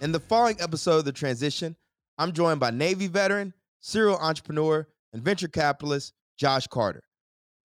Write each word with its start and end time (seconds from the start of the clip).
In 0.00 0.12
the 0.12 0.20
following 0.20 0.56
episode 0.60 0.96
of 0.96 1.04
The 1.04 1.12
Transition, 1.12 1.76
I'm 2.16 2.32
joined 2.32 2.58
by 2.58 2.70
Navy 2.70 3.06
veteran, 3.06 3.52
serial 3.80 4.16
entrepreneur, 4.16 4.88
and 5.12 5.22
venture 5.22 5.46
capitalist 5.46 6.14
Josh 6.38 6.66
Carter. 6.68 7.02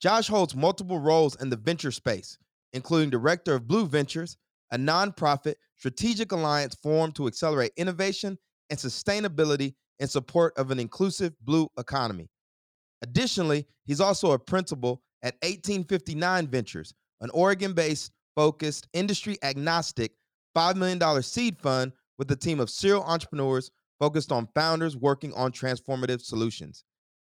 Josh 0.01 0.27
holds 0.27 0.53
multiple 0.53 0.99
roles 0.99 1.41
in 1.41 1.49
the 1.49 1.55
venture 1.55 1.91
space, 1.91 2.37
including 2.73 3.09
director 3.09 3.55
of 3.55 3.69
Blue 3.69 3.87
Ventures, 3.87 4.35
a 4.71 4.77
nonprofit 4.77 5.55
strategic 5.77 6.33
alliance 6.33 6.75
formed 6.75 7.15
to 7.15 7.27
accelerate 7.27 7.71
innovation 7.77 8.37
and 8.69 8.77
sustainability 8.77 9.73
in 9.99 10.09
support 10.09 10.51
of 10.57 10.71
an 10.71 10.79
inclusive 10.79 11.33
blue 11.39 11.69
economy. 11.79 12.27
Additionally, 13.01 13.65
he's 13.85 14.01
also 14.01 14.33
a 14.33 14.39
principal 14.39 15.01
at 15.23 15.35
1859 15.35 16.47
Ventures, 16.47 16.93
an 17.21 17.29
Oregon 17.29 17.71
based, 17.71 18.11
focused, 18.35 18.89
industry 18.91 19.37
agnostic 19.41 20.11
$5 20.55 20.75
million 20.75 21.21
seed 21.21 21.57
fund 21.57 21.91
with 22.17 22.31
a 22.31 22.35
team 22.35 22.59
of 22.59 22.69
serial 22.69 23.03
entrepreneurs 23.03 23.71
focused 23.99 24.31
on 24.31 24.47
founders 24.53 24.97
working 24.97 25.33
on 25.33 25.51
transformative 25.51 26.21
solutions. 26.21 26.83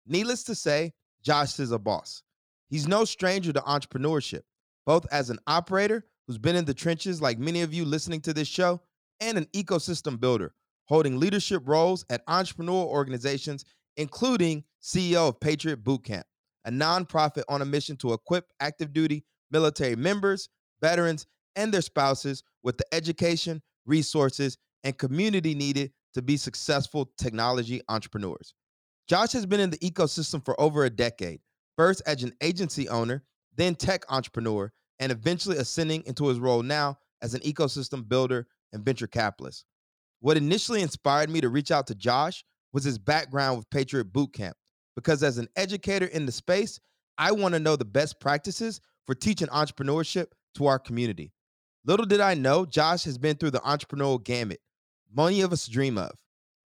Needless 0.05 0.43
to 0.45 0.55
say, 0.55 0.93
Josh 1.21 1.59
is 1.59 1.71
a 1.71 1.79
boss. 1.79 2.23
He's 2.69 2.87
no 2.87 3.05
stranger 3.05 3.53
to 3.53 3.61
entrepreneurship, 3.61 4.41
both 4.85 5.05
as 5.11 5.29
an 5.29 5.39
operator 5.47 6.05
who's 6.27 6.37
been 6.37 6.55
in 6.55 6.65
the 6.65 6.73
trenches 6.73 7.21
like 7.21 7.39
many 7.39 7.61
of 7.61 7.73
you 7.73 7.85
listening 7.85 8.21
to 8.21 8.33
this 8.33 8.47
show, 8.47 8.81
and 9.19 9.37
an 9.37 9.47
ecosystem 9.53 10.19
builder, 10.19 10.53
holding 10.85 11.19
leadership 11.19 11.63
roles 11.65 12.05
at 12.09 12.25
entrepreneurial 12.27 12.85
organizations, 12.85 13.65
including 13.95 14.63
CEO 14.81 15.29
of 15.29 15.39
Patriot 15.39 15.83
Bootcamp, 15.83 16.23
a 16.65 16.71
nonprofit 16.71 17.43
on 17.49 17.61
a 17.61 17.65
mission 17.65 17.95
to 17.97 18.13
equip 18.13 18.45
active 18.59 18.93
duty 18.93 19.23
military 19.49 19.95
members, 19.95 20.49
veterans, 20.81 21.25
and 21.55 21.73
their 21.73 21.81
spouses 21.81 22.43
with 22.63 22.77
the 22.77 22.85
education, 22.93 23.61
resources, 23.85 24.57
and 24.83 24.97
community 24.97 25.53
needed 25.55 25.91
to 26.13 26.21
be 26.21 26.37
successful 26.37 27.11
technology 27.17 27.81
entrepreneurs. 27.89 28.53
Josh 29.07 29.31
has 29.33 29.45
been 29.45 29.59
in 29.59 29.69
the 29.69 29.77
ecosystem 29.77 30.43
for 30.43 30.59
over 30.59 30.85
a 30.85 30.89
decade, 30.89 31.39
first 31.77 32.01
as 32.05 32.23
an 32.23 32.33
agency 32.41 32.89
owner, 32.89 33.23
then 33.55 33.75
tech 33.75 34.03
entrepreneur, 34.09 34.71
and 34.99 35.11
eventually 35.11 35.57
ascending 35.57 36.03
into 36.05 36.27
his 36.27 36.39
role 36.39 36.63
now 36.63 36.97
as 37.21 37.33
an 37.33 37.41
ecosystem 37.41 38.07
builder 38.07 38.47
and 38.73 38.83
venture 38.83 39.07
capitalist. 39.07 39.65
What 40.19 40.37
initially 40.37 40.81
inspired 40.81 41.29
me 41.29 41.41
to 41.41 41.49
reach 41.49 41.71
out 41.71 41.87
to 41.87 41.95
Josh 41.95 42.43
was 42.73 42.83
his 42.83 42.97
background 42.97 43.57
with 43.57 43.69
Patriot 43.69 44.11
Bootcamp, 44.11 44.53
because 44.95 45.23
as 45.23 45.37
an 45.37 45.47
educator 45.55 46.07
in 46.07 46.25
the 46.25 46.31
space, 46.31 46.79
I 47.17 47.31
want 47.31 47.53
to 47.53 47.59
know 47.59 47.75
the 47.75 47.85
best 47.85 48.19
practices 48.19 48.81
for 49.05 49.15
teaching 49.15 49.47
entrepreneurship 49.47 50.27
to 50.55 50.65
our 50.65 50.79
community. 50.79 51.31
Little 51.85 52.05
did 52.05 52.19
I 52.19 52.33
know, 52.33 52.65
Josh 52.65 53.03
has 53.05 53.17
been 53.17 53.37
through 53.37 53.51
the 53.51 53.59
entrepreneurial 53.59 54.23
gamut 54.23 54.59
many 55.15 55.41
of 55.41 55.51
us 55.51 55.67
dream 55.67 55.97
of. 55.97 56.11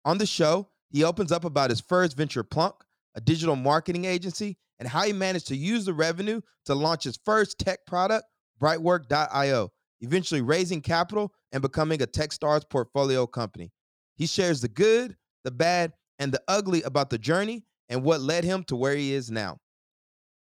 On 0.04 0.18
the 0.18 0.26
show, 0.26 0.68
he 0.90 1.04
opens 1.04 1.32
up 1.32 1.44
about 1.44 1.70
his 1.70 1.80
first 1.80 2.16
venture, 2.16 2.42
Plunk, 2.42 2.74
a 3.14 3.20
digital 3.20 3.56
marketing 3.56 4.04
agency, 4.04 4.56
and 4.78 4.88
how 4.88 5.02
he 5.02 5.12
managed 5.12 5.48
to 5.48 5.56
use 5.56 5.84
the 5.84 5.94
revenue 5.94 6.40
to 6.66 6.74
launch 6.74 7.04
his 7.04 7.18
first 7.24 7.58
tech 7.58 7.86
product, 7.86 8.24
Brightwork.io, 8.60 9.70
eventually 10.00 10.40
raising 10.40 10.80
capital 10.80 11.32
and 11.52 11.62
becoming 11.62 12.02
a 12.02 12.06
Techstars 12.06 12.68
portfolio 12.68 13.26
company. 13.26 13.72
He 14.16 14.26
shares 14.26 14.60
the 14.60 14.68
good, 14.68 15.16
the 15.44 15.50
bad, 15.50 15.92
and 16.18 16.32
the 16.32 16.42
ugly 16.48 16.82
about 16.82 17.10
the 17.10 17.18
journey 17.18 17.64
and 17.88 18.02
what 18.02 18.20
led 18.20 18.44
him 18.44 18.64
to 18.64 18.76
where 18.76 18.94
he 18.94 19.12
is 19.12 19.30
now. 19.30 19.58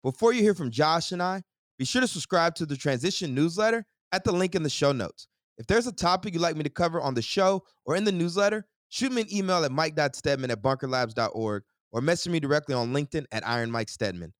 Before 0.03 0.33
you 0.33 0.41
hear 0.41 0.53
from 0.53 0.71
Josh 0.71 1.11
and 1.11 1.21
I, 1.21 1.43
be 1.77 1.85
sure 1.85 2.01
to 2.01 2.07
subscribe 2.07 2.55
to 2.55 2.65
the 2.65 2.77
Transition 2.77 3.33
newsletter 3.33 3.85
at 4.11 4.23
the 4.23 4.31
link 4.31 4.55
in 4.55 4.63
the 4.63 4.69
show 4.69 4.91
notes. 4.91 5.27
If 5.57 5.67
there's 5.67 5.87
a 5.87 5.91
topic 5.91 6.33
you'd 6.33 6.41
like 6.41 6.57
me 6.57 6.63
to 6.63 6.69
cover 6.69 6.99
on 6.99 7.13
the 7.13 7.21
show 7.21 7.63
or 7.85 7.95
in 7.95 8.03
the 8.03 8.11
newsletter, 8.11 8.65
shoot 8.89 9.11
me 9.11 9.21
an 9.21 9.33
email 9.33 9.63
at 9.63 9.71
mike.stedman 9.71 10.51
at 10.51 10.61
bunkerlabs.org 10.61 11.63
or 11.91 12.01
message 12.01 12.31
me 12.31 12.39
directly 12.39 12.75
on 12.75 12.93
LinkedIn 12.93 13.25
at 13.31 13.47
Iron 13.47 13.71
Mike 13.71 13.89
Stedman. 13.89 14.33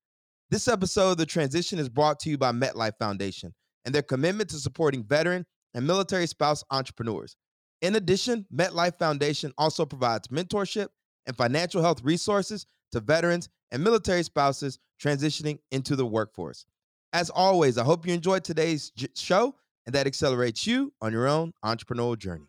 This 0.50 0.68
episode 0.68 1.12
of 1.12 1.18
The 1.18 1.26
Transition 1.26 1.80
is 1.80 1.90
brought 1.90 2.20
to 2.22 2.30
you 2.30 2.38
by 2.38 2.52
MetLife 2.52 2.98
Foundation 3.00 3.54
and 3.86 3.96
their 3.96 4.02
commitment 4.02 4.50
to 4.50 4.58
supporting 4.58 5.04
veteran 5.04 5.46
and 5.74 5.88
military 5.88 6.28
spouse 6.28 6.64
entrepreneurs. 6.70 7.36
In 7.82 7.96
addition, 7.96 8.46
MetLife 8.54 8.98
Foundation 8.98 9.54
also 9.58 9.86
provides 9.86 10.28
mentorship 10.28 10.88
and 11.26 11.36
financial 11.36 11.82
health 11.82 12.04
resources 12.04 12.66
to 12.92 13.00
veterans 13.00 13.50
and 13.72 13.84
military 13.84 14.24
spouses 14.24 14.80
transitioning 15.02 15.60
into 15.72 15.96
the 15.96 16.06
workforce. 16.06 16.66
As 17.14 17.30
always, 17.30 17.78
I 17.78 17.84
hope 17.84 18.06
you 18.06 18.14
enjoyed 18.14 18.44
today's 18.44 18.92
show 19.16 19.56
and 19.86 19.96
that 19.96 20.08
accelerates 20.08 20.66
you 20.66 20.94
on 21.02 21.12
your 21.12 21.28
own 21.28 21.54
entrepreneurial 21.64 22.18
journey. 22.18 22.46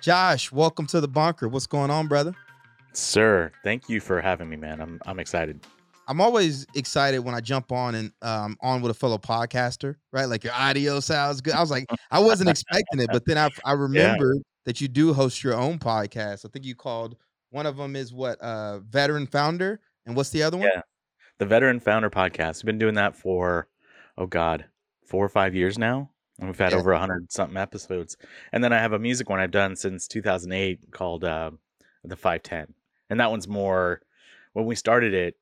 Josh, 0.00 0.52
welcome 0.52 0.86
to 0.86 1.00
the 1.00 1.08
bunker. 1.08 1.48
What's 1.48 1.66
going 1.66 1.90
on, 1.90 2.06
brother? 2.06 2.34
Sir, 2.92 3.52
thank 3.64 3.88
you 3.88 4.00
for 4.00 4.20
having 4.20 4.48
me, 4.48 4.56
man. 4.56 4.80
I'm 4.80 5.00
I'm 5.06 5.18
excited. 5.18 5.60
I'm 6.08 6.20
always 6.20 6.66
excited 6.74 7.18
when 7.18 7.34
I 7.34 7.40
jump 7.40 7.72
on 7.72 7.94
and 7.94 8.12
um 8.22 8.56
on 8.60 8.82
with 8.82 8.90
a 8.90 8.94
fellow 8.94 9.18
podcaster, 9.18 9.96
right? 10.12 10.26
Like 10.26 10.44
your 10.44 10.52
audio 10.52 11.00
sounds 11.00 11.40
good. 11.40 11.54
I 11.54 11.60
was 11.60 11.70
like, 11.70 11.86
I 12.10 12.20
wasn't 12.20 12.50
expecting 12.50 13.00
it, 13.00 13.08
but 13.12 13.24
then 13.26 13.36
I 13.36 13.50
I 13.64 13.72
remembered 13.72 14.36
yeah. 14.36 14.42
that 14.66 14.80
you 14.80 14.88
do 14.88 15.12
host 15.12 15.42
your 15.42 15.54
own 15.54 15.78
podcast. 15.78 16.46
I 16.46 16.48
think 16.50 16.64
you 16.64 16.74
called 16.74 17.16
one 17.50 17.66
of 17.66 17.76
them 17.76 17.96
is 17.96 18.12
what 18.12 18.40
uh 18.40 18.78
veteran 18.80 19.26
founder, 19.26 19.80
and 20.06 20.14
what's 20.14 20.30
the 20.30 20.42
other 20.42 20.56
one? 20.56 20.70
Yeah, 20.72 20.82
the 21.38 21.46
veteran 21.46 21.80
founder 21.80 22.10
podcast. 22.10 22.62
We've 22.62 22.66
been 22.66 22.78
doing 22.78 22.94
that 22.94 23.16
for 23.16 23.68
oh 24.18 24.26
god, 24.26 24.66
four 25.06 25.24
or 25.24 25.28
five 25.28 25.54
years 25.54 25.78
now. 25.78 26.10
And 26.38 26.48
we've 26.48 26.58
had 26.58 26.72
yeah. 26.72 26.78
over 26.78 26.92
a 26.92 26.98
hundred 26.98 27.32
something 27.32 27.56
episodes. 27.56 28.16
And 28.52 28.62
then 28.62 28.72
I 28.72 28.78
have 28.78 28.92
a 28.92 28.98
music 28.98 29.30
one 29.30 29.40
I've 29.40 29.50
done 29.50 29.74
since 29.74 30.06
2008 30.06 30.90
called 30.90 31.24
uh, 31.24 31.52
the 32.04 32.16
510, 32.16 32.74
and 33.10 33.20
that 33.20 33.30
one's 33.30 33.48
more. 33.48 34.00
When 34.52 34.66
we 34.66 34.74
started 34.74 35.14
it, 35.14 35.36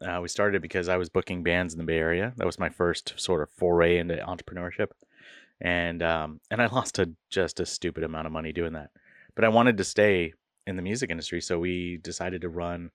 uh, 0.00 0.20
we 0.22 0.28
started 0.28 0.56
it 0.56 0.62
because 0.62 0.88
I 0.88 0.96
was 0.96 1.08
booking 1.08 1.42
bands 1.42 1.74
in 1.74 1.78
the 1.78 1.84
Bay 1.84 1.98
Area. 1.98 2.32
That 2.36 2.46
was 2.46 2.58
my 2.58 2.68
first 2.68 3.14
sort 3.16 3.42
of 3.42 3.50
foray 3.50 3.98
into 3.98 4.16
entrepreneurship, 4.16 4.88
and 5.60 6.02
um, 6.02 6.40
and 6.50 6.62
I 6.62 6.66
lost 6.72 6.98
a, 6.98 7.10
just 7.30 7.60
a 7.60 7.66
stupid 7.66 8.04
amount 8.04 8.26
of 8.26 8.32
money 8.32 8.52
doing 8.52 8.72
that. 8.72 8.90
But 9.34 9.44
I 9.44 9.48
wanted 9.48 9.76
to 9.76 9.84
stay 9.84 10.32
in 10.66 10.76
the 10.76 10.82
music 10.82 11.10
industry, 11.10 11.40
so 11.40 11.58
we 11.58 11.98
decided 11.98 12.40
to 12.42 12.48
run 12.48 12.90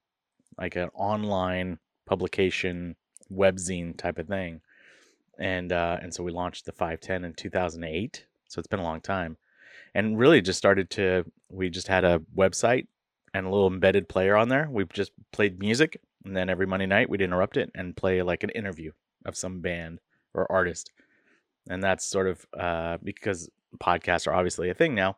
like 0.58 0.76
an 0.76 0.90
online 0.94 1.78
publication 2.06 2.96
webzine 3.32 3.96
type 3.96 4.18
of 4.18 4.28
thing 4.28 4.60
and 5.38 5.72
uh, 5.72 5.98
and 6.00 6.12
so 6.12 6.22
we 6.22 6.32
launched 6.32 6.64
the 6.66 6.72
510 6.72 7.24
in 7.24 7.34
2008 7.34 8.26
so 8.48 8.58
it's 8.58 8.68
been 8.68 8.80
a 8.80 8.84
long 8.84 9.00
time 9.00 9.36
and 9.94 10.18
really 10.18 10.40
just 10.40 10.58
started 10.58 10.90
to 10.90 11.24
we 11.48 11.70
just 11.70 11.88
had 11.88 12.04
a 12.04 12.20
website 12.36 12.86
and 13.32 13.46
a 13.46 13.50
little 13.50 13.66
embedded 13.66 14.08
player 14.08 14.36
on 14.36 14.48
there. 14.48 14.68
We 14.70 14.84
just 14.92 15.10
played 15.32 15.58
music 15.58 16.00
and 16.24 16.36
then 16.36 16.48
every 16.48 16.66
monday 16.66 16.86
night 16.86 17.08
we'd 17.08 17.20
interrupt 17.20 17.56
it 17.56 17.70
and 17.74 17.96
play 17.96 18.22
like 18.22 18.42
an 18.42 18.50
interview 18.50 18.92
of 19.24 19.36
some 19.36 19.60
band 19.60 20.00
or 20.32 20.50
artist 20.50 20.90
and 21.68 21.82
that's 21.82 22.04
sort 22.04 22.26
of 22.26 22.46
uh, 22.58 22.98
because 23.02 23.48
podcasts 23.78 24.26
are 24.26 24.34
obviously 24.34 24.70
a 24.70 24.74
thing 24.74 24.94
now 24.94 25.16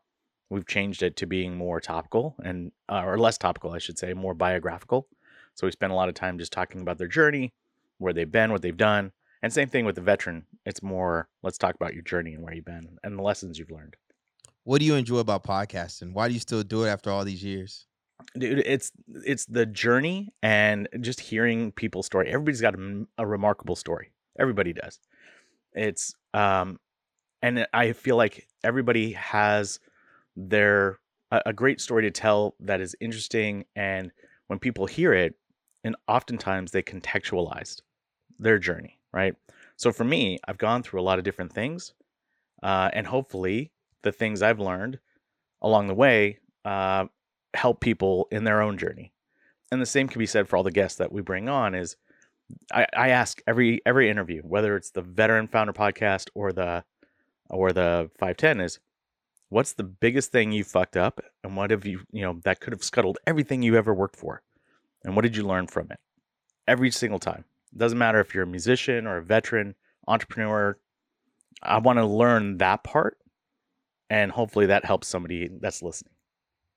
we've 0.51 0.67
changed 0.67 1.03
it 1.03 1.17
to 1.17 1.27
being 1.27 1.57
more 1.57 1.81
topical 1.81 2.35
and 2.43 2.73
uh, 2.89 3.03
or 3.05 3.19
less 3.19 3.39
topical 3.39 3.73
i 3.73 3.79
should 3.79 3.99
say 3.99 4.13
more 4.15 4.35
biographical 4.35 5.07
so 5.55 5.67
we 5.67 5.71
spend 5.71 5.93
a 5.93 5.97
lot 5.97 6.09
of 6.09 6.15
time 6.15 6.39
just 6.39 6.53
talking 6.53 6.81
about 6.81 6.99
their 6.99 7.09
journey 7.09 7.53
where 7.99 8.13
they've 8.13 8.33
been 8.33 8.53
what 8.53 8.63
they've 8.63 8.77
done 8.77 9.13
and 9.47 9.53
same 9.53 9.69
thing 9.69 9.85
with 9.85 9.95
the 9.95 10.01
veteran. 10.01 10.45
It's 10.65 10.83
more 10.83 11.29
let's 11.45 11.57
talk 11.57 11.77
about 11.77 11.95
your 11.95 12.03
journey 12.03 12.35
and 12.35 12.43
where 12.43 12.53
you've 12.53 12.65
been 12.65 12.99
and 13.05 13.17
the 13.17 13.23
lessons 13.23 13.61
you've 13.61 13.71
learned. 13.71 13.95
What 14.65 14.81
do 14.81 14.85
you 14.85 14.97
enjoy 14.97 15.19
about 15.19 15.45
podcasting? 15.45 16.13
Why 16.13 16.27
do 16.27 16.35
you 16.35 16.41
still 16.41 16.65
do 16.65 16.83
it 16.83 16.89
after 16.89 17.13
all 17.13 17.25
these 17.25 17.45
years? 17.45 17.87
Dude, 18.37 18.59
it's 18.67 18.91
it's 19.25 19.47
the 19.47 19.65
journey 19.65 20.35
and 20.43 20.89
just 21.01 21.21
hearing 21.21 21.71
people's 21.71 22.07
story. 22.07 22.27
Everybody's 22.27 22.61
got 22.61 22.75
a, 22.75 23.07
a 23.19 23.25
remarkable 23.25 23.77
story. 23.77 24.11
Everybody 24.37 24.73
does. 24.73 24.99
It's 25.75 26.13
um 26.35 26.81
and 27.41 27.69
I 27.73 27.93
feel 27.93 28.17
like 28.17 28.49
everybody 28.65 29.13
has 29.13 29.79
their 30.35 30.99
a, 31.31 31.43
a 31.47 31.53
great 31.53 31.81
story 31.81 32.03
to 32.03 32.11
tell 32.11 32.57
that 32.59 32.81
is 32.81 32.97
interesting 33.01 33.65
and 33.77 34.11
when 34.49 34.59
people 34.59 34.87
hear 34.87 35.13
it 35.13 35.37
and 35.85 35.95
oftentimes 36.09 36.73
they 36.73 36.83
contextualized 36.83 37.83
their 38.41 38.59
journey 38.59 38.99
right? 39.17 39.35
So 39.77 39.93
for 39.93 40.05
me, 40.05 40.39
I've 40.47 40.59
gone 40.59 40.83
through 40.83 41.01
a 41.01 41.09
lot 41.09 41.19
of 41.19 41.25
different 41.25 41.53
things, 41.53 41.95
uh, 42.63 42.91
and 42.93 43.07
hopefully 43.07 43.73
the 44.03 44.13
things 44.13 44.43
I've 44.43 44.61
learned 44.61 44.99
along 45.63 45.87
the 45.87 45.95
way 45.95 46.39
uh, 46.67 47.07
help 47.55 47.81
people 47.81 48.29
in 48.31 48.45
their 48.45 48.61
own 48.61 48.77
journey. 48.77 49.13
And 49.73 49.81
the 49.81 49.87
same 49.87 50.07
can 50.07 50.19
be 50.19 50.27
said 50.27 50.49
for 50.49 50.57
all 50.57 50.63
the 50.63 50.71
guests 50.71 50.99
that 50.99 51.11
we 51.11 51.23
bring 51.23 51.49
on. 51.49 51.75
Is 51.75 51.97
I, 52.73 52.87
I 52.95 53.09
ask 53.09 53.41
every 53.47 53.81
every 53.87 54.11
interview, 54.11 54.43
whether 54.43 54.77
it's 54.77 54.91
the 54.91 55.03
Veteran 55.03 55.49
Founder 55.49 55.73
Podcast 55.73 56.29
or 56.35 56.53
the 56.53 56.85
or 57.49 57.73
the 57.73 58.11
510, 58.19 58.61
is 58.61 58.81
what's 59.49 59.73
the 59.73 59.85
biggest 59.85 60.31
thing 60.31 60.53
you 60.53 60.63
fucked 60.63 60.97
up, 60.97 61.21
and 61.43 61.57
what 61.57 61.71
have 61.71 61.87
you 61.87 62.01
you 62.13 62.23
know 62.23 62.39
that 62.45 62.61
could 62.61 62.75
have 62.75 62.85
scuttled 62.85 63.19
everything 63.27 63.63
you 63.63 63.77
ever 63.77 63.95
worked 63.95 64.17
for, 64.17 64.43
and 65.05 65.17
what 65.17 65.23
did 65.23 65.37
you 65.37 65.43
learn 65.43 65.67
from 65.67 65.89
it? 65.91 65.99
Every 66.69 66.91
single 66.91 67.19
time. 67.19 67.45
Doesn't 67.77 67.99
matter 67.99 68.21
if 68.21 68.35
you're 68.35 68.45
a 68.45 68.47
musician 68.47 69.07
or 69.07 69.19
a 69.19 69.23
veteran, 69.23 69.75
entrepreneur. 70.09 70.79
I 71.63 71.79
want 71.79 71.99
to 71.99 72.07
learn 72.07 72.59
that 72.59 72.85
part, 72.85 73.19
and 74.11 74.31
hopefully 74.31 74.67
that 74.67 74.85
helps 74.85 75.09
somebody 75.09 75.49
that's 75.61 75.83
listening. 75.83 76.15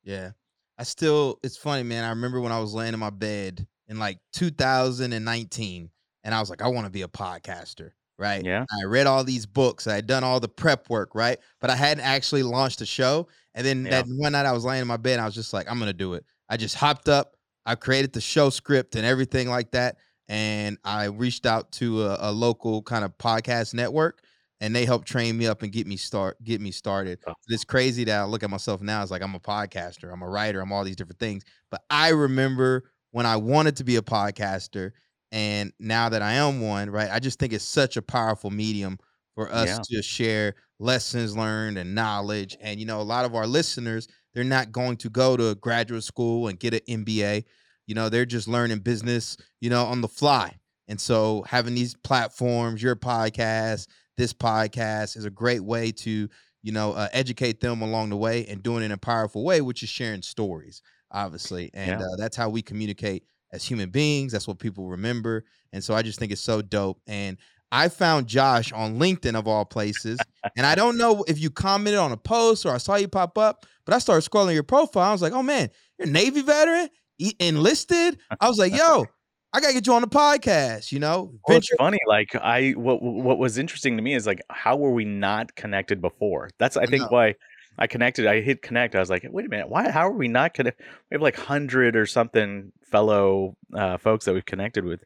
Yeah. 0.04 0.32
I 0.78 0.84
still, 0.84 1.40
it's 1.44 1.58
funny, 1.58 1.84
man. 1.84 2.06
I 2.06 2.10
remember 2.10 2.40
when 2.40 2.54
I 2.54 2.60
was 2.60 2.74
laying 2.74 2.94
in 2.94 3.00
my 3.00 3.10
bed 3.10 3.68
in 3.90 4.00
like 4.00 4.20
2019, 4.34 5.90
and 6.24 6.36
I 6.36 6.40
was 6.40 6.50
like, 6.50 6.62
I 6.62 6.68
want 6.68 6.86
to 6.86 6.92
be 6.92 7.02
a 7.02 7.08
podcaster, 7.08 7.92
right? 8.18 8.44
Yeah. 8.44 8.66
I 8.82 8.86
read 8.86 9.08
all 9.08 9.24
these 9.24 9.46
books, 9.46 9.88
I 9.88 9.96
had 9.96 10.08
done 10.08 10.24
all 10.24 10.40
the 10.40 10.48
prep 10.48 10.90
work, 10.90 11.14
right? 11.14 11.38
But 11.60 11.70
I 11.70 11.76
hadn't 11.76 12.04
actually 12.04 12.44
launched 12.44 12.82
a 12.82 12.86
show. 12.86 13.28
And 13.56 13.66
then 13.66 13.84
Yeah. 13.86 14.04
that 14.04 14.06
one 14.08 14.32
night 14.32 14.46
I 14.46 14.52
was 14.54 14.64
laying 14.64 14.82
in 14.82 14.88
my 14.88 14.98
bed, 14.98 15.14
and 15.14 15.22
I 15.22 15.26
was 15.26 15.36
just 15.36 15.54
like, 15.54 15.70
I'm 15.70 15.80
gonna 15.80 15.92
do 15.92 16.14
it. 16.14 16.24
I 16.48 16.56
just 16.56 16.76
hopped 16.76 17.10
up, 17.10 17.36
I 17.66 17.76
created 17.76 18.14
the 18.14 18.22
show 18.22 18.50
script 18.50 18.96
and 18.96 19.06
everything 19.06 19.50
like 19.50 19.72
that, 19.72 19.98
and 20.30 20.78
I 20.86 21.06
reached 21.06 21.46
out 21.46 21.72
to 21.74 22.04
a, 22.06 22.18
a 22.30 22.32
local 22.32 22.82
kind 22.84 23.04
of 23.06 23.18
podcast 23.18 23.74
network, 23.74 24.24
and 24.62 24.76
they 24.76 24.86
helped 24.86 25.08
train 25.08 25.38
me 25.38 25.48
up 25.48 25.64
and 25.64 25.72
get 25.74 25.88
me 25.88 25.98
start 25.98 26.42
get 26.44 26.62
me 26.62 26.72
started. 26.72 27.20
Oh. 27.28 27.34
It's 27.50 27.66
crazy 27.66 28.06
that 28.06 28.22
I 28.22 28.24
look 28.26 28.44
at 28.44 28.50
myself 28.50 28.82
now 28.82 29.02
as 29.02 29.12
like 29.12 29.22
I'm 29.24 29.36
a 29.36 29.40
podcaster, 29.42 30.14
I'm 30.14 30.22
a 30.22 30.30
writer, 30.30 30.62
I'm 30.62 30.72
all 30.72 30.86
these 30.86 30.96
different 30.98 31.20
things. 31.20 31.44
But 31.72 31.84
I 31.90 32.10
remember 32.10 32.92
when 33.12 33.26
I 33.26 33.38
wanted 33.38 33.76
to 33.78 33.84
be 33.84 33.98
a 33.98 34.02
podcaster, 34.04 34.92
and 35.32 35.74
now 35.80 36.10
that 36.10 36.22
I 36.22 36.34
am 36.34 36.62
one, 36.62 36.90
right? 36.90 37.10
I 37.12 37.20
just 37.20 37.40
think 37.40 37.54
it's 37.54 37.64
such 37.66 37.98
a 37.98 38.02
powerful 38.02 38.52
medium 38.52 39.00
for 39.36 39.52
us 39.52 39.70
Yeah. 39.70 39.80
to 39.98 40.02
share 40.04 40.56
lessons 40.80 41.36
learned 41.38 41.78
and 41.78 41.94
knowledge. 41.96 42.58
And 42.62 42.80
you 42.80 42.86
know, 42.86 43.02
a 43.02 43.04
lot 43.04 43.26
of 43.26 43.36
our 43.36 43.48
listeners, 43.48 44.08
they're 44.34 44.44
not 44.44 44.72
going 44.72 44.98
to 44.98 45.10
go 45.10 45.38
to 45.38 45.56
graduate 45.56 46.04
school 46.04 46.48
and 46.48 46.60
get 46.60 46.74
an 46.74 46.82
MBA. 46.88 47.46
You 47.90 47.96
know, 47.96 48.08
they're 48.08 48.24
just 48.24 48.48
learning 48.48 48.80
business, 48.82 49.36
you 49.62 49.72
know, 49.72 49.84
on 49.86 50.02
the 50.02 50.08
fly. 50.08 50.56
And 50.88 51.02
so 51.02 51.44
having 51.48 51.74
these 51.74 51.96
platforms, 51.96 52.84
your 52.84 52.96
podcast, 52.96 53.88
this 54.16 54.32
podcast 54.32 55.18
is 55.18 55.26
a 55.26 55.32
great 55.32 55.64
way 55.64 55.92
to, 55.94 56.30
you 56.62 56.72
know, 56.72 56.94
uh, 56.94 57.08
educate 57.14 57.62
them 57.62 57.82
along 57.82 58.12
the 58.12 58.16
way 58.16 58.46
and 58.46 58.62
doing 58.62 58.84
it 58.84 58.86
in 58.86 58.92
a 58.92 58.98
powerful 58.98 59.44
way, 59.44 59.62
which 59.62 59.82
is 59.82 59.90
sharing 59.90 60.22
stories, 60.22 60.84
obviously. 61.12 61.72
And 61.74 62.00
Yeah. 62.00 62.06
uh, 62.06 62.16
that's 62.16 62.38
how 62.38 62.50
we 62.50 62.62
communicate 62.62 63.24
as 63.52 63.66
human 63.66 63.90
beings. 63.90 64.34
That's 64.34 64.48
what 64.48 64.60
people 64.60 64.88
remember. 64.88 65.46
And 65.74 65.84
so 65.84 65.96
I 65.96 66.04
just 66.04 66.20
think 66.20 66.32
it's 66.32 66.42
so 66.42 66.62
dope. 66.62 67.02
And 67.08 67.38
I 67.72 67.90
found 67.90 68.28
Josh 68.28 68.72
on 68.72 69.00
LinkedIn 69.00 69.34
of 69.36 69.48
all 69.48 69.66
places. 69.66 70.20
and 70.56 70.64
I 70.64 70.76
don't 70.76 70.98
know 70.98 71.24
if 71.28 71.40
you 71.40 71.50
commented 71.50 72.00
on 72.00 72.12
a 72.12 72.18
post 72.18 72.68
or 72.68 72.74
I 72.74 72.78
saw 72.78 72.98
you 72.98 73.08
pop 73.08 73.38
up, 73.40 73.66
but 73.86 73.96
I 73.96 74.00
started 74.00 74.30
scrolling 74.30 74.54
your 74.54 74.62
profile. 74.64 75.10
I 75.10 75.12
was 75.12 75.24
like, 75.24 75.34
oh 75.34 75.44
man, 75.44 75.70
you're 75.98 76.08
a 76.08 76.12
Navy 76.12 76.42
veteran, 76.42 76.90
enlisted. 77.40 78.18
I 78.40 78.48
was 78.48 78.58
like, 78.58 78.76
yo, 78.76 79.06
I 79.54 79.62
gotta 79.62 79.74
get 79.74 79.88
you 79.88 79.94
on 79.94 80.02
the 80.02 80.08
podcast, 80.08 80.92
you 80.92 81.00
know? 81.00 81.34
Well, 81.48 81.58
it's 81.58 81.70
funny. 81.78 82.00
Like 82.08 82.36
I, 82.36 82.72
what 82.72 83.02
what 83.02 83.40
was 83.40 83.58
interesting 83.58 83.98
to 83.98 84.04
me 84.04 84.14
is 84.14 84.28
like, 84.28 84.42
how 84.50 84.76
were 84.76 84.92
we 84.92 85.06
not 85.06 85.56
connected 85.56 86.02
before? 86.02 86.50
That's 86.60 86.78
I 86.78 86.86
think 86.86 87.04
know. 87.04 87.08
why 87.10 87.36
I 87.80 87.88
connected. 87.88 88.28
I 88.28 88.42
hit 88.42 88.62
connect. 88.62 88.96
I 88.96 89.00
was 89.00 89.10
like, 89.10 89.26
wait 89.30 89.46
a 89.46 89.50
minute, 89.50 89.70
why? 89.70 89.90
How 89.90 90.08
are 90.08 90.12
we 90.12 90.28
not 90.28 90.54
connected? 90.54 90.84
We 91.10 91.16
have 91.16 91.22
like 91.22 91.38
hundred 91.38 91.96
or 91.96 92.06
something 92.06 92.72
fellow 92.84 93.56
uh, 93.74 93.98
folks 93.98 94.26
that 94.26 94.34
we've 94.34 94.46
connected 94.46 94.86
with, 94.86 95.04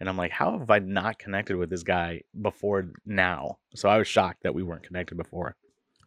and 0.00 0.08
I'm 0.08 0.16
like, 0.18 0.32
how 0.32 0.58
have 0.58 0.70
I 0.70 0.80
not 0.80 1.18
connected 1.18 1.56
with 1.56 1.70
this 1.70 1.82
guy 1.82 2.22
before 2.42 2.90
now? 3.06 3.58
So 3.74 3.88
I 3.88 3.96
was 3.96 4.08
shocked 4.08 4.42
that 4.42 4.54
we 4.54 4.62
weren't 4.62 4.82
connected 4.82 5.16
before. 5.16 5.56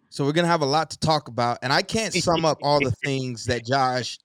So 0.10 0.26
we're 0.26 0.34
gonna 0.34 0.48
have 0.48 0.62
a 0.62 0.66
lot 0.66 0.90
to 0.92 1.00
talk 1.00 1.28
about, 1.28 1.60
and 1.62 1.72
I 1.72 1.82
can't 1.82 2.14
sum 2.14 2.44
up 2.44 2.58
all 2.62 2.80
the 2.80 2.92
things 3.04 3.46
that 3.46 3.66
Josh 3.66 4.20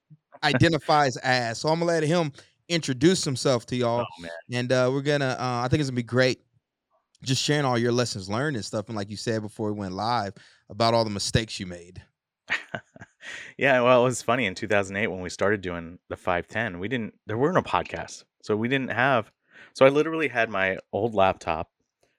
identifies 0.44 1.16
as. 1.18 1.58
So 1.58 1.68
I'm 1.68 1.80
gonna 1.80 1.90
let 1.90 2.02
him 2.02 2.32
introduce 2.68 3.24
himself 3.24 3.66
to 3.66 3.76
y'all, 3.76 4.06
Oh 4.22 4.28
and 4.52 4.70
uh, 4.72 4.90
we're 4.92 5.02
gonna. 5.02 5.36
Uh, 5.38 5.62
I 5.64 5.68
think 5.68 5.80
it's 5.80 5.90
gonna 5.90 5.96
be 5.96 6.02
great, 6.02 6.40
just 7.22 7.42
sharing 7.42 7.64
all 7.64 7.78
your 7.78 7.92
lessons 7.92 8.28
learned 8.28 8.56
and 8.56 8.64
stuff, 8.64 8.88
and 8.88 8.96
like 8.96 9.10
you 9.10 9.16
said 9.16 9.42
before 9.42 9.72
we 9.72 9.78
went 9.78 9.94
live 9.94 10.34
about 10.70 10.94
all 10.94 11.04
the 11.04 11.10
mistakes 11.10 11.58
you 11.58 11.66
made. 11.66 12.02
yeah. 13.58 13.80
Well, 13.80 14.02
it 14.02 14.04
was 14.04 14.22
funny 14.22 14.46
in 14.46 14.54
2008 14.54 15.06
when 15.08 15.20
we 15.20 15.30
started 15.30 15.60
doing 15.60 15.98
the 16.08 16.16
510. 16.16 16.78
We 16.78 16.88
didn't. 16.88 17.14
There 17.26 17.38
were 17.38 17.52
no 17.52 17.62
podcasts, 17.62 18.24
so 18.42 18.56
we 18.56 18.68
didn't 18.68 18.90
have. 18.90 19.30
So 19.74 19.84
I 19.84 19.88
literally 19.88 20.28
had 20.28 20.50
my 20.50 20.78
old 20.92 21.14
laptop 21.14 21.70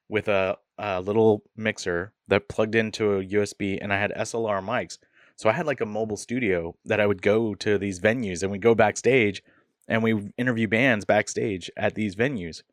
with 0.09 0.27
a, 0.27 0.57
a 0.77 1.01
little 1.01 1.43
mixer 1.55 2.13
that 2.27 2.49
plugged 2.49 2.75
into 2.75 3.13
a 3.13 3.23
USB, 3.23 3.79
and 3.81 3.93
I 3.93 3.99
had 3.99 4.11
XLR 4.11 4.63
mics. 4.63 4.97
So 5.37 5.49
I 5.49 5.53
had 5.53 5.65
like 5.65 5.81
a 5.81 5.85
mobile 5.85 6.17
studio 6.17 6.75
that 6.85 6.99
I 6.99 7.07
would 7.07 7.21
go 7.21 7.55
to 7.55 7.77
these 7.77 7.99
venues, 7.99 8.41
and 8.41 8.51
we'd 8.51 8.61
go 8.61 8.75
backstage, 8.75 9.43
and 9.87 10.01
we 10.01 10.31
interview 10.37 10.67
bands 10.67 11.05
backstage 11.05 11.69
at 11.77 11.95
these 11.95 12.15
venues. 12.15 12.63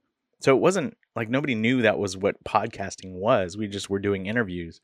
So 0.40 0.56
it 0.56 0.60
wasn't 0.60 0.96
like 1.14 1.28
nobody 1.28 1.54
knew 1.54 1.82
that 1.82 1.98
was 1.98 2.16
what 2.16 2.42
podcasting 2.44 3.12
was. 3.12 3.56
We 3.56 3.68
just 3.68 3.90
were 3.90 3.98
doing 3.98 4.26
interviews. 4.26 4.80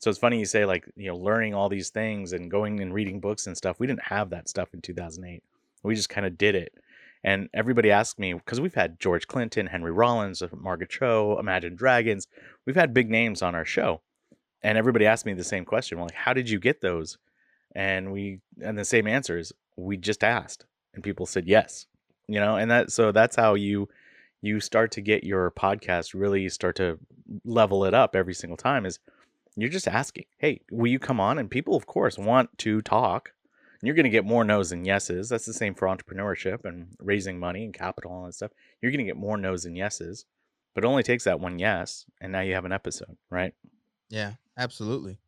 So 0.00 0.10
it's 0.10 0.18
funny 0.18 0.38
you 0.38 0.46
say 0.46 0.64
like 0.64 0.84
you 0.96 1.08
know 1.08 1.16
learning 1.16 1.54
all 1.54 1.68
these 1.68 1.90
things 1.90 2.32
and 2.32 2.50
going 2.50 2.80
and 2.80 2.92
reading 2.92 3.20
books 3.20 3.46
and 3.46 3.56
stuff. 3.56 3.78
We 3.78 3.86
didn't 3.86 4.04
have 4.04 4.30
that 4.30 4.48
stuff 4.48 4.74
in 4.74 4.80
2008. 4.80 5.42
We 5.82 5.94
just 5.94 6.08
kind 6.08 6.26
of 6.26 6.38
did 6.38 6.54
it. 6.54 6.72
And 7.24 7.48
everybody 7.54 7.90
asked 7.90 8.18
me 8.18 8.32
because 8.32 8.60
we've 8.60 8.74
had 8.74 8.98
George 8.98 9.28
Clinton, 9.28 9.68
Henry 9.68 9.92
Rollins, 9.92 10.42
Margaret 10.52 10.90
Cho, 10.90 11.38
Imagine 11.38 11.76
Dragons. 11.76 12.26
We've 12.66 12.76
had 12.76 12.92
big 12.92 13.10
names 13.10 13.42
on 13.42 13.54
our 13.54 13.64
show, 13.64 14.02
and 14.62 14.78
everybody 14.78 15.06
asked 15.06 15.26
me 15.26 15.34
the 15.34 15.44
same 15.44 15.64
question. 15.64 15.98
Like, 15.98 16.14
how 16.14 16.32
did 16.32 16.48
you 16.48 16.58
get 16.58 16.80
those? 16.80 17.18
And 17.74 18.12
we 18.12 18.40
and 18.62 18.78
the 18.78 18.84
same 18.84 19.06
answer 19.06 19.38
is 19.38 19.52
we 19.76 19.96
just 19.96 20.22
asked, 20.22 20.66
and 20.94 21.02
people 21.02 21.26
said 21.26 21.46
yes. 21.46 21.86
You 22.28 22.40
know, 22.40 22.56
and 22.56 22.70
that 22.70 22.92
so 22.92 23.12
that's 23.12 23.36
how 23.36 23.54
you 23.54 23.88
you 24.42 24.60
start 24.60 24.90
to 24.92 25.00
get 25.00 25.24
your 25.24 25.50
podcast 25.52 26.14
really 26.14 26.48
start 26.48 26.76
to 26.76 26.98
level 27.44 27.84
it 27.84 27.94
up 27.94 28.16
every 28.16 28.34
single 28.34 28.56
time 28.56 28.84
is 28.84 28.98
you're 29.56 29.70
just 29.70 29.88
asking, 29.88 30.24
hey, 30.38 30.60
will 30.70 30.90
you 30.90 30.98
come 30.98 31.20
on? 31.20 31.38
And 31.38 31.50
people, 31.50 31.76
of 31.76 31.86
course, 31.86 32.18
want 32.18 32.56
to 32.58 32.80
talk. 32.82 33.32
And 33.80 33.86
you're 33.86 33.94
going 33.94 34.04
to 34.04 34.10
get 34.10 34.24
more 34.24 34.44
no's 34.44 34.70
than 34.70 34.84
yeses. 34.84 35.28
That's 35.28 35.46
the 35.46 35.52
same 35.52 35.74
for 35.74 35.88
entrepreneurship 35.88 36.64
and 36.64 36.88
raising 36.98 37.38
money 37.38 37.64
and 37.64 37.74
capital 37.74 38.24
and 38.24 38.34
stuff. 38.34 38.52
You're 38.80 38.92
going 38.92 39.04
to 39.04 39.10
get 39.10 39.16
more 39.16 39.36
no's 39.36 39.64
than 39.64 39.76
yeses, 39.76 40.24
but 40.74 40.84
it 40.84 40.86
only 40.86 41.02
takes 41.02 41.24
that 41.24 41.40
one 41.40 41.58
yes, 41.58 42.04
and 42.20 42.32
now 42.32 42.40
you 42.40 42.54
have 42.54 42.64
an 42.64 42.72
episode, 42.72 43.16
right? 43.30 43.54
Yeah, 44.08 44.34
absolutely. 44.56 45.18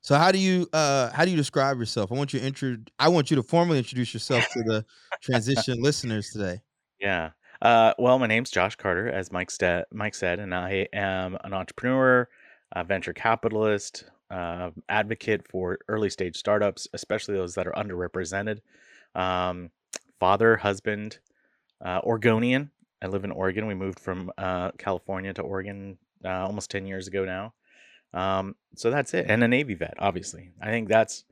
So 0.00 0.16
how 0.16 0.32
do 0.32 0.38
you 0.38 0.68
uh 0.72 1.10
how 1.12 1.24
do 1.24 1.30
you 1.30 1.36
describe 1.36 1.78
yourself? 1.78 2.12
I 2.12 2.14
want 2.14 2.32
you 2.32 2.40
to 2.40 2.46
intro 2.46 2.76
I 2.98 3.08
want 3.08 3.30
you 3.30 3.36
to 3.36 3.42
formally 3.42 3.78
introduce 3.78 4.14
yourself 4.14 4.46
to 4.52 4.62
the 4.62 4.84
transition 5.22 5.82
listeners 5.82 6.30
today. 6.30 6.60
Yeah. 7.00 7.30
Uh, 7.60 7.92
well, 7.98 8.18
my 8.18 8.26
name's 8.26 8.50
Josh 8.50 8.76
Carter, 8.76 9.08
as 9.08 9.32
Mike, 9.32 9.50
sta- 9.50 9.84
Mike 9.92 10.14
said, 10.14 10.38
and 10.38 10.54
I 10.54 10.86
am 10.92 11.36
an 11.42 11.52
entrepreneur, 11.52 12.28
a 12.72 12.84
venture 12.84 13.12
capitalist, 13.12 14.04
uh, 14.30 14.70
advocate 14.88 15.46
for 15.48 15.78
early 15.88 16.08
stage 16.08 16.36
startups, 16.36 16.86
especially 16.92 17.34
those 17.34 17.54
that 17.56 17.66
are 17.66 17.72
underrepresented. 17.72 18.60
Um, 19.14 19.70
father, 20.20 20.56
husband, 20.56 21.18
uh, 21.84 22.00
Oregonian. 22.04 22.70
I 23.02 23.06
live 23.06 23.24
in 23.24 23.32
Oregon. 23.32 23.66
We 23.66 23.74
moved 23.74 23.98
from 23.98 24.30
uh, 24.38 24.72
California 24.78 25.32
to 25.34 25.42
Oregon 25.42 25.98
uh, 26.24 26.46
almost 26.46 26.70
10 26.70 26.86
years 26.86 27.08
ago 27.08 27.24
now. 27.24 27.54
Um, 28.14 28.54
so 28.76 28.90
that's 28.90 29.14
it. 29.14 29.26
And 29.28 29.42
a 29.44 29.48
Navy 29.48 29.74
vet, 29.74 29.94
obviously. 29.98 30.50
I 30.60 30.66
think 30.66 30.88
that's 30.88 31.24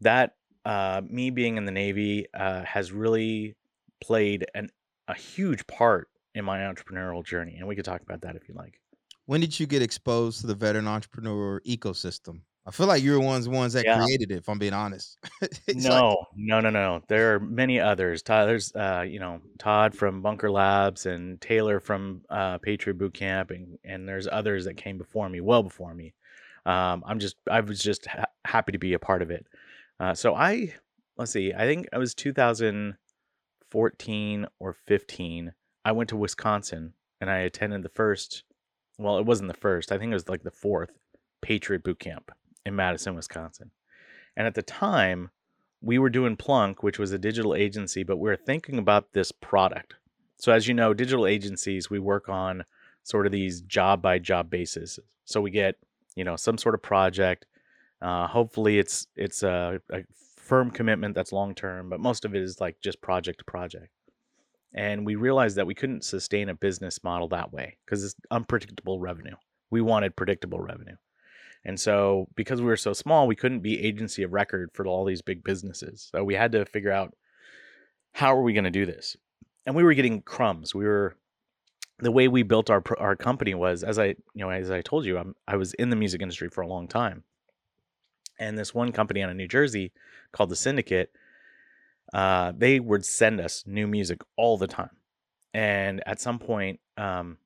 that. 0.00 0.34
Uh, 0.64 1.00
me 1.08 1.30
being 1.30 1.56
in 1.56 1.64
the 1.64 1.72
Navy 1.72 2.26
uh, 2.34 2.62
has 2.64 2.92
really 2.92 3.56
played 4.02 4.46
an 4.54 4.68
a 5.08 5.14
huge 5.14 5.66
part 5.66 6.08
in 6.34 6.44
my 6.44 6.58
entrepreneurial 6.58 7.24
journey, 7.24 7.56
and 7.58 7.66
we 7.66 7.74
could 7.74 7.84
talk 7.84 8.02
about 8.02 8.20
that 8.20 8.36
if 8.36 8.46
you 8.48 8.54
like. 8.54 8.78
When 9.24 9.40
did 9.40 9.58
you 9.58 9.66
get 9.66 9.80
exposed 9.80 10.42
to 10.42 10.46
the 10.46 10.54
veteran 10.54 10.86
entrepreneur 10.86 11.60
ecosystem? 11.62 12.40
I 12.66 12.72
feel 12.72 12.86
like 12.86 13.02
you're 13.02 13.18
the 13.18 13.24
ones 13.24 13.48
ones 13.48 13.72
that 13.72 13.86
Yeah. 13.86 13.96
created 13.96 14.30
it, 14.32 14.36
if 14.36 14.48
I'm 14.50 14.58
being 14.58 14.74
honest. 14.74 15.18
It's 15.40 15.66
like- 15.66 15.76
no, 15.76 16.26
no, 16.36 16.60
no, 16.60 16.68
no. 16.68 17.02
There 17.08 17.34
are 17.34 17.40
many 17.40 17.80
others. 17.80 18.22
Todd, 18.22 18.46
there's, 18.46 18.70
uh, 18.76 19.04
you 19.08 19.18
know, 19.18 19.40
Todd 19.58 19.94
from 19.94 20.20
Bunker 20.20 20.50
Labs 20.50 21.06
and 21.06 21.40
Taylor 21.40 21.80
from 21.80 22.20
uh, 22.28 22.58
Patriot 22.58 22.98
Boot 22.98 23.14
Camp, 23.14 23.50
and 23.50 23.78
and 23.82 24.06
there's 24.06 24.28
others 24.30 24.66
that 24.66 24.76
came 24.76 24.98
before 24.98 25.28
me, 25.30 25.40
well 25.40 25.62
before 25.62 25.94
me. 25.94 26.12
Um, 26.66 27.02
I'm 27.06 27.18
just, 27.18 27.36
I 27.50 27.60
was 27.60 27.82
just 27.82 28.06
ha- 28.06 28.26
happy 28.44 28.72
to 28.72 28.78
be 28.78 28.92
a 28.94 28.98
part 28.98 29.22
of 29.22 29.30
it. 29.30 29.46
Uh, 29.98 30.14
so 30.14 30.34
I, 30.34 30.74
let's 31.16 31.32
see, 31.32 31.54
I 31.54 31.66
think 31.66 31.88
it 31.92 31.98
was 31.98 32.14
2014 32.14 34.46
or 34.58 34.72
15. 34.72 35.52
I 35.84 35.92
went 35.92 36.08
to 36.10 36.16
Wisconsin 36.16 36.92
and 37.20 37.30
I 37.30 37.38
attended 37.38 37.82
the 37.82 37.88
first. 37.88 38.44
Well, 38.98 39.18
it 39.18 39.26
wasn't 39.26 39.48
the 39.48 39.58
first. 39.58 39.92
I 39.92 39.98
think 39.98 40.10
it 40.10 40.14
was 40.14 40.28
like 40.28 40.42
the 40.42 40.50
fourth 40.50 40.90
Patriot 41.42 41.82
Boot 41.82 41.98
Camp 41.98 42.30
in 42.66 42.76
Madison, 42.76 43.14
Wisconsin. 43.14 43.70
And 44.36 44.46
at 44.46 44.54
the 44.54 44.62
time, 44.62 45.30
we 45.82 45.98
were 45.98 46.10
doing 46.10 46.36
Plunk, 46.36 46.82
which 46.82 46.98
was 46.98 47.12
a 47.12 47.18
digital 47.18 47.54
agency, 47.54 48.02
but 48.02 48.18
we 48.18 48.28
were 48.28 48.36
thinking 48.36 48.78
about 48.78 49.12
this 49.12 49.32
product. 49.32 49.94
So, 50.36 50.52
as 50.52 50.68
you 50.68 50.74
know, 50.74 50.94
digital 50.94 51.26
agencies, 51.26 51.90
we 51.90 51.98
work 51.98 52.28
on 52.28 52.64
sort 53.02 53.26
of 53.26 53.32
these 53.32 53.62
job 53.62 54.02
by 54.02 54.18
job 54.18 54.50
basis. 54.50 54.98
So 55.24 55.40
we 55.40 55.50
get, 55.50 55.76
you 56.20 56.24
know, 56.24 56.36
some 56.36 56.58
sort 56.58 56.74
of 56.74 56.82
project. 56.82 57.46
Uh, 58.02 58.26
hopefully, 58.26 58.78
it's 58.78 59.06
it's 59.16 59.42
a, 59.42 59.80
a 59.90 60.02
firm 60.36 60.70
commitment 60.70 61.14
that's 61.14 61.32
long 61.32 61.54
term, 61.54 61.88
but 61.88 61.98
most 61.98 62.26
of 62.26 62.34
it 62.34 62.42
is 62.42 62.60
like 62.60 62.76
just 62.82 63.00
project 63.00 63.38
to 63.38 63.44
project. 63.46 63.88
And 64.74 65.06
we 65.06 65.14
realized 65.14 65.56
that 65.56 65.66
we 65.66 65.74
couldn't 65.74 66.04
sustain 66.04 66.50
a 66.50 66.54
business 66.54 67.02
model 67.02 67.28
that 67.28 67.54
way 67.54 67.78
because 67.86 68.04
it's 68.04 68.14
unpredictable 68.30 69.00
revenue. 69.00 69.34
We 69.70 69.80
wanted 69.80 70.14
predictable 70.14 70.60
revenue. 70.60 70.96
And 71.64 71.80
so, 71.80 72.28
because 72.36 72.60
we 72.60 72.66
were 72.66 72.76
so 72.76 72.92
small, 72.92 73.26
we 73.26 73.34
couldn't 73.34 73.60
be 73.60 73.82
agency 73.82 74.22
of 74.22 74.34
record 74.34 74.72
for 74.74 74.86
all 74.86 75.06
these 75.06 75.22
big 75.22 75.42
businesses. 75.42 76.10
So 76.12 76.22
we 76.22 76.34
had 76.34 76.52
to 76.52 76.66
figure 76.66 76.92
out 76.92 77.14
how 78.12 78.36
are 78.36 78.42
we 78.42 78.52
going 78.52 78.64
to 78.64 78.70
do 78.70 78.84
this. 78.84 79.16
And 79.64 79.74
we 79.74 79.84
were 79.84 79.94
getting 79.94 80.20
crumbs. 80.20 80.74
We 80.74 80.84
were 80.84 81.16
the 82.00 82.12
way 82.12 82.28
we 82.28 82.42
built 82.42 82.70
our 82.70 82.82
our 82.98 83.16
company 83.16 83.54
was 83.54 83.82
as 83.82 83.98
I 83.98 84.06
you 84.06 84.16
know 84.36 84.50
as 84.50 84.70
I 84.70 84.80
told 84.80 85.04
you 85.04 85.18
I'm, 85.18 85.34
I 85.46 85.56
was 85.56 85.74
in 85.74 85.90
the 85.90 85.96
music 85.96 86.22
industry 86.22 86.48
for 86.48 86.62
a 86.62 86.66
long 86.66 86.88
time, 86.88 87.24
and 88.38 88.58
this 88.58 88.74
one 88.74 88.92
company 88.92 89.22
out 89.22 89.30
of 89.30 89.36
New 89.36 89.48
Jersey 89.48 89.92
called 90.32 90.50
the 90.50 90.56
Syndicate, 90.56 91.12
uh, 92.12 92.52
they 92.56 92.80
would 92.80 93.04
send 93.04 93.40
us 93.40 93.64
new 93.66 93.86
music 93.86 94.22
all 94.36 94.56
the 94.56 94.66
time, 94.66 94.96
and 95.54 96.02
at 96.06 96.20
some 96.20 96.38
point, 96.38 96.80
um, 96.96 97.38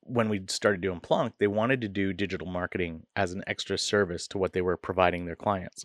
when 0.00 0.28
we 0.28 0.42
started 0.48 0.80
doing 0.80 1.00
Plunk, 1.00 1.34
they 1.38 1.46
wanted 1.46 1.80
to 1.80 1.88
do 1.88 2.12
digital 2.12 2.46
marketing 2.46 3.06
as 3.14 3.32
an 3.32 3.42
extra 3.46 3.76
service 3.78 4.26
to 4.28 4.38
what 4.38 4.52
they 4.52 4.62
were 4.62 4.76
providing 4.76 5.26
their 5.26 5.36
clients. 5.36 5.84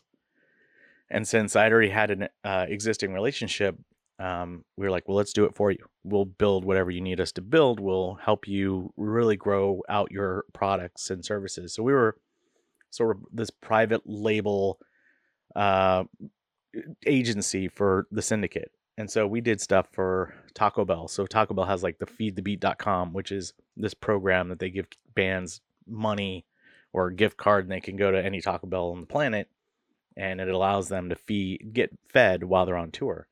And 1.09 1.27
since 1.27 1.55
I'd 1.55 1.73
already 1.73 1.89
had 1.89 2.11
an 2.11 2.29
uh, 2.43 2.65
existing 2.69 3.13
relationship, 3.13 3.77
um, 4.21 4.63
we 4.77 4.85
were 4.85 4.91
like, 4.91 5.07
well, 5.07 5.17
let's 5.17 5.33
do 5.33 5.45
it 5.45 5.55
for 5.55 5.71
you. 5.71 5.83
We'll 6.03 6.25
build 6.25 6.63
whatever 6.63 6.91
you 6.91 7.01
need 7.01 7.19
us 7.19 7.31
to 7.33 7.41
build. 7.41 7.79
We'll 7.79 8.19
help 8.21 8.47
you 8.47 8.93
really 8.95 9.35
grow 9.35 9.81
out 9.89 10.11
your 10.11 10.45
products 10.53 11.09
and 11.09 11.25
services. 11.25 11.73
So 11.73 11.81
we 11.81 11.93
were 11.93 12.17
sort 12.91 13.15
of 13.15 13.23
this 13.33 13.49
private 13.49 14.01
label 14.05 14.77
uh, 15.55 16.03
agency 17.05 17.67
for 17.67 18.05
the 18.11 18.21
syndicate. 18.21 18.71
And 18.97 19.09
so 19.09 19.25
we 19.25 19.41
did 19.41 19.59
stuff 19.59 19.87
for 19.91 20.35
Taco 20.53 20.85
Bell. 20.85 21.07
So 21.07 21.25
Taco 21.25 21.55
Bell 21.55 21.65
has 21.65 21.81
like 21.81 21.97
the 21.97 22.05
feedthebeat.com, 22.05 23.13
which 23.13 23.31
is 23.31 23.53
this 23.75 23.95
program 23.95 24.49
that 24.49 24.59
they 24.59 24.69
give 24.69 24.85
bands 25.15 25.61
money 25.87 26.45
or 26.93 27.07
a 27.07 27.15
gift 27.15 27.37
card 27.37 27.65
and 27.65 27.71
they 27.71 27.81
can 27.81 27.95
go 27.95 28.11
to 28.11 28.23
any 28.23 28.39
Taco 28.39 28.67
Bell 28.67 28.91
on 28.91 29.01
the 29.01 29.07
planet 29.07 29.49
and 30.15 30.39
it 30.39 30.49
allows 30.49 30.89
them 30.89 31.09
to 31.09 31.15
feed 31.15 31.73
get 31.73 31.97
fed 32.07 32.43
while 32.43 32.67
they're 32.67 32.77
on 32.77 32.91
tour. 32.91 33.27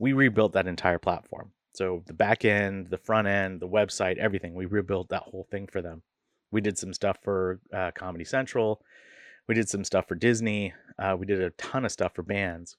We 0.00 0.12
rebuilt 0.12 0.54
that 0.54 0.66
entire 0.66 0.98
platform. 0.98 1.52
So 1.72 2.02
the 2.06 2.12
back 2.12 2.44
end, 2.44 2.88
the 2.90 2.98
front 2.98 3.28
end, 3.28 3.60
the 3.60 3.68
website, 3.68 4.18
everything, 4.18 4.54
we 4.54 4.66
rebuilt 4.66 5.10
that 5.10 5.22
whole 5.22 5.46
thing 5.52 5.68
for 5.68 5.80
them. 5.80 6.02
We 6.50 6.60
did 6.60 6.76
some 6.76 6.92
stuff 6.92 7.18
for 7.22 7.60
uh, 7.72 7.92
Comedy 7.94 8.24
Central. 8.24 8.82
We 9.46 9.54
did 9.54 9.68
some 9.68 9.84
stuff 9.84 10.08
for 10.08 10.16
Disney. 10.16 10.74
Uh, 10.98 11.14
we 11.16 11.26
did 11.26 11.40
a 11.40 11.50
ton 11.50 11.84
of 11.84 11.92
stuff 11.92 12.16
for 12.16 12.24
bands 12.24 12.76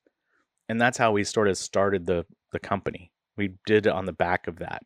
and 0.72 0.80
that's 0.80 0.98
how 0.98 1.12
we 1.12 1.26
sort 1.26 1.50
of 1.50 1.58
started 1.58 2.06
the 2.06 2.26
the 2.54 2.60
company. 2.60 3.12
We 3.36 3.56
did 3.66 3.88
it 3.88 3.92
on 3.92 4.06
the 4.06 4.14
back 4.14 4.48
of 4.48 4.60
that. 4.60 4.86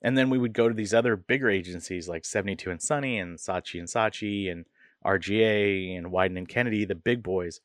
And 0.00 0.16
then 0.16 0.30
we 0.30 0.38
would 0.38 0.54
go 0.54 0.68
to 0.68 0.74
these 0.74 0.94
other 0.94 1.16
bigger 1.16 1.50
agencies 1.50 2.08
like 2.08 2.24
72 2.24 2.70
and 2.70 2.80
Sunny 2.80 3.18
and 3.18 3.36
Saatchi 3.38 3.78
and 3.78 3.88
Saatchi 3.88 4.50
and 4.50 4.64
RGA 5.04 5.98
and 5.98 6.06
Wieden 6.06 6.38
and 6.38 6.48
Kennedy, 6.48 6.86
the 6.86 6.94
big 6.94 7.22
boys. 7.22 7.60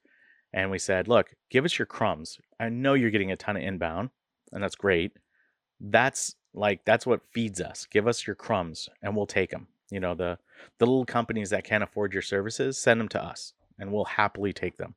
And 0.53 0.69
we 0.69 0.77
said, 0.77 1.07
look, 1.07 1.33
give 1.49 1.65
us 1.65 1.79
your 1.79 1.85
crumbs. 1.85 2.37
I 2.59 2.69
know 2.69 2.93
you're 2.93 3.09
getting 3.09 3.31
a 3.31 3.35
ton 3.35 3.57
of 3.57 3.63
inbound, 3.63 4.11
and 4.51 4.63
that's 4.63 4.75
great. 4.75 5.13
That's 5.79 6.35
like 6.53 6.85
that's 6.85 7.05
what 7.05 7.21
feeds 7.31 7.59
us. 7.59 7.87
Give 7.89 8.07
us 8.07 8.27
your 8.27 8.35
crumbs 8.35 8.89
and 9.01 9.15
we'll 9.15 9.25
take 9.25 9.49
them. 9.49 9.67
You 9.89 9.99
know, 9.99 10.13
the 10.13 10.37
the 10.79 10.85
little 10.85 11.05
companies 11.05 11.49
that 11.49 11.63
can't 11.63 11.83
afford 11.83 12.13
your 12.13 12.21
services, 12.21 12.77
send 12.77 12.99
them 12.99 13.09
to 13.09 13.23
us 13.23 13.53
and 13.79 13.91
we'll 13.91 14.05
happily 14.05 14.53
take 14.53 14.77
them. 14.77 14.95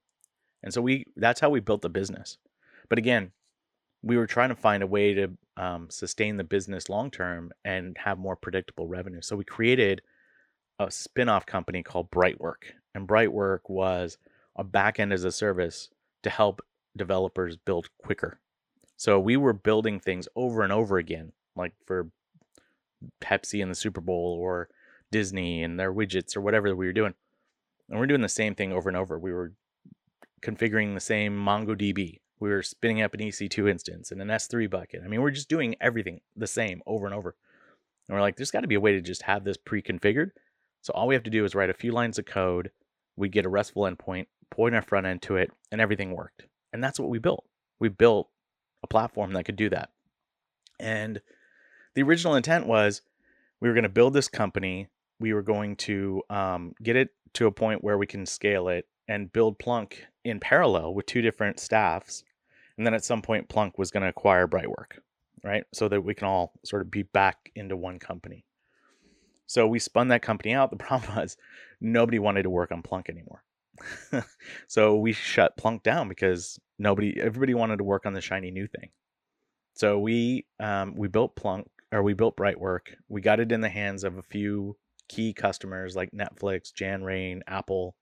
And 0.62 0.72
so 0.72 0.80
we 0.80 1.06
that's 1.16 1.40
how 1.40 1.50
we 1.50 1.60
built 1.60 1.82
the 1.82 1.88
business. 1.88 2.38
But 2.88 2.98
again, 2.98 3.32
we 4.02 4.16
were 4.16 4.26
trying 4.26 4.50
to 4.50 4.54
find 4.54 4.82
a 4.82 4.86
way 4.86 5.14
to 5.14 5.30
um, 5.56 5.88
sustain 5.90 6.36
the 6.36 6.44
business 6.44 6.88
long 6.88 7.10
term 7.10 7.52
and 7.64 7.96
have 7.98 8.18
more 8.18 8.36
predictable 8.36 8.86
revenue. 8.86 9.22
So 9.22 9.36
we 9.36 9.44
created 9.44 10.02
a 10.78 10.90
spin-off 10.90 11.46
company 11.46 11.82
called 11.82 12.10
Brightwork. 12.10 12.74
And 12.94 13.08
Brightwork 13.08 13.60
was 13.68 14.18
a 14.56 14.64
backend 14.64 15.12
as 15.12 15.24
a 15.24 15.32
service 15.32 15.90
to 16.22 16.30
help 16.30 16.62
developers 16.96 17.56
build 17.56 17.88
quicker. 17.98 18.40
So 18.96 19.20
we 19.20 19.36
were 19.36 19.52
building 19.52 20.00
things 20.00 20.28
over 20.34 20.62
and 20.62 20.72
over 20.72 20.98
again, 20.98 21.32
like 21.54 21.72
for 21.86 22.08
Pepsi 23.22 23.62
and 23.62 23.70
the 23.70 23.76
Super 23.76 24.00
Bowl 24.00 24.36
or 24.40 24.68
Disney 25.12 25.62
and 25.62 25.78
their 25.78 25.92
widgets 25.92 26.36
or 26.36 26.40
whatever 26.40 26.74
we 26.74 26.86
were 26.86 26.92
doing. 26.92 27.14
And 27.88 27.98
we're 27.98 28.06
doing 28.06 28.22
the 28.22 28.28
same 28.28 28.54
thing 28.54 28.72
over 28.72 28.88
and 28.88 28.96
over. 28.96 29.18
We 29.18 29.32
were 29.32 29.52
configuring 30.42 30.94
the 30.94 31.00
same 31.00 31.36
MongoDB 31.36 32.20
we 32.38 32.50
were 32.50 32.62
spinning 32.62 33.02
up 33.02 33.14
an 33.14 33.20
EC2 33.20 33.70
instance 33.70 34.10
and 34.10 34.20
an 34.20 34.28
S3 34.28 34.68
bucket. 34.68 35.02
I 35.04 35.08
mean, 35.08 35.22
we're 35.22 35.30
just 35.30 35.48
doing 35.48 35.74
everything 35.80 36.20
the 36.36 36.46
same 36.46 36.82
over 36.86 37.06
and 37.06 37.14
over. 37.14 37.34
And 38.08 38.14
we're 38.14 38.22
like, 38.22 38.36
there's 38.36 38.50
got 38.50 38.60
to 38.60 38.68
be 38.68 38.74
a 38.74 38.80
way 38.80 38.92
to 38.92 39.00
just 39.00 39.22
have 39.22 39.44
this 39.44 39.56
pre-configured. 39.56 40.30
So 40.82 40.92
all 40.92 41.06
we 41.06 41.14
have 41.14 41.24
to 41.24 41.30
do 41.30 41.44
is 41.44 41.54
write 41.54 41.70
a 41.70 41.74
few 41.74 41.92
lines 41.92 42.18
of 42.18 42.26
code. 42.26 42.70
We 43.16 43.28
get 43.28 43.46
a 43.46 43.48
RESTful 43.48 43.84
endpoint, 43.84 44.26
point 44.50 44.74
our 44.74 44.82
front 44.82 45.06
end 45.06 45.22
to 45.22 45.36
it, 45.36 45.50
and 45.70 45.80
everything 45.80 46.14
worked. 46.14 46.46
And 46.72 46.82
that's 46.82 46.98
what 47.00 47.08
we 47.08 47.18
built. 47.18 47.44
We 47.78 47.88
built 47.88 48.28
a 48.82 48.86
platform 48.86 49.32
that 49.32 49.44
could 49.44 49.56
do 49.56 49.70
that. 49.70 49.90
And 50.78 51.20
the 51.94 52.02
original 52.02 52.34
intent 52.34 52.66
was 52.66 53.02
we 53.60 53.68
were 53.68 53.74
going 53.74 53.84
to 53.84 53.88
build 53.88 54.12
this 54.12 54.28
company. 54.28 54.88
We 55.18 55.32
were 55.32 55.42
going 55.42 55.76
to 55.76 56.22
um, 56.28 56.74
get 56.82 56.96
it 56.96 57.10
to 57.34 57.46
a 57.46 57.52
point 57.52 57.82
where 57.82 57.98
we 57.98 58.06
can 58.06 58.26
scale 58.26 58.68
it 58.68 58.86
and 59.08 59.32
build 59.32 59.58
Plunk 59.58 60.06
in 60.24 60.40
parallel 60.40 60.94
with 60.94 61.06
two 61.06 61.22
different 61.22 61.60
staffs. 61.60 62.24
And 62.76 62.86
then 62.86 62.94
at 62.94 63.04
some 63.04 63.22
point, 63.22 63.48
Plunk 63.48 63.78
was 63.78 63.90
going 63.90 64.02
to 64.02 64.08
acquire 64.08 64.46
Brightwork, 64.46 64.98
right? 65.42 65.64
So 65.72 65.88
that 65.88 66.02
we 66.02 66.14
can 66.14 66.28
all 66.28 66.52
sort 66.64 66.82
of 66.82 66.90
be 66.90 67.02
back 67.02 67.50
into 67.54 67.76
one 67.76 67.98
company. 67.98 68.44
So 69.46 69.66
we 69.66 69.78
spun 69.78 70.08
that 70.08 70.22
company 70.22 70.52
out. 70.54 70.70
The 70.76 70.76
problem 70.76 71.16
was 71.16 71.36
nobody 71.80 72.18
wanted 72.18 72.42
to 72.42 72.50
work 72.50 72.72
on 72.72 72.82
Plunk 72.82 73.08
anymore. 73.08 73.42
so 74.68 74.96
we 74.96 75.12
shut 75.12 75.56
Plunk 75.56 75.82
down 75.82 76.08
because 76.08 76.58
nobody, 76.78 77.18
everybody 77.20 77.54
wanted 77.54 77.78
to 77.78 77.84
work 77.84 78.06
on 78.06 78.12
the 78.14 78.20
shiny 78.20 78.50
new 78.50 78.66
thing. 78.66 78.90
So 79.74 79.98
we 79.98 80.46
um, 80.58 80.94
we 80.96 81.08
built 81.08 81.36
Plunk 81.36 81.68
or 81.92 82.02
we 82.02 82.14
built 82.14 82.36
Brightwork. 82.36 82.94
We 83.08 83.20
got 83.20 83.40
it 83.40 83.52
in 83.52 83.60
the 83.60 83.68
hands 83.68 84.04
of 84.04 84.16
a 84.16 84.22
few 84.22 84.76
key 85.08 85.32
customers 85.32 85.94
like 85.94 86.10
Netflix, 86.12 86.72
Janrain, 86.72 87.40
Apple, 87.46 87.94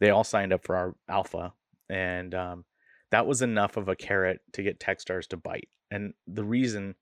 they 0.00 0.10
all 0.10 0.24
signed 0.24 0.52
up 0.52 0.64
for 0.64 0.76
our 0.76 0.94
alpha, 1.08 1.52
and 1.88 2.34
um, 2.34 2.64
that 3.10 3.26
was 3.26 3.42
enough 3.42 3.76
of 3.76 3.88
a 3.88 3.96
carrot 3.96 4.40
to 4.52 4.62
get 4.62 4.80
Techstars 4.80 5.26
to 5.28 5.36
bite. 5.36 5.68
And 5.90 6.14
the 6.26 6.44
reason 6.44 6.96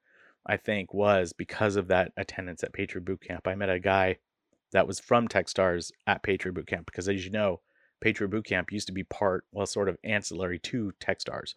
I 0.46 0.56
think 0.56 0.92
was 0.92 1.32
because 1.32 1.76
of 1.76 1.88
that 1.88 2.12
attendance 2.16 2.62
at 2.62 2.72
Patriot 2.72 3.04
Bootcamp. 3.04 3.46
I 3.46 3.54
met 3.54 3.70
a 3.70 3.78
guy 3.78 4.16
that 4.72 4.86
was 4.86 5.00
from 5.00 5.28
Techstars 5.28 5.90
at 6.06 6.22
Patriot 6.22 6.54
Bootcamp 6.54 6.86
because, 6.86 7.08
as 7.08 7.24
you 7.24 7.30
know, 7.30 7.60
Patriot 8.02 8.30
Bootcamp 8.30 8.72
used 8.72 8.88
to 8.88 8.92
be 8.92 9.04
part, 9.04 9.44
well, 9.52 9.64
sort 9.64 9.88
of 9.88 9.96
ancillary 10.02 10.58
to 10.58 10.92
Techstars. 11.00 11.54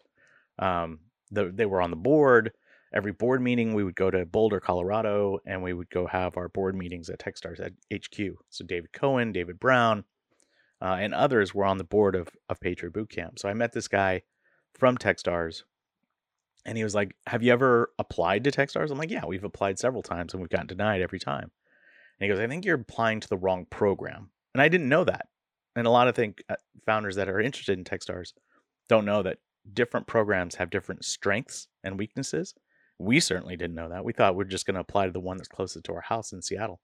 Um, 0.58 1.00
the, 1.30 1.50
they 1.52 1.66
were 1.66 1.82
on 1.82 1.90
the 1.90 1.96
board. 1.96 2.52
Every 2.94 3.12
board 3.12 3.42
meeting, 3.42 3.74
we 3.74 3.82
would 3.82 3.96
go 3.96 4.10
to 4.10 4.24
Boulder, 4.24 4.60
Colorado, 4.60 5.40
and 5.44 5.62
we 5.62 5.72
would 5.72 5.90
go 5.90 6.06
have 6.06 6.36
our 6.36 6.48
board 6.48 6.76
meetings 6.76 7.10
at 7.10 7.18
Techstars 7.18 7.60
at 7.60 7.72
HQ. 7.92 8.36
So 8.48 8.64
David 8.64 8.92
Cohen, 8.92 9.32
David 9.32 9.58
Brown, 9.58 10.04
uh, 10.80 10.96
and 11.00 11.12
others 11.12 11.52
were 11.52 11.64
on 11.64 11.78
the 11.78 11.84
board 11.84 12.14
of 12.14 12.28
of 12.48 12.60
Patriot 12.60 12.92
Boot 12.92 13.10
Camp. 13.10 13.38
So 13.40 13.48
I 13.48 13.54
met 13.54 13.72
this 13.72 13.88
guy 13.88 14.22
from 14.72 14.96
Techstars, 14.96 15.64
and 16.64 16.78
he 16.78 16.84
was 16.84 16.94
like, 16.94 17.16
"Have 17.26 17.42
you 17.42 17.52
ever 17.52 17.90
applied 17.98 18.44
to 18.44 18.52
Techstars?" 18.52 18.90
I'm 18.90 18.98
like, 18.98 19.10
"Yeah, 19.10 19.26
we've 19.26 19.44
applied 19.44 19.80
several 19.80 20.02
times, 20.02 20.32
and 20.32 20.40
we've 20.40 20.50
gotten 20.50 20.68
denied 20.68 21.02
every 21.02 21.18
time." 21.18 21.50
And 22.20 22.20
he 22.20 22.28
goes, 22.28 22.38
"I 22.38 22.46
think 22.46 22.64
you're 22.64 22.80
applying 22.80 23.18
to 23.20 23.28
the 23.28 23.36
wrong 23.36 23.66
program," 23.66 24.30
and 24.54 24.62
I 24.62 24.68
didn't 24.68 24.88
know 24.88 25.02
that. 25.04 25.28
And 25.76 25.86
a 25.86 25.90
lot 25.90 26.08
of 26.08 26.16
think 26.16 26.42
uh, 26.48 26.56
founders 26.84 27.16
that 27.16 27.28
are 27.28 27.40
interested 27.40 27.78
in 27.78 27.84
Techstars 27.84 28.32
don't 28.88 29.04
know 29.04 29.22
that 29.22 29.38
different 29.72 30.06
programs 30.06 30.56
have 30.56 30.70
different 30.70 31.04
strengths 31.04 31.68
and 31.84 31.98
weaknesses. 31.98 32.54
We 32.98 33.20
certainly 33.20 33.56
didn't 33.56 33.76
know 33.76 33.90
that. 33.90 34.04
We 34.04 34.12
thought 34.12 34.34
we 34.34 34.38
we're 34.38 34.50
just 34.50 34.66
going 34.66 34.76
to 34.76 34.80
apply 34.80 35.06
to 35.06 35.12
the 35.12 35.20
one 35.20 35.36
that's 35.36 35.48
closest 35.48 35.84
to 35.84 35.94
our 35.94 36.00
house 36.00 36.32
in 36.32 36.40
Seattle. 36.40 36.80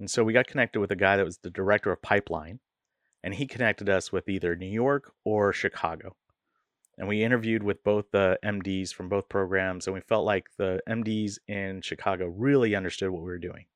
And 0.00 0.10
so 0.10 0.24
we 0.24 0.32
got 0.32 0.46
connected 0.46 0.80
with 0.80 0.90
a 0.90 0.96
guy 0.96 1.16
that 1.16 1.24
was 1.24 1.38
the 1.38 1.50
director 1.50 1.92
of 1.92 2.02
pipeline 2.02 2.58
and 3.26 3.34
he 3.34 3.46
connected 3.46 3.88
us 3.88 4.12
with 4.12 4.28
either 4.28 4.54
New 4.54 4.66
York 4.66 5.12
or 5.24 5.52
Chicago. 5.52 6.14
And 6.96 7.08
we 7.08 7.24
interviewed 7.24 7.62
with 7.62 7.82
both 7.82 8.04
the 8.12 8.38
MDs 8.44 8.94
from 8.94 9.08
both 9.08 9.28
programs, 9.28 9.86
and 9.86 9.94
we 9.94 10.00
felt 10.00 10.24
like 10.24 10.46
the 10.56 10.80
MDs 10.88 11.38
in 11.48 11.82
Chicago 11.82 12.26
really 12.26 12.76
understood 12.76 13.10
what 13.10 13.22
we 13.22 13.28
were 13.28 13.38
doing. 13.38 13.66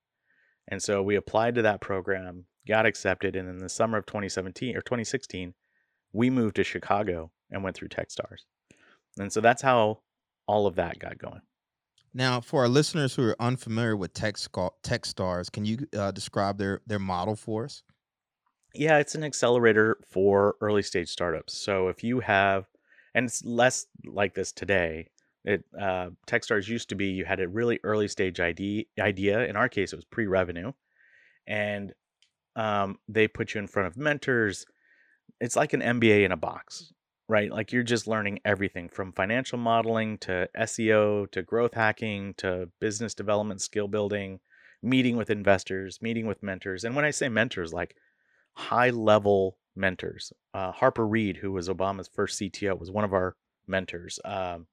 And 0.70 0.82
so 0.82 1.02
we 1.02 1.16
applied 1.16 1.56
to 1.56 1.62
that 1.62 1.80
program, 1.80 2.44
got 2.66 2.86
accepted, 2.86 3.34
and 3.36 3.48
in 3.48 3.58
the 3.58 3.68
summer 3.68 3.98
of 3.98 4.06
2017 4.06 4.76
or 4.76 4.80
2016, 4.80 5.54
we 6.12 6.30
moved 6.30 6.56
to 6.56 6.64
Chicago 6.64 7.30
and 7.50 7.64
went 7.64 7.76
through 7.76 7.88
TechStars. 7.88 8.44
And 9.18 9.32
so 9.32 9.40
that's 9.40 9.62
how 9.62 10.00
all 10.46 10.66
of 10.66 10.76
that 10.76 10.98
got 10.98 11.18
going. 11.18 11.40
Now, 12.12 12.40
for 12.40 12.62
our 12.62 12.68
listeners 12.68 13.14
who 13.14 13.28
are 13.28 13.36
unfamiliar 13.40 13.96
with 13.96 14.12
Tech 14.14 14.34
TechStars, 14.34 15.50
can 15.50 15.64
you 15.64 15.86
uh, 15.96 16.10
describe 16.10 16.58
their 16.58 16.80
their 16.86 16.98
model 16.98 17.36
for 17.36 17.64
us? 17.64 17.82
Yeah, 18.74 18.98
it's 18.98 19.14
an 19.14 19.24
accelerator 19.24 19.98
for 20.08 20.56
early 20.60 20.82
stage 20.82 21.08
startups. 21.08 21.56
So 21.56 21.88
if 21.88 22.02
you 22.02 22.20
have, 22.20 22.66
and 23.14 23.26
it's 23.26 23.44
less 23.44 23.86
like 24.04 24.34
this 24.34 24.52
today. 24.52 25.08
It 25.44 25.64
uh, 25.78 26.11
TechStars 26.26 26.68
used 26.68 26.88
to 26.90 26.94
be 26.94 27.06
you 27.06 27.25
had 27.25 27.40
a 27.40 27.49
really 27.49 27.80
early 27.82 28.09
stage 28.09 28.40
idea. 28.40 28.85
Idea 28.99 29.47
in 29.47 29.56
our 29.56 29.68
case, 29.68 29.92
it 29.92 29.97
was 29.97 30.04
pre 30.04 30.26
revenue, 30.26 30.73
and 31.47 31.92
um, 32.56 32.99
they 33.09 33.28
put 33.28 33.54
you 33.54 33.61
in 33.61 33.66
front 33.66 33.87
of 33.87 33.97
mentors. 33.97 34.66
It's 35.40 35.56
like 35.56 35.73
an 35.73 35.80
MBA 35.80 36.25
in 36.25 36.32
a 36.32 36.37
box, 36.37 36.92
right? 37.28 37.50
Like 37.50 37.73
you're 37.73 37.82
just 37.82 38.06
learning 38.06 38.40
everything 38.44 38.88
from 38.88 39.12
financial 39.12 39.59
modeling 39.59 40.18
to 40.18 40.49
SEO 40.59 41.30
to 41.30 41.42
growth 41.42 41.75
hacking 41.75 42.35
to 42.38 42.68
business 42.80 43.14
development, 43.14 43.62
skill 43.62 43.88
building, 43.88 44.40
meeting 44.82 45.16
with 45.16 45.30
investors, 45.30 46.02
meeting 46.02 46.26
with 46.26 46.42
mentors. 46.42 46.85
And 46.85 46.94
when 46.94 47.06
I 47.06 47.11
say 47.11 47.30
mentors, 47.30 47.73
like 47.73 47.97
high 48.54 48.90
level 48.90 49.56
mentors. 49.76 50.32
Uh, 50.52 50.73
Harper 50.73 51.06
Reed, 51.06 51.38
who 51.38 51.52
was 51.52 51.68
Obama's 51.68 52.09
first 52.09 52.38
CTO, 52.40 52.78
was 52.78 52.90
one 52.90 53.04
of 53.04 53.12
our 53.12 53.37
mentors. 53.66 54.18
Um, 54.25 54.66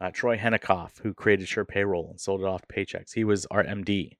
uh, 0.00 0.10
Troy 0.12 0.36
Henikoff, 0.36 1.00
who 1.02 1.14
created 1.14 1.46
SurePayroll 1.46 2.10
and 2.10 2.20
sold 2.20 2.40
it 2.40 2.46
off 2.46 2.62
to 2.62 2.74
Paychex, 2.74 3.12
he 3.14 3.24
was 3.24 3.46
our 3.46 3.64
MD. 3.64 4.16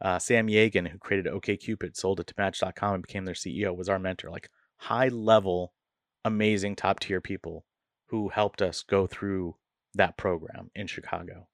Uh, 0.00 0.18
Sam 0.18 0.48
Yagan, 0.48 0.88
who 0.88 0.98
created 0.98 1.32
OKCupid, 1.32 1.96
sold 1.96 2.20
it 2.20 2.26
to 2.26 2.34
Match.com 2.36 2.94
and 2.94 3.02
became 3.02 3.24
their 3.24 3.34
CEO, 3.34 3.76
was 3.76 3.88
our 3.88 3.98
mentor. 3.98 4.30
Like 4.30 4.50
high 4.76 5.08
level, 5.08 5.72
amazing 6.24 6.76
top 6.76 7.00
tier 7.00 7.20
people 7.20 7.64
who 8.08 8.28
helped 8.28 8.60
us 8.60 8.82
go 8.82 9.06
through 9.06 9.56
that 9.94 10.16
program 10.16 10.70
in 10.74 10.86
Chicago. 10.86 11.48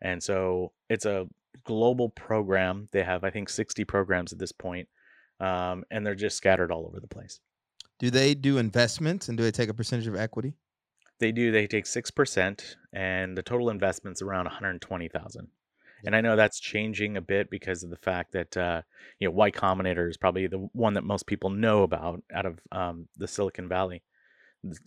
And 0.00 0.22
so 0.22 0.72
it's 0.88 1.04
a 1.04 1.28
global 1.64 2.08
program. 2.08 2.88
They 2.92 3.02
have, 3.02 3.22
I 3.22 3.30
think, 3.30 3.48
60 3.48 3.84
programs 3.84 4.32
at 4.32 4.38
this 4.38 4.52
point 4.52 4.88
um, 5.40 5.84
and 5.90 6.06
they're 6.06 6.14
just 6.14 6.36
scattered 6.36 6.70
all 6.70 6.86
over 6.86 7.00
the 7.00 7.08
place. 7.08 7.40
Do 7.98 8.10
they 8.10 8.34
do 8.34 8.58
investments 8.58 9.28
and 9.28 9.36
do 9.36 9.44
they 9.44 9.50
take 9.50 9.68
a 9.68 9.74
percentage 9.74 10.06
of 10.06 10.16
equity? 10.16 10.54
They 11.20 11.32
do. 11.32 11.52
They 11.52 11.66
take 11.66 11.86
six 11.86 12.10
percent, 12.10 12.76
and 12.92 13.36
the 13.36 13.42
total 13.42 13.70
investment's 13.70 14.22
around 14.22 14.46
one 14.46 14.54
hundred 14.54 14.80
twenty 14.80 15.08
thousand. 15.08 15.48
And 16.04 16.16
I 16.16 16.22
know 16.22 16.34
that's 16.34 16.58
changing 16.58 17.18
a 17.18 17.20
bit 17.20 17.50
because 17.50 17.82
of 17.82 17.90
the 17.90 17.96
fact 17.96 18.32
that 18.32 18.56
uh, 18.56 18.82
you 19.18 19.28
know 19.28 19.32
Y 19.32 19.50
Combinator 19.50 20.08
is 20.08 20.16
probably 20.16 20.46
the 20.46 20.68
one 20.72 20.94
that 20.94 21.04
most 21.04 21.26
people 21.26 21.50
know 21.50 21.82
about 21.82 22.22
out 22.34 22.46
of 22.46 22.58
um, 22.72 23.06
the 23.16 23.28
Silicon 23.28 23.68
Valley. 23.68 24.02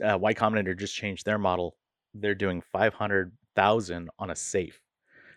Uh, 0.04 0.18
y 0.18 0.34
Combinator 0.34 0.78
just 0.78 0.96
changed 0.96 1.26
their 1.26 1.38
model. 1.38 1.78
They're 2.16 2.36
doing 2.36 2.62
five 2.62 2.96
hundred 2.96 3.32
thousand 3.56 4.10
on 4.18 4.32
a 4.32 4.36
safe, 4.36 4.80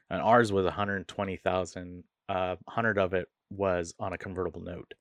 and 0.09 0.23
ours 0.23 0.51
was 0.51 0.65
one 0.65 0.73
hundred 0.73 1.07
twenty 1.09 1.37
thousand. 1.37 2.05
Uh, 2.29 2.57
hundred 2.67 2.99
of 2.99 3.13
it 3.13 3.29
was 3.51 3.95
on 4.01 4.13
a 4.13 4.19
convertible 4.19 4.63
note. 4.63 4.95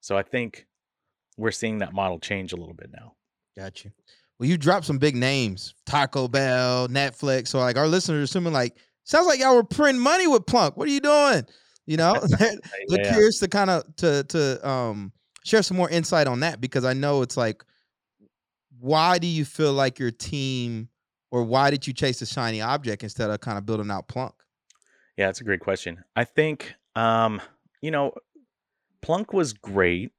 So 0.00 0.16
I 0.16 0.22
think 0.22 0.66
we're 1.36 1.50
seeing 1.50 1.78
that 1.78 1.94
model 1.94 2.18
change 2.18 2.52
a 2.52 2.56
little 2.56 2.74
bit 2.74 2.90
now. 2.92 3.14
Got 3.56 3.84
you. 3.84 3.92
Well, 4.38 4.48
you 4.48 4.56
dropped 4.56 4.86
some 4.86 4.98
big 4.98 5.16
names: 5.16 5.74
Taco 5.86 6.28
Bell, 6.28 6.88
Netflix. 6.88 7.48
So 7.48 7.58
like 7.58 7.76
our 7.76 7.88
listeners 7.88 8.20
are 8.20 8.24
assuming 8.24 8.52
like 8.52 8.76
sounds 9.04 9.26
like 9.26 9.40
y'all 9.40 9.56
were 9.56 9.64
printing 9.64 10.02
money 10.02 10.26
with 10.26 10.46
Plunk. 10.46 10.76
What 10.76 10.88
are 10.88 10.92
you 10.92 11.00
doing? 11.00 11.44
You 11.86 11.96
know, 11.96 12.14
yeah. 12.88 13.12
curious 13.12 13.40
to 13.40 13.48
kind 13.48 13.70
of 13.70 13.96
to 13.96 14.24
to 14.24 14.68
um 14.68 15.12
share 15.44 15.62
some 15.62 15.76
more 15.76 15.90
insight 15.90 16.26
on 16.26 16.40
that 16.40 16.60
because 16.60 16.84
I 16.84 16.92
know 16.92 17.22
it's 17.22 17.36
like, 17.36 17.64
why 18.78 19.18
do 19.18 19.26
you 19.26 19.44
feel 19.44 19.72
like 19.72 19.98
your 19.98 20.10
team, 20.10 20.88
or 21.30 21.42
why 21.42 21.70
did 21.70 21.86
you 21.86 21.92
chase 21.92 22.20
the 22.20 22.26
shiny 22.26 22.60
object 22.60 23.02
instead 23.02 23.30
of 23.30 23.40
kind 23.40 23.58
of 23.58 23.66
building 23.66 23.90
out 23.90 24.08
Plunk? 24.08 24.34
Yeah, 25.16 25.26
that's 25.26 25.40
a 25.40 25.44
great 25.44 25.60
question. 25.60 26.04
I 26.14 26.24
think, 26.24 26.74
um, 26.94 27.40
you 27.80 27.90
know, 27.90 28.12
Plunk 29.02 29.32
was 29.32 29.52
great, 29.52 30.12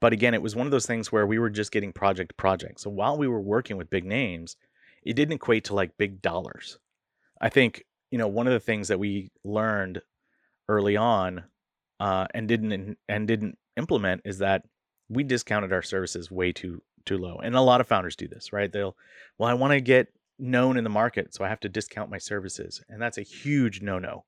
but 0.00 0.12
again, 0.12 0.34
it 0.34 0.42
was 0.42 0.54
one 0.54 0.66
of 0.66 0.70
those 0.70 0.86
things 0.86 1.10
where 1.10 1.26
we 1.26 1.38
were 1.38 1.48
just 1.48 1.72
getting 1.72 1.92
project 1.92 2.30
to 2.30 2.34
project. 2.34 2.80
So 2.80 2.90
while 2.90 3.16
we 3.16 3.26
were 3.26 3.40
working 3.40 3.78
with 3.78 3.88
big 3.88 4.04
names, 4.04 4.56
it 5.02 5.14
didn't 5.14 5.34
equate 5.34 5.64
to 5.64 5.74
like 5.74 5.96
big 5.96 6.20
dollars. 6.20 6.78
I 7.40 7.48
think 7.48 7.84
you 8.10 8.18
know 8.18 8.28
one 8.28 8.46
of 8.46 8.52
the 8.52 8.60
things 8.60 8.88
that 8.88 8.98
we 8.98 9.30
learned 9.44 10.02
early 10.68 10.96
on 10.96 11.44
uh, 12.00 12.26
and 12.34 12.46
didn't 12.46 12.98
and 13.08 13.26
didn't 13.26 13.56
implement 13.76 14.22
is 14.24 14.38
that 14.38 14.64
we 15.08 15.24
discounted 15.24 15.72
our 15.72 15.82
services 15.82 16.30
way 16.30 16.52
too 16.52 16.82
too 17.06 17.16
low. 17.16 17.38
And 17.42 17.56
a 17.56 17.60
lot 17.62 17.80
of 17.80 17.88
founders 17.88 18.16
do 18.16 18.28
this, 18.28 18.52
right? 18.52 18.70
They'll, 18.70 18.94
well, 19.38 19.48
I 19.48 19.54
want 19.54 19.72
to 19.72 19.80
get 19.80 20.08
known 20.38 20.76
in 20.76 20.84
the 20.84 20.90
market, 20.90 21.34
so 21.34 21.44
I 21.44 21.48
have 21.48 21.60
to 21.60 21.68
discount 21.68 22.10
my 22.10 22.18
services, 22.18 22.82
and 22.90 23.00
that's 23.00 23.18
a 23.18 23.22
huge 23.22 23.80
no 23.80 23.98
no. 23.98 24.24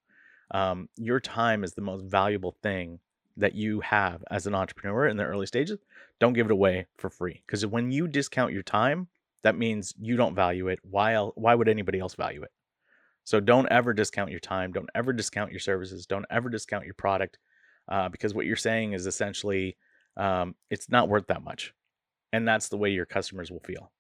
Um, 0.53 0.88
your 0.96 1.20
time 1.20 1.62
is 1.62 1.75
the 1.75 1.83
most 1.83 2.05
valuable 2.05 2.57
thing 2.62 2.99
that 3.40 3.55
you 3.55 3.81
have 3.81 4.24
as 4.31 4.46
an 4.46 4.55
entrepreneur 4.55 5.07
in 5.07 5.16
the 5.16 5.24
early 5.24 5.46
stages, 5.46 5.79
don't 6.18 6.33
give 6.33 6.46
it 6.46 6.53
away 6.53 6.87
for 6.96 7.11
free. 7.11 7.42
Because 7.46 7.66
when 7.66 7.90
you 7.90 8.07
discount 8.07 8.53
your 8.53 8.62
time, 8.62 9.09
that 9.42 9.57
means 9.57 9.94
you 9.98 10.16
don't 10.16 10.35
value 10.35 10.68
it. 10.68 10.79
Why 10.83 11.16
why 11.16 11.55
would 11.55 11.68
anybody 11.68 11.98
else 11.98 12.14
value 12.14 12.42
it? 12.42 12.50
So 13.24 13.40
don't 13.40 13.70
ever 13.70 13.92
discount 13.92 14.31
your 14.31 14.40
time. 14.40 14.72
Don't 14.72 14.90
ever 14.94 15.12
discount 15.12 15.50
your 15.50 15.61
services. 15.61 16.07
Don't 16.07 16.26
ever 16.31 16.48
discount 16.48 16.85
your 16.85 16.94
product, 16.94 17.38
uh, 17.88 18.09
because 18.09 18.35
what 18.35 18.46
you're 18.46 18.57
saying 18.57 18.92
is 18.92 19.07
essentially 19.07 19.76
um, 20.16 20.55
it's 20.70 20.90
not 20.90 21.09
worth 21.09 21.26
that 21.29 21.42
much, 21.42 21.74
and 22.33 22.46
that's 22.46 22.68
the 22.68 22.76
way 22.76 22.90
your 22.90 23.07
customers 23.07 23.50
will 23.50 23.61
feel. 23.61 23.90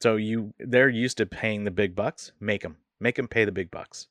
So 0.00 0.16
you 0.16 0.54
they're 0.58 0.88
used 0.88 1.18
to 1.18 1.26
paying 1.26 1.64
the 1.64 1.70
big 1.70 1.94
bucks. 1.94 2.32
Make 2.40 2.62
them 2.62 2.78
make 3.00 3.16
them 3.16 3.28
pay 3.28 3.44
the 3.44 3.52
big 3.52 3.70
bucks 3.70 4.08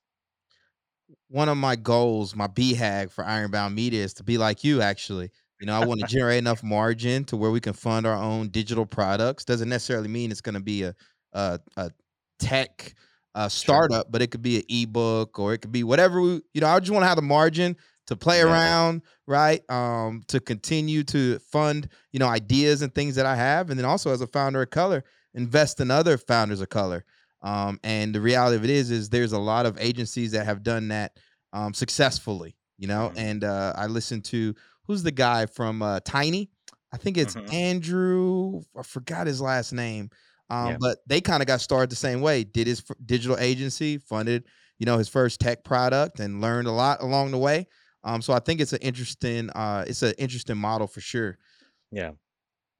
one 1.27 1.49
of 1.49 1.57
my 1.57 1.75
goals, 1.75 2.35
my 2.35 2.47
BHAG 2.47 3.11
for 3.11 3.25
Ironbound 3.25 3.75
Media 3.75 4.03
is 4.03 4.13
to 4.15 4.23
be 4.23 4.37
like 4.37 4.63
you, 4.63 4.81
actually. 4.81 5.29
You 5.59 5.67
know, 5.67 5.79
I 5.79 5.85
want 5.85 5.99
to 6.01 6.07
generate 6.09 6.39
enough 6.39 6.63
margin 6.63 7.25
to 7.25 7.37
where 7.37 7.51
we 7.51 7.59
can 7.59 7.73
fund 7.73 8.05
our 8.05 8.15
own 8.15 8.49
digital 8.49 8.85
products. 8.85 9.45
Doesn't 9.45 9.69
necessarily 9.69 10.07
mean 10.07 10.31
it's 10.31 10.41
going 10.41 10.55
to 10.55 10.61
be 10.61 10.83
a, 10.83 10.95
a, 11.33 11.59
a 11.77 11.91
tech 12.39 12.95
uh, 13.35 13.49
startup, 13.49 14.05
sure. 14.05 14.11
but 14.11 14.21
it 14.21 14.31
could 14.31 14.41
be 14.41 14.57
an 14.57 14.63
ebook 14.69 15.39
or 15.39 15.53
it 15.53 15.59
could 15.59 15.71
be 15.71 15.83
whatever. 15.83 16.21
We, 16.21 16.41
you 16.53 16.61
know, 16.61 16.67
I 16.67 16.79
just 16.79 16.91
want 16.91 17.03
to 17.03 17.07
have 17.07 17.17
the 17.17 17.21
margin 17.21 17.75
to 18.07 18.15
play 18.15 18.39
yeah. 18.39 18.45
around, 18.45 19.03
right? 19.27 19.61
Um, 19.69 20.23
to 20.27 20.39
continue 20.39 21.03
to 21.05 21.39
fund, 21.39 21.89
you 22.11 22.19
know, 22.19 22.27
ideas 22.27 22.81
and 22.81 22.93
things 22.93 23.15
that 23.15 23.25
I 23.25 23.35
have, 23.35 23.69
and 23.69 23.77
then 23.77 23.85
also 23.85 24.11
as 24.11 24.21
a 24.21 24.27
founder 24.27 24.61
of 24.63 24.71
color, 24.71 25.03
invest 25.35 25.79
in 25.79 25.91
other 25.91 26.17
founders 26.17 26.61
of 26.61 26.69
color. 26.69 27.05
Um, 27.41 27.79
and 27.83 28.13
the 28.13 28.21
reality 28.21 28.57
of 28.57 28.63
it 28.63 28.69
is, 28.69 28.91
is 28.91 29.09
there's 29.09 29.33
a 29.33 29.39
lot 29.39 29.65
of 29.65 29.77
agencies 29.79 30.31
that 30.33 30.45
have 30.45 30.63
done 30.63 30.89
that 30.89 31.13
um, 31.53 31.73
successfully, 31.73 32.55
you 32.77 32.87
know. 32.87 33.09
Mm-hmm. 33.09 33.19
And 33.19 33.43
uh, 33.43 33.73
I 33.75 33.87
listened 33.87 34.25
to 34.25 34.53
who's 34.83 35.03
the 35.03 35.11
guy 35.11 35.45
from 35.45 35.81
uh, 35.81 35.99
Tiny? 36.03 36.49
I 36.91 36.97
think 36.97 37.17
it's 37.17 37.35
mm-hmm. 37.35 37.53
Andrew. 37.53 38.61
I 38.77 38.83
forgot 38.83 39.27
his 39.27 39.41
last 39.41 39.73
name. 39.73 40.09
Um, 40.49 40.71
yeah. 40.71 40.77
But 40.79 40.97
they 41.05 41.21
kind 41.21 41.41
of 41.41 41.47
got 41.47 41.61
started 41.61 41.91
the 41.91 41.95
same 41.95 42.21
way. 42.21 42.43
Did 42.43 42.67
his 42.67 42.83
f- 42.89 42.95
digital 43.05 43.37
agency, 43.37 43.99
funded, 43.99 44.45
you 44.79 44.85
know, 44.85 44.97
his 44.97 45.07
first 45.07 45.39
tech 45.39 45.63
product, 45.63 46.19
and 46.19 46.41
learned 46.41 46.67
a 46.67 46.71
lot 46.71 47.01
along 47.01 47.31
the 47.31 47.37
way. 47.37 47.67
Um, 48.03 48.21
so 48.21 48.33
I 48.33 48.39
think 48.39 48.59
it's 48.59 48.73
an 48.73 48.79
interesting, 48.81 49.49
uh, 49.51 49.85
it's 49.87 50.01
an 50.01 50.13
interesting 50.17 50.57
model 50.57 50.87
for 50.87 51.01
sure. 51.01 51.37
Yeah. 51.91 52.11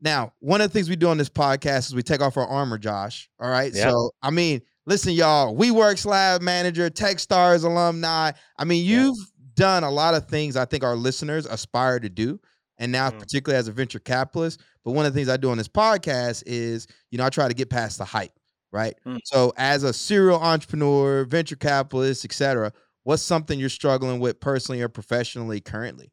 Now, 0.02 0.34
one 0.40 0.62
of 0.62 0.70
the 0.70 0.74
things 0.74 0.90
we 0.90 0.96
do 0.96 1.10
on 1.10 1.18
this 1.18 1.30
podcast 1.30 1.88
is 1.88 1.96
we 1.96 2.04
take 2.04 2.22
off 2.22 2.38
our 2.38 2.48
armor, 2.48 2.78
Josh. 2.78 3.30
All 3.40 3.50
right. 3.50 3.74
Yep. 3.74 3.90
So, 3.90 4.12
I 4.22 4.30
mean, 4.30 4.62
listen, 4.86 5.14
y'all, 5.14 5.56
WeWorks 5.56 6.06
Lab 6.06 6.42
Manager, 6.42 6.90
TechStars 6.90 7.64
alumni. 7.64 8.32
I 8.58 8.66
mean, 8.66 8.86
you've 8.86 9.18
yep. 9.18 9.28
done 9.56 9.84
a 9.84 9.92
lot 9.92 10.14
of 10.14 10.28
things 10.28 10.56
I 10.56 10.66
think 10.66 10.84
our 10.84 10.96
listeners 10.96 11.46
aspire 11.46 12.00
to 12.00 12.10
do. 12.10 12.40
And 12.78 12.92
now, 12.92 13.10
mm. 13.10 13.20
particularly 13.20 13.60
as 13.60 13.68
a 13.68 13.74
venture 13.74 14.00
capitalist. 14.00 14.62
But 14.86 14.92
one 14.92 15.06
of 15.06 15.14
the 15.14 15.18
things 15.20 15.28
I 15.28 15.36
do 15.36 15.52
on 15.52 15.58
this 15.58 15.68
podcast 15.68 16.44
is, 16.46 16.88
you 17.12 17.18
know, 17.18 17.26
I 17.26 17.30
try 17.30 17.50
to 17.50 17.54
get 17.54 17.70
past 17.70 17.98
the 17.98 18.06
hype, 18.06 18.32
right? 18.72 18.96
Mm. 19.06 19.20
So, 19.26 19.52
as 19.58 19.84
a 19.84 19.92
serial 19.92 20.40
entrepreneur, 20.40 21.26
venture 21.26 21.58
capitalist, 21.58 22.24
etc., 22.24 22.72
what's 23.04 23.22
something 23.22 23.60
you're 23.60 23.68
struggling 23.68 24.22
with 24.22 24.40
personally 24.40 24.82
or 24.82 24.88
professionally 24.88 25.60
currently? 25.60 26.10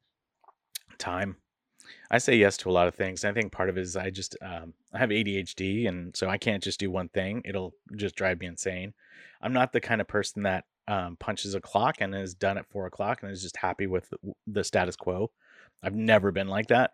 Time. 0.99 1.37
I 2.11 2.19
say 2.19 2.37
yes 2.37 2.57
to 2.59 2.71
a 2.71 2.73
lot 2.73 2.89
of 2.89 2.95
things. 2.95 3.25
I 3.25 3.33
think 3.33 3.53
part 3.53 3.69
of 3.69 3.77
it 3.77 3.83
is 3.83 3.97
I 3.97 4.11
just 4.11 4.37
um, 4.43 4.75
I 4.93 4.99
have 4.99 5.11
ADHD, 5.11 5.89
and 5.89 6.17
so 6.17 6.29
I 6.29 6.39
can't 6.39 6.63
just 6.63 6.81
do 6.81 6.91
one 6.91 7.09
thing. 7.09 7.43
It'll 7.45 7.75
just 7.97 8.15
drive 8.15 8.41
me 8.41 8.47
insane. 8.47 8.95
I'm 9.41 9.53
not 9.53 9.73
the 9.73 9.81
kind 9.81 10.01
of 10.01 10.09
person 10.09 10.43
that 10.45 10.65
um, 10.89 11.17
punches 11.17 11.55
a 11.55 11.61
clock 11.61 11.97
and 12.01 12.15
is 12.15 12.35
done 12.35 12.59
at 12.59 12.71
four 12.71 12.87
o'clock 12.87 13.23
and 13.23 13.33
is 13.33 13.43
just 13.43 13.57
happy 13.57 13.87
with 13.87 14.13
the 14.47 14.65
status 14.65 14.97
quo. 14.97 15.31
I've 15.83 15.95
never 15.95 16.31
been 16.31 16.49
like 16.49 16.69
that, 16.69 16.93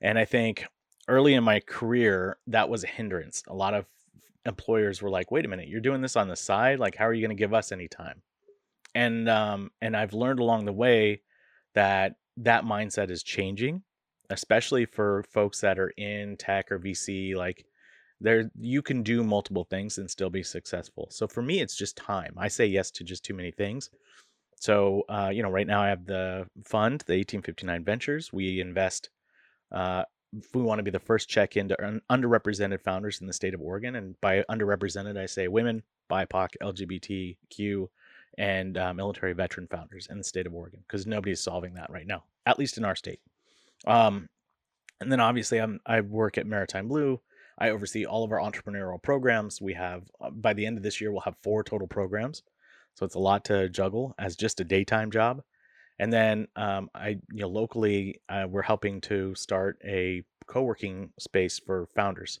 and 0.00 0.18
I 0.18 0.24
think 0.24 0.66
early 1.08 1.34
in 1.34 1.44
my 1.44 1.60
career 1.60 2.38
that 2.46 2.68
was 2.68 2.84
a 2.84 2.88
hindrance. 2.88 3.42
A 3.48 3.54
lot 3.54 3.74
of 3.74 3.86
employers 4.44 5.00
were 5.00 5.10
like, 5.10 5.30
"Wait 5.30 5.44
a 5.44 5.48
minute, 5.48 5.68
you're 5.68 5.80
doing 5.80 6.02
this 6.02 6.16
on 6.16 6.28
the 6.28 6.36
side. 6.36 6.78
Like, 6.78 6.96
how 6.96 7.06
are 7.06 7.14
you 7.14 7.26
going 7.26 7.36
to 7.36 7.40
give 7.40 7.54
us 7.54 7.72
any 7.72 7.88
time?" 7.88 8.22
And 8.94 9.28
um, 9.28 9.70
and 9.80 9.96
I've 9.96 10.12
learned 10.12 10.40
along 10.40 10.66
the 10.66 10.72
way 10.72 11.22
that 11.74 12.16
that 12.36 12.64
mindset 12.64 13.10
is 13.10 13.22
changing, 13.22 13.82
especially 14.30 14.86
for 14.86 15.24
folks 15.24 15.60
that 15.60 15.78
are 15.78 15.92
in 15.96 16.36
tech 16.36 16.72
or 16.72 16.78
VC. 16.78 17.36
Like, 17.36 17.66
there, 18.20 18.50
you 18.58 18.82
can 18.82 19.02
do 19.02 19.22
multiple 19.22 19.64
things 19.64 19.98
and 19.98 20.10
still 20.10 20.30
be 20.30 20.42
successful. 20.42 21.08
So 21.10 21.26
for 21.26 21.42
me, 21.42 21.60
it's 21.60 21.76
just 21.76 21.96
time. 21.96 22.34
I 22.36 22.48
say 22.48 22.66
yes 22.66 22.90
to 22.92 23.04
just 23.04 23.24
too 23.24 23.34
many 23.34 23.50
things. 23.50 23.90
So, 24.56 25.04
uh, 25.08 25.30
you 25.32 25.42
know, 25.42 25.50
right 25.50 25.66
now 25.66 25.82
I 25.82 25.88
have 25.88 26.04
the 26.04 26.46
fund, 26.64 27.02
the 27.06 27.14
1859 27.14 27.84
Ventures. 27.84 28.32
We 28.32 28.60
invest 28.60 29.10
uh, 29.72 30.04
we 30.54 30.62
want 30.62 30.78
to 30.78 30.82
be 30.82 30.90
the 30.90 30.98
first 30.98 31.28
check 31.28 31.56
into 31.56 31.76
underrepresented 32.10 32.82
founders 32.82 33.20
in 33.20 33.26
the 33.26 33.32
state 33.32 33.54
of 33.54 33.60
Oregon. 33.60 33.96
And 33.96 34.20
by 34.20 34.44
underrepresented, 34.50 35.18
I 35.18 35.26
say 35.26 35.48
women, 35.48 35.82
BIPOC, 36.10 36.48
LGBTQ, 36.62 37.88
and 38.38 38.78
uh, 38.78 38.94
military 38.94 39.32
veteran 39.32 39.66
founders 39.66 40.06
in 40.08 40.18
the 40.18 40.24
state 40.24 40.46
of 40.46 40.54
Oregon, 40.54 40.80
because 40.86 41.06
nobody's 41.06 41.40
solving 41.40 41.74
that 41.74 41.90
right 41.90 42.06
now, 42.06 42.24
at 42.46 42.58
least 42.58 42.78
in 42.78 42.84
our 42.84 42.94
state. 42.94 43.20
Um, 43.86 44.28
and 45.00 45.10
then 45.10 45.20
obviously, 45.20 45.58
I'm 45.58 45.80
I 45.86 46.00
work 46.00 46.38
at 46.38 46.46
Maritime 46.46 46.88
Blue. 46.88 47.20
I 47.58 47.70
oversee 47.70 48.04
all 48.04 48.24
of 48.24 48.32
our 48.32 48.38
entrepreneurial 48.38 49.02
programs. 49.02 49.60
We 49.60 49.74
have 49.74 50.02
uh, 50.20 50.30
by 50.30 50.52
the 50.54 50.66
end 50.66 50.76
of 50.76 50.82
this 50.82 51.00
year, 51.00 51.12
we'll 51.12 51.20
have 51.22 51.36
four 51.42 51.62
total 51.62 51.88
programs, 51.88 52.42
so 52.94 53.06
it's 53.06 53.14
a 53.14 53.20
lot 53.20 53.44
to 53.46 53.68
juggle 53.68 54.14
as 54.18 54.36
just 54.36 54.60
a 54.60 54.64
daytime 54.64 55.10
job. 55.10 55.42
And 55.98 56.10
then 56.10 56.48
um, 56.56 56.88
I, 56.94 57.08
you 57.30 57.42
know, 57.42 57.48
locally, 57.48 58.22
uh, 58.30 58.46
we're 58.48 58.62
helping 58.62 59.02
to 59.02 59.34
start 59.34 59.78
a 59.84 60.22
co-working 60.46 61.10
space 61.18 61.58
for 61.58 61.88
founders. 61.94 62.40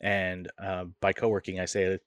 And 0.00 0.50
uh, 0.62 0.86
by 1.00 1.12
co-working, 1.12 1.60
I 1.60 1.66
say, 1.66 1.98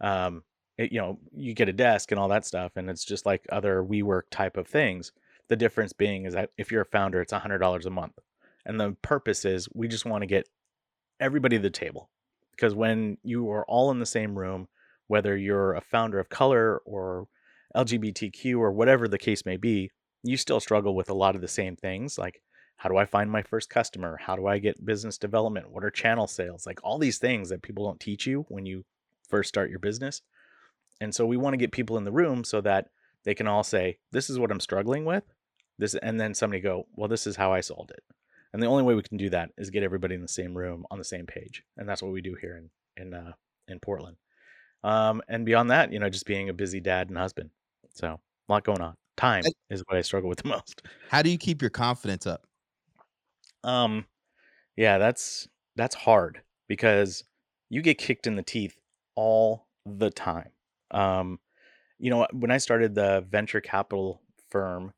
um, 0.00 0.44
it, 0.78 0.92
you 0.92 1.00
know, 1.00 1.18
you 1.32 1.52
get 1.52 1.68
a 1.68 1.72
desk 1.72 2.12
and 2.12 2.20
all 2.20 2.28
that 2.28 2.46
stuff, 2.46 2.72
and 2.76 2.88
it's 2.88 3.04
just 3.04 3.26
like 3.26 3.44
other 3.50 3.82
WeWork 3.82 4.22
type 4.30 4.56
of 4.56 4.68
things. 4.68 5.10
The 5.48 5.56
difference 5.56 5.92
being 5.92 6.24
is 6.24 6.34
that 6.34 6.50
if 6.58 6.72
you're 6.72 6.82
a 6.82 6.86
founder, 6.86 7.20
it's 7.20 7.32
hundred 7.32 7.58
dollars 7.58 7.86
a 7.86 7.90
month, 7.90 8.18
and 8.64 8.80
the 8.80 8.96
purpose 9.02 9.44
is 9.44 9.68
we 9.74 9.88
just 9.88 10.04
want 10.04 10.22
to 10.22 10.26
get 10.26 10.48
everybody 11.20 11.56
to 11.56 11.62
the 11.62 11.70
table, 11.70 12.10
because 12.50 12.74
when 12.74 13.18
you 13.22 13.50
are 13.50 13.64
all 13.66 13.90
in 13.90 14.00
the 14.00 14.06
same 14.06 14.36
room, 14.36 14.68
whether 15.06 15.36
you're 15.36 15.74
a 15.74 15.80
founder 15.80 16.18
of 16.18 16.28
color 16.28 16.78
or 16.84 17.28
LGBTQ 17.76 18.58
or 18.58 18.72
whatever 18.72 19.06
the 19.06 19.18
case 19.18 19.44
may 19.44 19.56
be, 19.56 19.90
you 20.22 20.36
still 20.36 20.60
struggle 20.60 20.94
with 20.94 21.08
a 21.10 21.14
lot 21.14 21.34
of 21.36 21.40
the 21.40 21.48
same 21.48 21.76
things 21.76 22.18
like 22.18 22.40
how 22.76 22.88
do 22.90 22.96
I 22.96 23.06
find 23.06 23.30
my 23.30 23.42
first 23.42 23.70
customer? 23.70 24.18
How 24.20 24.36
do 24.36 24.46
I 24.46 24.58
get 24.58 24.84
business 24.84 25.16
development? 25.16 25.70
What 25.70 25.84
are 25.84 25.90
channel 25.90 26.26
sales? 26.26 26.66
Like 26.66 26.78
all 26.82 26.98
these 26.98 27.18
things 27.18 27.48
that 27.48 27.62
people 27.62 27.86
don't 27.86 28.00
teach 28.00 28.26
you 28.26 28.44
when 28.48 28.66
you 28.66 28.84
first 29.28 29.48
start 29.48 29.70
your 29.70 29.78
business. 29.78 30.20
And 31.00 31.14
so 31.14 31.26
we 31.26 31.36
want 31.36 31.54
to 31.54 31.58
get 31.58 31.72
people 31.72 31.96
in 31.96 32.04
the 32.04 32.12
room 32.12 32.44
so 32.44 32.60
that 32.60 32.88
they 33.24 33.34
can 33.34 33.46
all 33.46 33.64
say, 33.64 33.98
"This 34.12 34.28
is 34.30 34.38
what 34.38 34.50
I'm 34.50 34.60
struggling 34.60 35.04
with." 35.04 35.24
This 35.78 35.94
and 35.94 36.20
then 36.20 36.34
somebody 36.34 36.60
go, 36.60 36.86
"Well, 36.94 37.08
this 37.08 37.26
is 37.26 37.36
how 37.36 37.52
I 37.52 37.60
solved 37.60 37.90
it." 37.90 38.02
And 38.52 38.62
the 38.62 38.66
only 38.66 38.84
way 38.84 38.94
we 38.94 39.02
can 39.02 39.18
do 39.18 39.30
that 39.30 39.50
is 39.58 39.70
get 39.70 39.82
everybody 39.82 40.14
in 40.14 40.22
the 40.22 40.28
same 40.28 40.56
room 40.56 40.86
on 40.90 40.98
the 40.98 41.04
same 41.04 41.26
page. 41.26 41.62
And 41.76 41.88
that's 41.88 42.02
what 42.02 42.12
we 42.12 42.22
do 42.22 42.36
here 42.40 42.56
in 42.56 42.70
in 43.02 43.14
uh, 43.14 43.32
in 43.68 43.80
Portland. 43.80 44.16
Um, 44.84 45.20
and 45.28 45.44
beyond 45.44 45.70
that, 45.70 45.92
you 45.92 45.98
know, 45.98 46.08
just 46.08 46.26
being 46.26 46.48
a 46.48 46.54
busy 46.54 46.80
dad 46.80 47.08
and 47.08 47.18
husband. 47.18 47.50
So, 47.94 48.08
a 48.08 48.52
lot 48.52 48.64
going 48.64 48.80
on 48.80 48.94
time 49.16 49.42
is 49.70 49.82
what 49.86 49.96
I 49.96 50.02
struggle 50.02 50.28
with 50.28 50.42
the 50.42 50.48
most. 50.56 50.82
How 51.10 51.22
do 51.22 51.30
you 51.30 51.38
keep 51.38 51.60
your 51.60 51.70
confidence 51.70 52.26
up? 52.26 52.46
Um, 53.64 54.06
yeah, 54.76 54.98
that's 54.98 55.48
that's 55.74 55.94
hard 55.94 56.42
because 56.68 57.24
you 57.68 57.82
get 57.82 57.98
kicked 57.98 58.26
in 58.26 58.36
the 58.36 58.42
teeth 58.42 58.76
all 59.14 59.66
the 59.84 60.10
time. 60.10 60.50
Um, 60.90 61.40
you 61.98 62.10
know, 62.10 62.26
when 62.32 62.50
I 62.50 62.58
started 62.58 62.94
the 62.94 63.24
venture 63.28 63.60
capital 63.60 64.22
firm, 64.50 64.92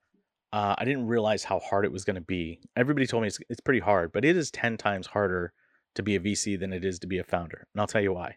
uh, 0.53 0.75
I 0.79 0.85
didn't 0.85 1.07
realize 1.07 1.45
how 1.45 1.59
hard 1.59 1.85
it 1.85 1.93
was 1.93 2.05
going 2.05 2.17
to 2.17 2.23
be. 2.23 2.61
Everybody 2.77 3.07
told 3.07 3.23
me 3.23 3.29
it's, 3.29 3.39
it's 3.49 3.61
pretty 3.61 3.81
hard, 3.81 4.13
but 4.13 4.25
it 4.25 4.37
is 4.37 4.51
10 4.51 4.77
times 4.77 5.09
harder 5.09 5.53
to 5.95 6.03
be 6.03 6.17
a 6.17 6.21
VC 6.21 6.59
than 6.59 6.73
it 6.73 6.85
is 6.85 6.99
to 7.01 7.07
be 7.07 7.19
a 7.19 7.25
founder. 7.25 7.67
And 7.75 7.81
I'll 7.81 7.87
tell 7.87 8.03
you 8.03 8.13
why. 8.13 8.37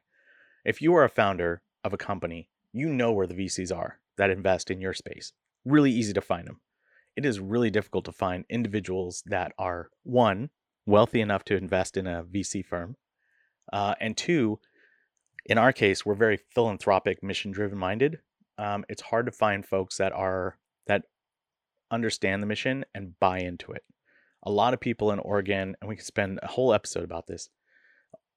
If 0.66 0.82
you 0.82 0.94
are 0.96 1.04
a 1.04 1.10
founder 1.10 1.62
of 1.84 1.94
a 1.94 1.98
company, 1.98 2.50
you 2.74 2.90
know 2.90 3.12
where 3.12 3.28
the 3.28 3.34
VCs 3.34 3.76
are 3.76 4.00
that 4.18 4.30
invest 4.30 4.70
in 4.70 4.82
your 4.82 4.94
space 4.94 5.34
really 5.66 5.92
easy 5.92 6.14
to 6.14 6.22
find 6.22 6.48
them. 6.48 6.60
It 7.16 7.26
is 7.26 7.40
really 7.40 7.70
difficult 7.70 8.06
to 8.06 8.12
find 8.12 8.46
individuals 8.50 9.24
that 9.26 9.54
are 9.58 9.90
one, 10.04 10.50
wealthy 10.86 11.22
enough 11.22 11.44
to 11.46 11.58
invest 11.58 11.98
in 11.98 12.08
a 12.08 12.24
VC 12.24 12.66
firm, 12.66 12.96
uh, 13.72 13.96
and 14.00 14.16
two, 14.16 14.60
in 15.46 15.58
our 15.58 15.74
case, 15.74 16.06
we're 16.06 16.16
very 16.16 16.40
philanthropic, 16.54 17.22
mission 17.24 17.52
driven 17.52 17.78
minded. 17.78 18.20
Um, 18.58 18.86
it's 18.90 19.02
hard 19.02 19.26
to 19.26 19.32
find 19.32 19.66
folks 19.66 19.98
that 19.98 20.14
are 20.14 20.58
that 20.88 21.04
understand 21.92 22.42
the 22.42 22.48
mission 22.48 22.86
and 22.96 23.20
buy 23.20 23.40
into 23.40 23.72
it. 23.72 23.84
A 24.44 24.52
lot 24.52 24.74
of 24.74 24.80
people 24.80 25.12
in 25.12 25.20
Oregon, 25.20 25.76
and 25.82 25.90
we 25.90 25.96
could 25.96 26.06
spend 26.06 26.40
a 26.42 26.48
whole 26.48 26.74
episode 26.74 27.04
about 27.04 27.28
this. 27.28 27.50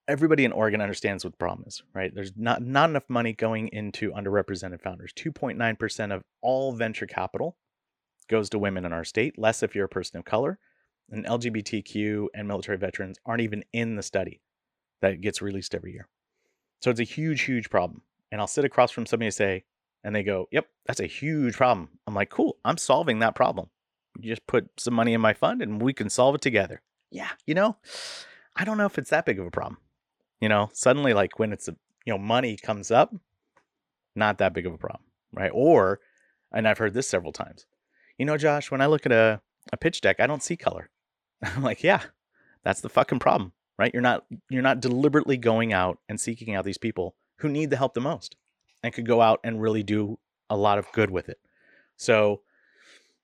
Everybody 0.06 0.44
in 0.44 0.52
Oregon 0.52 0.82
understands 0.82 1.24
what 1.24 1.32
the 1.32 1.38
problem 1.38 1.64
is, 1.66 1.82
right? 1.94 2.14
There's 2.14 2.32
not 2.36 2.62
not 2.62 2.90
enough 2.90 3.08
money 3.08 3.32
going 3.32 3.68
into 3.68 4.12
underrepresented 4.12 4.82
founders. 4.82 5.14
2.9% 5.14 6.14
of 6.14 6.22
all 6.42 6.72
venture 6.72 7.06
capital 7.06 7.56
goes 8.28 8.50
to 8.50 8.58
women 8.58 8.84
in 8.84 8.92
our 8.92 9.04
state, 9.04 9.38
less 9.38 9.62
if 9.62 9.74
you're 9.74 9.86
a 9.86 9.88
person 9.88 10.18
of 10.18 10.26
color. 10.26 10.58
And 11.10 11.24
LGBTQ 11.24 12.28
and 12.34 12.48
military 12.48 12.78
veterans 12.78 13.18
aren't 13.24 13.42
even 13.42 13.64
in 13.72 13.96
the 13.96 14.02
study 14.02 14.40
that 15.00 15.20
gets 15.20 15.42
released 15.42 15.74
every 15.74 15.92
year. 15.92 16.08
So 16.80 16.90
it's 16.90 17.00
a 17.00 17.04
huge, 17.04 17.42
huge 17.42 17.70
problem. 17.70 18.02
And 18.30 18.40
I'll 18.40 18.46
sit 18.46 18.64
across 18.64 18.90
from 18.90 19.06
somebody 19.06 19.26
and 19.26 19.34
say, 19.34 19.64
and 20.04 20.14
they 20.14 20.22
go, 20.22 20.46
Yep, 20.52 20.66
that's 20.86 21.00
a 21.00 21.06
huge 21.06 21.56
problem. 21.56 21.88
I'm 22.06 22.14
like, 22.14 22.30
Cool, 22.30 22.58
I'm 22.64 22.76
solving 22.76 23.18
that 23.20 23.34
problem. 23.34 23.70
You 24.20 24.30
just 24.30 24.46
put 24.46 24.68
some 24.78 24.94
money 24.94 25.14
in 25.14 25.20
my 25.20 25.32
fund 25.32 25.62
and 25.62 25.82
we 25.82 25.92
can 25.92 26.08
solve 26.08 26.36
it 26.36 26.40
together. 26.40 26.82
Yeah, 27.10 27.30
you 27.46 27.54
know, 27.54 27.76
I 28.54 28.64
don't 28.64 28.78
know 28.78 28.86
if 28.86 28.98
it's 28.98 29.10
that 29.10 29.26
big 29.26 29.40
of 29.40 29.46
a 29.46 29.50
problem. 29.50 29.78
You 30.40 30.48
know, 30.48 30.70
suddenly, 30.72 31.14
like 31.14 31.38
when 31.38 31.52
it's, 31.52 31.68
a, 31.68 31.76
you 32.04 32.12
know, 32.12 32.18
money 32.18 32.56
comes 32.56 32.90
up, 32.90 33.14
not 34.14 34.38
that 34.38 34.52
big 34.52 34.66
of 34.66 34.74
a 34.74 34.78
problem, 34.78 35.04
right? 35.32 35.50
Or, 35.52 36.00
and 36.52 36.68
I've 36.68 36.78
heard 36.78 36.94
this 36.94 37.08
several 37.08 37.32
times, 37.32 37.66
you 38.18 38.26
know, 38.26 38.36
Josh, 38.36 38.70
when 38.70 38.80
I 38.80 38.86
look 38.86 39.06
at 39.06 39.12
a, 39.12 39.40
a 39.72 39.76
pitch 39.76 40.00
deck, 40.00 40.20
I 40.20 40.26
don't 40.26 40.42
see 40.42 40.56
color. 40.56 40.90
I'm 41.42 41.62
like, 41.62 41.82
yeah, 41.82 42.02
that's 42.62 42.80
the 42.80 42.88
fucking 42.88 43.18
problem, 43.20 43.52
right? 43.78 43.92
You're 43.92 44.02
not 44.02 44.24
you're 44.50 44.62
not 44.62 44.80
deliberately 44.80 45.36
going 45.36 45.72
out 45.72 45.98
and 46.08 46.20
seeking 46.20 46.54
out 46.54 46.64
these 46.64 46.78
people 46.78 47.16
who 47.38 47.48
need 47.48 47.70
the 47.70 47.76
help 47.76 47.94
the 47.94 48.00
most 48.00 48.36
and 48.84 48.94
could 48.94 49.06
go 49.06 49.20
out 49.20 49.40
and 49.42 49.60
really 49.60 49.82
do 49.82 50.16
a 50.50 50.56
lot 50.56 50.78
of 50.78 50.86
good 50.92 51.10
with 51.10 51.28
it. 51.28 51.40
So 51.96 52.42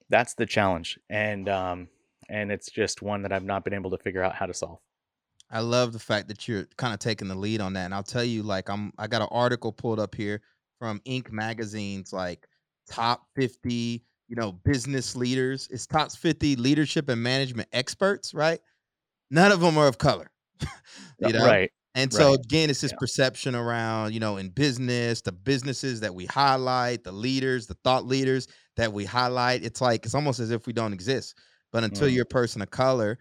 that's 0.09 0.35
the 0.35 0.47
challenge. 0.47 0.99
And 1.09 1.49
um 1.49 1.89
and 2.29 2.51
it's 2.51 2.71
just 2.71 3.03
one 3.03 3.23
that 3.23 3.33
I've 3.33 3.45
not 3.45 3.63
been 3.63 3.75
able 3.75 3.91
to 3.91 3.99
figure 3.99 4.23
out 4.23 4.35
how 4.35 4.47
to 4.47 4.55
solve. 4.55 4.81
I 5.51 5.61
love 5.61 5.93
the 5.93 5.99
fact 5.99 6.29
that 6.29 6.49
you're 6.49 6.67
kind 6.77 6.95
of 6.95 7.01
taking 7.01 7.29
the 7.29 7.35
lead 7.35 7.61
on 7.61 7.75
that. 7.75 7.85
And 7.85 7.95
I'll 7.95 8.05
tell 8.05 8.25
you, 8.25 8.43
like, 8.43 8.71
I'm 8.71 8.93
I 8.99 9.07
got 9.07 9.23
an 9.23 9.29
article 9.31 9.73
pulled 9.73 10.01
up 10.01 10.15
here 10.15 10.41
from 10.79 11.01
Inc. 11.01 11.31
magazine's 11.31 12.13
like 12.13 12.49
top 12.89 13.27
50 13.37 14.03
you 14.31 14.37
know, 14.37 14.53
business 14.53 15.17
leaders. 15.17 15.69
It's 15.73 15.87
top 15.87 16.13
50 16.13 16.55
leadership 16.55 17.09
and 17.09 17.21
management 17.21 17.69
experts, 17.73 18.33
right? 18.33 18.61
None 19.29 19.51
of 19.51 19.61
them 19.61 19.77
are 19.77 19.89
of 19.89 19.99
color. 19.99 20.31
you 21.19 21.33
know? 21.33 21.45
Right. 21.45 21.73
And 21.95 22.13
so 22.13 22.31
right. 22.31 22.39
again, 22.39 22.71
it's 22.71 22.81
this 22.81 22.93
yeah. 22.93 22.99
perception 23.01 23.55
around, 23.55 24.15
you 24.15 24.21
know, 24.21 24.37
in 24.37 24.51
business, 24.51 25.23
the 25.23 25.33
businesses 25.33 26.01
that 26.01 26.15
we 26.15 26.27
highlight, 26.27 27.03
the 27.03 27.13
leaders, 27.13 27.67
the 27.67 27.77
thought 27.83 28.07
leaders 28.07 28.47
that 28.77 28.93
we 28.93 29.05
highlight. 29.05 29.65
It's 29.65 29.81
like 29.81 30.05
it's 30.05 30.15
almost 30.15 30.39
as 30.39 30.51
if 30.53 30.67
we 30.67 30.73
don't 30.73 30.93
exist. 30.93 31.37
But 31.73 31.85
until 31.85 32.09
mm. 32.09 32.15
you're 32.15 32.23
a 32.23 32.27
person 32.27 32.63
of 32.63 32.71
color, 32.71 33.19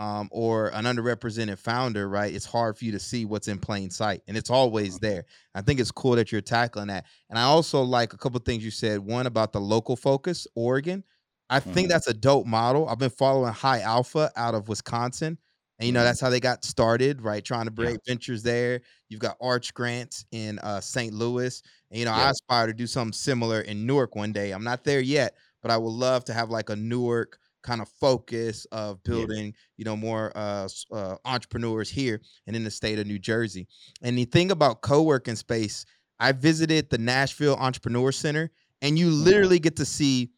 um, 0.00 0.30
or 0.32 0.68
an 0.68 0.86
underrepresented 0.86 1.58
founder, 1.58 2.08
right? 2.08 2.34
It's 2.34 2.46
hard 2.46 2.78
for 2.78 2.86
you 2.86 2.92
to 2.92 2.98
see 2.98 3.26
what's 3.26 3.48
in 3.48 3.58
plain 3.58 3.90
sight, 3.90 4.22
and 4.26 4.34
it's 4.34 4.48
always 4.48 4.94
mm-hmm. 4.94 5.06
there. 5.06 5.24
I 5.54 5.60
think 5.60 5.78
it's 5.78 5.90
cool 5.90 6.12
that 6.12 6.32
you're 6.32 6.40
tackling 6.40 6.86
that. 6.86 7.04
And 7.28 7.38
I 7.38 7.42
also 7.42 7.82
like 7.82 8.14
a 8.14 8.16
couple 8.16 8.40
things 8.40 8.64
you 8.64 8.70
said. 8.70 9.00
One 9.00 9.26
about 9.26 9.52
the 9.52 9.60
local 9.60 9.96
focus, 9.96 10.46
Oregon. 10.54 11.04
I 11.50 11.60
think 11.60 11.76
mm-hmm. 11.76 11.88
that's 11.88 12.06
a 12.06 12.14
dope 12.14 12.46
model. 12.46 12.88
I've 12.88 12.98
been 12.98 13.10
following 13.10 13.52
High 13.52 13.80
Alpha 13.80 14.30
out 14.36 14.54
of 14.54 14.68
Wisconsin. 14.68 15.36
And 15.80 15.86
you 15.86 15.92
know, 15.94 16.00
mm-hmm. 16.00 16.08
that's 16.08 16.20
how 16.20 16.28
they 16.28 16.40
got 16.40 16.62
started, 16.62 17.22
right? 17.22 17.42
Trying 17.42 17.64
to 17.64 17.70
break 17.70 17.94
yeah. 18.04 18.12
ventures 18.12 18.42
there. 18.42 18.82
You've 19.08 19.20
got 19.20 19.38
Arch 19.40 19.72
Grants 19.72 20.26
in 20.30 20.58
uh, 20.58 20.78
St. 20.78 21.14
Louis. 21.14 21.62
And 21.90 21.98
you 21.98 22.04
know, 22.04 22.14
yeah. 22.14 22.26
I 22.26 22.30
aspire 22.30 22.66
to 22.66 22.74
do 22.74 22.86
something 22.86 23.14
similar 23.14 23.62
in 23.62 23.86
Newark 23.86 24.14
one 24.14 24.30
day. 24.30 24.50
I'm 24.50 24.62
not 24.62 24.84
there 24.84 25.00
yet, 25.00 25.36
but 25.62 25.70
I 25.70 25.78
would 25.78 25.88
love 25.88 26.26
to 26.26 26.34
have 26.34 26.50
like 26.50 26.68
a 26.68 26.76
Newark 26.76 27.38
kind 27.62 27.80
of 27.80 27.88
focus 27.88 28.66
of 28.72 29.02
building, 29.04 29.46
yeah. 29.46 29.52
you 29.78 29.84
know, 29.86 29.96
more 29.96 30.32
uh, 30.34 30.68
uh, 30.92 31.16
entrepreneurs 31.24 31.88
here 31.88 32.20
and 32.46 32.54
in 32.54 32.62
the 32.62 32.70
state 32.70 32.98
of 32.98 33.06
New 33.06 33.18
Jersey. 33.18 33.66
And 34.02 34.18
the 34.18 34.26
thing 34.26 34.50
about 34.50 34.82
co-working 34.82 35.36
space, 35.36 35.86
I 36.18 36.32
visited 36.32 36.90
the 36.90 36.98
Nashville 36.98 37.56
Entrepreneur 37.56 38.12
Center, 38.12 38.50
and 38.82 38.98
you 38.98 39.06
mm-hmm. 39.06 39.24
literally 39.24 39.58
get 39.58 39.76
to 39.76 39.86
see. 39.86 40.30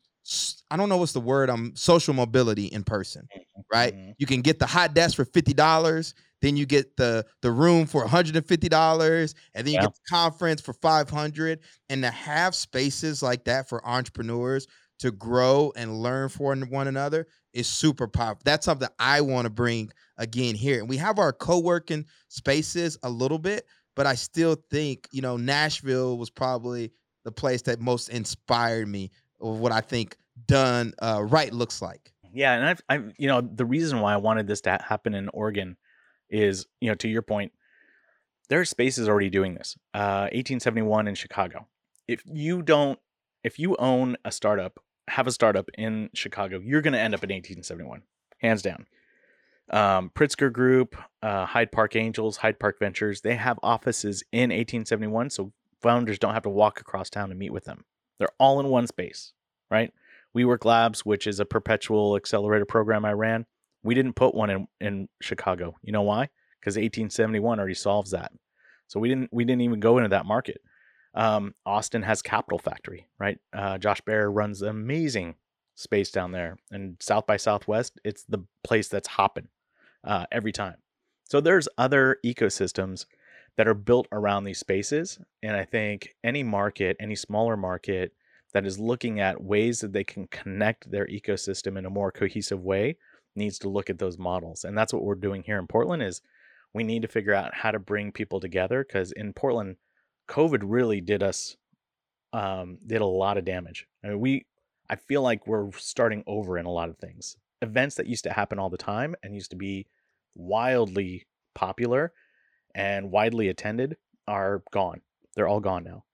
I 0.70 0.76
don't 0.76 0.88
know 0.88 0.98
what's 0.98 1.12
the 1.12 1.20
word. 1.20 1.50
I'm 1.50 1.66
um, 1.66 1.72
social 1.74 2.14
mobility 2.14 2.66
in 2.66 2.84
person, 2.84 3.26
right? 3.72 3.94
Mm-hmm. 3.94 4.10
You 4.18 4.26
can 4.26 4.40
get 4.40 4.58
the 4.58 4.66
hot 4.66 4.94
desk 4.94 5.16
for 5.16 5.24
fifty 5.24 5.52
dollars. 5.52 6.14
Then 6.40 6.56
you 6.56 6.66
get 6.66 6.96
the 6.96 7.24
the 7.40 7.52
room 7.52 7.86
for 7.86 8.04
$150 8.04 8.34
and 9.54 9.66
then 9.66 9.72
you 9.72 9.78
yeah. 9.78 9.82
get 9.82 9.94
the 9.94 10.00
conference 10.10 10.60
for 10.60 10.72
500 10.72 11.60
and 11.88 12.02
to 12.02 12.10
have 12.10 12.56
spaces 12.56 13.22
like 13.22 13.44
that 13.44 13.68
for 13.68 13.86
entrepreneurs 13.86 14.66
to 14.98 15.12
grow 15.12 15.72
and 15.76 16.00
learn 16.00 16.28
for 16.28 16.54
one 16.56 16.88
another 16.88 17.28
is 17.52 17.66
super 17.66 18.08
powerful. 18.08 18.42
That's 18.44 18.64
something 18.64 18.88
I 18.98 19.20
want 19.20 19.46
to 19.46 19.50
bring 19.50 19.92
again 20.16 20.54
here. 20.54 20.80
And 20.80 20.88
we 20.88 20.96
have 20.96 21.18
our 21.18 21.32
co-working 21.32 22.06
spaces 22.28 22.98
a 23.02 23.10
little 23.10 23.38
bit, 23.38 23.66
but 23.94 24.06
I 24.06 24.14
still 24.14 24.56
think, 24.70 25.08
you 25.12 25.22
know, 25.22 25.36
Nashville 25.36 26.18
was 26.18 26.30
probably 26.30 26.92
the 27.24 27.32
place 27.32 27.62
that 27.62 27.80
most 27.80 28.08
inspired 28.08 28.88
me 28.88 29.10
of 29.42 29.58
what 29.58 29.72
I 29.72 29.80
think 29.80 30.16
done 30.46 30.94
uh, 31.00 31.22
right 31.22 31.52
looks 31.52 31.82
like. 31.82 32.12
Yeah, 32.32 32.54
and 32.54 32.64
I've, 32.64 32.82
I've, 32.88 33.12
you 33.18 33.28
know, 33.28 33.42
the 33.42 33.66
reason 33.66 34.00
why 34.00 34.14
I 34.14 34.16
wanted 34.16 34.46
this 34.46 34.62
to 34.62 34.78
happen 34.82 35.14
in 35.14 35.28
Oregon 35.30 35.76
is, 36.30 36.66
you 36.80 36.88
know, 36.88 36.94
to 36.94 37.08
your 37.08 37.22
point, 37.22 37.52
there 38.48 38.60
are 38.60 38.64
spaces 38.64 39.08
already 39.08 39.30
doing 39.30 39.54
this. 39.54 39.76
Uh, 39.94 40.28
1871 40.32 41.08
in 41.08 41.14
Chicago. 41.14 41.66
If 42.08 42.22
you 42.26 42.62
don't, 42.62 42.98
if 43.44 43.58
you 43.58 43.76
own 43.76 44.16
a 44.24 44.32
startup, 44.32 44.80
have 45.08 45.26
a 45.26 45.32
startup 45.32 45.68
in 45.76 46.10
Chicago, 46.14 46.60
you're 46.64 46.80
going 46.80 46.92
to 46.94 46.98
end 46.98 47.14
up 47.14 47.22
in 47.24 47.30
1871, 47.30 48.02
hands 48.38 48.62
down. 48.62 48.86
Um, 49.70 50.10
Pritzker 50.14 50.52
Group, 50.52 50.96
uh, 51.22 51.46
Hyde 51.46 51.72
Park 51.72 51.96
Angels, 51.96 52.38
Hyde 52.38 52.58
Park 52.58 52.78
Ventures, 52.78 53.20
they 53.20 53.36
have 53.36 53.58
offices 53.62 54.22
in 54.32 54.50
1871, 54.50 55.30
so 55.30 55.52
founders 55.80 56.18
don't 56.18 56.34
have 56.34 56.42
to 56.42 56.50
walk 56.50 56.80
across 56.80 57.10
town 57.10 57.28
to 57.28 57.34
meet 57.34 57.52
with 57.52 57.64
them. 57.64 57.84
They're 58.22 58.28
all 58.38 58.60
in 58.60 58.68
one 58.68 58.86
space, 58.86 59.32
right? 59.68 59.92
WeWork 60.36 60.64
Labs, 60.64 61.04
which 61.04 61.26
is 61.26 61.40
a 61.40 61.44
perpetual 61.44 62.14
accelerator 62.14 62.64
program 62.64 63.04
I 63.04 63.14
ran, 63.14 63.46
we 63.82 63.96
didn't 63.96 64.12
put 64.12 64.32
one 64.32 64.48
in, 64.48 64.68
in 64.80 65.08
Chicago. 65.20 65.74
You 65.82 65.90
know 65.90 66.02
why? 66.02 66.28
Because 66.60 66.76
1871 66.76 67.58
already 67.58 67.74
solves 67.74 68.12
that. 68.12 68.30
So 68.86 69.00
we 69.00 69.08
didn't 69.08 69.30
we 69.32 69.44
didn't 69.44 69.62
even 69.62 69.80
go 69.80 69.98
into 69.98 70.10
that 70.10 70.24
market. 70.24 70.60
Um, 71.14 71.52
Austin 71.66 72.02
has 72.02 72.22
Capital 72.22 72.60
Factory, 72.60 73.08
right? 73.18 73.38
Uh, 73.52 73.76
Josh 73.78 74.00
Baer 74.02 74.30
runs 74.30 74.62
amazing 74.62 75.34
space 75.74 76.12
down 76.12 76.30
there, 76.30 76.58
and 76.70 76.96
South 77.00 77.26
by 77.26 77.38
Southwest, 77.38 77.98
it's 78.04 78.22
the 78.28 78.44
place 78.62 78.86
that's 78.86 79.08
hopping 79.08 79.48
uh, 80.04 80.26
every 80.30 80.52
time. 80.52 80.76
So 81.24 81.40
there's 81.40 81.68
other 81.76 82.18
ecosystems 82.24 83.06
that 83.56 83.68
are 83.68 83.74
built 83.74 84.08
around 84.12 84.44
these 84.44 84.58
spaces, 84.58 85.18
and 85.42 85.56
I 85.56 85.64
think 85.64 86.14
any 86.24 86.42
market, 86.42 86.96
any 86.98 87.14
smaller 87.14 87.56
market 87.56 88.12
that 88.54 88.66
is 88.66 88.78
looking 88.78 89.20
at 89.20 89.42
ways 89.42 89.80
that 89.80 89.92
they 89.92 90.04
can 90.04 90.26
connect 90.28 90.90
their 90.90 91.06
ecosystem 91.06 91.78
in 91.78 91.86
a 91.86 91.90
more 91.90 92.12
cohesive 92.12 92.62
way 92.62 92.96
needs 93.34 93.58
to 93.58 93.68
look 93.68 93.88
at 93.88 93.98
those 93.98 94.18
models 94.18 94.62
and 94.62 94.76
that's 94.76 94.92
what 94.92 95.02
we're 95.02 95.14
doing 95.14 95.42
here 95.42 95.58
in 95.58 95.66
portland 95.66 96.02
is 96.02 96.20
we 96.74 96.84
need 96.84 97.00
to 97.00 97.08
figure 97.08 97.32
out 97.32 97.54
how 97.54 97.70
to 97.70 97.78
bring 97.78 98.12
people 98.12 98.38
together 98.38 98.84
because 98.86 99.10
in 99.12 99.32
portland 99.32 99.76
covid 100.28 100.60
really 100.62 101.00
did 101.00 101.22
us 101.22 101.56
um, 102.32 102.78
did 102.86 103.00
a 103.00 103.06
lot 103.06 103.36
of 103.36 103.44
damage. 103.44 103.86
I 104.04 104.08
mean, 104.08 104.20
we 104.20 104.46
i 104.90 104.96
feel 104.96 105.22
like 105.22 105.46
we're 105.46 105.70
starting 105.72 106.24
over 106.26 106.58
in 106.58 106.66
a 106.66 106.70
lot 106.70 106.88
of 106.88 106.98
things. 106.98 107.36
Events 107.60 107.94
that 107.96 108.06
used 108.06 108.24
to 108.24 108.32
happen 108.32 108.58
all 108.58 108.70
the 108.70 108.76
time 108.76 109.14
and 109.22 109.34
used 109.34 109.50
to 109.50 109.56
be 109.56 109.86
wildly 110.34 111.26
popular 111.54 112.12
and 112.74 113.10
widely 113.10 113.48
attended 113.48 113.96
are 114.26 114.62
gone 114.72 115.00
they're 115.34 115.48
all 115.48 115.60
gone 115.60 115.84
now 115.84 116.04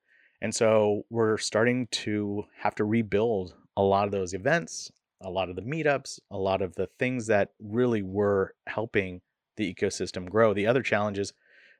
and 0.40 0.54
so 0.54 1.04
we're 1.10 1.38
starting 1.38 1.88
to 1.90 2.44
have 2.56 2.74
to 2.76 2.84
rebuild 2.84 3.54
a 3.76 3.82
lot 3.82 4.06
of 4.06 4.12
those 4.12 4.34
events, 4.34 4.90
a 5.20 5.30
lot 5.30 5.50
of 5.50 5.56
the 5.56 5.62
meetups, 5.62 6.20
a 6.30 6.38
lot 6.38 6.62
of 6.62 6.74
the 6.76 6.88
things 6.98 7.26
that 7.26 7.50
really 7.60 8.02
were 8.02 8.54
helping 8.66 9.20
the 9.56 9.72
ecosystem 9.72 10.28
grow. 10.28 10.54
The 10.54 10.66
other 10.66 10.82
challenge 10.82 11.18
is 11.18 11.32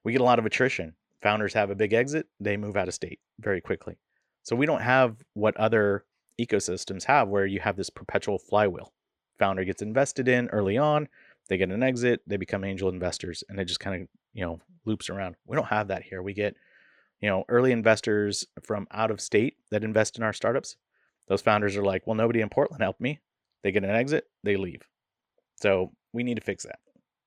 we 0.03 0.13
get 0.13 0.21
a 0.21 0.25
lot 0.25 0.41
of 0.41 0.47
attrition. 0.47 0.95
Founders 1.23 1.55
have 1.55 1.71
a 1.71 1.77
big 1.77 1.93
exit, 1.93 2.27
they 2.41 2.57
move 2.57 2.77
out 2.77 2.89
of 2.89 2.95
state 2.95 3.21
very 3.41 3.61
quickly. 3.61 3.99
So 4.43 4.57
we 4.57 4.67
don't 4.67 4.83
have 4.83 5.17
what 5.35 5.57
other 5.57 6.05
ecosystems 6.41 7.05
have 7.05 7.29
where 7.29 7.47
you 7.47 7.61
have 7.61 7.77
this 7.77 7.91
perpetual 7.91 8.39
flywheel. 8.39 8.93
Founder 9.39 9.65
gets 9.65 9.83
invested 9.83 10.27
in 10.27 10.49
early 10.49 10.79
on, 10.79 11.09
they 11.49 11.57
get 11.57 11.71
an 11.71 11.83
exit, 11.83 12.23
they 12.27 12.37
become 12.37 12.65
angel 12.65 12.89
investors, 12.89 13.45
and 13.49 13.59
it 13.59 13.67
just 13.67 13.81
kind 13.81 14.03
of, 14.03 14.09
you 14.39 14.45
know, 14.45 14.61
loops 14.85 15.11
around. 15.11 15.35
We 15.47 15.57
don't 15.57 15.67
have 15.67 15.89
that 15.89 16.03
here. 16.03 16.23
We 16.23 16.33
get 16.33 16.55
you 17.21 17.29
know, 17.29 17.45
early 17.49 17.73
investors 17.73 18.47
from 18.63 18.87
out 18.91 19.11
of 19.11 19.21
state 19.21 19.57
that 19.71 19.85
invest 19.85 20.17
in 20.17 20.23
our 20.23 20.33
startups, 20.33 20.77
those 21.27 21.43
founders 21.43 21.77
are 21.77 21.85
like, 21.85 22.07
well, 22.07 22.17
nobody 22.17 22.41
in 22.41 22.49
Portland 22.49 22.83
helped 22.83 23.01
me. 23.01 23.21
They 23.63 23.73
get 23.73 23.85
an 23.85 23.91
exit, 23.91 24.27
they 24.45 24.57
leave. 24.57 24.83
So 25.57 25.93
we 26.13 26.23
need 26.23 26.37
to 26.37 26.43
fix 26.43 26.65
that. 26.65 26.79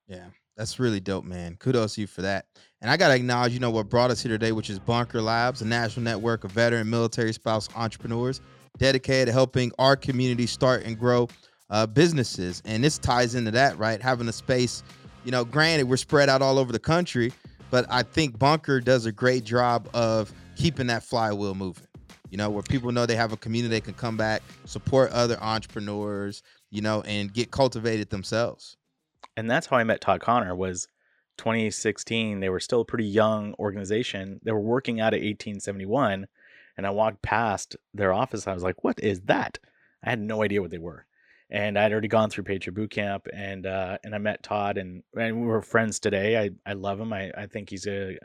Yeah, 0.07 0.27
that's 0.55 0.79
really 0.79 1.01
dope, 1.01 1.25
man. 1.25 1.57
Kudos 1.57 1.95
to 1.95 2.01
you 2.01 2.07
for 2.07 2.21
that. 2.21 2.45
And 2.81 2.89
I 2.89 2.97
got 2.97 3.09
to 3.09 3.15
acknowledge, 3.15 3.53
you 3.53 3.59
know, 3.59 3.69
what 3.69 3.89
brought 3.89 4.11
us 4.11 4.21
here 4.21 4.31
today, 4.31 4.53
which 4.53 4.69
is 4.69 4.79
Bunker 4.79 5.21
Labs, 5.21 5.61
a 5.61 5.65
national 5.65 6.03
network 6.03 6.43
of 6.45 6.51
veteran 6.51 6.89
military 6.89 7.33
spouse 7.33 7.67
entrepreneurs 7.75 8.41
dedicated 8.77 9.27
to 9.27 9.33
helping 9.33 9.71
our 9.77 9.97
community 9.97 10.47
start 10.47 10.83
and 10.83 10.97
grow 10.97 11.27
uh, 11.69 11.85
businesses. 11.85 12.61
And 12.65 12.83
this 12.83 12.97
ties 12.97 13.35
into 13.35 13.51
that, 13.51 13.77
right? 13.77 14.01
Having 14.01 14.29
a 14.29 14.33
space, 14.33 14.83
you 15.23 15.31
know, 15.31 15.45
granted, 15.45 15.87
we're 15.87 15.97
spread 15.97 16.29
out 16.29 16.41
all 16.41 16.57
over 16.57 16.71
the 16.71 16.79
country, 16.79 17.31
but 17.69 17.85
I 17.89 18.03
think 18.03 18.37
Bunker 18.37 18.79
does 18.79 19.05
a 19.05 19.11
great 19.11 19.43
job 19.43 19.89
of 19.93 20.33
keeping 20.55 20.87
that 20.87 21.03
flywheel 21.03 21.55
moving. 21.55 21.87
You 22.29 22.37
know, 22.37 22.49
where 22.49 22.63
people 22.63 22.91
know 22.93 23.05
they 23.05 23.17
have 23.17 23.33
a 23.33 23.37
community 23.37 23.71
they 23.71 23.81
can 23.81 23.93
come 23.93 24.15
back, 24.15 24.41
support 24.65 25.11
other 25.11 25.37
entrepreneurs, 25.41 26.43
you 26.69 26.81
know, 26.81 27.01
and 27.01 27.33
get 27.33 27.51
cultivated 27.51 28.09
themselves. 28.09 28.77
And 29.35 29.51
that's 29.51 29.67
how 29.67 29.75
I 29.77 29.83
met 29.83 29.99
Todd 29.99 30.21
Connor 30.21 30.55
was 30.55 30.87
2016. 31.37 32.39
They 32.39 32.47
were 32.47 32.61
still 32.61 32.81
a 32.81 32.85
pretty 32.85 33.05
young 33.05 33.53
organization. 33.59 34.39
They 34.43 34.53
were 34.53 34.61
working 34.61 35.01
out 35.01 35.13
of 35.13 35.17
1871 35.17 36.27
and 36.77 36.87
I 36.87 36.89
walked 36.91 37.21
past 37.21 37.75
their 37.93 38.13
office. 38.13 38.47
I 38.47 38.53
was 38.53 38.63
like, 38.63 38.83
"What 38.83 38.99
is 39.01 39.21
that?" 39.21 39.59
I 40.03 40.09
had 40.09 40.19
no 40.19 40.41
idea 40.41 40.61
what 40.61 40.71
they 40.71 40.77
were 40.77 41.05
and 41.51 41.77
I'd 41.77 41.91
already 41.91 42.07
gone 42.07 42.29
through 42.29 42.45
Patriot 42.45 42.73
Boot 42.73 42.91
Camp, 42.91 43.27
and 43.33 43.65
uh, 43.65 43.97
and 44.03 44.15
I 44.15 44.17
met 44.17 44.41
Todd, 44.41 44.77
and 44.77 45.03
and 45.17 45.41
we 45.41 45.45
were 45.45 45.61
friends 45.61 45.99
today. 45.99 46.37
I 46.37 46.51
I 46.65 46.73
love 46.73 46.99
him. 46.99 47.11
I 47.11 47.31
I 47.37 47.45
think 47.45 47.69
he's 47.69 47.85
a 47.87 48.17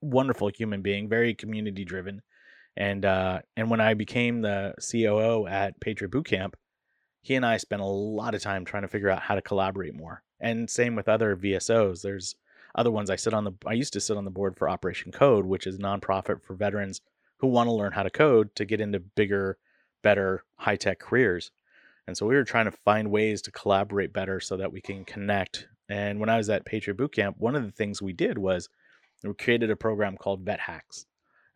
wonderful 0.00 0.48
human 0.48 0.80
being, 0.80 1.08
very 1.08 1.34
community 1.34 1.84
driven, 1.84 2.22
and 2.76 3.04
uh, 3.04 3.40
and 3.56 3.70
when 3.70 3.80
I 3.80 3.94
became 3.94 4.40
the 4.40 4.74
COO 4.80 5.46
at 5.48 5.80
Patriot 5.80 6.10
Boot 6.10 6.26
Camp, 6.26 6.56
he 7.22 7.34
and 7.34 7.44
I 7.44 7.56
spent 7.56 7.82
a 7.82 7.86
lot 7.86 8.36
of 8.36 8.42
time 8.42 8.64
trying 8.64 8.82
to 8.82 8.88
figure 8.88 9.10
out 9.10 9.22
how 9.22 9.34
to 9.34 9.42
collaborate 9.42 9.94
more. 9.94 10.22
And 10.40 10.70
same 10.70 10.94
with 10.94 11.08
other 11.08 11.36
VSOs. 11.36 12.02
There's 12.02 12.36
other 12.76 12.90
ones 12.90 13.10
I 13.10 13.16
sit 13.16 13.34
on 13.34 13.44
the. 13.44 13.52
I 13.66 13.72
used 13.72 13.94
to 13.94 14.00
sit 14.00 14.16
on 14.16 14.24
the 14.24 14.30
board 14.30 14.56
for 14.56 14.68
Operation 14.68 15.10
Code, 15.10 15.44
which 15.44 15.66
is 15.66 15.74
a 15.74 15.78
nonprofit 15.78 16.40
for 16.42 16.54
veterans 16.54 17.00
who 17.38 17.48
want 17.48 17.66
to 17.66 17.72
learn 17.72 17.92
how 17.92 18.04
to 18.04 18.10
code 18.10 18.54
to 18.54 18.64
get 18.64 18.80
into 18.80 19.00
bigger, 19.00 19.58
better, 20.02 20.44
high 20.56 20.76
tech 20.76 21.00
careers 21.00 21.50
and 22.06 22.16
so 22.16 22.26
we 22.26 22.34
were 22.34 22.44
trying 22.44 22.66
to 22.66 22.70
find 22.70 23.10
ways 23.10 23.40
to 23.42 23.50
collaborate 23.50 24.12
better 24.12 24.40
so 24.40 24.56
that 24.56 24.72
we 24.72 24.80
can 24.80 25.04
connect. 25.04 25.68
And 25.88 26.20
when 26.20 26.28
I 26.28 26.36
was 26.36 26.50
at 26.50 26.66
Patriot 26.66 26.96
Boot 26.96 27.14
Camp, 27.14 27.36
one 27.38 27.56
of 27.56 27.64
the 27.64 27.70
things 27.70 28.02
we 28.02 28.12
did 28.12 28.36
was 28.36 28.68
we 29.22 29.32
created 29.34 29.70
a 29.70 29.76
program 29.76 30.16
called 30.16 30.44
Vet 30.44 30.60
Hacks. 30.60 31.06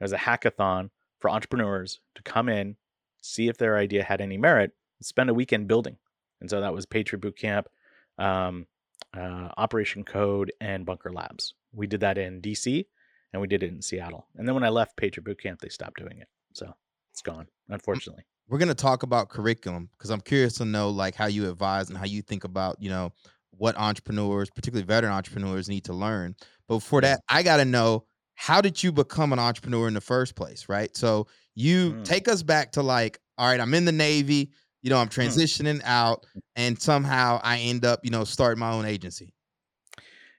It 0.00 0.04
was 0.04 0.12
a 0.12 0.18
hackathon 0.18 0.90
for 1.18 1.28
entrepreneurs 1.30 2.00
to 2.14 2.22
come 2.22 2.48
in, 2.48 2.76
see 3.20 3.48
if 3.48 3.58
their 3.58 3.76
idea 3.76 4.04
had 4.04 4.20
any 4.20 4.38
merit, 4.38 4.72
spend 5.02 5.28
a 5.28 5.34
weekend 5.34 5.68
building. 5.68 5.96
And 6.40 6.48
so 6.48 6.60
that 6.60 6.72
was 6.72 6.86
Patriot 6.86 7.20
Boot 7.20 7.36
Camp, 7.36 7.68
um, 8.16 8.66
uh, 9.14 9.48
Operation 9.56 10.04
Code, 10.04 10.52
and 10.60 10.86
Bunker 10.86 11.12
Labs. 11.12 11.54
We 11.72 11.86
did 11.86 12.00
that 12.00 12.16
in 12.16 12.40
DC 12.40 12.86
and 13.32 13.42
we 13.42 13.48
did 13.48 13.62
it 13.62 13.72
in 13.72 13.82
Seattle. 13.82 14.28
And 14.36 14.48
then 14.48 14.54
when 14.54 14.64
I 14.64 14.70
left 14.70 14.96
Patriot 14.96 15.24
Boot 15.24 15.42
Camp, 15.42 15.60
they 15.60 15.68
stopped 15.68 15.98
doing 15.98 16.18
it. 16.20 16.28
So 16.54 16.74
it's 17.10 17.22
gone, 17.22 17.48
unfortunately 17.68 18.24
we're 18.48 18.58
going 18.58 18.68
to 18.68 18.74
talk 18.74 19.02
about 19.02 19.28
curriculum 19.28 19.90
because 19.96 20.10
I'm 20.10 20.20
curious 20.20 20.54
to 20.54 20.64
know 20.64 20.90
like 20.90 21.14
how 21.14 21.26
you 21.26 21.48
advise 21.50 21.88
and 21.88 21.98
how 21.98 22.06
you 22.06 22.22
think 22.22 22.44
about, 22.44 22.80
you 22.80 22.88
know, 22.88 23.12
what 23.50 23.76
entrepreneurs, 23.76 24.48
particularly 24.50 24.86
veteran 24.86 25.12
entrepreneurs 25.12 25.68
need 25.68 25.84
to 25.84 25.92
learn. 25.92 26.34
But 26.66 26.76
before 26.76 27.00
that, 27.02 27.20
I 27.28 27.42
got 27.42 27.58
to 27.58 27.64
know 27.64 28.04
how 28.34 28.60
did 28.60 28.82
you 28.82 28.92
become 28.92 29.32
an 29.32 29.38
entrepreneur 29.38 29.88
in 29.88 29.94
the 29.94 30.00
first 30.00 30.34
place, 30.34 30.68
right? 30.68 30.96
So 30.96 31.26
you 31.54 31.92
mm. 31.92 32.04
take 32.04 32.28
us 32.28 32.42
back 32.42 32.72
to 32.72 32.82
like, 32.82 33.18
all 33.36 33.48
right, 33.48 33.60
I'm 33.60 33.74
in 33.74 33.84
the 33.84 33.92
Navy, 33.92 34.52
you 34.80 34.90
know, 34.90 34.98
I'm 34.98 35.08
mm. 35.08 35.14
transitioning 35.14 35.80
mm. 35.80 35.84
out 35.84 36.24
and 36.56 36.80
somehow 36.80 37.40
I 37.42 37.58
end 37.58 37.84
up, 37.84 38.00
you 38.04 38.10
know, 38.10 38.24
starting 38.24 38.60
my 38.60 38.72
own 38.72 38.86
agency. 38.86 39.34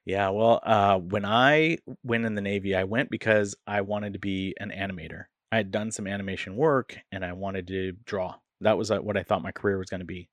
Yeah, 0.05 0.29
well, 0.29 0.59
uh, 0.63 0.97
when 0.97 1.25
I 1.25 1.77
went 2.03 2.25
in 2.25 2.33
the 2.33 2.41
Navy, 2.41 2.73
I 2.73 2.85
went 2.85 3.11
because 3.11 3.55
I 3.67 3.81
wanted 3.81 4.13
to 4.13 4.19
be 4.19 4.55
an 4.59 4.71
animator. 4.71 5.25
I 5.51 5.57
had 5.57 5.71
done 5.71 5.91
some 5.91 6.07
animation 6.07 6.55
work 6.55 6.97
and 7.11 7.25
I 7.25 7.33
wanted 7.33 7.67
to 7.67 7.93
draw. 8.05 8.35
That 8.61 8.77
was 8.77 8.91
uh, 8.91 8.99
what 8.99 9.17
I 9.17 9.23
thought 9.23 9.41
my 9.41 9.51
career 9.51 9.77
was 9.77 9.89
going 9.89 10.01
to 10.01 10.05
be. 10.05 10.29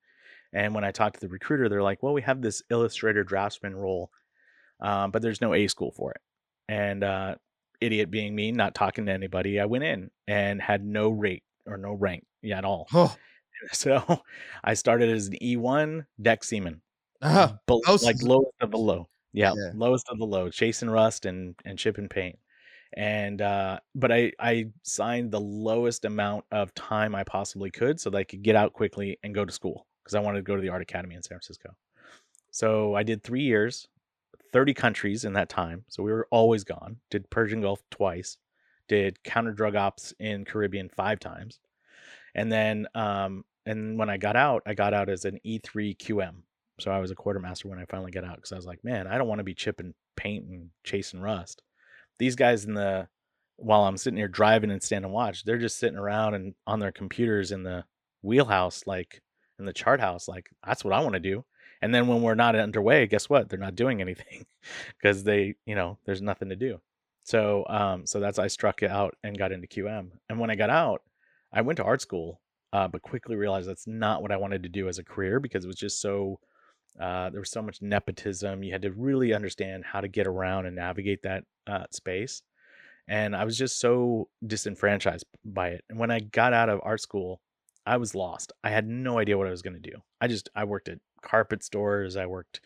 And 0.53 0.75
when 0.75 0.85
I 0.85 0.91
talked 0.91 1.15
to 1.15 1.21
the 1.21 1.29
recruiter, 1.29 1.69
they're 1.69 1.83
like, 1.83 2.03
well, 2.03 2.13
we 2.13 2.23
have 2.23 2.43
this 2.43 2.63
illustrator 2.71 3.25
draftsman 3.25 3.75
role, 3.75 4.11
um, 4.81 5.11
but 5.11 5.23
there's 5.23 5.41
no 5.41 5.55
A 5.55 5.67
school 5.69 5.93
for 5.93 6.13
it. 6.13 6.21
And 6.69 7.05
uh, 7.05 7.37
idiot 7.81 8.11
being 8.11 8.35
me, 8.35 8.53
not 8.53 8.75
talking 8.75 9.07
to 9.07 9.13
anybody, 9.13 9.61
I 9.61 9.67
went 9.67 9.85
in 9.85 10.11
and 10.27 10.61
had 10.61 10.85
no 10.85 11.09
rate 11.09 11.43
or 11.67 11.77
no 11.77 11.93
rank 11.93 12.25
at 12.53 12.65
all. 12.65 12.87
Oh. 12.93 13.15
So 13.73 14.21
I 14.63 14.75
started 14.75 15.09
as 15.09 15.29
an 15.29 15.39
E1 15.43 16.05
deck 16.21 16.45
seaman, 16.45 16.83
uh-huh. 17.23 17.55
like 18.05 18.23
lowest 18.23 18.53
of 18.61 18.71
the 18.71 18.77
low. 18.77 19.09
Yeah, 19.33 19.55
yeah, 19.57 19.71
lowest 19.75 20.07
of 20.11 20.19
the 20.19 20.27
low, 20.27 20.51
chasing 20.51 20.91
rust 20.91 21.25
and 21.25 21.55
and 21.65 21.79
chipping 21.79 22.11
paint 22.11 22.39
and 22.97 23.43
uh, 23.43 23.79
but 23.95 24.11
I 24.11 24.33
I 24.39 24.67
signed 24.83 25.31
the 25.31 25.41
lowest 25.41 26.05
amount 26.05 26.45
of 26.51 26.75
time 26.75 27.15
I 27.15 27.25
possibly 27.25 27.71
could 27.71 28.01
so 28.01 28.11
that 28.11 28.19
I 28.19 28.25
could 28.25 28.43
get 28.43 28.57
out 28.57 28.73
quickly 28.73 29.19
and 29.23 29.35
go 29.35 29.45
to 29.45 29.53
school. 29.53 29.87
because 30.03 30.15
I 30.15 30.21
wanted 30.21 30.39
to 30.39 30.43
go 30.43 30.57
to 30.57 30.63
the 30.63 30.71
Art 30.71 30.83
Academy 30.83 31.15
in 31.15 31.23
San 31.23 31.37
Francisco. 31.37 31.75
So 32.51 32.95
I 32.95 33.03
did 33.03 33.23
three 33.23 33.43
years, 33.43 33.89
30 34.53 34.73
countries 34.73 35.25
in 35.25 35.35
that 35.35 35.51
time. 35.51 35.85
So 35.89 36.03
we 36.03 36.13
were 36.13 36.27
always 36.31 36.65
gone. 36.65 36.97
Did 37.11 37.29
Persian 37.29 37.61
Gulf 37.61 37.83
twice, 37.91 38.39
did 38.89 39.23
counter 39.25 39.53
drug 39.53 39.77
ops 39.77 40.15
in 40.19 40.45
Caribbean 40.45 40.89
five 40.89 41.21
times. 41.21 41.61
And 42.35 42.51
then 42.51 42.87
um, 42.95 43.45
and 43.67 43.99
when 43.99 44.09
I 44.09 44.17
got 44.17 44.37
out, 44.37 44.63
I 44.65 44.75
got 44.75 44.95
out 44.95 45.11
as 45.11 45.25
an 45.25 45.39
E3 45.45 45.99
QM. 45.99 46.37
So 46.79 46.91
I 46.91 46.99
was 46.99 47.11
a 47.11 47.15
quartermaster 47.15 47.69
when 47.69 47.79
I 47.79 47.85
finally 47.87 48.13
got 48.13 48.25
out 48.25 48.37
because 48.37 48.53
I 48.53 48.57
was 48.57 48.67
like, 48.67 48.85
man, 48.85 49.07
I 49.07 49.19
don't 49.19 49.29
want 49.29 49.41
to 49.41 49.45
be 49.45 49.55
chipping 49.55 49.95
paint 50.15 50.47
and 50.47 50.71
chasing 50.85 51.21
rust. 51.21 51.63
These 52.19 52.37
guys 52.37 52.65
in 52.65 52.75
the 52.75 53.09
while 53.57 53.85
I'm 53.85 53.97
sitting 53.97 54.19
here 54.19 54.29
driving 54.29 54.71
and 54.71 54.83
standing 54.83 55.11
watch, 55.11 55.45
they're 55.45 55.59
just 55.59 55.79
sitting 55.79 55.99
around 55.99 56.35
and 56.35 56.55
on 56.67 56.79
their 56.79 56.93
computers 56.93 57.53
in 57.53 57.63
the 57.63 57.85
wheelhouse, 58.23 58.87
like 58.87 59.23
in 59.59 59.65
the 59.65 59.73
chart 59.73 60.01
house. 60.01 60.29
Like 60.29 60.51
that's 60.65 60.85
what 60.85 60.93
I 60.93 61.01
want 61.01 61.15
to 61.15 61.21
do. 61.21 61.45
And 61.83 61.95
then 61.95 62.07
when 62.07 62.23
we're 62.23 62.35
not 62.35 62.57
underway, 62.57 63.07
guess 63.07 63.29
what? 63.29 63.49
They're 63.49 63.59
not 63.59 63.75
doing 63.75 64.01
anything 64.01 64.47
because 65.01 65.25
they, 65.25 65.55
you 65.67 65.75
know, 65.75 65.99
there's 66.05 66.23
nothing 66.23 66.49
to 66.49 66.57
do. 66.57 66.81
So, 67.25 67.65
um, 67.69 68.07
so 68.07 68.21
that's 68.21 68.39
I 68.39 68.47
struck 68.47 68.83
out 68.83 69.17
and 69.25 69.37
got 69.37 69.53
into 69.53 69.67
QM. 69.67 70.11
And 70.29 70.39
when 70.39 70.51
I 70.51 70.55
got 70.55 70.71
out, 70.71 71.03
I 71.53 71.63
went 71.63 71.79
to 71.79 71.85
art 71.85 72.01
school, 72.01 72.41
uh, 72.73 72.89
but 72.89 73.03
quickly 73.03 73.37
realized 73.37 73.69
that's 73.69 73.87
not 73.87 74.23
what 74.23 74.33
I 74.33 74.37
wanted 74.37 74.63
to 74.63 74.69
do 74.69 74.89
as 74.89 74.99
a 74.99 75.05
career 75.05 75.41
because 75.41 75.65
it 75.65 75.69
was 75.69 75.77
just 75.77 76.01
so. 76.01 76.39
Uh, 77.01 77.31
there 77.31 77.41
was 77.41 77.51
so 77.51 77.63
much 77.63 77.83
nepotism. 77.83 78.63
You 78.63 78.73
had 78.73 78.83
to 78.83 78.93
really 78.93 79.35
understand 79.35 79.85
how 79.85 80.01
to 80.01 80.09
get 80.09 80.27
around 80.27 80.67
and 80.67 80.77
navigate 80.77 81.23
that 81.23 81.45
uh, 81.67 81.85
space 81.91 82.43
and 83.09 83.37
I 83.37 83.45
was 83.45 83.57
just 83.57 83.79
so 83.79 84.29
disenfranchised 84.47 85.25
by 85.45 85.69
it. 85.69 85.85
And 85.89 85.99
when 85.99 86.11
I 86.11 86.21
got 86.21 86.53
out 86.53 86.69
of 86.69 86.81
art 86.83 87.01
school, 87.01 87.41
I 87.87 87.99
was 87.99 88.15
lost. 88.15 88.53
I 88.65 88.71
had 88.71 88.89
no 88.89 89.19
idea 89.19 89.39
what 89.39 89.47
I 89.47 89.53
was 89.53 89.63
going 89.63 89.81
to 89.81 89.91
do. 89.91 89.97
I 90.21 90.27
just 90.27 90.49
I 90.55 90.65
worked 90.65 90.89
at 90.89 90.99
carpet 91.23 91.63
stores, 91.63 92.17
I 92.17 92.27
worked 92.27 92.61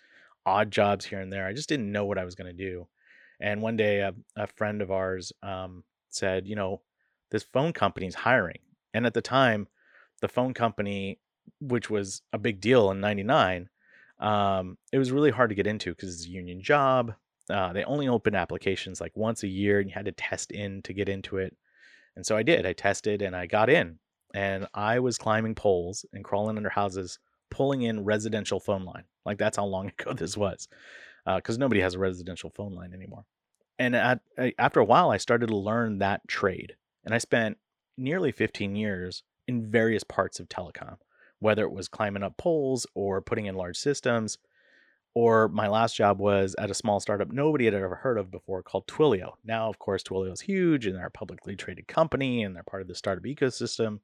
odd 0.47 0.71
jobs 0.71 1.05
here 1.05 1.21
and 1.21 1.33
there. 1.33 1.47
I 1.47 1.53
just 1.53 1.69
didn't 1.69 1.93
know 1.93 2.07
what 2.07 2.19
I 2.19 2.25
was 2.25 2.35
going 2.35 2.47
to 2.57 2.65
do. 2.65 2.89
And 3.39 3.63
one 3.63 3.77
day, 3.77 4.01
a, 4.01 4.15
a 4.37 4.47
friend 4.47 4.83
of 4.83 4.91
ours 4.91 5.33
um, 5.43 5.85
said, 6.11 6.47
"You 6.47 6.57
know, 6.57 6.83
this 7.31 7.43
phone 7.43 7.73
company's 7.73 8.15
hiring." 8.15 8.59
And 8.95 9.07
at 9.07 9.15
the 9.15 9.23
time, 9.23 9.69
the 10.21 10.29
phone 10.29 10.55
company, 10.55 11.19
which 11.61 11.91
was 11.91 12.23
a 12.33 12.39
big 12.39 12.61
deal 12.61 12.91
in 12.91 13.01
'99, 13.01 13.69
um, 14.21 14.77
it 14.93 14.99
was 14.99 15.13
really 15.13 15.31
hard 15.31 15.51
to 15.51 15.57
get 15.57 15.67
into 15.67 15.91
because 15.91 16.15
it's 16.15 16.27
a 16.27 16.31
union 16.31 16.63
job. 16.63 17.15
Uh, 17.49 17.73
they 17.73 17.85
only 17.85 18.07
opened 18.07 18.37
applications 18.37 19.01
like 19.01 19.17
once 19.17 19.43
a 19.43 19.49
year, 19.49 19.81
and 19.81 19.89
you 19.89 19.95
had 19.95 20.05
to 20.05 20.13
test 20.13 20.53
in 20.53 20.83
to 20.83 20.93
get 20.93 21.09
into 21.09 21.39
it. 21.39 21.57
And 22.17 22.25
so 22.25 22.37
I 22.37 22.43
did. 22.43 22.67
I 22.67 22.73
tested 22.73 23.23
and 23.23 23.35
I 23.35 23.47
got 23.47 23.71
in. 23.71 23.99
And 24.35 24.67
I 24.75 25.01
was 25.01 25.19
climbing 25.19 25.55
poles 25.57 26.05
and 26.13 26.25
crawling 26.25 26.57
under 26.57 26.69
houses, 26.69 27.19
pulling 27.51 27.83
in 27.83 28.05
residential 28.05 28.61
phone 28.61 28.85
line. 28.85 29.05
Like 29.25 29.39
that's 29.39 29.57
how 29.57 29.65
long 29.65 29.89
ago 29.99 30.13
this 30.13 30.37
was, 30.37 30.69
because 31.25 31.57
uh, 31.57 31.61
nobody 31.61 31.81
has 31.81 31.95
a 31.95 31.99
residential 31.99 32.51
phone 32.51 32.75
line 32.75 32.93
anymore. 32.95 33.25
And 33.79 33.97
at, 33.97 34.21
after 34.59 34.81
a 34.81 34.85
while, 34.85 35.11
I 35.11 35.17
started 35.17 35.49
to 35.49 35.57
learn 35.57 35.99
that 35.99 36.21
trade. 36.29 36.75
And 37.05 37.15
I 37.15 37.19
spent 37.19 37.57
nearly 37.97 38.31
15 38.31 38.77
years 38.77 39.23
in 39.49 39.71
various 39.71 40.05
parts 40.05 40.39
of 40.39 40.49
telecom, 40.49 40.97
whether 41.41 41.65
it 41.65 41.73
was 41.73 41.89
climbing 41.89 42.23
up 42.23 42.37
poles 42.37 42.87
or 42.95 43.21
putting 43.21 43.47
in 43.47 43.55
large 43.55 43.77
systems 43.77 44.39
or 45.15 45.49
my 45.49 45.67
last 45.67 45.97
job 45.97 46.21
was 46.21 46.55
at 46.59 46.71
a 46.71 46.75
small 46.75 47.01
startup 47.01 47.33
nobody 47.33 47.65
had 47.65 47.75
ever 47.75 47.97
heard 47.97 48.19
of 48.19 48.31
before 48.31 48.63
called 48.63 48.87
Twilio. 48.87 49.33
Now, 49.45 49.69
of 49.69 49.79
course, 49.79 50.03
Twilio 50.03 50.33
is 50.33 50.43
huge 50.43 50.87
and 50.87 50.97
they're 50.97 51.07
a 51.07 51.11
publicly 51.11 51.57
traded 51.57 51.89
company 51.89 52.43
and 52.43 52.55
they're 52.55 52.63
part 52.63 52.83
of 52.83 52.89
the 52.89 52.95
startup 52.95 53.25
ecosystem. 53.25 54.01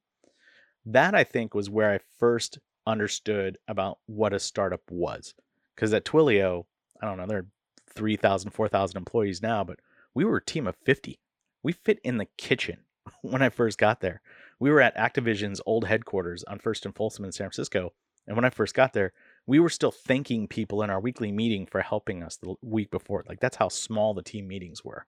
That 0.85 1.15
I 1.15 1.25
think 1.25 1.55
was 1.55 1.71
where 1.71 1.93
I 1.93 2.01
first 2.19 2.59
understood 2.87 3.59
about 3.69 3.99
what 4.07 4.33
a 4.33 4.41
startup 4.41 4.83
was. 4.91 5.35
Because 5.75 5.93
at 5.93 6.05
Twilio, 6.05 6.65
I 7.01 7.07
don't 7.07 7.19
know, 7.19 7.27
there 7.27 7.39
are 7.39 7.47
3,000, 7.95 8.51
4,000 8.51 8.97
employees 8.97 9.43
now, 9.43 9.63
but 9.63 9.79
we 10.15 10.25
were 10.25 10.39
a 10.39 10.45
team 10.45 10.67
of 10.67 10.77
50. 10.77 11.19
We 11.63 11.73
fit 11.73 12.01
in 12.03 12.19
the 12.19 12.29
kitchen 12.37 12.79
when 13.23 13.43
I 13.43 13.49
first 13.49 13.79
got 13.79 14.01
there. 14.01 14.23
We 14.59 14.71
were 14.71 14.81
at 14.81 14.97
Activision's 14.97 15.61
old 15.67 15.87
headquarters 15.87 16.45
on 16.45 16.59
First 16.59 16.87
and 16.87 16.95
Folsom 16.95 17.25
in 17.25 17.33
San 17.33 17.47
Francisco. 17.47 17.93
And 18.27 18.37
when 18.37 18.45
I 18.45 18.51
first 18.51 18.75
got 18.75 18.93
there, 18.93 19.13
we 19.47 19.61
were 19.61 19.69
still 19.69 19.93
thanking 19.93 20.49
people 20.49 20.83
in 20.83 20.91
our 20.91 21.01
weekly 21.01 21.31
meeting 21.31 21.67
for 21.67 21.81
helping 21.81 22.23
us 22.23 22.37
the 22.37 22.55
week 22.63 22.91
before. 22.91 23.25
Like 23.29 23.41
that's 23.41 23.57
how 23.57 23.69
small 23.69 24.15
the 24.15 24.23
team 24.23 24.49
meetings 24.49 24.85
were. 24.85 25.07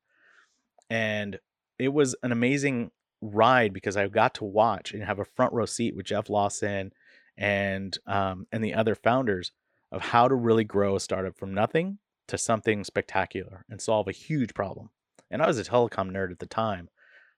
And 0.89 1.39
it 1.79 1.89
was 1.89 2.15
an 2.23 2.33
amazing 2.33 2.91
ride 3.21 3.73
because 3.73 3.97
I 3.97 4.07
got 4.09 4.35
to 4.35 4.45
watch 4.45 4.93
and 4.93 5.03
have 5.03 5.19
a 5.19 5.25
front 5.25 5.53
row 5.53 5.67
seat 5.67 5.97
with 5.97 6.07
Jeff 6.07 6.31
Lawson 6.31 6.93
and 7.37 7.97
um, 8.07 8.47
and 8.53 8.63
the 8.63 8.75
other 8.75 8.95
founders 8.95 9.53
of 9.91 10.03
how 10.03 10.29
to 10.29 10.35
really 10.35 10.65
grow 10.65 10.97
a 10.97 11.01
startup 11.01 11.37
from 11.37 11.55
nothing 11.55 11.99
to 12.29 12.39
something 12.39 12.85
spectacular 12.85 13.65
and 13.71 13.81
solve 13.81 14.07
a 14.07 14.13
huge 14.13 14.55
problem. 14.55 14.91
And 15.31 15.43
I 15.43 15.47
was 15.47 15.59
a 15.59 15.65
telecom 15.65 16.11
nerd 16.11 16.31
at 16.31 16.39
the 16.39 16.47
time. 16.47 16.89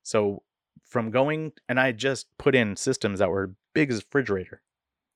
So 0.02 0.42
from 0.90 1.10
going 1.10 1.52
and 1.68 1.80
I 1.80 1.92
just 1.92 2.26
put 2.36 2.54
in 2.54 2.76
systems 2.76 3.20
that 3.20 3.30
were 3.30 3.54
big 3.72 3.90
as 3.90 3.98
a 3.98 4.02
refrigerator, 4.02 4.60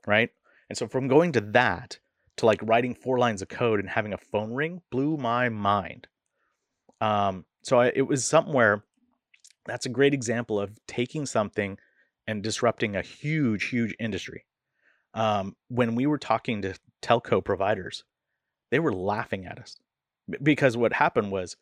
right? 0.07 0.31
And 0.71 0.79
so 0.79 0.87
from 0.87 1.09
going 1.09 1.33
to 1.33 1.41
that 1.41 1.99
to 2.37 2.47
like 2.47 2.61
writing 2.63 2.95
four 2.95 3.19
lines 3.19 3.43
of 3.43 3.49
code 3.49 3.81
and 3.81 3.89
having 3.91 4.13
a 4.13 4.19
phone 4.19 4.55
ring 4.55 4.81
blew 4.91 5.17
my 5.17 5.49
mind. 5.49 6.07
Um, 7.01 7.45
so 7.63 7.81
I, 7.81 7.93
it 7.95 8.03
was 8.03 8.25
somewhere 8.25 8.85
that's 9.67 9.87
a 9.87 9.91
great 9.91 10.15
example 10.15 10.61
of 10.61 10.71
taking 10.87 11.27
something 11.27 11.79
and 12.27 12.43
disrupting 12.43 12.97
a 12.97 13.03
huge, 13.03 13.65
huge 13.65 13.95
industry. 13.99 14.47
Um, 15.13 15.57
when 15.69 15.95
we 15.95 16.07
were 16.07 16.19
talking 16.19 16.63
to 16.63 16.75
telco 17.03 17.45
providers, 17.45 18.05
they 18.71 18.79
were 18.79 18.93
laughing 18.93 19.47
at 19.47 19.59
us 19.59 19.77
because 20.43 20.77
what 20.77 20.93
happened 20.93 21.31
was 21.31 21.57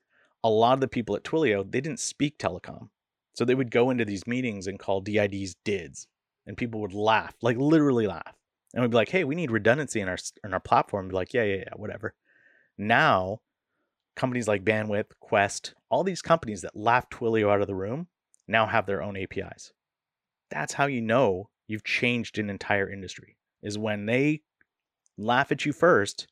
a 0.44 0.50
lot 0.50 0.74
of 0.74 0.80
the 0.80 0.88
people 0.88 1.16
at 1.16 1.24
Twilio 1.24 1.68
they 1.70 1.80
didn't 1.80 2.00
speak 2.00 2.38
telecom, 2.38 2.88
so 3.34 3.44
they 3.44 3.54
would 3.54 3.70
go 3.70 3.90
into 3.90 4.04
these 4.04 4.26
meetings 4.26 4.66
and 4.66 4.78
call 4.78 5.00
DIDs 5.00 5.56
DIDs, 5.64 6.06
and 6.46 6.56
people 6.56 6.80
would 6.80 6.94
laugh, 6.94 7.34
like 7.42 7.56
literally 7.56 8.06
laugh 8.06 8.34
and 8.74 8.82
we'd 8.82 8.90
be 8.90 8.96
like, 8.96 9.10
"Hey, 9.10 9.24
we 9.24 9.34
need 9.34 9.50
redundancy 9.50 10.00
in 10.00 10.08
our 10.08 10.18
in 10.44 10.52
our 10.54 10.60
platform." 10.60 11.08
Be 11.08 11.14
like, 11.14 11.34
"Yeah, 11.34 11.44
yeah, 11.44 11.56
yeah, 11.66 11.74
whatever." 11.76 12.14
Now, 12.78 13.40
companies 14.16 14.48
like 14.48 14.64
Bandwidth, 14.64 15.12
Qwest, 15.22 15.74
all 15.90 16.04
these 16.04 16.22
companies 16.22 16.62
that 16.62 16.76
laughed 16.76 17.12
Twilio 17.12 17.50
out 17.50 17.60
of 17.60 17.66
the 17.66 17.74
room 17.74 18.08
now 18.48 18.66
have 18.66 18.86
their 18.86 19.02
own 19.02 19.16
APIs. 19.16 19.72
That's 20.50 20.74
how 20.74 20.86
you 20.86 21.00
know 21.00 21.50
you've 21.66 21.84
changed 21.84 22.38
an 22.38 22.50
entire 22.50 22.90
industry. 22.90 23.36
Is 23.62 23.78
when 23.78 24.06
they 24.06 24.42
laugh 25.18 25.52
at 25.52 25.66
you 25.66 25.72
first, 25.72 26.26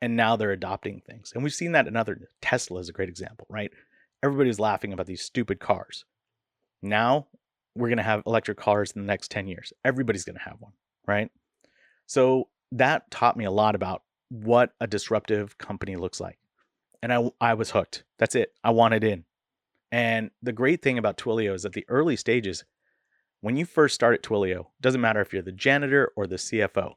and 0.00 0.16
now 0.16 0.36
they're 0.36 0.52
adopting 0.52 1.00
things. 1.00 1.32
And 1.34 1.44
we've 1.44 1.54
seen 1.54 1.72
that 1.72 1.86
in 1.86 1.96
other. 1.96 2.30
Tesla 2.40 2.80
is 2.80 2.88
a 2.88 2.92
great 2.92 3.08
example, 3.08 3.46
right? 3.50 3.70
Everybody's 4.22 4.58
laughing 4.58 4.92
about 4.92 5.06
these 5.06 5.22
stupid 5.22 5.60
cars. 5.60 6.04
Now 6.82 7.26
we're 7.74 7.88
going 7.88 7.98
to 7.98 8.04
have 8.04 8.22
electric 8.26 8.58
cars 8.58 8.92
in 8.92 9.02
the 9.02 9.06
next 9.06 9.30
10 9.30 9.48
years. 9.48 9.72
Everybody's 9.84 10.24
going 10.24 10.36
to 10.36 10.42
have 10.42 10.56
one, 10.60 10.72
right? 11.06 11.30
So 12.06 12.48
that 12.72 13.10
taught 13.10 13.36
me 13.36 13.44
a 13.44 13.50
lot 13.50 13.74
about 13.74 14.02
what 14.28 14.70
a 14.80 14.86
disruptive 14.86 15.58
company 15.58 15.96
looks 15.96 16.20
like. 16.20 16.38
And 17.02 17.12
I, 17.12 17.30
I 17.40 17.54
was 17.54 17.70
hooked. 17.70 18.04
That's 18.18 18.34
it. 18.34 18.52
I 18.64 18.70
wanted 18.70 19.04
in. 19.04 19.24
And 19.92 20.30
the 20.42 20.52
great 20.52 20.82
thing 20.82 20.98
about 20.98 21.16
Twilio 21.16 21.54
is 21.54 21.64
at 21.64 21.72
the 21.72 21.84
early 21.88 22.16
stages, 22.16 22.64
when 23.40 23.56
you 23.56 23.64
first 23.64 23.94
start 23.94 24.14
at 24.14 24.22
Twilio, 24.22 24.66
doesn't 24.80 25.00
matter 25.00 25.20
if 25.20 25.32
you're 25.32 25.42
the 25.42 25.52
janitor 25.52 26.12
or 26.16 26.26
the 26.26 26.36
CFO, 26.36 26.94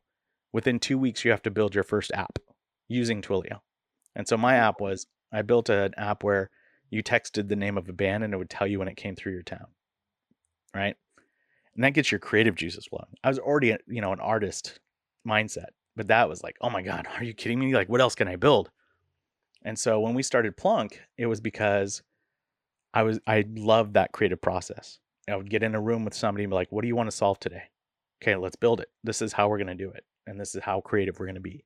within 0.51 0.79
two 0.79 0.97
weeks, 0.97 1.23
you 1.23 1.31
have 1.31 1.43
to 1.43 1.51
build 1.51 1.75
your 1.75 1.83
first 1.83 2.11
app 2.13 2.39
using 2.87 3.21
Twilio. 3.21 3.59
And 4.15 4.27
so 4.27 4.37
my 4.37 4.53
mm. 4.53 4.59
app 4.59 4.81
was 4.81 5.05
I 5.31 5.43
built 5.43 5.69
an 5.69 5.93
app 5.97 6.23
where 6.23 6.49
you 6.89 7.03
texted 7.03 7.47
the 7.47 7.55
name 7.55 7.77
of 7.77 7.87
a 7.89 7.93
band 7.93 8.23
and 8.23 8.33
it 8.33 8.37
would 8.37 8.49
tell 8.49 8.67
you 8.67 8.79
when 8.79 8.87
it 8.87 8.97
came 8.97 9.15
through 9.15 9.33
your 9.33 9.43
town. 9.43 9.67
Right. 10.73 10.95
And 11.75 11.83
that 11.83 11.93
gets 11.93 12.11
your 12.11 12.19
creative 12.19 12.55
juices 12.55 12.87
flowing. 12.87 13.15
I 13.23 13.29
was 13.29 13.39
already, 13.39 13.75
you 13.87 14.01
know, 14.01 14.11
an 14.11 14.19
artist 14.19 14.79
mindset. 15.27 15.69
But 15.95 16.07
that 16.07 16.29
was 16.29 16.43
like, 16.43 16.55
oh 16.61 16.69
my 16.69 16.81
God, 16.81 17.07
are 17.17 17.23
you 17.23 17.33
kidding 17.33 17.59
me? 17.59 17.73
Like, 17.73 17.89
what 17.89 18.01
else 18.01 18.15
can 18.15 18.27
I 18.27 18.37
build? 18.37 18.69
And 19.63 19.77
so 19.77 19.99
when 19.99 20.13
we 20.13 20.23
started 20.23 20.55
Plunk, 20.55 21.01
it 21.17 21.25
was 21.25 21.41
because 21.41 22.01
I 22.93 23.03
was 23.03 23.19
I 23.27 23.43
loved 23.55 23.95
that 23.95 24.13
creative 24.13 24.41
process. 24.41 24.99
I 25.29 25.35
would 25.35 25.49
get 25.49 25.63
in 25.63 25.75
a 25.75 25.81
room 25.81 26.05
with 26.05 26.13
somebody 26.13 26.43
and 26.43 26.51
be 26.51 26.55
like, 26.55 26.71
what 26.71 26.81
do 26.81 26.87
you 26.87 26.95
want 26.95 27.09
to 27.09 27.15
solve 27.15 27.39
today? 27.39 27.63
Okay, 28.23 28.35
let's 28.35 28.55
build 28.55 28.79
it. 28.79 28.87
This 29.03 29.21
is 29.21 29.33
how 29.33 29.49
we're 29.49 29.57
gonna 29.57 29.75
do 29.75 29.91
it. 29.91 30.05
And 30.25 30.39
this 30.39 30.55
is 30.55 30.63
how 30.63 30.81
creative 30.81 31.19
we're 31.19 31.27
gonna 31.27 31.39
be. 31.39 31.65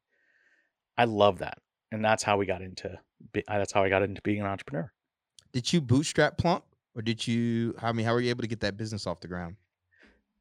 I 0.98 1.06
love 1.06 1.40
that. 1.40 1.60
And 1.92 2.04
that's 2.04 2.24
how 2.24 2.38
we 2.38 2.46
got 2.46 2.62
into 2.62 3.00
that's 3.48 3.72
how 3.72 3.84
I 3.84 3.90
got 3.90 4.04
into 4.04 4.22
being 4.24 4.42
an 4.42 4.48
entrepreneur. 4.48 4.92
Did 5.54 5.72
you 5.72 5.82
bootstrap 5.82 6.38
Plunk 6.38 6.64
Or 6.96 7.02
did 7.02 7.26
you 7.26 7.76
I 7.82 7.92
mean 7.94 8.06
how 8.06 8.14
were 8.14 8.22
you 8.22 8.32
able 8.32 8.42
to 8.42 8.48
get 8.48 8.60
that 8.62 8.76
business 8.76 9.08
off 9.08 9.22
the 9.22 9.28
ground? 9.28 9.56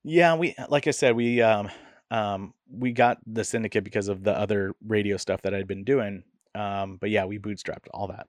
Yeah, 0.02 0.34
we 0.34 0.54
like 0.68 0.88
I 0.88 0.90
said, 0.90 1.14
we 1.14 1.40
um 1.40 1.70
um, 2.12 2.52
we 2.70 2.92
got 2.92 3.18
the 3.26 3.42
syndicate 3.42 3.84
because 3.84 4.08
of 4.08 4.22
the 4.22 4.36
other 4.36 4.74
radio 4.86 5.16
stuff 5.16 5.40
that 5.42 5.54
I'd 5.54 5.66
been 5.66 5.82
doing. 5.82 6.22
Um, 6.54 6.98
but 7.00 7.08
yeah, 7.08 7.24
we 7.24 7.38
bootstrapped 7.38 7.86
all 7.94 8.08
that. 8.08 8.26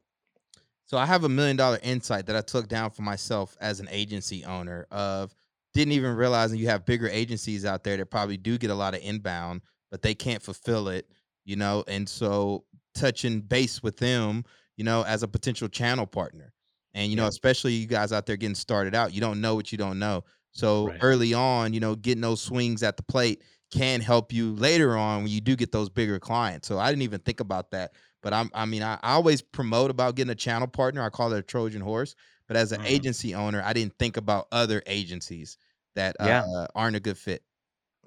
So 0.85 0.97
I 0.97 1.05
have 1.05 1.25
a 1.25 1.29
million 1.29 1.57
dollar 1.57 1.79
insight 1.83 2.27
that 2.27 2.35
I 2.35 2.41
took 2.41 2.69
down 2.69 2.91
for 2.91 3.01
myself 3.01 3.57
as 3.59 3.81
an 3.81 3.89
agency 3.91 4.45
owner 4.45 4.87
of 4.89 5.35
didn't 5.73 5.93
even 5.93 6.15
realize 6.15 6.51
that 6.51 6.57
you 6.57 6.67
have 6.67 6.85
bigger 6.85 7.09
agencies 7.09 7.65
out 7.65 7.83
there 7.83 7.97
that 7.97 8.05
probably 8.05 8.37
do 8.37 8.57
get 8.57 8.69
a 8.69 8.75
lot 8.75 8.93
of 8.93 9.01
inbound, 9.01 9.61
but 9.91 10.01
they 10.01 10.15
can't 10.15 10.41
fulfill 10.41 10.87
it, 10.87 11.09
you 11.43 11.55
know, 11.55 11.83
and 11.87 12.07
so 12.07 12.63
touching 12.95 13.41
base 13.41 13.83
with 13.83 13.97
them, 13.97 14.45
you 14.77 14.83
know, 14.85 15.03
as 15.03 15.23
a 15.23 15.27
potential 15.27 15.67
channel 15.67 16.05
partner. 16.05 16.52
And 16.93 17.09
you 17.11 17.15
know, 17.17 17.25
Yeah. 17.25 17.29
especially 17.29 17.73
you 17.73 17.87
guys 17.87 18.11
out 18.11 18.25
there 18.25 18.37
getting 18.37 18.55
started 18.55 18.95
out, 18.95 19.13
you 19.13 19.21
don't 19.21 19.41
know 19.41 19.55
what 19.55 19.71
you 19.71 19.77
don't 19.77 19.99
know. 19.99 20.23
So 20.51 20.93
Right. 20.93 21.01
early 21.01 21.33
on, 21.33 21.73
you 21.73 21.79
know, 21.79 21.95
getting 21.95 22.21
those 22.21 22.41
swings 22.41 22.83
at 22.83 22.97
the 22.97 23.03
plate 23.03 23.43
can 23.71 24.01
help 24.01 24.31
you 24.31 24.53
later 24.55 24.95
on 24.95 25.23
when 25.23 25.31
you 25.31 25.41
do 25.41 25.55
get 25.55 25.71
those 25.71 25.89
bigger 25.89 26.19
clients. 26.19 26.67
So 26.67 26.77
I 26.77 26.89
didn't 26.91 27.01
even 27.01 27.21
think 27.21 27.39
about 27.39 27.71
that. 27.71 27.95
But 28.21 28.33
I'm 28.33 28.49
I 28.53 28.65
mean, 28.65 28.83
I, 28.83 28.95
I 29.01 29.13
always 29.13 29.41
promote 29.41 29.89
about 29.91 30.15
getting 30.15 30.31
a 30.31 30.35
channel 30.35 30.67
partner. 30.67 31.01
I 31.03 31.09
call 31.09 31.33
it 31.33 31.39
a 31.39 31.43
Trojan 31.43 31.81
horse. 31.81 32.15
But 32.47 32.57
as 32.57 32.71
an 32.71 32.77
Mhm. 32.77 32.83
agency 32.83 33.33
owner, 33.35 33.61
I 33.63 33.73
didn't 33.73 33.97
think 33.97 34.17
about 34.17 34.47
other 34.51 34.83
agencies 34.85 35.57
that 35.95 36.19
uh, 36.19 36.67
aren't 36.75 36.95
a 36.97 36.99
good 36.99 37.17
fit. 37.17 37.43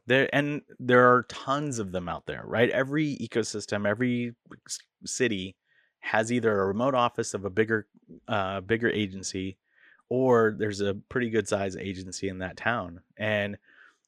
There 0.07 0.32
and 0.34 0.62
there 0.78 1.12
are 1.12 1.24
tons 1.24 1.78
of 1.80 1.91
them 1.93 2.09
out 2.09 2.26
there, 2.26 2.45
right? 2.47 2.70
Every 2.70 3.16
ecosystem, 3.16 3.87
every 3.89 4.34
city 5.05 5.57
has 6.07 6.32
either 6.32 6.61
a 6.61 6.66
remote 6.66 6.94
office 6.94 7.34
of 7.34 7.44
a 7.44 7.50
bigger 7.50 7.86
uh 8.28 8.61
bigger 8.61 8.88
agency 8.88 9.57
or 10.09 10.54
there's 10.57 10.80
a 10.80 10.94
pretty 11.09 11.30
good 11.30 11.48
size 11.48 11.76
agency 11.76 12.28
in 12.28 12.38
that 12.38 12.57
town. 12.57 13.00
And 13.16 13.59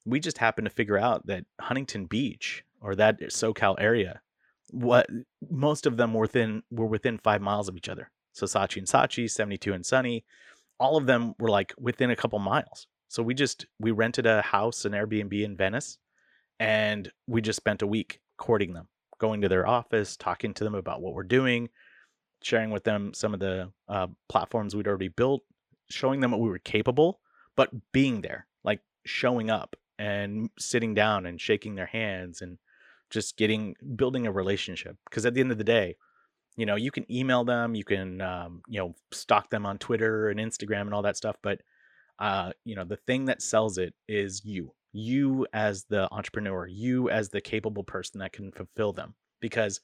we 0.05 0.20
just 0.20 0.38
happened 0.38 0.66
to 0.66 0.74
figure 0.74 0.99
out 0.99 1.26
that 1.26 1.44
Huntington 1.61 2.07
Beach 2.07 2.64
or 2.80 2.94
that 2.94 3.20
SoCal 3.20 3.74
area, 3.78 4.20
what 4.70 5.09
most 5.51 5.86
of 5.86 5.96
them 5.96 6.14
were 6.14 6.22
within 6.22 6.62
were 6.70 6.86
within 6.86 7.18
5 7.18 7.42
miles 7.42 7.68
of 7.68 7.76
each 7.76 7.88
other. 7.88 8.11
So 8.32 8.46
Saatchi 8.46 8.76
and 8.76 8.86
Saatchi 8.86 9.28
72 9.28 9.72
and 9.72 9.84
Sunny, 9.84 10.24
all 10.78 10.96
of 10.96 11.07
them 11.07 11.34
were 11.38 11.51
like 11.51 11.74
within 11.78 12.11
a 12.11 12.16
couple 12.16 12.38
miles. 12.38 12.86
So 13.09 13.22
we 13.22 13.34
just 13.34 13.66
we 13.80 13.90
rented 13.90 14.26
a 14.26 14.42
house, 14.42 14.84
an 14.84 14.92
Airbnb 14.92 15.42
in 15.42 15.57
Venice, 15.57 15.99
and 16.61 17.11
we 17.26 17.40
just 17.40 17.57
spent 17.57 17.82
a 17.82 17.86
week 17.86 18.20
courting 18.36 18.72
them, 18.74 18.86
going 19.18 19.40
to 19.40 19.49
their 19.49 19.66
office, 19.66 20.16
talking 20.16 20.55
to 20.55 20.64
them 20.64 20.74
about 20.74 21.03
what 21.03 21.14
we're 21.14 21.24
doing, 21.24 21.70
sharing 22.43 22.70
with 22.70 22.84
them 22.84 23.12
some 23.14 23.34
of 23.34 23.41
the 23.41 23.70
uh, 23.89 24.07
platforms 24.28 24.74
we'd 24.74 24.89
already 24.89 25.09
built, 25.09 25.43
showing 25.91 26.20
them 26.20 26.30
what 26.30 26.41
we 26.41 26.49
were 26.49 26.59
capable, 26.59 27.20
but 27.57 27.70
being 27.93 28.20
there, 28.20 28.47
like 28.64 28.80
showing 29.05 29.51
up 29.51 29.76
and 29.99 30.51
sitting 30.59 30.95
down 30.95 31.26
and 31.26 31.41
shaking 31.41 31.74
their 31.74 31.86
hands 31.86 32.41
and 32.41 32.59
just 33.11 33.36
getting 33.36 33.74
building 33.97 34.26
a 34.26 34.32
relationship. 34.32 34.97
Because 35.09 35.26
at 35.26 35.34
the 35.34 35.41
end 35.41 35.51
of 35.51 35.59
the 35.59 35.64
day, 35.64 35.97
you 36.57 36.66
know, 36.66 36.76
you 36.76 36.91
can 36.91 37.11
email 37.12 37.45
them, 37.45 37.74
you 37.74 37.84
can 37.84 38.20
um, 38.20 38.62
you 38.68 38.78
know 38.78 38.95
stalk 39.12 39.51
them 39.51 39.66
on 39.66 39.78
Twitter 39.78 40.28
and 40.28 40.41
Instagram 40.41 40.82
and 40.82 40.95
all 40.95 41.03
that 41.03 41.16
stuff, 41.16 41.36
but 41.43 41.61
uh, 42.18 42.51
you 42.64 42.74
know, 42.74 42.84
the 42.84 42.97
thing 42.97 43.26
that 43.26 43.43
sells 43.43 43.78
it 43.78 43.95
is 44.09 44.45
you, 44.45 44.72
you 44.93 45.47
as 45.53 45.84
the 45.84 46.09
entrepreneur, 46.12 46.66
you 46.66 47.11
as 47.11 47.28
the 47.28 47.41
capable 47.41 47.84
person 47.84 48.18
that 48.20 48.32
can 48.32 48.51
fulfill 48.51 48.93
them. 48.93 49.14
Because 49.41 49.80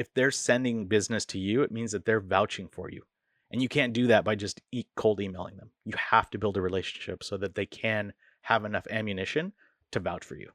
if 0.00 0.12
they're 0.14 0.30
sending 0.30 0.86
business 0.86 1.26
to 1.26 1.38
you, 1.38 1.60
it 1.62 1.70
means 1.70 1.92
that 1.92 2.06
they're 2.06 2.20
vouching 2.20 2.68
for 2.68 2.90
you. 2.90 3.02
And 3.50 3.60
you 3.60 3.68
can't 3.68 3.92
do 3.92 4.06
that 4.06 4.24
by 4.24 4.34
just 4.34 4.62
e- 4.72 4.86
cold 4.96 5.20
emailing 5.20 5.58
them. 5.58 5.70
You 5.84 5.92
have 5.98 6.30
to 6.30 6.38
build 6.38 6.56
a 6.56 6.62
relationship 6.62 7.22
so 7.22 7.36
that 7.36 7.54
they 7.54 7.66
can 7.66 8.14
have 8.40 8.64
enough 8.64 8.86
ammunition 8.90 9.52
to 9.92 10.00
vouch 10.00 10.24
for 10.24 10.36
you. 10.36 10.50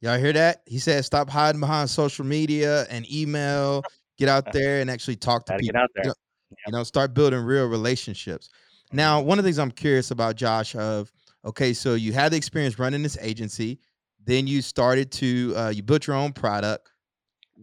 Y'all 0.00 0.16
hear 0.16 0.32
that? 0.32 0.62
He 0.66 0.78
said, 0.78 1.04
"Stop 1.04 1.28
hiding 1.28 1.60
behind 1.60 1.90
social 1.90 2.24
media 2.24 2.86
and 2.88 3.10
email. 3.12 3.82
Get 4.16 4.28
out 4.28 4.44
there 4.52 4.80
and 4.80 4.88
actually 4.88 5.16
talk 5.16 5.44
to 5.46 5.52
Gotta 5.54 5.60
people. 5.62 5.72
get 5.72 5.82
out 5.82 5.90
You 5.96 6.02
there. 6.02 6.04
know, 6.04 6.56
you 6.68 6.72
know, 6.72 6.82
start 6.84 7.14
building 7.14 7.40
real 7.40 7.66
relationships." 7.66 8.48
Now, 8.92 9.20
one 9.20 9.38
of 9.40 9.44
the 9.44 9.48
things 9.48 9.58
I'm 9.58 9.72
curious 9.72 10.12
about, 10.12 10.36
Josh, 10.36 10.76
of 10.76 11.10
okay, 11.44 11.72
so 11.72 11.94
you 11.94 12.12
had 12.12 12.30
the 12.30 12.36
experience 12.36 12.78
running 12.78 13.02
this 13.02 13.18
agency, 13.20 13.80
then 14.24 14.46
you 14.46 14.62
started 14.62 15.10
to 15.12 15.54
uh, 15.56 15.68
you 15.70 15.82
built 15.82 16.06
your 16.06 16.14
own 16.14 16.32
product. 16.32 16.90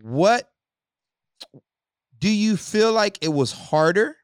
What 0.01 0.50
do 2.19 2.29
you 2.29 2.55
feel 2.55 2.93
like 2.93 3.17
it 3.21 3.29
was 3.29 3.51
harder 3.51 4.15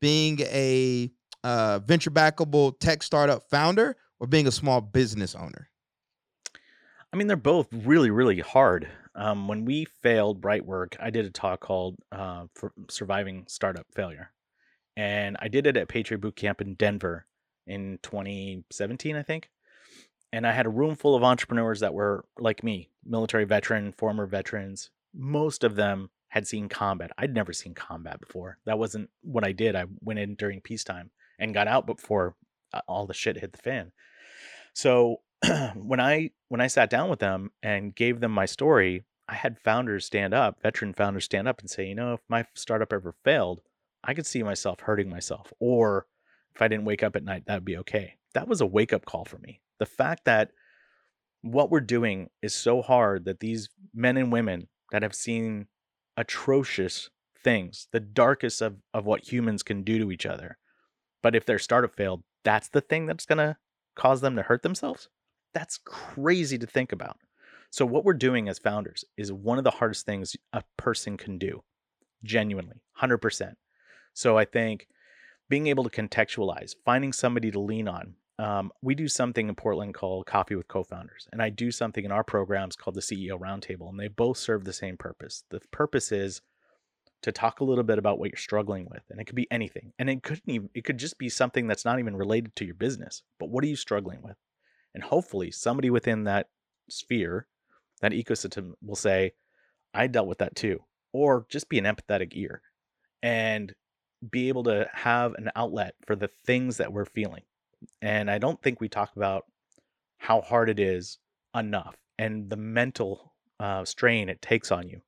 being 0.00 0.40
a 0.40 1.10
uh, 1.44 1.78
venture 1.80 2.10
backable 2.10 2.78
tech 2.80 3.02
startup 3.02 3.48
founder 3.48 3.96
or 4.18 4.26
being 4.26 4.46
a 4.46 4.52
small 4.52 4.80
business 4.80 5.34
owner? 5.34 5.70
I 7.12 7.16
mean, 7.16 7.26
they're 7.26 7.36
both 7.36 7.68
really, 7.72 8.10
really 8.10 8.40
hard. 8.40 8.88
Um, 9.14 9.48
when 9.48 9.64
we 9.64 9.86
failed 10.02 10.40
Brightwork, 10.40 10.96
I 11.00 11.10
did 11.10 11.24
a 11.24 11.30
talk 11.30 11.60
called 11.60 11.96
uh, 12.12 12.44
for 12.54 12.72
Surviving 12.88 13.44
Startup 13.48 13.86
Failure. 13.94 14.32
And 14.96 15.36
I 15.40 15.48
did 15.48 15.66
it 15.66 15.76
at 15.76 15.88
Patriot 15.88 16.20
Boot 16.20 16.36
Camp 16.36 16.60
in 16.60 16.74
Denver 16.74 17.26
in 17.66 17.98
2017, 18.02 19.16
I 19.16 19.22
think. 19.22 19.50
And 20.32 20.46
I 20.46 20.52
had 20.52 20.66
a 20.66 20.70
room 20.70 20.94
full 20.94 21.16
of 21.16 21.24
entrepreneurs 21.24 21.80
that 21.80 21.94
were 21.94 22.24
like 22.38 22.62
me, 22.62 22.90
military 23.04 23.44
veteran, 23.44 23.92
former 23.92 24.26
veterans. 24.26 24.90
Most 25.12 25.64
of 25.64 25.74
them 25.74 26.10
had 26.30 26.46
seen 26.46 26.68
combat. 26.68 27.10
I'd 27.18 27.34
never 27.34 27.52
seen 27.52 27.74
combat 27.74 28.20
before. 28.20 28.58
That 28.64 28.78
wasn't 28.78 29.10
what 29.22 29.44
I 29.44 29.52
did. 29.52 29.76
I 29.76 29.84
went 30.00 30.20
in 30.20 30.36
during 30.36 30.60
peacetime 30.60 31.10
and 31.38 31.54
got 31.54 31.68
out 31.68 31.86
before 31.86 32.36
uh, 32.72 32.80
all 32.88 33.06
the 33.06 33.14
shit 33.14 33.36
hit 33.36 33.52
the 33.52 33.58
fan. 33.58 33.92
So 34.72 35.16
when 35.74 36.00
I 36.00 36.30
when 36.48 36.60
I 36.60 36.68
sat 36.68 36.88
down 36.88 37.10
with 37.10 37.18
them 37.18 37.50
and 37.62 37.94
gave 37.94 38.20
them 38.20 38.32
my 38.32 38.46
story, 38.46 39.04
I 39.28 39.34
had 39.34 39.58
founders 39.58 40.06
stand 40.06 40.32
up, 40.32 40.62
veteran 40.62 40.94
founders 40.94 41.24
stand 41.24 41.48
up 41.48 41.60
and 41.60 41.68
say, 41.68 41.86
you 41.86 41.94
know, 41.94 42.14
if 42.14 42.20
my 42.28 42.44
startup 42.54 42.92
ever 42.92 43.14
failed, 43.24 43.60
I 44.04 44.14
could 44.14 44.26
see 44.26 44.42
myself 44.42 44.80
hurting 44.80 45.10
myself, 45.10 45.52
or 45.58 46.06
if 46.54 46.62
I 46.62 46.68
didn't 46.68 46.84
wake 46.84 47.02
up 47.02 47.16
at 47.16 47.24
night, 47.24 47.44
that'd 47.46 47.64
be 47.64 47.76
okay. 47.78 48.14
That 48.34 48.48
was 48.48 48.60
a 48.60 48.66
wake 48.66 48.92
up 48.92 49.04
call 49.04 49.24
for 49.24 49.38
me. 49.38 49.60
The 49.78 49.86
fact 49.86 50.24
that 50.26 50.52
what 51.42 51.70
we're 51.70 51.80
doing 51.80 52.30
is 52.42 52.54
so 52.54 52.82
hard 52.82 53.24
that 53.24 53.40
these 53.40 53.68
men 53.94 54.16
and 54.16 54.30
women 54.30 54.68
that 54.92 55.02
have 55.02 55.14
seen 55.14 55.66
atrocious 56.20 57.08
things, 57.42 57.88
the 57.92 58.00
darkest 58.00 58.60
of, 58.60 58.76
of 58.92 59.06
what 59.06 59.32
humans 59.32 59.62
can 59.62 59.82
do 59.82 59.98
to 59.98 60.12
each 60.12 60.26
other, 60.26 60.58
but 61.22 61.34
if 61.34 61.46
their 61.46 61.58
startup 61.58 61.96
failed, 61.96 62.22
that's 62.44 62.68
the 62.68 62.82
thing 62.82 63.06
that's 63.06 63.24
going 63.24 63.38
to 63.38 63.56
cause 63.96 64.20
them 64.20 64.36
to 64.36 64.42
hurt 64.42 64.62
themselves. 64.62 65.08
That's 65.54 65.78
crazy 65.78 66.58
to 66.58 66.66
think 66.66 66.92
about. 66.92 67.16
So, 67.70 67.86
what 67.86 68.04
we're 68.04 68.14
doing 68.14 68.48
as 68.48 68.58
founders 68.58 69.04
is 69.16 69.32
one 69.32 69.56
of 69.56 69.64
the 69.64 69.70
hardest 69.70 70.04
things 70.04 70.36
a 70.52 70.62
person 70.76 71.16
can 71.16 71.38
do, 71.38 71.62
genuinely, 72.22 72.82
100%. 73.00 73.54
So, 74.12 74.36
I 74.36 74.44
think 74.44 74.86
being 75.48 75.68
able 75.68 75.84
to 75.84 75.90
contextualize, 75.90 76.74
finding 76.84 77.12
somebody 77.12 77.50
to 77.50 77.60
lean 77.60 77.88
on. 77.88 78.14
Um, 78.40 78.72
we 78.80 78.94
do 78.94 79.06
something 79.06 79.50
in 79.50 79.54
Portland 79.54 79.92
called 79.92 80.24
Coffee 80.24 80.54
with 80.54 80.66
Co 80.66 80.82
founders, 80.82 81.28
and 81.30 81.42
I 81.42 81.50
do 81.50 81.70
something 81.70 82.04
in 82.04 82.10
our 82.10 82.24
programs 82.24 82.74
called 82.74 82.94
the 82.94 83.02
CEO 83.02 83.38
Roundtable, 83.38 83.90
and 83.90 84.00
they 84.00 84.08
both 84.08 84.38
serve 84.38 84.64
the 84.64 84.72
same 84.72 84.96
purpose. 84.96 85.44
The 85.50 85.60
purpose 85.70 86.10
is 86.10 86.40
to 87.22 87.32
talk 87.32 87.60
a 87.60 87.64
little 87.64 87.84
bit 87.84 87.98
about 87.98 88.18
what 88.18 88.30
you're 88.30 88.38
struggling 88.38 88.86
with 88.90 89.02
and 89.10 89.20
it 89.20 89.24
could 89.24 89.36
be 89.36 89.46
anything 89.50 89.92
and 89.98 90.08
it 90.08 90.22
couldn't 90.22 90.48
even 90.48 90.70
it 90.74 90.84
could 90.84 90.96
just 90.96 91.18
be 91.18 91.28
something 91.28 91.66
that's 91.66 91.84
not 91.84 91.98
even 91.98 92.16
related 92.16 92.56
to 92.56 92.64
your 92.64 92.74
business 92.74 93.22
but 93.38 93.50
what 93.50 93.62
are 93.62 93.66
you 93.66 93.76
struggling 93.76 94.22
with 94.22 94.36
and 94.94 95.04
hopefully 95.04 95.50
somebody 95.50 95.90
within 95.90 96.24
that 96.24 96.48
sphere 96.88 97.46
that 98.00 98.12
ecosystem 98.12 98.72
will 98.82 98.96
say 98.96 99.32
i 99.92 100.06
dealt 100.06 100.26
with 100.26 100.38
that 100.38 100.56
too 100.56 100.82
or 101.12 101.44
just 101.50 101.68
be 101.68 101.78
an 101.78 101.84
empathetic 101.84 102.30
ear 102.32 102.62
and 103.22 103.74
be 104.30 104.48
able 104.48 104.64
to 104.64 104.88
have 104.92 105.34
an 105.34 105.50
outlet 105.54 105.94
for 106.06 106.16
the 106.16 106.30
things 106.46 106.78
that 106.78 106.92
we're 106.92 107.04
feeling 107.04 107.42
and 108.02 108.30
i 108.30 108.38
don't 108.38 108.62
think 108.62 108.80
we 108.80 108.88
talk 108.88 109.14
about 109.16 109.44
how 110.18 110.40
hard 110.40 110.68
it 110.68 110.78
is 110.78 111.18
enough 111.54 111.96
and 112.18 112.50
the 112.50 112.56
mental 112.56 113.32
uh, 113.58 113.84
strain 113.84 114.28
it 114.28 114.42
takes 114.42 114.70
on 114.70 114.88
you 114.88 115.00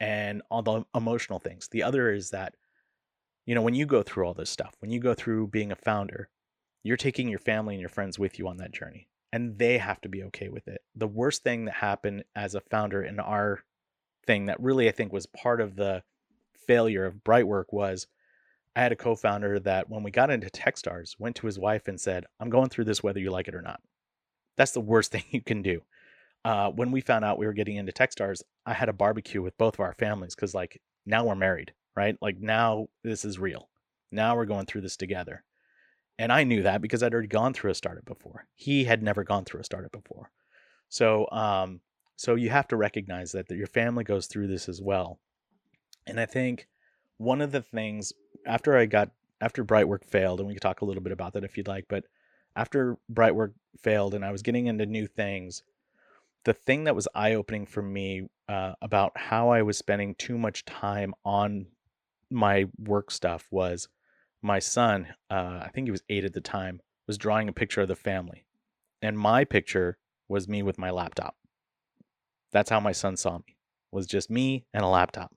and 0.00 0.42
all 0.50 0.62
the 0.62 0.84
emotional 0.94 1.38
things. 1.38 1.68
The 1.70 1.82
other 1.82 2.10
is 2.10 2.30
that, 2.30 2.54
you 3.46 3.54
know, 3.54 3.62
when 3.62 3.74
you 3.74 3.86
go 3.86 4.02
through 4.02 4.26
all 4.26 4.34
this 4.34 4.50
stuff, 4.50 4.74
when 4.80 4.90
you 4.90 4.98
go 4.98 5.14
through 5.14 5.48
being 5.48 5.70
a 5.70 5.76
founder, 5.76 6.30
you're 6.82 6.96
taking 6.96 7.28
your 7.28 7.38
family 7.38 7.74
and 7.74 7.80
your 7.80 7.90
friends 7.90 8.18
with 8.18 8.38
you 8.38 8.48
on 8.48 8.56
that 8.56 8.72
journey, 8.72 9.08
and 9.32 9.58
they 9.58 9.76
have 9.78 10.00
to 10.00 10.08
be 10.08 10.22
okay 10.24 10.48
with 10.48 10.66
it. 10.66 10.80
The 10.94 11.06
worst 11.06 11.42
thing 11.42 11.66
that 11.66 11.74
happened 11.74 12.24
as 12.34 12.54
a 12.54 12.62
founder 12.62 13.02
in 13.02 13.20
our 13.20 13.60
thing 14.26 14.46
that 14.46 14.60
really 14.60 14.88
I 14.88 14.92
think 14.92 15.12
was 15.12 15.26
part 15.26 15.60
of 15.60 15.76
the 15.76 16.02
failure 16.66 17.04
of 17.04 17.16
Brightwork 17.16 17.66
was 17.70 18.06
I 18.76 18.82
had 18.82 18.92
a 18.92 18.96
co-founder 18.96 19.60
that 19.60 19.90
when 19.90 20.02
we 20.02 20.10
got 20.10 20.30
into 20.30 20.48
Techstars 20.48 21.16
went 21.18 21.36
to 21.36 21.46
his 21.46 21.58
wife 21.58 21.88
and 21.88 22.00
said, 22.00 22.26
"I'm 22.38 22.50
going 22.50 22.68
through 22.68 22.84
this 22.84 23.02
whether 23.02 23.20
you 23.20 23.30
like 23.30 23.48
it 23.48 23.54
or 23.54 23.62
not." 23.62 23.80
That's 24.56 24.72
the 24.72 24.80
worst 24.80 25.12
thing 25.12 25.24
you 25.30 25.42
can 25.42 25.62
do 25.62 25.82
uh, 26.44 26.70
when 26.70 26.90
we 26.90 27.00
found 27.00 27.24
out 27.24 27.38
we 27.38 27.46
were 27.46 27.52
getting 27.52 27.76
into 27.76 27.92
Techstars, 27.92 28.42
I 28.64 28.72
had 28.72 28.88
a 28.88 28.94
barbecue 28.94 29.42
with 29.42 29.58
both 29.58 29.74
of 29.74 29.80
our 29.80 29.94
families 29.94 30.34
because, 30.34 30.54
like, 30.54 30.80
now 31.04 31.26
we're 31.26 31.34
married, 31.34 31.72
right? 31.94 32.16
Like, 32.20 32.38
now 32.38 32.86
this 33.04 33.24
is 33.24 33.38
real. 33.38 33.68
Now 34.10 34.36
we're 34.36 34.46
going 34.46 34.66
through 34.66 34.80
this 34.82 34.96
together. 34.96 35.44
And 36.18 36.32
I 36.32 36.44
knew 36.44 36.62
that 36.62 36.82
because 36.82 37.02
I'd 37.02 37.12
already 37.12 37.28
gone 37.28 37.54
through 37.54 37.70
a 37.70 37.74
startup 37.74 38.04
before. 38.04 38.46
He 38.54 38.84
had 38.84 39.02
never 39.02 39.24
gone 39.24 39.44
through 39.44 39.60
a 39.60 39.64
startup 39.64 39.92
before. 39.92 40.30
So, 40.88 41.28
um, 41.30 41.80
so 42.16 42.34
you 42.34 42.50
have 42.50 42.68
to 42.68 42.76
recognize 42.76 43.32
that, 43.32 43.48
that 43.48 43.56
your 43.56 43.66
family 43.66 44.04
goes 44.04 44.26
through 44.26 44.48
this 44.48 44.68
as 44.68 44.82
well. 44.82 45.18
And 46.06 46.20
I 46.20 46.26
think 46.26 46.68
one 47.20 47.42
of 47.42 47.52
the 47.52 47.60
things 47.60 48.14
after 48.46 48.78
I 48.78 48.86
got 48.86 49.10
after 49.42 49.62
Brightwork 49.62 50.04
failed, 50.04 50.40
and 50.40 50.48
we 50.48 50.54
could 50.54 50.62
talk 50.62 50.80
a 50.80 50.86
little 50.86 51.02
bit 51.02 51.12
about 51.12 51.34
that 51.34 51.44
if 51.44 51.58
you'd 51.58 51.68
like, 51.68 51.84
but 51.86 52.04
after 52.56 52.96
Brightwork 53.12 53.52
failed 53.78 54.14
and 54.14 54.24
I 54.24 54.32
was 54.32 54.40
getting 54.40 54.66
into 54.66 54.86
new 54.86 55.06
things, 55.06 55.62
the 56.44 56.54
thing 56.54 56.84
that 56.84 56.96
was 56.96 57.06
eye 57.14 57.34
opening 57.34 57.66
for 57.66 57.82
me 57.82 58.28
uh, 58.48 58.72
about 58.80 59.12
how 59.16 59.50
I 59.50 59.60
was 59.60 59.76
spending 59.76 60.14
too 60.14 60.38
much 60.38 60.64
time 60.64 61.12
on 61.22 61.66
my 62.30 62.64
work 62.78 63.10
stuff 63.10 63.46
was 63.50 63.88
my 64.40 64.58
son, 64.58 65.08
uh, 65.30 65.60
I 65.62 65.68
think 65.74 65.86
he 65.86 65.92
was 65.92 66.02
eight 66.08 66.24
at 66.24 66.32
the 66.32 66.40
time, 66.40 66.80
was 67.06 67.18
drawing 67.18 67.50
a 67.50 67.52
picture 67.52 67.82
of 67.82 67.88
the 67.88 67.96
family. 67.96 68.46
And 69.02 69.18
my 69.18 69.44
picture 69.44 69.98
was 70.26 70.48
me 70.48 70.62
with 70.62 70.78
my 70.78 70.90
laptop. 70.90 71.36
That's 72.50 72.70
how 72.70 72.80
my 72.80 72.92
son 72.92 73.18
saw 73.18 73.38
me, 73.38 73.56
was 73.92 74.06
just 74.06 74.30
me 74.30 74.64
and 74.72 74.82
a 74.82 74.88
laptop. 74.88 75.34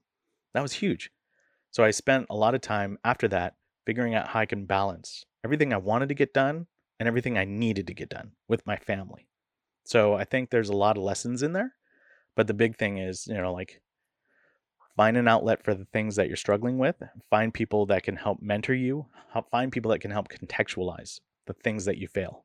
That 0.54 0.62
was 0.62 0.72
huge. 0.72 1.10
So 1.74 1.82
I 1.82 1.90
spent 1.90 2.26
a 2.30 2.36
lot 2.36 2.54
of 2.54 2.60
time 2.60 2.98
after 3.02 3.26
that 3.26 3.56
figuring 3.84 4.14
out 4.14 4.28
how 4.28 4.38
I 4.38 4.46
can 4.46 4.64
balance 4.64 5.24
everything 5.44 5.72
I 5.72 5.78
wanted 5.78 6.08
to 6.10 6.14
get 6.14 6.32
done 6.32 6.68
and 7.00 7.08
everything 7.08 7.36
I 7.36 7.44
needed 7.44 7.88
to 7.88 7.94
get 7.94 8.08
done 8.08 8.30
with 8.46 8.64
my 8.64 8.76
family. 8.76 9.26
So 9.84 10.14
I 10.14 10.22
think 10.22 10.50
there's 10.50 10.68
a 10.68 10.76
lot 10.76 10.96
of 10.96 11.02
lessons 11.02 11.42
in 11.42 11.52
there. 11.52 11.74
But 12.36 12.46
the 12.46 12.54
big 12.54 12.76
thing 12.76 12.98
is, 12.98 13.26
you 13.26 13.34
know, 13.34 13.52
like 13.52 13.82
find 14.96 15.16
an 15.16 15.26
outlet 15.26 15.64
for 15.64 15.74
the 15.74 15.86
things 15.86 16.14
that 16.14 16.28
you're 16.28 16.36
struggling 16.36 16.78
with, 16.78 16.94
find 17.28 17.52
people 17.52 17.86
that 17.86 18.04
can 18.04 18.14
help 18.14 18.40
mentor 18.40 18.74
you, 18.74 19.06
help 19.32 19.50
find 19.50 19.72
people 19.72 19.90
that 19.90 19.98
can 19.98 20.12
help 20.12 20.28
contextualize 20.28 21.18
the 21.48 21.54
things 21.54 21.86
that 21.86 21.98
you 21.98 22.06
fail. 22.06 22.44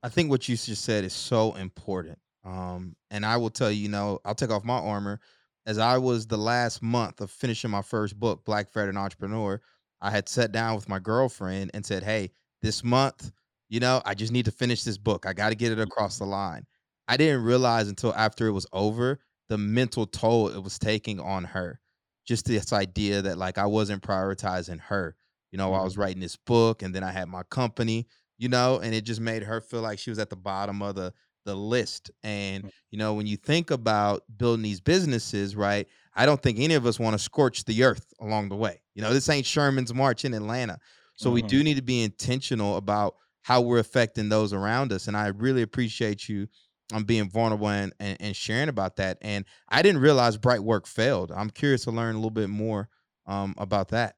I 0.00 0.08
think 0.08 0.30
what 0.30 0.48
you 0.48 0.56
just 0.56 0.84
said 0.84 1.02
is 1.02 1.12
so 1.12 1.54
important. 1.54 2.20
Um, 2.44 2.94
and 3.10 3.26
I 3.26 3.36
will 3.38 3.50
tell 3.50 3.72
you, 3.72 3.82
you 3.82 3.88
know, 3.88 4.20
I'll 4.24 4.36
take 4.36 4.50
off 4.50 4.62
my 4.62 4.78
armor. 4.78 5.18
As 5.64 5.78
I 5.78 5.98
was 5.98 6.26
the 6.26 6.38
last 6.38 6.82
month 6.82 7.20
of 7.20 7.30
finishing 7.30 7.70
my 7.70 7.82
first 7.82 8.18
book, 8.18 8.44
Black 8.44 8.72
Veteran 8.72 8.96
Entrepreneur, 8.96 9.60
I 10.00 10.10
had 10.10 10.28
sat 10.28 10.50
down 10.50 10.74
with 10.74 10.88
my 10.88 10.98
girlfriend 10.98 11.70
and 11.72 11.86
said, 11.86 12.02
Hey, 12.02 12.32
this 12.62 12.82
month, 12.82 13.30
you 13.68 13.80
know, 13.80 14.02
I 14.04 14.14
just 14.14 14.32
need 14.32 14.44
to 14.46 14.50
finish 14.50 14.82
this 14.82 14.98
book. 14.98 15.24
I 15.24 15.32
got 15.32 15.50
to 15.50 15.54
get 15.54 15.72
it 15.72 15.78
across 15.78 16.18
the 16.18 16.24
line. 16.24 16.66
I 17.08 17.16
didn't 17.16 17.44
realize 17.44 17.88
until 17.88 18.14
after 18.14 18.46
it 18.46 18.52
was 18.52 18.66
over 18.72 19.20
the 19.48 19.58
mental 19.58 20.06
toll 20.06 20.48
it 20.48 20.62
was 20.62 20.78
taking 20.78 21.20
on 21.20 21.44
her. 21.44 21.80
Just 22.26 22.46
this 22.46 22.72
idea 22.72 23.22
that 23.22 23.38
like 23.38 23.58
I 23.58 23.66
wasn't 23.66 24.02
prioritizing 24.02 24.80
her. 24.80 25.14
You 25.50 25.58
know, 25.58 25.70
mm-hmm. 25.70 25.80
I 25.80 25.84
was 25.84 25.98
writing 25.98 26.20
this 26.20 26.36
book 26.36 26.82
and 26.82 26.94
then 26.94 27.04
I 27.04 27.10
had 27.10 27.28
my 27.28 27.42
company, 27.44 28.06
you 28.38 28.48
know, 28.48 28.78
and 28.78 28.94
it 28.94 29.02
just 29.02 29.20
made 29.20 29.42
her 29.42 29.60
feel 29.60 29.82
like 29.82 29.98
she 29.98 30.10
was 30.10 30.18
at 30.18 30.30
the 30.30 30.36
bottom 30.36 30.80
of 30.80 30.94
the 30.94 31.12
the 31.44 31.54
list. 31.54 32.10
And, 32.22 32.64
mm. 32.64 32.70
you 32.90 32.98
know, 32.98 33.14
when 33.14 33.26
you 33.26 33.36
think 33.36 33.70
about 33.70 34.24
building 34.36 34.62
these 34.62 34.80
businesses, 34.80 35.56
right, 35.56 35.86
I 36.14 36.26
don't 36.26 36.42
think 36.42 36.58
any 36.58 36.74
of 36.74 36.86
us 36.86 36.98
want 36.98 37.14
to 37.14 37.18
scorch 37.18 37.64
the 37.64 37.84
earth 37.84 38.12
along 38.20 38.48
the 38.48 38.56
way. 38.56 38.82
You 38.94 39.02
know, 39.02 39.12
this 39.12 39.28
ain't 39.28 39.46
Sherman's 39.46 39.94
March 39.94 40.24
in 40.24 40.34
Atlanta. 40.34 40.78
So 41.16 41.26
mm-hmm. 41.26 41.34
we 41.34 41.42
do 41.42 41.64
need 41.64 41.76
to 41.76 41.82
be 41.82 42.02
intentional 42.02 42.76
about 42.76 43.16
how 43.42 43.60
we're 43.60 43.78
affecting 43.78 44.28
those 44.28 44.52
around 44.52 44.92
us. 44.92 45.08
And 45.08 45.16
I 45.16 45.28
really 45.28 45.62
appreciate 45.62 46.28
you 46.28 46.46
on 46.92 46.98
um, 46.98 47.04
being 47.04 47.28
vulnerable 47.28 47.68
and, 47.68 47.92
and, 48.00 48.16
and, 48.20 48.36
sharing 48.36 48.68
about 48.68 48.96
that. 48.96 49.18
And 49.22 49.44
I 49.68 49.82
didn't 49.82 50.02
realize 50.02 50.36
Brightwork 50.36 50.86
failed. 50.86 51.32
I'm 51.32 51.48
curious 51.48 51.84
to 51.84 51.90
learn 51.90 52.14
a 52.14 52.18
little 52.18 52.30
bit 52.30 52.50
more 52.50 52.88
um, 53.26 53.54
about 53.56 53.88
that. 53.88 54.16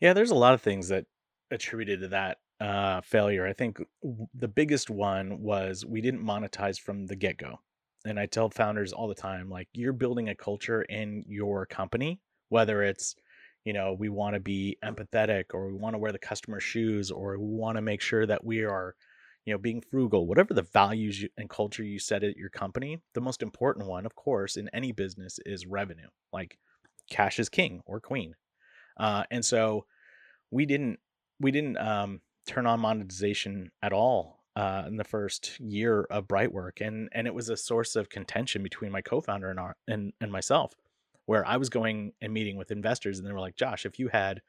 Yeah, 0.00 0.12
there's 0.12 0.30
a 0.30 0.36
lot 0.36 0.54
of 0.54 0.60
things 0.60 0.88
that 0.88 1.06
attributed 1.50 2.00
to 2.00 2.08
that 2.08 2.38
uh, 2.60 3.00
failure. 3.00 3.46
I 3.46 3.52
think 3.52 3.78
the 4.34 4.48
biggest 4.48 4.90
one 4.90 5.40
was 5.40 5.86
we 5.86 6.00
didn't 6.00 6.24
monetize 6.24 6.78
from 6.78 7.06
the 7.06 7.16
get 7.16 7.36
go. 7.38 7.60
And 8.04 8.18
I 8.18 8.26
tell 8.26 8.48
founders 8.50 8.92
all 8.92 9.08
the 9.08 9.14
time, 9.14 9.50
like 9.50 9.68
you're 9.72 9.92
building 9.92 10.28
a 10.28 10.34
culture 10.34 10.82
in 10.82 11.24
your 11.28 11.66
company, 11.66 12.20
whether 12.48 12.82
it's, 12.82 13.16
you 13.64 13.72
know, 13.72 13.92
we 13.98 14.08
want 14.08 14.34
to 14.34 14.40
be 14.40 14.78
empathetic 14.84 15.46
or 15.52 15.68
we 15.68 15.74
want 15.74 15.94
to 15.94 15.98
wear 15.98 16.12
the 16.12 16.18
customer 16.18 16.60
shoes 16.60 17.10
or 17.10 17.38
we 17.38 17.44
want 17.44 17.76
to 17.76 17.82
make 17.82 18.00
sure 18.00 18.24
that 18.24 18.44
we 18.44 18.62
are, 18.62 18.94
you 19.44 19.52
know, 19.52 19.58
being 19.58 19.82
frugal, 19.90 20.26
whatever 20.26 20.54
the 20.54 20.62
values 20.62 21.24
and 21.36 21.50
culture 21.50 21.82
you 21.82 21.98
set 21.98 22.22
at 22.22 22.36
your 22.36 22.50
company, 22.50 23.00
the 23.14 23.20
most 23.20 23.42
important 23.42 23.86
one, 23.86 24.06
of 24.06 24.14
course, 24.14 24.56
in 24.56 24.70
any 24.72 24.92
business 24.92 25.38
is 25.44 25.66
revenue. 25.66 26.08
Like 26.32 26.56
cash 27.10 27.38
is 27.38 27.48
king 27.48 27.82
or 27.84 28.00
queen. 28.00 28.34
Uh, 28.98 29.24
and 29.30 29.44
so 29.44 29.86
we 30.50 30.66
didn't, 30.66 30.98
we 31.40 31.50
didn't, 31.50 31.78
um, 31.78 32.20
turn 32.48 32.66
on 32.66 32.80
monetization 32.80 33.70
at 33.82 33.92
all 33.92 34.38
uh, 34.56 34.84
in 34.88 34.96
the 34.96 35.04
first 35.04 35.60
year 35.60 36.02
of 36.10 36.26
Brightwork, 36.26 36.84
and 36.84 37.08
and 37.12 37.28
it 37.28 37.34
was 37.34 37.48
a 37.48 37.56
source 37.56 37.94
of 37.94 38.08
contention 38.08 38.62
between 38.62 38.90
my 38.90 39.00
co-founder 39.00 39.50
and 39.50 39.60
our, 39.60 39.76
and 39.86 40.12
and 40.20 40.32
myself, 40.32 40.74
where 41.26 41.46
I 41.46 41.56
was 41.56 41.68
going 41.68 42.12
and 42.20 42.32
meeting 42.32 42.56
with 42.56 42.72
investors, 42.72 43.18
and 43.18 43.28
they 43.28 43.32
were 43.32 43.40
like, 43.40 43.56
"Josh, 43.56 43.86
if 43.86 44.00
you 44.00 44.08
had 44.08 44.42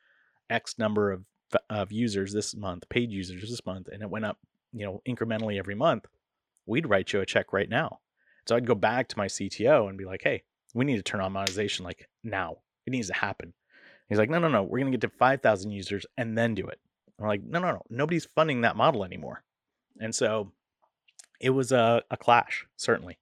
X 0.49 0.79
number 0.79 1.11
of 1.11 1.25
of 1.69 1.91
users 1.91 2.33
this 2.33 2.55
month, 2.55 2.89
paid 2.89 3.11
users 3.11 3.49
this 3.49 3.65
month, 3.65 3.87
and 3.87 4.01
it 4.01 4.09
went 4.09 4.25
up, 4.25 4.39
you 4.73 4.85
know, 4.85 5.01
incrementally 5.07 5.59
every 5.59 5.75
month, 5.75 6.05
we'd 6.65 6.89
write 6.89 7.13
you 7.13 7.21
a 7.21 7.25
check 7.25 7.53
right 7.53 7.69
now." 7.69 7.99
So 8.47 8.55
I'd 8.55 8.65
go 8.65 8.75
back 8.75 9.09
to 9.09 9.17
my 9.17 9.27
CTO 9.27 9.89
and 9.89 9.97
be 9.97 10.05
like, 10.05 10.21
"Hey, 10.23 10.41
we 10.73 10.85
need 10.85 10.97
to 10.97 11.03
turn 11.03 11.21
on 11.21 11.33
monetization 11.33 11.85
like 11.85 12.09
now. 12.23 12.57
It 12.87 12.91
needs 12.91 13.09
to 13.09 13.13
happen." 13.13 13.53
He's 14.07 14.17
like, 14.17 14.31
"No, 14.31 14.39
no, 14.39 14.47
no. 14.47 14.63
We're 14.63 14.79
gonna 14.79 14.89
get 14.89 15.01
to 15.01 15.09
five 15.09 15.41
thousand 15.41 15.69
users 15.69 16.07
and 16.17 16.35
then 16.35 16.55
do 16.55 16.65
it." 16.65 16.79
We're 17.19 17.27
like, 17.27 17.43
no, 17.43 17.59
no, 17.59 17.71
no, 17.71 17.81
nobody's 17.89 18.25
funding 18.25 18.61
that 18.61 18.75
model 18.75 19.03
anymore. 19.03 19.43
And 19.99 20.15
so 20.15 20.51
it 21.39 21.49
was 21.51 21.71
a, 21.71 22.03
a 22.09 22.17
clash, 22.17 22.65
certainly. 22.77 23.17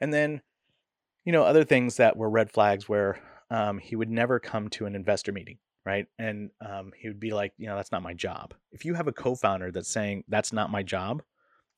And 0.00 0.12
then, 0.12 0.42
you 1.24 1.32
know, 1.32 1.42
other 1.42 1.64
things 1.64 1.96
that 1.96 2.16
were 2.16 2.28
red 2.28 2.50
flags 2.50 2.88
where 2.88 3.18
um, 3.50 3.78
he 3.78 3.96
would 3.96 4.10
never 4.10 4.38
come 4.38 4.68
to 4.70 4.86
an 4.86 4.94
investor 4.94 5.32
meeting, 5.32 5.58
right? 5.84 6.06
And 6.18 6.50
um, 6.60 6.92
he 6.96 7.08
would 7.08 7.20
be 7.20 7.32
like, 7.32 7.52
you 7.58 7.66
know, 7.66 7.76
that's 7.76 7.92
not 7.92 8.02
my 8.02 8.14
job. 8.14 8.54
If 8.72 8.84
you 8.84 8.94
have 8.94 9.08
a 9.08 9.12
co 9.12 9.34
founder 9.34 9.70
that's 9.70 9.90
saying, 9.90 10.24
that's 10.28 10.52
not 10.52 10.70
my 10.70 10.82
job, 10.82 11.22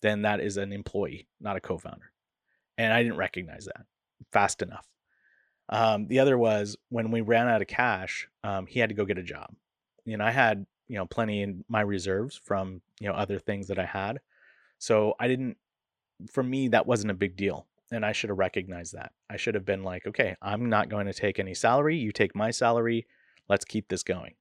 then 0.02 0.22
that 0.22 0.40
is 0.40 0.56
an 0.56 0.72
employee, 0.72 1.28
not 1.40 1.56
a 1.56 1.60
co 1.60 1.78
founder. 1.78 2.12
And 2.76 2.92
I 2.92 3.02
didn't 3.02 3.18
recognize 3.18 3.66
that 3.66 3.86
fast 4.32 4.62
enough. 4.62 4.86
Um, 5.68 6.06
the 6.08 6.20
other 6.20 6.38
was 6.38 6.76
when 6.88 7.10
we 7.10 7.20
ran 7.20 7.48
out 7.48 7.60
of 7.60 7.68
cash, 7.68 8.28
um, 8.42 8.66
he 8.66 8.80
had 8.80 8.88
to 8.88 8.94
go 8.94 9.04
get 9.04 9.18
a 9.18 9.22
job. 9.22 9.50
You 10.04 10.16
know, 10.16 10.24
I 10.24 10.30
had 10.30 10.64
you 10.88 10.96
know 10.96 11.06
plenty 11.06 11.42
in 11.42 11.64
my 11.68 11.80
reserves 11.80 12.40
from 12.42 12.80
you 13.00 13.08
know 13.08 13.14
other 13.14 13.38
things 13.38 13.68
that 13.68 13.78
I 13.78 13.84
had. 13.84 14.20
So 14.78 15.14
I 15.20 15.28
didn't 15.28 15.56
for 16.32 16.42
me 16.42 16.68
that 16.68 16.86
wasn't 16.86 17.10
a 17.10 17.14
big 17.14 17.36
deal 17.36 17.66
and 17.90 18.04
I 18.04 18.12
should 18.12 18.30
have 18.30 18.38
recognized 18.38 18.94
that. 18.94 19.12
I 19.30 19.36
should 19.36 19.54
have 19.54 19.64
been 19.64 19.82
like, 19.82 20.06
okay, 20.06 20.36
I'm 20.42 20.68
not 20.68 20.88
going 20.88 21.06
to 21.06 21.14
take 21.14 21.38
any 21.38 21.54
salary. 21.54 21.96
You 21.96 22.12
take 22.12 22.34
my 22.34 22.50
salary. 22.50 23.06
Let's 23.48 23.64
keep 23.64 23.88
this 23.88 24.02
going. 24.02 24.34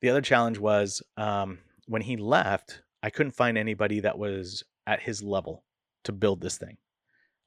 The 0.00 0.10
other 0.10 0.20
challenge 0.20 0.58
was 0.58 1.02
um, 1.16 1.58
when 1.86 2.02
he 2.02 2.16
left, 2.16 2.82
I 3.02 3.10
couldn't 3.10 3.32
find 3.32 3.58
anybody 3.58 4.00
that 4.00 4.18
was 4.18 4.62
at 4.86 5.00
his 5.00 5.22
level 5.22 5.64
to 6.04 6.12
build 6.12 6.40
this 6.40 6.58
thing. 6.58 6.76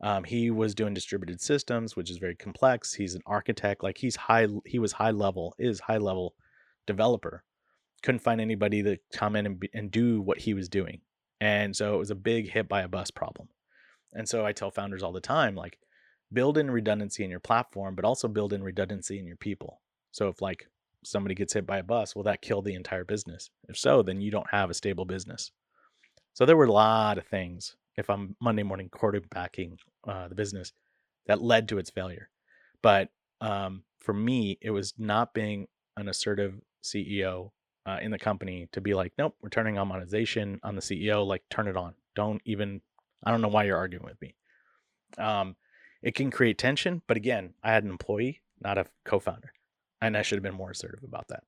Um, 0.02 0.26
he 0.26 0.52
was 0.52 0.76
doing 0.76 0.94
distributed 0.94 1.40
systems, 1.40 1.96
which 1.96 2.12
is 2.12 2.18
very 2.18 2.36
complex. 2.36 2.94
He's 2.94 3.16
an 3.16 3.22
architect, 3.26 3.84
like 3.84 3.98
he's 3.98 4.18
high. 4.18 4.48
He 4.66 4.78
was 4.78 4.92
high 4.92 5.12
level, 5.12 5.56
is 5.58 5.80
high 5.80 5.98
level 5.98 6.36
developer 6.86 7.44
couldn't 8.04 8.20
find 8.20 8.40
anybody 8.40 8.84
to 8.84 8.98
come 9.14 9.36
in 9.36 9.46
and, 9.46 9.68
and 9.74 9.92
do 9.92 10.22
what 10.22 10.40
he 10.40 10.54
was 10.54 10.70
doing. 10.70 11.02
And 11.42 11.76
so 11.76 11.96
it 11.96 11.98
was 11.98 12.12
a 12.12 12.16
big 12.16 12.52
hit 12.52 12.70
by 12.70 12.82
a 12.82 12.88
bus 12.88 13.10
problem. 13.10 13.48
And 14.14 14.30
so 14.30 14.46
I 14.46 14.52
tell 14.52 14.70
founders 14.70 15.02
all 15.02 15.12
the 15.12 15.22
time 15.22 15.56
like, 15.56 15.80
build 16.32 16.58
in 16.58 16.70
redundancy 16.72 17.24
in 17.24 17.30
your 17.30 17.40
platform, 17.40 17.96
but 17.96 18.06
also 18.06 18.28
build 18.28 18.54
in 18.54 18.64
redundancy 18.64 19.20
in 19.20 19.28
your 19.28 19.38
people. 19.38 19.82
So 20.12 20.28
if 20.28 20.42
like 20.42 20.68
somebody 21.04 21.36
gets 21.36 21.54
hit 21.54 21.66
by 21.66 21.78
a 21.78 21.84
bus, 21.84 22.16
will 22.16 22.24
that 22.24 22.42
kill 22.42 22.62
the 22.62 22.74
entire 22.74 23.06
business? 23.06 23.50
If 23.70 23.78
so, 23.78 24.02
then 24.02 24.22
you 24.22 24.32
don't 24.32 24.50
have 24.52 24.70
a 24.70 24.74
stable 24.74 25.06
business. 25.06 25.52
So 26.34 26.46
there 26.46 26.58
were 26.58 26.66
a 26.66 26.72
lot 26.72 27.18
of 27.18 27.28
things, 27.28 27.76
if 27.98 28.10
I'm 28.10 28.36
Monday 28.42 28.64
morning 28.64 28.90
quarterbacking 28.90 29.78
uh, 30.08 30.28
the 30.28 30.36
business, 30.36 30.74
that 31.28 31.42
led 31.42 31.70
to 31.70 31.78
its 31.78 31.92
failure. 31.92 32.30
But 32.82 33.10
um, 33.40 33.84
for 34.00 34.14
me, 34.14 34.58
it 34.62 34.72
was 34.72 34.94
not 34.98 35.34
being 35.34 35.68
an 35.96 36.10
assertive 36.10 36.56
CEO 36.84 37.52
uh, 37.86 37.98
in 38.02 38.12
the 38.12 38.20
company 38.20 38.68
to 38.72 38.82
be 38.82 38.94
like, 38.94 39.14
nope, 39.18 39.36
we're 39.42 39.50
turning 39.50 39.78
on 39.78 39.88
monetization 39.88 40.60
on 40.64 40.76
the 40.76 40.82
CEO. 40.82 41.26
Like, 41.26 41.44
turn 41.50 41.68
it 41.68 41.78
on. 41.78 41.94
Don't 42.16 42.42
even. 42.46 42.82
I 43.26 43.32
don't 43.32 43.42
know 43.42 43.48
why 43.48 43.64
you're 43.64 43.78
arguing 43.78 44.06
with 44.06 44.22
me. 44.22 44.36
Um, 45.18 45.56
it 46.02 46.16
can 46.16 46.30
create 46.30 46.58
tension, 46.58 47.02
but 47.08 47.16
again, 47.16 47.54
I 47.64 47.72
had 47.72 47.86
an 47.86 47.90
employee, 47.90 48.42
not 48.62 48.78
a 48.78 48.86
co-founder, 49.06 49.54
and 50.02 50.18
I 50.18 50.22
should 50.22 50.36
have 50.36 50.44
been 50.44 50.54
more 50.54 50.72
assertive 50.72 51.04
about 51.04 51.30
that. 51.30 51.44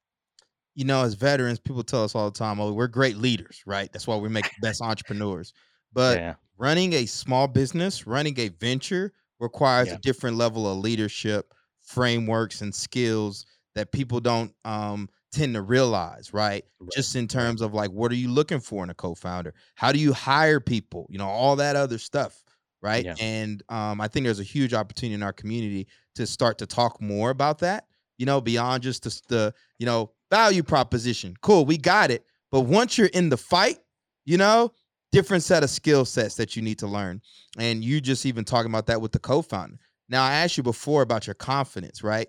You 0.75 0.85
know, 0.85 1.03
as 1.03 1.13
veterans, 1.13 1.59
people 1.59 1.83
tell 1.83 2.03
us 2.03 2.15
all 2.15 2.29
the 2.29 2.37
time, 2.37 2.59
"Oh, 2.59 2.71
we're 2.73 2.87
great 2.87 3.17
leaders, 3.17 3.61
right? 3.65 3.91
That's 3.91 4.07
why 4.07 4.15
we 4.15 4.29
make 4.29 4.45
the 4.45 4.61
best 4.61 4.81
entrepreneurs." 4.81 5.53
But 5.93 6.17
yeah. 6.17 6.35
running 6.57 6.93
a 6.93 7.05
small 7.05 7.47
business, 7.47 8.07
running 8.07 8.37
a 8.39 8.49
venture, 8.49 9.13
requires 9.39 9.89
yeah. 9.89 9.95
a 9.95 9.97
different 9.99 10.37
level 10.37 10.69
of 10.69 10.77
leadership, 10.77 11.53
frameworks, 11.81 12.61
and 12.61 12.73
skills 12.73 13.45
that 13.75 13.91
people 13.91 14.19
don't 14.19 14.53
um, 14.63 15.09
tend 15.35 15.53
to 15.55 15.61
realize, 15.61 16.33
right? 16.33 16.65
right? 16.79 16.91
Just 16.91 17.15
in 17.15 17.27
terms 17.27 17.61
of 17.61 17.73
like, 17.73 17.91
what 17.91 18.11
are 18.11 18.15
you 18.15 18.29
looking 18.29 18.59
for 18.59 18.83
in 18.83 18.89
a 18.89 18.93
co-founder? 18.93 19.53
How 19.75 19.91
do 19.91 19.99
you 19.99 20.13
hire 20.13 20.59
people? 20.59 21.07
You 21.09 21.17
know, 21.17 21.27
all 21.27 21.55
that 21.57 21.75
other 21.75 21.97
stuff, 21.97 22.43
right? 22.81 23.05
Yeah. 23.05 23.15
And 23.19 23.61
um, 23.69 24.01
I 24.01 24.07
think 24.07 24.25
there's 24.25 24.39
a 24.39 24.43
huge 24.43 24.73
opportunity 24.73 25.15
in 25.15 25.23
our 25.23 25.33
community 25.33 25.87
to 26.15 26.25
start 26.25 26.57
to 26.59 26.65
talk 26.65 27.01
more 27.01 27.29
about 27.29 27.59
that. 27.59 27.85
You 28.17 28.25
know, 28.25 28.39
beyond 28.39 28.83
just 28.83 29.03
the, 29.03 29.21
the 29.27 29.53
you 29.77 29.85
know 29.85 30.11
value 30.31 30.63
proposition. 30.63 31.35
Cool, 31.41 31.65
we 31.65 31.77
got 31.77 32.11
it. 32.11 32.25
But 32.51 32.61
once 32.61 32.97
you're 32.97 33.07
in 33.07 33.29
the 33.29 33.37
fight, 33.37 33.79
you 34.25 34.37
know, 34.37 34.71
different 35.11 35.43
set 35.43 35.63
of 35.63 35.69
skill 35.69 36.05
sets 36.05 36.35
that 36.35 36.55
you 36.55 36.61
need 36.61 36.79
to 36.79 36.87
learn. 36.87 37.21
And 37.57 37.83
you 37.83 38.01
just 38.01 38.25
even 38.25 38.43
talking 38.43 38.71
about 38.71 38.85
that 38.87 39.01
with 39.01 39.11
the 39.11 39.19
co-founder. 39.19 39.77
Now 40.09 40.23
I 40.23 40.33
asked 40.33 40.57
you 40.57 40.63
before 40.63 41.01
about 41.01 41.27
your 41.27 41.33
confidence, 41.33 42.03
right? 42.03 42.27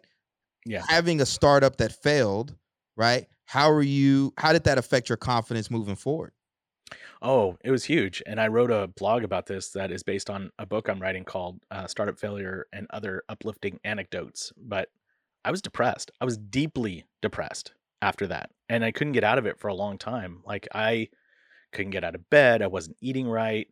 Yeah. 0.64 0.82
Having 0.88 1.20
a 1.20 1.26
startup 1.26 1.76
that 1.76 1.92
failed, 1.92 2.54
right? 2.96 3.26
How 3.44 3.70
are 3.70 3.82
you 3.82 4.32
how 4.36 4.52
did 4.52 4.64
that 4.64 4.78
affect 4.78 5.08
your 5.08 5.16
confidence 5.16 5.70
moving 5.70 5.96
forward? 5.96 6.32
Oh, 7.22 7.56
it 7.64 7.70
was 7.70 7.84
huge. 7.84 8.22
And 8.26 8.40
I 8.40 8.48
wrote 8.48 8.70
a 8.70 8.88
blog 8.88 9.24
about 9.24 9.46
this 9.46 9.70
that 9.70 9.90
is 9.90 10.02
based 10.02 10.30
on 10.30 10.50
a 10.58 10.66
book 10.66 10.88
I'm 10.88 11.00
writing 11.00 11.24
called 11.24 11.60
uh, 11.70 11.86
Startup 11.86 12.18
Failure 12.18 12.66
and 12.72 12.86
Other 12.90 13.22
Uplifting 13.28 13.80
Anecdotes. 13.84 14.52
But 14.56 14.88
I 15.44 15.50
was 15.50 15.62
depressed. 15.62 16.10
I 16.20 16.24
was 16.24 16.36
deeply 16.36 17.04
depressed 17.22 17.72
after 18.02 18.26
that. 18.28 18.50
And 18.68 18.84
I 18.84 18.92
couldn't 18.92 19.14
get 19.14 19.24
out 19.24 19.38
of 19.38 19.46
it 19.46 19.58
for 19.58 19.68
a 19.68 19.74
long 19.74 19.98
time. 19.98 20.42
Like 20.44 20.68
I 20.74 21.08
couldn't 21.72 21.90
get 21.90 22.04
out 22.04 22.14
of 22.14 22.28
bed. 22.30 22.62
I 22.62 22.66
wasn't 22.66 22.96
eating 23.00 23.28
right. 23.28 23.68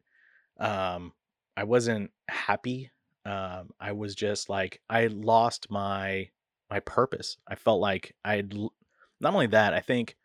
Um, 0.59 1.13
I 1.57 1.65
wasn't 1.65 2.11
happy. 2.29 2.91
Um, 3.25 3.71
I 3.81 3.93
was 3.93 4.15
just 4.15 4.49
like 4.49 4.81
I 4.89 5.07
lost 5.07 5.71
my 5.71 6.31
my 6.71 6.81
purpose. 6.81 7.37
I 7.47 7.55
felt 7.55 7.81
like 7.81 8.15
I'd 8.25 8.55
not 9.21 9.35
only 9.35 9.47
that, 9.49 9.75
I 9.75 9.81
think 9.81 10.17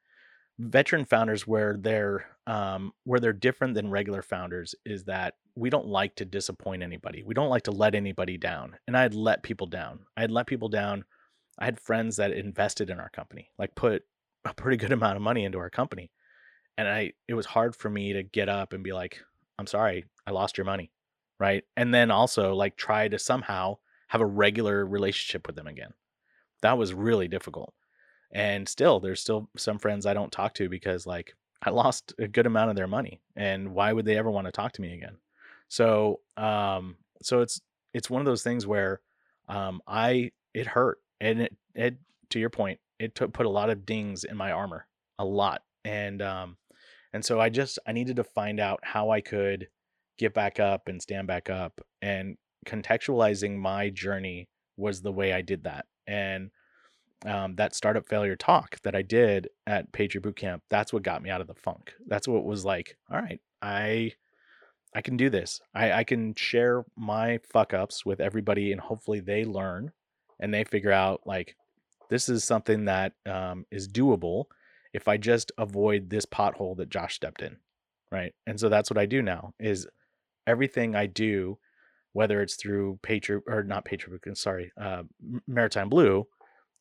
veteran 0.59 1.05
founders 1.05 1.47
where 1.47 1.77
they're 1.79 2.25
um, 2.45 2.91
where 3.05 3.19
they're 3.19 3.33
different 3.33 3.75
than 3.75 3.89
regular 3.89 4.21
founders 4.21 4.75
is 4.85 5.05
that 5.05 5.35
we 5.55 5.69
don't 5.69 5.87
like 5.87 6.15
to 6.15 6.25
disappoint 6.25 6.83
anybody. 6.83 7.23
We 7.23 7.33
don't 7.33 7.49
like 7.49 7.63
to 7.63 7.71
let 7.71 7.95
anybody 7.95 8.37
down. 8.37 8.77
And 8.87 8.97
I 8.97 9.01
had 9.01 9.13
let 9.13 9.43
people 9.43 9.67
down. 9.67 9.99
I 10.17 10.21
had 10.21 10.31
let 10.31 10.47
people 10.47 10.69
down. 10.69 11.05
I 11.57 11.65
had 11.65 11.79
friends 11.79 12.15
that 12.17 12.31
invested 12.31 12.89
in 12.89 12.99
our 12.99 13.09
company, 13.09 13.49
like 13.57 13.75
put 13.75 14.03
a 14.45 14.53
pretty 14.53 14.77
good 14.77 14.91
amount 14.91 15.17
of 15.17 15.21
money 15.21 15.43
into 15.43 15.59
our 15.59 15.69
company. 15.69 16.11
And 16.77 16.87
I 16.87 17.13
it 17.27 17.33
was 17.33 17.45
hard 17.45 17.75
for 17.75 17.89
me 17.89 18.13
to 18.13 18.23
get 18.23 18.49
up 18.49 18.73
and 18.73 18.83
be 18.83 18.93
like, 18.93 19.19
I'm 19.57 19.67
sorry, 19.67 20.05
I 20.25 20.31
lost 20.31 20.57
your 20.57 20.65
money. 20.65 20.91
Right. 21.39 21.63
And 21.77 21.93
then 21.93 22.11
also 22.11 22.53
like 22.53 22.75
try 22.75 23.07
to 23.07 23.19
somehow 23.19 23.77
have 24.07 24.21
a 24.21 24.25
regular 24.25 24.85
relationship 24.85 25.47
with 25.47 25.55
them 25.55 25.67
again. 25.67 25.93
That 26.61 26.77
was 26.77 26.93
really 26.93 27.29
difficult. 27.29 27.73
And 28.31 28.67
still, 28.69 28.99
there's 28.99 29.21
still 29.21 29.49
some 29.57 29.79
friends 29.79 30.05
I 30.05 30.13
don't 30.13 30.31
talk 30.31 30.53
to 30.55 30.69
because 30.69 31.07
like 31.07 31.33
I 31.61 31.71
lost 31.71 32.13
a 32.19 32.27
good 32.27 32.45
amount 32.45 32.69
of 32.69 32.75
their 32.75 32.87
money, 32.87 33.19
and 33.35 33.73
why 33.73 33.91
would 33.91 34.05
they 34.05 34.17
ever 34.17 34.31
want 34.31 34.45
to 34.45 34.51
talk 34.51 34.71
to 34.73 34.81
me 34.81 34.93
again? 34.93 35.17
So, 35.67 36.21
um, 36.37 36.97
so 37.21 37.41
it's 37.41 37.61
it's 37.93 38.09
one 38.09 38.21
of 38.21 38.25
those 38.25 38.43
things 38.43 38.65
where 38.67 39.01
um, 39.47 39.81
I 39.87 40.31
it 40.53 40.67
hurt, 40.67 40.99
and 41.19 41.41
it 41.41 41.55
it 41.75 41.97
to 42.29 42.39
your 42.39 42.49
point, 42.49 42.79
it 42.99 43.15
took 43.15 43.33
put 43.33 43.45
a 43.45 43.49
lot 43.49 43.69
of 43.69 43.85
dings 43.85 44.23
in 44.23 44.37
my 44.37 44.51
armor, 44.51 44.87
a 45.17 45.25
lot, 45.25 45.63
and 45.83 46.21
um, 46.21 46.57
and 47.13 47.25
so 47.25 47.41
I 47.41 47.49
just 47.49 47.79
I 47.87 47.91
needed 47.91 48.17
to 48.17 48.23
find 48.23 48.59
out 48.59 48.79
how 48.83 49.09
I 49.09 49.21
could 49.21 49.67
get 50.17 50.33
back 50.33 50.59
up 50.59 50.87
and 50.87 51.01
stand 51.01 51.27
back 51.27 51.49
up, 51.49 51.81
and 52.01 52.37
contextualizing 52.65 53.57
my 53.57 53.89
journey 53.89 54.47
was 54.77 55.01
the 55.01 55.11
way 55.11 55.33
I 55.33 55.41
did 55.41 55.63
that, 55.63 55.85
and 56.07 56.51
um, 57.25 57.55
that 57.55 57.75
startup 57.75 58.07
failure 58.07 58.35
talk 58.35 58.79
that 58.83 58.95
I 58.95 59.01
did 59.01 59.49
at 59.67 59.91
Patriot 59.91 60.23
Bootcamp, 60.23 60.61
that's 60.69 60.93
what 60.93 61.03
got 61.03 61.21
me 61.21 61.29
out 61.29 61.41
of 61.41 61.47
the 61.47 61.53
funk. 61.53 61.93
That's 62.07 62.27
what 62.27 62.45
was 62.45 62.65
like, 62.65 62.97
all 63.11 63.19
right, 63.19 63.41
I 63.61 64.13
I 64.93 65.01
can 65.01 65.17
do 65.17 65.29
this. 65.29 65.61
I, 65.75 65.91
I 65.91 66.03
can 66.03 66.33
share 66.33 66.83
my 66.95 67.39
fuck 67.51 67.73
ups 67.73 68.05
with 68.05 68.19
everybody 68.19 68.71
and 68.71 68.81
hopefully 68.81 69.19
they 69.19 69.45
learn 69.45 69.91
and 70.39 70.51
they 70.51 70.63
figure 70.63 70.91
out 70.91 71.21
like 71.25 71.55
this 72.09 72.27
is 72.27 72.43
something 72.43 72.85
that 72.85 73.13
um, 73.27 73.65
is 73.69 73.87
doable 73.87 74.45
if 74.93 75.07
I 75.07 75.17
just 75.17 75.51
avoid 75.59 76.09
this 76.09 76.25
pothole 76.25 76.75
that 76.77 76.89
Josh 76.89 77.13
stepped 77.15 77.43
in. 77.43 77.57
Right. 78.11 78.33
And 78.47 78.59
so 78.59 78.69
that's 78.69 78.89
what 78.89 78.97
I 78.97 79.05
do 79.05 79.21
now 79.21 79.53
is 79.59 79.87
everything 80.47 80.95
I 80.95 81.05
do, 81.05 81.59
whether 82.13 82.41
it's 82.41 82.55
through 82.55 82.97
Patriot 83.03 83.43
or 83.45 83.61
not 83.61 83.85
Patriot, 83.85 84.21
sorry, 84.35 84.71
uh, 84.81 85.03
Maritime 85.47 85.89
Blue, 85.89 86.25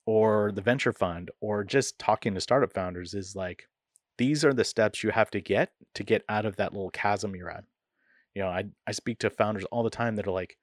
or 0.09 0.53
the 0.53 0.63
venture 0.63 0.95
fund 0.95 1.31
or 1.43 1.63
just 1.63 1.99
talking 1.99 2.33
to 2.33 2.41
startup 2.41 2.73
founders 2.73 3.13
is 3.13 3.37
like 3.37 3.69
these 4.17 4.43
are 4.43 4.55
the 4.55 4.65
steps 4.65 5.05
you 5.05 5.11
have 5.11 5.31
to 5.31 5.39
get 5.39 5.71
to 5.95 6.03
get 6.03 6.25
out 6.31 6.47
of 6.47 6.57
that 6.57 6.73
little 6.73 6.89
chasm 6.89 7.37
you're 7.37 7.51
at. 7.51 7.65
You 8.35 8.41
know, 8.41 8.49
I 8.49 8.65
I 8.87 8.93
speak 8.93 9.19
to 9.19 9.29
founders 9.29 9.65
all 9.65 9.83
the 9.83 9.91
time 9.91 10.17
that 10.17 10.27
are 10.27 10.31
like, 10.31 10.57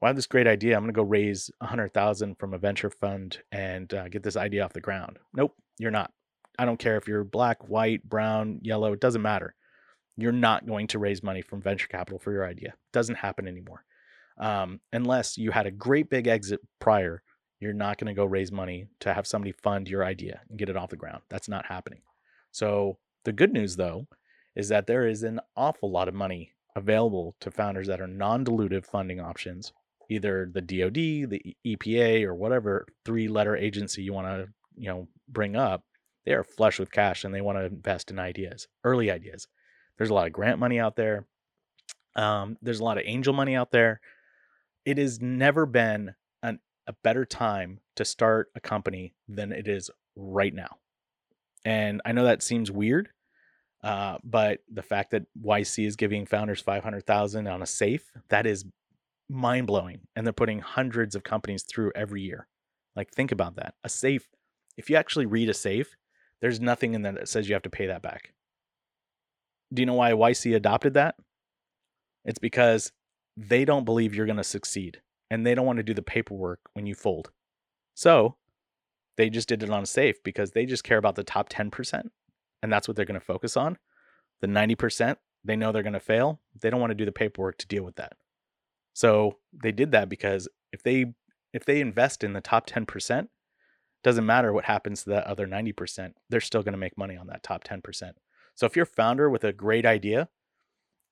"Well, 0.00 0.06
I 0.06 0.10
have 0.10 0.16
this 0.16 0.28
great 0.28 0.46
idea. 0.46 0.76
I'm 0.76 0.84
going 0.84 0.94
to 0.94 0.96
go 0.96 1.02
raise 1.02 1.50
a 1.60 1.66
hundred 1.66 1.92
thousand 1.92 2.36
from 2.38 2.54
a 2.54 2.58
venture 2.58 2.88
fund 2.88 3.40
and 3.50 3.92
uh, 3.92 4.08
get 4.08 4.22
this 4.22 4.36
idea 4.36 4.64
off 4.64 4.72
the 4.72 4.80
ground." 4.80 5.18
Nope, 5.34 5.56
you're 5.80 5.90
not. 5.90 6.12
I 6.56 6.64
don't 6.64 6.78
care 6.78 6.96
if 6.96 7.08
you're 7.08 7.24
black, 7.24 7.68
white, 7.68 8.08
brown, 8.08 8.60
yellow. 8.62 8.92
It 8.92 9.00
doesn't 9.00 9.22
matter. 9.22 9.56
You're 10.16 10.30
not 10.30 10.68
going 10.68 10.86
to 10.88 11.00
raise 11.00 11.20
money 11.20 11.42
from 11.42 11.60
venture 11.60 11.88
capital 11.88 12.20
for 12.20 12.30
your 12.30 12.46
idea. 12.46 12.68
It 12.68 12.92
doesn't 12.92 13.16
happen 13.16 13.48
anymore, 13.48 13.84
um, 14.38 14.80
unless 14.92 15.36
you 15.36 15.50
had 15.50 15.66
a 15.66 15.72
great 15.72 16.10
big 16.10 16.28
exit 16.28 16.60
prior 16.78 17.24
you're 17.64 17.72
not 17.72 17.98
going 17.98 18.14
to 18.14 18.18
go 18.18 18.24
raise 18.24 18.52
money 18.52 18.86
to 19.00 19.12
have 19.12 19.26
somebody 19.26 19.52
fund 19.52 19.88
your 19.88 20.04
idea 20.04 20.40
and 20.48 20.58
get 20.58 20.68
it 20.68 20.76
off 20.76 20.90
the 20.90 20.96
ground. 20.96 21.22
That's 21.30 21.48
not 21.48 21.66
happening. 21.66 22.02
So, 22.52 22.98
the 23.24 23.32
good 23.32 23.52
news 23.52 23.76
though 23.76 24.06
is 24.54 24.68
that 24.68 24.86
there 24.86 25.08
is 25.08 25.22
an 25.22 25.40
awful 25.56 25.90
lot 25.90 26.08
of 26.08 26.14
money 26.14 26.52
available 26.76 27.34
to 27.40 27.50
founders 27.50 27.86
that 27.86 28.00
are 28.00 28.06
non-dilutive 28.06 28.84
funding 28.84 29.20
options, 29.20 29.72
either 30.10 30.50
the 30.52 30.60
DoD, 30.60 31.30
the 31.30 31.56
EPA 31.66 32.24
or 32.24 32.34
whatever 32.34 32.86
three-letter 33.04 33.56
agency 33.56 34.02
you 34.02 34.12
want 34.12 34.26
to, 34.26 34.48
you 34.76 34.88
know, 34.88 35.08
bring 35.28 35.56
up. 35.56 35.84
They 36.26 36.32
are 36.32 36.44
flush 36.44 36.78
with 36.78 36.92
cash 36.92 37.24
and 37.24 37.34
they 37.34 37.40
want 37.40 37.58
to 37.58 37.64
invest 37.64 38.10
in 38.10 38.18
ideas, 38.18 38.68
early 38.84 39.10
ideas. 39.10 39.48
There's 39.96 40.10
a 40.10 40.14
lot 40.14 40.26
of 40.26 40.32
grant 40.32 40.58
money 40.58 40.78
out 40.78 40.96
there. 40.96 41.26
Um, 42.16 42.56
there's 42.62 42.80
a 42.80 42.84
lot 42.84 42.98
of 42.98 43.04
angel 43.06 43.34
money 43.34 43.54
out 43.54 43.70
there. 43.70 44.00
It 44.84 44.98
has 44.98 45.20
never 45.20 45.66
been 45.66 46.14
a 46.86 46.92
better 46.92 47.24
time 47.24 47.80
to 47.96 48.04
start 48.04 48.50
a 48.54 48.60
company 48.60 49.14
than 49.28 49.52
it 49.52 49.68
is 49.68 49.90
right 50.16 50.54
now. 50.54 50.78
And 51.64 52.02
I 52.04 52.12
know 52.12 52.24
that 52.24 52.42
seems 52.42 52.70
weird, 52.70 53.08
uh, 53.82 54.18
but 54.22 54.60
the 54.70 54.82
fact 54.82 55.10
that 55.12 55.26
YC 55.42 55.86
is 55.86 55.96
giving 55.96 56.26
founders 56.26 56.60
500,000 56.60 57.46
on 57.46 57.62
a 57.62 57.66
safe, 57.66 58.12
that 58.28 58.46
is 58.46 58.64
mind 59.28 59.66
blowing. 59.66 60.00
And 60.14 60.26
they're 60.26 60.32
putting 60.32 60.60
hundreds 60.60 61.14
of 61.14 61.24
companies 61.24 61.62
through 61.62 61.92
every 61.94 62.22
year. 62.22 62.48
Like, 62.94 63.10
think 63.10 63.32
about 63.32 63.56
that. 63.56 63.74
A 63.82 63.88
safe, 63.88 64.28
if 64.76 64.90
you 64.90 64.96
actually 64.96 65.26
read 65.26 65.48
a 65.48 65.54
safe, 65.54 65.96
there's 66.40 66.60
nothing 66.60 66.94
in 66.94 67.02
there 67.02 67.12
that 67.12 67.28
says 67.28 67.48
you 67.48 67.54
have 67.54 67.62
to 67.62 67.70
pay 67.70 67.86
that 67.86 68.02
back. 68.02 68.34
Do 69.72 69.80
you 69.80 69.86
know 69.86 69.94
why 69.94 70.12
YC 70.12 70.54
adopted 70.54 70.94
that? 70.94 71.16
It's 72.24 72.38
because 72.38 72.92
they 73.36 73.64
don't 73.64 73.84
believe 73.84 74.14
you're 74.14 74.26
going 74.26 74.36
to 74.36 74.44
succeed 74.44 75.00
and 75.34 75.44
they 75.44 75.52
don't 75.52 75.66
want 75.66 75.78
to 75.78 75.82
do 75.82 75.94
the 75.94 76.00
paperwork 76.00 76.60
when 76.74 76.86
you 76.86 76.94
fold. 76.94 77.32
So 77.94 78.36
they 79.16 79.28
just 79.28 79.48
did 79.48 79.64
it 79.64 79.70
on 79.70 79.82
a 79.82 79.86
safe 79.86 80.22
because 80.22 80.52
they 80.52 80.64
just 80.64 80.84
care 80.84 80.96
about 80.96 81.16
the 81.16 81.24
top 81.24 81.48
10%. 81.48 82.10
And 82.62 82.72
that's 82.72 82.86
what 82.86 82.96
they're 82.96 83.04
going 83.04 83.18
to 83.18 83.26
focus 83.26 83.56
on. 83.56 83.76
The 84.40 84.46
90%, 84.46 85.16
they 85.44 85.56
know 85.56 85.72
they're 85.72 85.82
going 85.82 85.92
to 85.92 85.98
fail. 85.98 86.40
They 86.60 86.70
don't 86.70 86.80
want 86.80 86.92
to 86.92 86.94
do 86.94 87.04
the 87.04 87.10
paperwork 87.10 87.58
to 87.58 87.66
deal 87.66 87.82
with 87.82 87.96
that. 87.96 88.12
So 88.92 89.38
they 89.52 89.72
did 89.72 89.90
that 89.90 90.08
because 90.08 90.48
if 90.72 90.84
they 90.84 91.06
if 91.52 91.64
they 91.64 91.80
invest 91.80 92.24
in 92.24 92.32
the 92.32 92.40
top 92.40 92.68
10%, 92.68 93.28
doesn't 94.02 94.26
matter 94.26 94.52
what 94.52 94.64
happens 94.64 95.04
to 95.04 95.10
that 95.10 95.24
other 95.24 95.46
90%, 95.46 96.12
they're 96.28 96.40
still 96.40 96.64
going 96.64 96.72
to 96.72 96.78
make 96.78 96.98
money 96.98 97.16
on 97.16 97.28
that 97.28 97.44
top 97.44 97.62
10%. 97.62 98.12
So 98.56 98.66
if 98.66 98.74
you're 98.74 98.84
a 98.84 98.86
founder 98.86 99.30
with 99.30 99.44
a 99.44 99.52
great 99.52 99.86
idea 99.86 100.28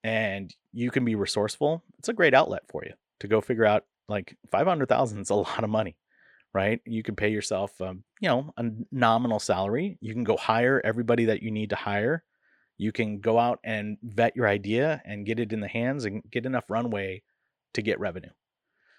and 0.02 0.52
you 0.72 0.90
can 0.90 1.04
be 1.04 1.14
resourceful, 1.14 1.84
it's 1.98 2.08
a 2.08 2.12
great 2.12 2.34
outlet 2.34 2.62
for 2.68 2.82
you 2.84 2.94
to 3.20 3.28
go 3.28 3.40
figure 3.40 3.64
out 3.64 3.84
like 4.09 4.36
500,000 4.50 5.20
is 5.20 5.30
a 5.30 5.34
lot 5.36 5.64
of 5.64 5.70
money, 5.70 5.96
right? 6.53 6.80
You 6.84 7.03
can 7.03 7.16
pay 7.16 7.30
yourself, 7.30 7.80
um, 7.80 8.05
you 8.20 8.28
know, 8.28 8.53
a 8.57 8.64
nominal 8.90 9.38
salary. 9.38 9.98
You 10.00 10.12
can 10.12 10.24
go 10.24 10.36
hire 10.36 10.80
everybody 10.84 11.26
that 11.26 11.42
you 11.42 11.50
need 11.50 11.70
to 11.70 11.76
hire. 11.76 12.24
You 12.78 12.92
can 12.92 13.20
go 13.20 13.38
out 13.38 13.61
and 13.62 13.98
vet 14.03 14.34
your 14.34 14.48
idea 14.48 15.03
and 15.05 15.26
get 15.26 15.38
it 15.38 15.53
in 15.53 15.61
the 15.61 15.68
hands 15.68 16.05
and 16.05 16.22
get 16.30 16.46
enough 16.46 16.64
runway 16.68 17.22
to 17.74 17.82
get 17.82 18.00
revenue. 18.00 18.30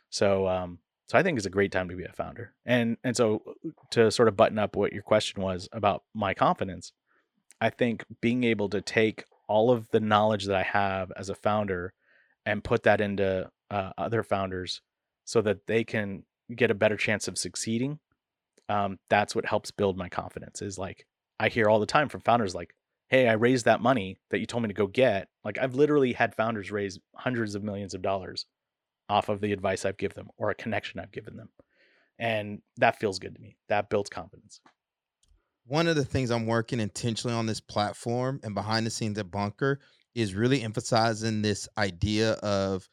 So, 0.09 0.47
um, 0.47 0.79
so 1.07 1.17
I 1.17 1.23
think 1.23 1.37
it's 1.37 1.45
a 1.45 1.51
great 1.51 1.71
time 1.71 1.89
to 1.89 1.95
be 1.95 2.05
a 2.05 2.13
founder. 2.13 2.53
And 2.65 2.97
and 3.03 3.15
so 3.15 3.41
uh, 3.47 3.69
to 3.91 4.11
sort 4.11 4.27
of 4.27 4.37
button 4.37 4.59
up 4.59 4.75
what 4.75 4.93
your 4.93 5.03
question 5.03 5.41
was 5.41 5.67
about 5.71 6.03
my 6.13 6.33
confidence, 6.33 6.93
I 7.59 7.69
think 7.69 8.05
being 8.21 8.43
able 8.43 8.69
to 8.69 8.81
take 8.81 9.25
all 9.47 9.69
of 9.71 9.89
the 9.89 9.99
knowledge 9.99 10.45
that 10.45 10.55
I 10.55 10.63
have 10.63 11.11
as 11.17 11.29
a 11.29 11.35
founder 11.35 11.93
and 12.45 12.63
put 12.63 12.83
that 12.83 13.01
into 13.01 13.49
uh, 13.69 13.91
other 13.97 14.23
founders 14.23 14.81
so 15.25 15.41
that 15.41 15.67
they 15.67 15.83
can 15.83 16.23
get 16.55 16.71
a 16.71 16.75
better 16.75 16.97
chance 16.97 17.27
of 17.27 17.37
succeeding 17.37 17.99
um, 18.69 18.97
that's 19.09 19.35
what 19.35 19.45
helps 19.45 19.71
build 19.71 19.97
my 19.97 20.09
confidence 20.09 20.61
is 20.61 20.77
like 20.77 21.05
i 21.39 21.49
hear 21.49 21.69
all 21.69 21.79
the 21.79 21.85
time 21.85 22.09
from 22.09 22.21
founders 22.21 22.55
like 22.55 22.73
hey 23.09 23.27
i 23.27 23.33
raised 23.33 23.65
that 23.65 23.81
money 23.81 24.17
that 24.29 24.39
you 24.39 24.45
told 24.45 24.63
me 24.63 24.67
to 24.67 24.73
go 24.73 24.87
get. 24.87 25.27
Like 25.43 25.57
i've 25.57 25.75
literally 25.75 26.13
had 26.13 26.35
founders 26.35 26.71
raise 26.71 26.99
hundreds 27.15 27.55
of 27.55 27.63
millions 27.63 27.93
of 27.93 28.01
dollars 28.01 28.45
off 29.09 29.29
of 29.29 29.41
the 29.41 29.51
advice 29.51 29.85
i've 29.85 29.97
given 29.97 30.15
them 30.15 30.29
or 30.37 30.49
a 30.49 30.55
connection 30.55 30.99
i've 30.99 31.11
given 31.11 31.35
them 31.35 31.49
and 32.19 32.61
that 32.77 32.99
feels 32.99 33.19
good 33.19 33.35
to 33.35 33.41
me. 33.41 33.57
That 33.69 33.89
builds 33.89 34.09
confidence. 34.09 34.61
One 35.65 35.87
of 35.87 35.95
the 35.95 36.05
things 36.05 36.29
I'm 36.29 36.45
working 36.45 36.79
intentionally 36.79 37.35
on 37.35 37.45
this 37.45 37.61
platform 37.61 38.39
and 38.43 38.53
behind 38.53 38.85
the 38.85 38.91
scenes 38.91 39.17
at 39.17 39.31
Bunker 39.31 39.79
is 40.13 40.35
really 40.35 40.61
emphasizing 40.61 41.41
this 41.41 41.67
idea 41.77 42.33
of 42.33 42.87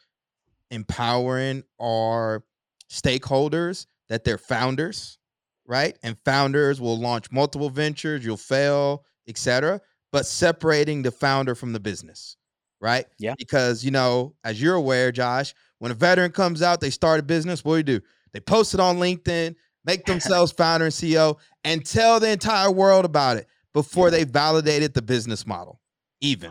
empowering 0.71 1.63
our 1.81 2.45
stakeholders 2.91 3.87
that 4.09 4.25
they're 4.25 4.39
founders, 4.39 5.19
right? 5.67 5.97
And 6.03 6.17
founders 6.25 6.81
will 6.81 6.99
launch 6.99 7.31
multiple 7.31 7.71
ventures, 7.71 8.25
you'll 8.25 8.37
fail, 8.37 9.05
etc. 9.29 9.81
But 10.13 10.27
separating 10.27 11.03
the 11.03 11.13
founder 11.13 11.55
from 11.55 11.73
the 11.73 11.81
business, 11.81 12.37
right? 12.81 13.07
Yeah. 13.19 13.35
Because 13.39 13.85
you 13.85 13.91
know, 13.91 14.35
as 14.45 14.61
you're 14.61 14.75
aware, 14.75 15.13
Josh, 15.13 15.55
when 15.79 15.93
a 15.93 15.95
veteran 15.95 16.33
comes 16.33 16.63
out, 16.63 16.81
they 16.81 16.91
start 16.91 17.21
a 17.21 17.23
business. 17.23 17.65
What 17.65 17.73
do 17.73 17.93
you 17.93 17.99
do? 17.99 18.07
They 18.33 18.41
post 18.41 18.75
it 18.75 18.81
on 18.81 18.97
LinkedIn, 18.97 19.55
make 19.85 20.05
themselves 20.07 20.53
founder 20.53 20.87
and 20.87 20.95
CEO, 20.95 21.39
and 21.65 21.85
tell 21.85 22.21
the 22.21 22.31
entire 22.31 22.71
world 22.71 23.05
about 23.05 23.37
it 23.37 23.47
before 23.73 24.11
they 24.11 24.25
validated 24.25 24.95
the 24.95 25.03
business 25.03 25.47
model, 25.47 25.81
even 26.21 26.51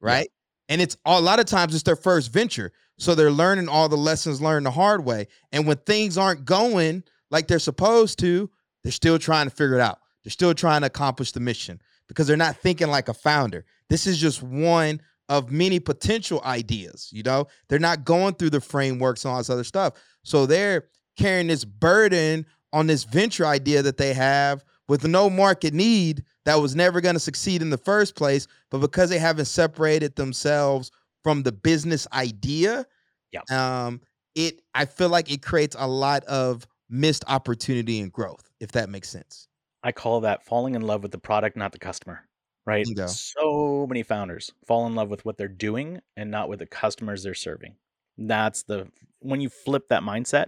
right? 0.00 0.28
And 0.68 0.80
it's 0.80 0.96
a 1.04 1.20
lot 1.20 1.40
of 1.40 1.46
times 1.46 1.74
it's 1.74 1.82
their 1.82 1.96
first 1.96 2.32
venture. 2.32 2.72
So 2.98 3.14
they're 3.14 3.30
learning 3.30 3.68
all 3.68 3.88
the 3.88 3.96
lessons 3.96 4.40
learned 4.40 4.66
the 4.66 4.70
hard 4.70 5.04
way. 5.04 5.26
And 5.52 5.66
when 5.66 5.76
things 5.78 6.16
aren't 6.16 6.44
going 6.44 7.04
like 7.30 7.48
they're 7.48 7.58
supposed 7.58 8.18
to, 8.20 8.50
they're 8.82 8.92
still 8.92 9.18
trying 9.18 9.48
to 9.48 9.54
figure 9.54 9.74
it 9.74 9.80
out. 9.80 9.98
They're 10.22 10.30
still 10.30 10.54
trying 10.54 10.82
to 10.82 10.86
accomplish 10.86 11.32
the 11.32 11.40
mission 11.40 11.80
because 12.08 12.26
they're 12.26 12.36
not 12.36 12.56
thinking 12.56 12.88
like 12.88 13.08
a 13.08 13.14
founder. 13.14 13.64
This 13.90 14.06
is 14.06 14.18
just 14.18 14.42
one 14.42 15.00
of 15.28 15.50
many 15.50 15.80
potential 15.80 16.40
ideas, 16.44 17.08
you 17.12 17.22
know? 17.22 17.46
They're 17.68 17.78
not 17.78 18.04
going 18.04 18.34
through 18.34 18.50
the 18.50 18.60
frameworks 18.60 19.24
and 19.24 19.32
all 19.32 19.38
this 19.38 19.50
other 19.50 19.64
stuff. 19.64 19.94
So 20.22 20.46
they're 20.46 20.86
carrying 21.18 21.46
this 21.48 21.64
burden 21.64 22.46
on 22.72 22.86
this 22.86 23.04
venture 23.04 23.46
idea 23.46 23.82
that 23.82 23.96
they 23.96 24.14
have 24.14 24.64
with 24.88 25.06
no 25.06 25.30
market 25.30 25.72
need 25.74 26.24
that 26.44 26.56
was 26.56 26.74
never 26.76 27.00
going 27.00 27.14
to 27.14 27.20
succeed 27.20 27.62
in 27.62 27.70
the 27.70 27.78
first 27.78 28.16
place, 28.16 28.46
but 28.70 28.78
because 28.78 29.10
they 29.10 29.18
haven't 29.18 29.46
separated 29.46 30.16
themselves 30.16 30.90
from 31.22 31.42
the 31.42 31.52
business 31.52 32.06
idea, 32.12 32.86
Yeah. 33.32 33.40
um, 33.50 34.00
it 34.34 34.60
I 34.74 34.84
feel 34.84 35.08
like 35.08 35.30
it 35.30 35.42
creates 35.42 35.76
a 35.78 35.86
lot 35.86 36.24
of 36.24 36.66
missed 36.90 37.24
opportunity 37.28 38.00
and 38.00 38.12
growth, 38.12 38.50
if 38.60 38.72
that 38.72 38.88
makes 38.90 39.08
sense. 39.08 39.48
I 39.82 39.92
call 39.92 40.20
that 40.20 40.44
falling 40.44 40.74
in 40.74 40.82
love 40.82 41.02
with 41.02 41.12
the 41.12 41.18
product, 41.18 41.56
not 41.56 41.72
the 41.72 41.78
customer. 41.78 42.28
Right? 42.66 42.86
So 43.08 43.86
many 43.86 44.02
founders 44.02 44.50
fall 44.66 44.86
in 44.86 44.94
love 44.94 45.10
with 45.10 45.22
what 45.26 45.36
they're 45.36 45.48
doing 45.48 46.00
and 46.16 46.30
not 46.30 46.48
with 46.48 46.60
the 46.60 46.66
customers 46.66 47.22
they're 47.22 47.34
serving. 47.34 47.76
That's 48.16 48.62
the 48.62 48.88
when 49.20 49.40
you 49.42 49.50
flip 49.50 49.88
that 49.88 50.02
mindset 50.02 50.46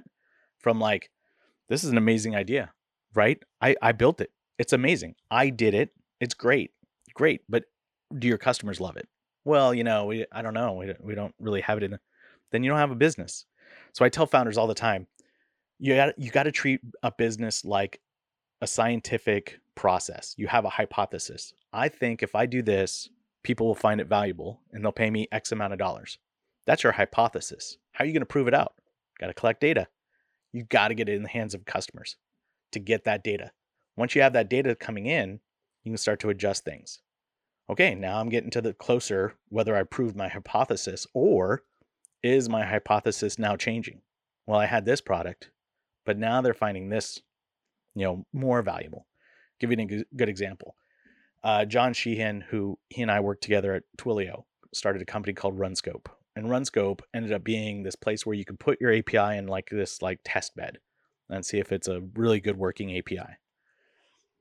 from 0.58 0.80
like, 0.80 1.10
this 1.68 1.84
is 1.84 1.90
an 1.90 1.98
amazing 1.98 2.34
idea, 2.34 2.72
right? 3.16 3.42
I, 3.60 3.74
I 3.82 3.92
built 3.92 4.20
it. 4.20 4.30
It's 4.58 4.72
amazing. 4.72 5.16
I 5.30 5.48
did 5.48 5.74
it. 5.74 5.90
It's 6.20 6.34
great. 6.34 6.70
Great. 7.14 7.40
But 7.48 7.64
do 8.16 8.28
your 8.28 8.38
customers 8.38 8.80
love 8.80 8.96
it? 8.96 9.08
Well, 9.44 9.74
you 9.74 9.82
know, 9.82 10.04
we, 10.04 10.26
I 10.30 10.42
don't 10.42 10.54
know. 10.54 10.74
We, 10.74 10.92
we 11.00 11.14
don't 11.14 11.34
really 11.40 11.62
have 11.62 11.78
it 11.78 11.82
in 11.84 11.92
the, 11.92 12.00
then 12.52 12.62
you 12.62 12.70
don't 12.70 12.78
have 12.78 12.90
a 12.90 12.96
business. 12.96 13.46
So 13.92 14.04
I 14.04 14.08
tell 14.08 14.26
founders 14.26 14.58
all 14.58 14.66
the 14.66 14.74
time, 14.74 15.06
you 15.78 15.94
got 15.94 16.18
you 16.18 16.30
got 16.30 16.44
to 16.44 16.52
treat 16.52 16.80
a 17.02 17.12
business 17.12 17.64
like 17.64 18.00
a 18.62 18.66
scientific 18.66 19.60
process. 19.74 20.34
You 20.38 20.46
have 20.46 20.64
a 20.64 20.70
hypothesis. 20.70 21.52
I 21.72 21.88
think 21.88 22.22
if 22.22 22.34
I 22.34 22.46
do 22.46 22.62
this, 22.62 23.10
people 23.42 23.66
will 23.66 23.74
find 23.74 24.00
it 24.00 24.06
valuable 24.06 24.60
and 24.72 24.82
they'll 24.82 24.92
pay 24.92 25.10
me 25.10 25.28
X 25.32 25.52
amount 25.52 25.74
of 25.74 25.78
dollars. 25.78 26.18
That's 26.66 26.82
your 26.82 26.92
hypothesis. 26.92 27.76
How 27.92 28.04
are 28.04 28.06
you 28.06 28.14
going 28.14 28.22
to 28.22 28.26
prove 28.26 28.48
it 28.48 28.54
out? 28.54 28.74
Got 29.18 29.26
to 29.26 29.34
collect 29.34 29.60
data. 29.60 29.86
You 30.52 30.64
got 30.64 30.88
to 30.88 30.94
get 30.94 31.08
it 31.08 31.14
in 31.14 31.22
the 31.22 31.28
hands 31.28 31.54
of 31.54 31.66
customers 31.66 32.16
to 32.72 32.78
get 32.78 33.04
that 33.04 33.24
data. 33.24 33.52
Once 33.96 34.14
you 34.14 34.22
have 34.22 34.32
that 34.34 34.50
data 34.50 34.74
coming 34.74 35.06
in, 35.06 35.40
you 35.84 35.92
can 35.92 35.98
start 35.98 36.20
to 36.20 36.30
adjust 36.30 36.64
things. 36.64 37.00
Okay, 37.68 37.94
now 37.94 38.20
I'm 38.20 38.28
getting 38.28 38.50
to 38.50 38.60
the 38.60 38.72
closer 38.72 39.34
whether 39.48 39.76
I 39.76 39.82
proved 39.82 40.16
my 40.16 40.28
hypothesis 40.28 41.06
or 41.14 41.62
is 42.22 42.48
my 42.48 42.64
hypothesis 42.64 43.38
now 43.38 43.56
changing? 43.56 44.02
Well, 44.46 44.60
I 44.60 44.66
had 44.66 44.84
this 44.84 45.00
product, 45.00 45.50
but 46.04 46.18
now 46.18 46.40
they're 46.40 46.54
finding 46.54 46.88
this, 46.88 47.20
you 47.94 48.04
know, 48.04 48.26
more 48.32 48.62
valuable. 48.62 49.06
Give 49.58 49.72
you 49.72 49.78
a 49.78 50.16
good 50.16 50.28
example. 50.28 50.76
Uh, 51.42 51.64
John 51.64 51.92
Sheehan, 51.92 52.42
who 52.42 52.78
he 52.88 53.02
and 53.02 53.10
I 53.10 53.20
worked 53.20 53.42
together 53.42 53.74
at 53.74 53.84
Twilio, 53.96 54.44
started 54.72 55.02
a 55.02 55.06
company 55.06 55.32
called 55.32 55.58
RunScope, 55.58 56.06
and 56.34 56.46
RunScope 56.46 57.00
ended 57.14 57.32
up 57.32 57.42
being 57.42 57.82
this 57.82 57.96
place 57.96 58.26
where 58.26 58.34
you 58.34 58.44
could 58.44 58.60
put 58.60 58.80
your 58.80 58.92
API 58.92 59.38
in 59.38 59.46
like 59.46 59.70
this 59.70 60.02
like 60.02 60.20
test 60.24 60.54
bed 60.54 60.78
and 61.28 61.44
see 61.44 61.58
if 61.58 61.72
it's 61.72 61.88
a 61.88 62.02
really 62.14 62.40
good 62.40 62.56
working 62.56 62.96
API. 62.96 63.38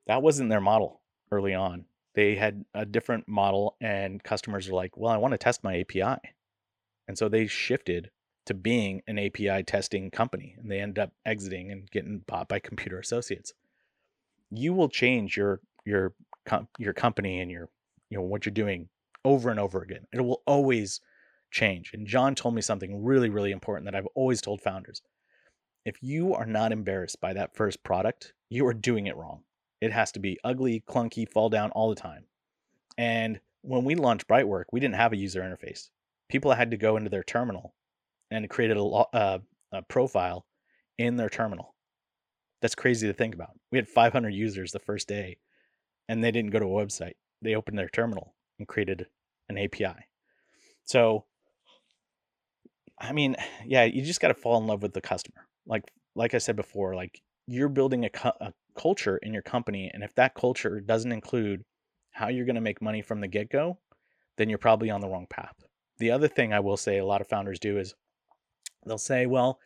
That 0.08 0.22
wasn't 0.22 0.50
their 0.50 0.62
model 0.62 1.02
early 1.32 1.54
on. 1.54 1.86
They 2.14 2.36
had 2.36 2.64
a 2.74 2.86
different 2.86 3.28
model, 3.28 3.76
and 3.82 4.24
customers 4.24 4.70
are 4.70 4.74
like, 4.74 4.96
"Well, 4.96 5.12
I 5.12 5.18
want 5.18 5.34
to 5.34 5.38
test 5.38 5.64
my 5.64 5.80
API," 5.80 6.18
and 7.08 7.18
so 7.18 7.28
they 7.28 7.48
shifted 7.48 8.12
to 8.46 8.54
being 8.54 9.02
an 9.08 9.18
API 9.18 9.64
testing 9.64 10.12
company, 10.12 10.56
and 10.58 10.72
they 10.72 10.80
ended 10.80 11.00
up 11.00 11.12
exiting 11.26 11.72
and 11.72 11.90
getting 11.92 12.20
bought 12.20 12.48
by 12.48 12.60
Computer 12.60 13.00
Associates. 13.00 13.54
You 14.50 14.74
will 14.74 14.90
change 14.90 15.36
your 15.36 15.62
your 15.84 16.14
your 16.78 16.94
company 16.94 17.40
and 17.40 17.52
your 17.52 17.70
you 18.10 18.18
know 18.18 18.24
what 18.24 18.46
you're 18.46 18.54
doing 18.54 18.90
over 19.24 19.50
and 19.50 19.60
over 19.60 19.82
again. 19.82 20.08
It 20.14 20.22
will 20.22 20.44
always 20.46 21.02
change. 21.52 21.92
And 21.94 22.06
John 22.06 22.36
told 22.36 22.54
me 22.56 22.62
something 22.62 23.04
really 23.04 23.30
really 23.30 23.52
important 23.52 23.86
that 23.86 23.96
I've 23.96 24.08
always 24.14 24.42
told 24.42 24.62
founders. 24.62 25.02
If 25.86 26.02
you 26.02 26.34
are 26.34 26.48
not 26.48 26.72
embarrassed 26.72 27.22
by 27.22 27.34
that 27.34 27.56
first 27.56 27.84
product, 27.84 28.34
you 28.50 28.66
are 28.66 28.74
doing 28.74 29.06
it 29.06 29.16
wrong. 29.16 29.44
It 29.80 29.92
has 29.92 30.12
to 30.14 30.20
be 30.20 30.40
ugly, 30.44 30.84
clunky, 30.88 31.30
fall 31.30 31.50
down 31.50 31.70
all 31.72 31.90
the 31.90 31.96
time. 31.96 32.26
And 32.98 33.40
when 33.62 33.84
we 33.84 33.94
launched 33.94 34.28
Brightwork, 34.28 34.66
we 34.72 34.80
didn't 34.80 34.96
have 34.96 35.14
a 35.14 35.18
user 35.18 35.42
interface. 35.42 35.90
People 36.28 36.52
had 36.52 36.72
to 36.72 36.78
go 36.78 36.98
into 36.98 37.12
their 37.12 37.22
terminal 37.24 37.76
and 38.32 38.50
created 38.50 38.78
a, 38.78 38.84
uh, 38.84 39.40
a 39.72 39.82
profile 39.84 40.48
in 40.98 41.18
their 41.18 41.30
terminal. 41.30 41.76
That's 42.62 42.74
crazy 42.74 43.06
to 43.06 43.14
think 43.14 43.36
about. 43.36 43.52
We 43.72 43.78
had 43.78 43.88
500 43.88 44.30
users 44.30 44.72
the 44.72 44.80
first 44.80 45.08
day, 45.08 45.38
and 46.10 46.24
they 46.24 46.32
didn't 46.32 46.52
go 46.52 46.60
to 46.60 46.66
a 46.66 46.86
website. 46.86 47.14
They 47.44 47.54
opened 47.54 47.78
their 47.78 47.90
terminal 47.90 48.34
and 48.58 48.68
created 48.68 49.06
an 49.50 49.60
API. 49.60 50.08
So, 50.86 51.26
I 53.00 53.12
mean, 53.12 53.36
yeah, 53.66 53.84
you 53.84 54.02
just 54.04 54.22
got 54.22 54.30
to 54.30 54.34
fall 54.34 54.58
in 54.58 54.66
love 54.66 54.82
with 54.82 54.94
the 54.94 55.02
customer. 55.02 55.45
Like, 55.68 55.92
like 56.16 56.34
I 56.34 56.40
said 56.40 56.56
before, 56.56 56.96
like 56.96 57.22
you're 57.48 57.70
building 57.70 58.06
a, 58.06 58.10
cu- 58.10 58.40
a 58.42 58.54
culture 58.78 59.18
in 59.18 59.34
your 59.34 59.42
company, 59.42 59.92
and 59.94 60.04
if 60.04 60.14
that 60.16 60.36
culture 60.36 60.80
doesn't 60.80 61.12
include 61.12 61.64
how 62.12 62.30
you're 62.30 62.46
going 62.46 62.56
to 62.56 62.62
make 62.62 62.82
money 62.82 63.02
from 63.02 63.22
the 63.22 63.28
get 63.28 63.50
go, 63.50 63.78
then 64.38 64.50
you're 64.50 64.58
probably 64.58 64.90
on 64.90 65.02
the 65.02 65.08
wrong 65.08 65.28
path. 65.30 65.56
The 65.98 66.12
other 66.12 66.28
thing 66.28 66.54
I 66.54 66.60
will 66.60 66.78
say 66.78 66.98
a 66.98 67.06
lot 67.06 67.22
of 67.22 67.28
founders 67.28 67.60
do 67.60 67.78
is 67.78 67.96
they'll 68.86 68.98
say, 68.98 69.26
well, 69.26 69.60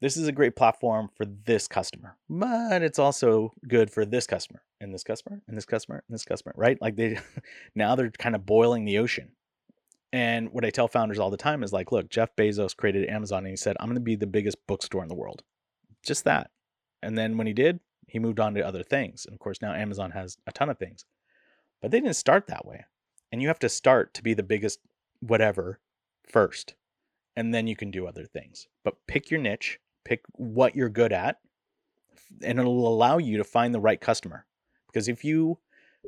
this 0.00 0.16
is 0.16 0.28
a 0.28 0.32
great 0.32 0.54
platform 0.54 1.10
for 1.16 1.26
this 1.26 1.66
customer, 1.66 2.16
but 2.30 2.82
it's 2.82 2.98
also 2.98 3.52
good 3.66 3.90
for 3.90 4.04
this 4.04 4.26
customer 4.26 4.62
and 4.80 4.94
this 4.94 5.02
customer 5.02 5.42
and 5.48 5.56
this 5.56 5.64
customer 5.64 6.04
and 6.08 6.14
this 6.14 6.24
customer, 6.24 6.54
right? 6.56 6.80
Like 6.80 6.96
they 6.96 7.18
now 7.74 7.96
they're 7.96 8.10
kind 8.10 8.34
of 8.34 8.46
boiling 8.46 8.84
the 8.84 8.98
ocean. 8.98 9.30
And 10.12 10.50
what 10.52 10.64
I 10.64 10.70
tell 10.70 10.88
founders 10.88 11.18
all 11.18 11.30
the 11.30 11.36
time 11.36 11.62
is 11.62 11.72
like, 11.72 11.92
look, 11.92 12.08
Jeff 12.08 12.34
Bezos 12.34 12.76
created 12.76 13.08
Amazon 13.08 13.40
and 13.40 13.48
he 13.48 13.56
said, 13.56 13.76
I'm 13.78 13.88
going 13.88 13.96
to 13.96 14.00
be 14.00 14.16
the 14.16 14.26
biggest 14.26 14.56
bookstore 14.66 15.02
in 15.02 15.08
the 15.08 15.14
world. 15.14 15.42
Just 16.02 16.24
that. 16.24 16.50
And 17.02 17.16
then 17.16 17.36
when 17.36 17.46
he 17.46 17.52
did, 17.52 17.80
he 18.06 18.18
moved 18.18 18.40
on 18.40 18.54
to 18.54 18.66
other 18.66 18.82
things. 18.82 19.26
And 19.26 19.34
of 19.34 19.38
course, 19.38 19.60
now 19.60 19.74
Amazon 19.74 20.12
has 20.12 20.38
a 20.46 20.52
ton 20.52 20.70
of 20.70 20.78
things. 20.78 21.04
But 21.82 21.90
they 21.90 22.00
didn't 22.00 22.16
start 22.16 22.46
that 22.46 22.66
way. 22.66 22.86
And 23.30 23.42
you 23.42 23.48
have 23.48 23.58
to 23.60 23.68
start 23.68 24.14
to 24.14 24.22
be 24.22 24.32
the 24.32 24.42
biggest 24.42 24.80
whatever 25.20 25.78
first. 26.26 26.74
And 27.36 27.52
then 27.52 27.66
you 27.66 27.76
can 27.76 27.90
do 27.90 28.06
other 28.06 28.24
things. 28.24 28.66
But 28.84 28.94
pick 29.06 29.30
your 29.30 29.40
niche, 29.40 29.78
pick 30.04 30.22
what 30.32 30.74
you're 30.74 30.88
good 30.88 31.12
at, 31.12 31.38
and 32.42 32.58
it'll 32.58 32.88
allow 32.88 33.18
you 33.18 33.36
to 33.36 33.44
find 33.44 33.74
the 33.74 33.80
right 33.80 34.00
customer. 34.00 34.46
Because 34.86 35.08
if 35.08 35.22
you 35.22 35.58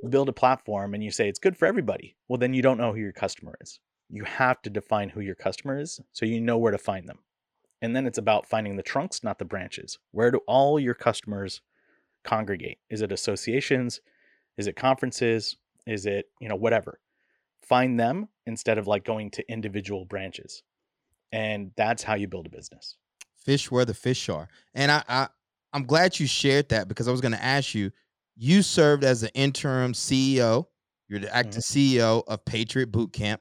build 0.09 0.29
a 0.29 0.33
platform 0.33 0.95
and 0.95 1.05
you 1.05 1.11
say 1.11 1.29
it's 1.29 1.39
good 1.39 1.57
for 1.57 1.67
everybody, 1.67 2.17
well, 2.29 2.39
then 2.39 2.55
you 2.55 2.63
don't 2.63 2.79
know 2.79 2.93
who 2.93 3.01
your 3.01 3.13
customer 3.13 3.57
is. 3.61 3.79
You 4.11 4.25
have 4.25 4.61
to 4.63 4.71
define 4.71 5.11
who 5.11 5.21
your 5.21 5.35
customer 5.35 5.79
is 5.79 6.01
so 6.13 6.27
you 6.27 6.41
know 6.41 6.59
where 6.59 6.73
to 6.73 6.79
find 6.79 7.09
them. 7.09 7.19
And 7.83 7.97
then 7.97 8.07
it's 8.07 8.19
about 8.19 8.47
finding 8.47 8.77
the 8.77 8.83
trunks, 8.83 9.25
not 9.25 9.39
the 9.39 9.45
branches. 9.45 9.99
Where 10.11 10.31
do 10.31 10.41
all 10.47 10.79
your 10.79 10.95
customers 10.95 11.63
congregate? 12.25 12.79
Is 12.91 13.01
it 13.01 13.13
associations? 13.13 14.01
Is 14.59 14.67
it 14.67 14.77
conferences? 14.77 15.57
Is 15.87 16.05
it, 16.05 16.27
you 16.41 16.49
know, 16.49 16.57
whatever? 16.57 17.01
Find 17.63 17.99
them 17.99 18.29
instead 18.47 18.77
of 18.77 18.87
like 18.87 19.05
going 19.05 19.31
to 19.33 19.51
individual 19.51 20.05
branches. 20.05 20.63
And 21.33 21.71
that's 21.77 22.03
how 22.03 22.15
you 22.15 22.29
build 22.29 22.47
a 22.47 22.51
business. 22.51 22.97
Fish 23.37 23.71
where 23.71 23.85
the 23.85 23.95
fish 23.95 24.29
are. 24.29 24.49
And 24.75 24.91
I, 24.91 25.03
I 25.09 25.29
I'm 25.73 25.85
glad 25.85 26.19
you 26.19 26.27
shared 26.27 26.69
that 26.71 26.89
because 26.89 27.09
I 27.09 27.13
was 27.13 27.21
going 27.21 27.33
to 27.33 27.43
ask 27.43 27.75
you. 27.75 27.93
You 28.37 28.63
served 28.63 29.05
as 29.05 29.23
an 29.23 29.31
interim 29.35 29.93
CEO. 29.93 30.67
You're 31.09 31.21
the 31.21 31.35
active 31.35 31.63
mm-hmm. 31.63 31.97
CEO 31.97 32.23
of 32.27 32.45
Patriot 32.45 32.91
Boot 32.91 33.13
Camp, 33.13 33.41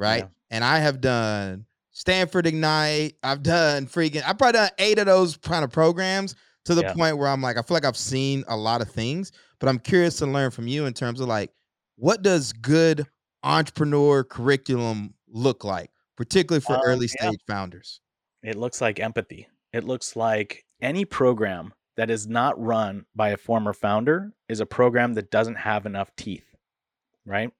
right? 0.00 0.22
Yeah. 0.24 0.28
And 0.50 0.64
I 0.64 0.78
have 0.78 1.00
done 1.00 1.66
Stanford 1.92 2.46
Ignite. 2.46 3.14
I've 3.22 3.42
done 3.42 3.86
freaking. 3.86 4.22
I've 4.26 4.38
probably 4.38 4.52
done 4.58 4.70
eight 4.78 4.98
of 4.98 5.06
those 5.06 5.36
kind 5.36 5.62
of 5.64 5.70
programs. 5.70 6.34
to 6.66 6.74
the 6.74 6.82
Yeah. 6.82 6.92
point 6.92 7.16
where 7.16 7.26
I'm 7.26 7.40
like, 7.40 7.56
I 7.56 7.62
feel 7.62 7.74
like 7.74 7.86
I've 7.86 7.96
seen 7.96 8.44
a 8.46 8.54
lot 8.56 8.82
of 8.82 8.90
things, 8.90 9.32
but 9.60 9.68
I'm 9.70 9.78
curious 9.78 10.16
to 10.18 10.26
learn 10.26 10.50
from 10.50 10.68
you 10.68 10.84
in 10.84 10.92
terms 10.92 11.18
of 11.20 11.26
like, 11.26 11.50
what 11.96 12.20
does 12.20 12.52
good 12.52 13.06
entrepreneur 13.42 14.22
curriculum 14.22 15.14
look 15.26 15.64
like, 15.64 15.90
particularly 16.16 16.60
for 16.60 16.74
Um, 16.74 16.82
early 16.84 17.08
yeah. 17.18 17.28
stage 17.28 17.40
founders? 17.46 18.00
It 18.42 18.56
looks 18.56 18.82
like 18.82 19.00
empathy. 19.00 19.48
It 19.72 19.84
looks 19.84 20.16
like 20.16 20.66
any 20.82 21.06
program 21.06 21.72
that 21.96 22.10
is 22.10 22.26
not 22.26 22.60
run 22.62 23.06
by 23.14 23.30
a 23.30 23.38
former 23.38 23.72
founder 23.72 24.32
is 24.48 24.60
a 24.60 24.66
program 24.66 25.14
that 25.14 25.30
doesn't 25.30 25.56
have 25.56 25.86
enough 25.86 26.14
teeth, 26.14 26.54
right? 27.24 27.50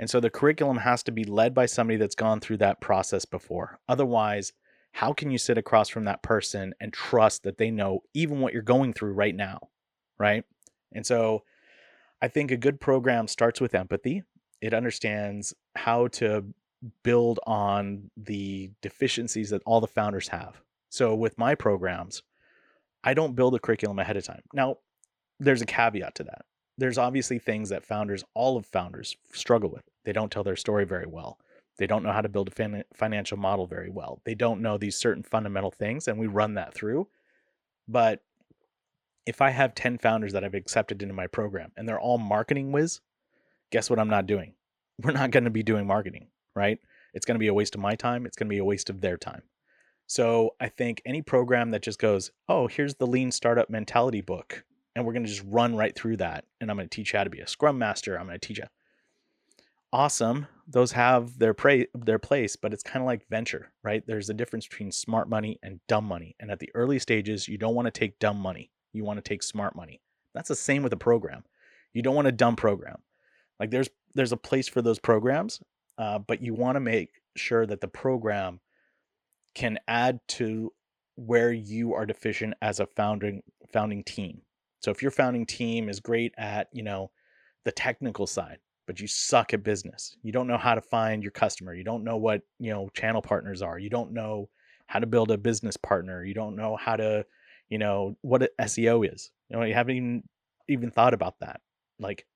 And 0.00 0.08
so 0.08 0.18
the 0.18 0.30
curriculum 0.30 0.78
has 0.78 1.02
to 1.04 1.12
be 1.12 1.24
led 1.24 1.52
by 1.54 1.66
somebody 1.66 1.98
that's 1.98 2.14
gone 2.14 2.40
through 2.40 2.56
that 2.56 2.80
process 2.80 3.26
before. 3.26 3.78
Otherwise, 3.86 4.54
how 4.92 5.12
can 5.12 5.30
you 5.30 5.36
sit 5.36 5.58
across 5.58 5.90
from 5.90 6.06
that 6.06 6.22
person 6.22 6.72
and 6.80 6.90
trust 6.90 7.42
that 7.42 7.58
they 7.58 7.70
know 7.70 8.00
even 8.14 8.40
what 8.40 8.54
you're 8.54 8.62
going 8.62 8.94
through 8.94 9.12
right 9.12 9.36
now, 9.36 9.68
right? 10.18 10.44
And 10.90 11.04
so 11.04 11.42
I 12.22 12.28
think 12.28 12.50
a 12.50 12.56
good 12.56 12.80
program 12.80 13.28
starts 13.28 13.60
with 13.60 13.74
empathy. 13.74 14.22
It 14.62 14.72
understands 14.72 15.52
how 15.76 16.08
to 16.08 16.46
build 17.02 17.38
on 17.46 18.10
the 18.16 18.70
deficiencies 18.80 19.50
that 19.50 19.62
all 19.66 19.82
the 19.82 19.86
founders 19.86 20.28
have. 20.28 20.62
So 20.88 21.14
with 21.14 21.36
my 21.36 21.54
programs, 21.54 22.22
I 23.04 23.12
don't 23.12 23.36
build 23.36 23.54
a 23.54 23.58
curriculum 23.58 23.98
ahead 23.98 24.16
of 24.16 24.24
time. 24.24 24.42
Now, 24.54 24.76
there's 25.38 25.60
a 25.60 25.66
caveat 25.66 26.14
to 26.14 26.24
that. 26.24 26.46
There's 26.80 26.98
obviously 26.98 27.38
things 27.38 27.68
that 27.68 27.84
founders, 27.84 28.24
all 28.34 28.56
of 28.56 28.64
founders, 28.64 29.14
struggle 29.34 29.70
with. 29.70 29.84
They 30.04 30.14
don't 30.14 30.32
tell 30.32 30.42
their 30.42 30.56
story 30.56 30.86
very 30.86 31.06
well. 31.06 31.38
They 31.76 31.86
don't 31.86 32.02
know 32.02 32.12
how 32.12 32.22
to 32.22 32.28
build 32.28 32.48
a 32.48 32.50
fin- 32.50 32.84
financial 32.94 33.36
model 33.36 33.66
very 33.66 33.90
well. 33.90 34.22
They 34.24 34.34
don't 34.34 34.62
know 34.62 34.78
these 34.78 34.96
certain 34.96 35.22
fundamental 35.22 35.70
things, 35.70 36.08
and 36.08 36.18
we 36.18 36.26
run 36.26 36.54
that 36.54 36.72
through. 36.72 37.06
But 37.86 38.22
if 39.26 39.42
I 39.42 39.50
have 39.50 39.74
10 39.74 39.98
founders 39.98 40.32
that 40.32 40.42
I've 40.42 40.54
accepted 40.54 41.02
into 41.02 41.14
my 41.14 41.26
program 41.26 41.70
and 41.76 41.86
they're 41.86 42.00
all 42.00 42.16
marketing 42.16 42.72
whiz, 42.72 43.00
guess 43.70 43.90
what 43.90 43.98
I'm 43.98 44.08
not 44.08 44.26
doing? 44.26 44.54
We're 45.02 45.12
not 45.12 45.32
going 45.32 45.44
to 45.44 45.50
be 45.50 45.62
doing 45.62 45.86
marketing, 45.86 46.28
right? 46.56 46.78
It's 47.12 47.26
going 47.26 47.34
to 47.34 47.40
be 47.40 47.48
a 47.48 47.54
waste 47.54 47.74
of 47.74 47.82
my 47.82 47.94
time. 47.94 48.24
It's 48.24 48.36
going 48.36 48.48
to 48.48 48.54
be 48.54 48.58
a 48.58 48.64
waste 48.64 48.88
of 48.88 49.02
their 49.02 49.18
time. 49.18 49.42
So 50.06 50.54
I 50.58 50.68
think 50.68 51.02
any 51.04 51.20
program 51.20 51.72
that 51.72 51.82
just 51.82 51.98
goes, 51.98 52.30
oh, 52.48 52.68
here's 52.68 52.94
the 52.94 53.06
lean 53.06 53.30
startup 53.30 53.68
mentality 53.68 54.22
book, 54.22 54.64
and 54.94 55.04
we're 55.04 55.12
going 55.12 55.24
to 55.24 55.28
just 55.28 55.44
run 55.46 55.76
right 55.76 55.94
through 55.94 56.18
that. 56.18 56.44
And 56.60 56.70
I'm 56.70 56.76
going 56.76 56.88
to 56.88 56.94
teach 56.94 57.12
you 57.12 57.18
how 57.18 57.24
to 57.24 57.30
be 57.30 57.40
a 57.40 57.46
scrum 57.46 57.78
master. 57.78 58.18
I'm 58.18 58.26
going 58.26 58.38
to 58.38 58.46
teach 58.46 58.58
you. 58.58 58.64
Awesome. 59.92 60.46
Those 60.68 60.92
have 60.92 61.38
their 61.38 61.54
pra- 61.54 61.86
their 61.94 62.18
place, 62.18 62.54
but 62.54 62.72
it's 62.72 62.82
kind 62.82 63.02
of 63.02 63.06
like 63.06 63.28
venture, 63.28 63.72
right? 63.82 64.04
There's 64.06 64.30
a 64.30 64.34
difference 64.34 64.66
between 64.66 64.92
smart 64.92 65.28
money 65.28 65.58
and 65.62 65.80
dumb 65.88 66.04
money. 66.04 66.36
And 66.38 66.50
at 66.50 66.60
the 66.60 66.70
early 66.74 66.98
stages, 67.00 67.48
you 67.48 67.58
don't 67.58 67.74
want 67.74 67.86
to 67.86 67.90
take 67.90 68.18
dumb 68.20 68.38
money. 68.38 68.70
You 68.92 69.04
want 69.04 69.18
to 69.18 69.28
take 69.28 69.42
smart 69.42 69.74
money. 69.74 70.00
That's 70.34 70.48
the 70.48 70.54
same 70.54 70.82
with 70.82 70.92
a 70.92 70.96
program. 70.96 71.44
You 71.92 72.02
don't 72.02 72.14
want 72.14 72.28
a 72.28 72.32
dumb 72.32 72.54
program. 72.54 72.98
Like 73.58 73.70
there's 73.70 73.90
there's 74.14 74.32
a 74.32 74.36
place 74.36 74.68
for 74.68 74.80
those 74.80 74.98
programs, 74.98 75.60
uh, 75.98 76.18
but 76.18 76.42
you 76.42 76.54
want 76.54 76.76
to 76.76 76.80
make 76.80 77.20
sure 77.36 77.66
that 77.66 77.80
the 77.80 77.88
program 77.88 78.60
can 79.54 79.78
add 79.88 80.20
to 80.28 80.72
where 81.16 81.52
you 81.52 81.94
are 81.94 82.06
deficient 82.06 82.54
as 82.62 82.80
a 82.80 82.86
founding 82.86 83.42
founding 83.72 84.04
team. 84.04 84.42
So 84.80 84.90
if 84.90 85.02
your 85.02 85.10
founding 85.10 85.46
team 85.46 85.88
is 85.88 86.00
great 86.00 86.34
at, 86.36 86.68
you 86.72 86.82
know, 86.82 87.10
the 87.64 87.72
technical 87.72 88.26
side, 88.26 88.58
but 88.86 88.98
you 88.98 89.06
suck 89.06 89.54
at 89.54 89.62
business. 89.62 90.16
You 90.22 90.32
don't 90.32 90.48
know 90.48 90.58
how 90.58 90.74
to 90.74 90.80
find 90.80 91.22
your 91.22 91.30
customer. 91.32 91.74
You 91.74 91.84
don't 91.84 92.02
know 92.02 92.16
what, 92.16 92.42
you 92.58 92.72
know, 92.72 92.88
channel 92.94 93.22
partners 93.22 93.62
are. 93.62 93.78
You 93.78 93.90
don't 93.90 94.12
know 94.12 94.48
how 94.86 94.98
to 94.98 95.06
build 95.06 95.30
a 95.30 95.38
business 95.38 95.76
partner. 95.76 96.24
You 96.24 96.34
don't 96.34 96.56
know 96.56 96.76
how 96.76 96.96
to, 96.96 97.24
you 97.68 97.78
know, 97.78 98.16
what 98.22 98.50
SEO 98.58 99.12
is. 99.12 99.30
You 99.48 99.56
know, 99.56 99.62
you 99.64 99.74
haven't 99.74 99.96
even 99.96 100.22
even 100.66 100.90
thought 100.90 101.14
about 101.14 101.38
that. 101.40 101.60
Like 101.98 102.26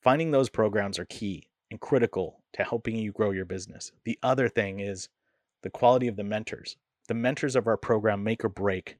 finding 0.00 0.30
those 0.30 0.48
programs 0.48 0.98
are 0.98 1.06
key 1.06 1.48
and 1.70 1.80
critical 1.80 2.42
to 2.52 2.62
helping 2.62 2.96
you 2.96 3.10
grow 3.10 3.30
your 3.30 3.44
business. 3.44 3.90
The 4.04 4.18
other 4.22 4.48
thing 4.48 4.80
is 4.80 5.08
the 5.62 5.70
quality 5.70 6.08
of 6.08 6.16
the 6.16 6.24
mentors. 6.24 6.76
The 7.08 7.14
mentors 7.14 7.56
of 7.56 7.66
our 7.66 7.76
program 7.76 8.22
make 8.22 8.44
or 8.44 8.48
break 8.48 8.98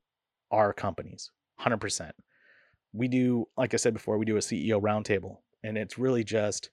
our 0.51 0.73
companies 0.73 1.31
100%. 1.61 2.11
We 2.95 3.09
do, 3.09 3.49
like 3.57 3.75
I 3.75 3.77
said 3.77 3.93
before, 3.93 4.17
we 4.17 4.25
do 4.25 4.37
a 4.37 4.41
CEO 4.41 4.81
roundtable, 4.81 5.39
and 5.63 5.77
it's 5.77 5.99
really 5.99 6.25
just 6.25 6.71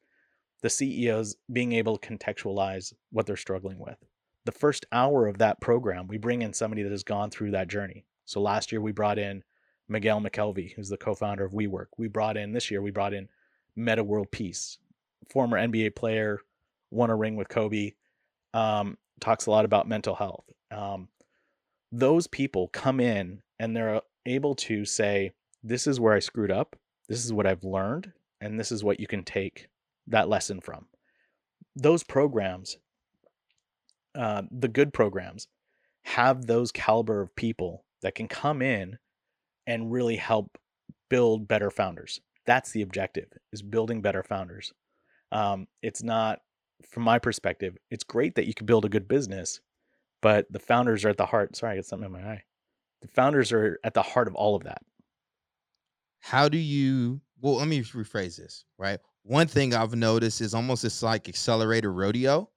the 0.62 0.70
CEOs 0.70 1.36
being 1.52 1.74
able 1.74 1.98
to 1.98 2.08
contextualize 2.08 2.94
what 3.12 3.26
they're 3.26 3.36
struggling 3.36 3.80
with. 3.80 3.98
The 4.46 4.52
first 4.52 4.86
hour 4.92 5.28
of 5.28 5.40
that 5.40 5.60
program, 5.60 6.08
we 6.08 6.18
bring 6.18 6.44
in 6.44 6.54
somebody 6.54 6.84
that 6.84 6.92
has 6.92 7.04
gone 7.04 7.32
through 7.32 7.52
that 7.52 7.68
journey. 7.68 8.06
So 8.26 8.40
last 8.40 8.72
year, 8.72 8.82
we 8.82 8.92
brought 8.92 9.18
in 9.18 9.44
Miguel 9.90 10.22
McKelvey, 10.22 10.74
who's 10.74 10.90
the 10.90 10.98
co 10.98 11.16
founder 11.16 11.44
of 11.44 11.54
WeWork. 11.54 11.88
We 11.98 12.08
brought 12.08 12.38
in 12.38 12.54
this 12.54 12.72
year, 12.72 12.82
we 12.82 12.92
brought 12.92 13.14
in 13.14 13.28
Metta 13.76 14.04
World 14.04 14.32
Peace, 14.32 14.78
former 15.30 15.58
NBA 15.58 15.96
player, 15.96 16.40
won 16.92 17.10
a 17.10 17.16
ring 17.16 17.36
with 17.36 17.50
Kobe, 17.50 17.94
um, 18.54 18.98
talks 19.20 19.46
a 19.46 19.52
lot 19.52 19.66
about 19.66 19.88
mental 19.88 20.16
health. 20.16 20.46
Um, 20.72 21.10
those 21.92 22.28
people 22.28 22.70
come 22.70 23.00
in 23.00 23.42
and 23.60 23.76
they're 23.76 24.02
able 24.26 24.56
to 24.56 24.86
say, 24.86 25.32
This 25.64 25.88
is 25.88 26.00
where 26.00 26.14
I 26.14 26.20
screwed 26.20 26.52
up. 26.52 26.76
This 27.08 27.26
is 27.26 27.34
what 27.34 27.48
I've 27.48 27.64
learned. 27.64 28.12
And 28.40 28.60
this 28.60 28.72
is 28.72 28.84
what 28.84 29.00
you 29.00 29.08
can 29.08 29.24
take 29.24 29.68
that 30.08 30.30
lesson 30.30 30.62
from. 30.62 30.88
Those 31.76 32.04
programs, 32.04 32.78
uh, 34.16 34.44
the 34.52 34.68
good 34.68 34.94
programs, 34.94 35.48
have 36.04 36.48
those 36.48 36.72
caliber 36.72 37.22
of 37.22 37.36
people 37.36 37.86
that 38.02 38.16
can 38.16 38.28
come 38.28 38.62
in 38.62 38.98
and 39.68 39.92
really 39.92 40.16
help 40.16 40.58
build 41.10 41.48
better 41.48 41.70
founders. 41.70 42.20
That's 42.46 42.72
the 42.72 42.82
objective 42.82 43.28
is 43.54 43.62
building 43.62 44.02
better 44.02 44.24
founders. 44.24 44.74
Um, 45.32 45.68
it's 45.82 46.02
not, 46.02 46.40
from 46.90 47.04
my 47.04 47.20
perspective, 47.20 47.78
it's 47.92 48.04
great 48.04 48.36
that 48.36 48.48
you 48.48 48.54
can 48.54 48.66
build 48.66 48.86
a 48.86 48.90
good 48.90 49.08
business, 49.08 49.62
but 50.22 50.52
the 50.52 50.60
founders 50.60 51.06
are 51.06 51.10
at 51.10 51.18
the 51.18 51.28
heart. 51.28 51.56
Sorry, 51.56 51.74
I 51.74 51.76
got 51.76 51.86
something 51.86 52.08
in 52.08 52.12
my 52.12 52.28
eye. 52.28 52.44
The 53.02 53.08
founders 53.08 53.52
are 53.52 53.80
at 53.84 53.94
the 53.94 54.02
heart 54.02 54.28
of 54.28 54.36
all 54.36 54.56
of 54.56 54.64
that. 54.64 54.82
How 56.22 56.48
do 56.50 56.58
you? 56.58 57.22
Well, 57.40 57.56
let 57.56 57.68
me 57.68 57.82
rephrase 57.82 58.38
this. 58.38 58.66
Right. 58.78 59.00
One 59.24 59.48
thing 59.48 59.74
I've 59.74 59.96
noticed 59.96 60.42
is 60.42 60.54
almost 60.54 60.86
it's 60.86 61.04
like 61.04 61.28
accelerator 61.28 61.92
rodeo. 61.92 62.50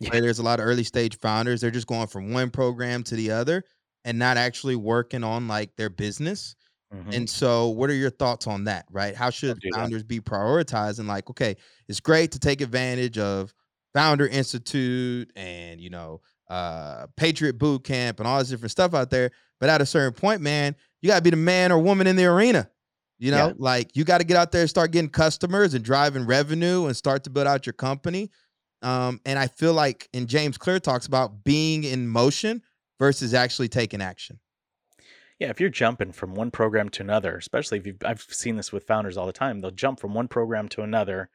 Yeah. 0.00 0.10
Where 0.10 0.20
there's 0.20 0.40
a 0.40 0.42
lot 0.42 0.58
of 0.58 0.66
early 0.66 0.84
stage 0.84 1.18
founders. 1.18 1.60
They're 1.60 1.70
just 1.70 1.86
going 1.86 2.08
from 2.08 2.32
one 2.32 2.50
program 2.50 3.02
to 3.04 3.14
the 3.14 3.30
other 3.30 3.64
and 4.04 4.18
not 4.18 4.36
actually 4.36 4.76
working 4.76 5.22
on 5.22 5.46
like 5.46 5.76
their 5.76 5.90
business. 5.90 6.56
Mhm. 6.92 7.14
And 7.14 7.30
so, 7.30 7.68
what 7.68 7.88
are 7.88 7.94
your 7.94 8.10
thoughts 8.10 8.46
on 8.46 8.64
that? 8.64 8.86
Right? 8.90 9.14
How 9.14 9.30
should 9.30 9.58
founders 9.74 10.02
be 10.02 10.20
prioritizing? 10.20 11.06
Like, 11.06 11.30
okay, 11.30 11.56
it's 11.88 12.00
great 12.00 12.32
to 12.32 12.38
take 12.38 12.60
advantage 12.60 13.16
of 13.18 13.54
Founder 13.94 14.26
Institute 14.26 15.30
and 15.36 15.80
you 15.80 15.90
know, 15.90 16.20
uh, 16.50 17.06
Patriot 17.16 17.58
Boot 17.58 17.84
Camp 17.84 18.18
and 18.18 18.26
all 18.26 18.38
this 18.40 18.48
different 18.48 18.72
stuff 18.72 18.94
out 18.94 19.10
there. 19.10 19.30
But 19.60 19.70
at 19.70 19.80
a 19.80 19.86
certain 19.86 20.12
point, 20.18 20.40
man, 20.42 20.74
you 21.00 21.08
gotta 21.08 21.22
be 21.22 21.30
the 21.30 21.36
man 21.36 21.70
or 21.72 21.78
woman 21.78 22.06
in 22.06 22.16
the 22.16 22.24
arena. 22.26 22.68
You 23.22 23.30
know, 23.30 23.48
Yeah. 23.48 23.52
like 23.56 23.96
you 23.96 24.02
got 24.02 24.18
to 24.18 24.24
get 24.24 24.36
out 24.36 24.50
there 24.50 24.62
and 24.62 24.68
start 24.70 24.90
getting 24.90 25.08
customers 25.08 25.74
and 25.74 25.84
driving 25.84 26.26
revenue 26.26 26.86
and 26.86 26.96
start 26.96 27.22
to 27.22 27.30
build 27.30 27.46
out 27.46 27.66
your 27.66 27.72
company. 27.72 28.32
Um, 28.82 29.20
and 29.24 29.38
I 29.38 29.46
feel 29.46 29.74
like, 29.74 30.08
and 30.12 30.26
James 30.26 30.58
Clear 30.58 30.80
talks 30.80 31.06
about 31.06 31.44
being 31.44 31.84
in 31.84 32.08
motion 32.08 32.62
versus 32.98 33.32
actually 33.32 33.68
taking 33.68 34.02
action. 34.02 34.40
Yeah, 35.38 35.50
if 35.50 35.60
you're 35.60 35.70
jumping 35.70 36.10
from 36.10 36.34
one 36.34 36.50
program 36.50 36.88
to 36.90 37.02
another, 37.04 37.36
especially 37.36 37.78
if 37.78 37.86
you've, 37.86 37.98
I've 38.04 38.22
seen 38.22 38.56
this 38.56 38.72
with 38.72 38.88
founders 38.88 39.16
all 39.16 39.26
the 39.26 39.32
time, 39.32 39.60
they'll 39.60 39.70
jump 39.70 40.00
from 40.00 40.14
one 40.14 40.26
program 40.26 40.68
to 40.70 40.82
another, 40.82 41.30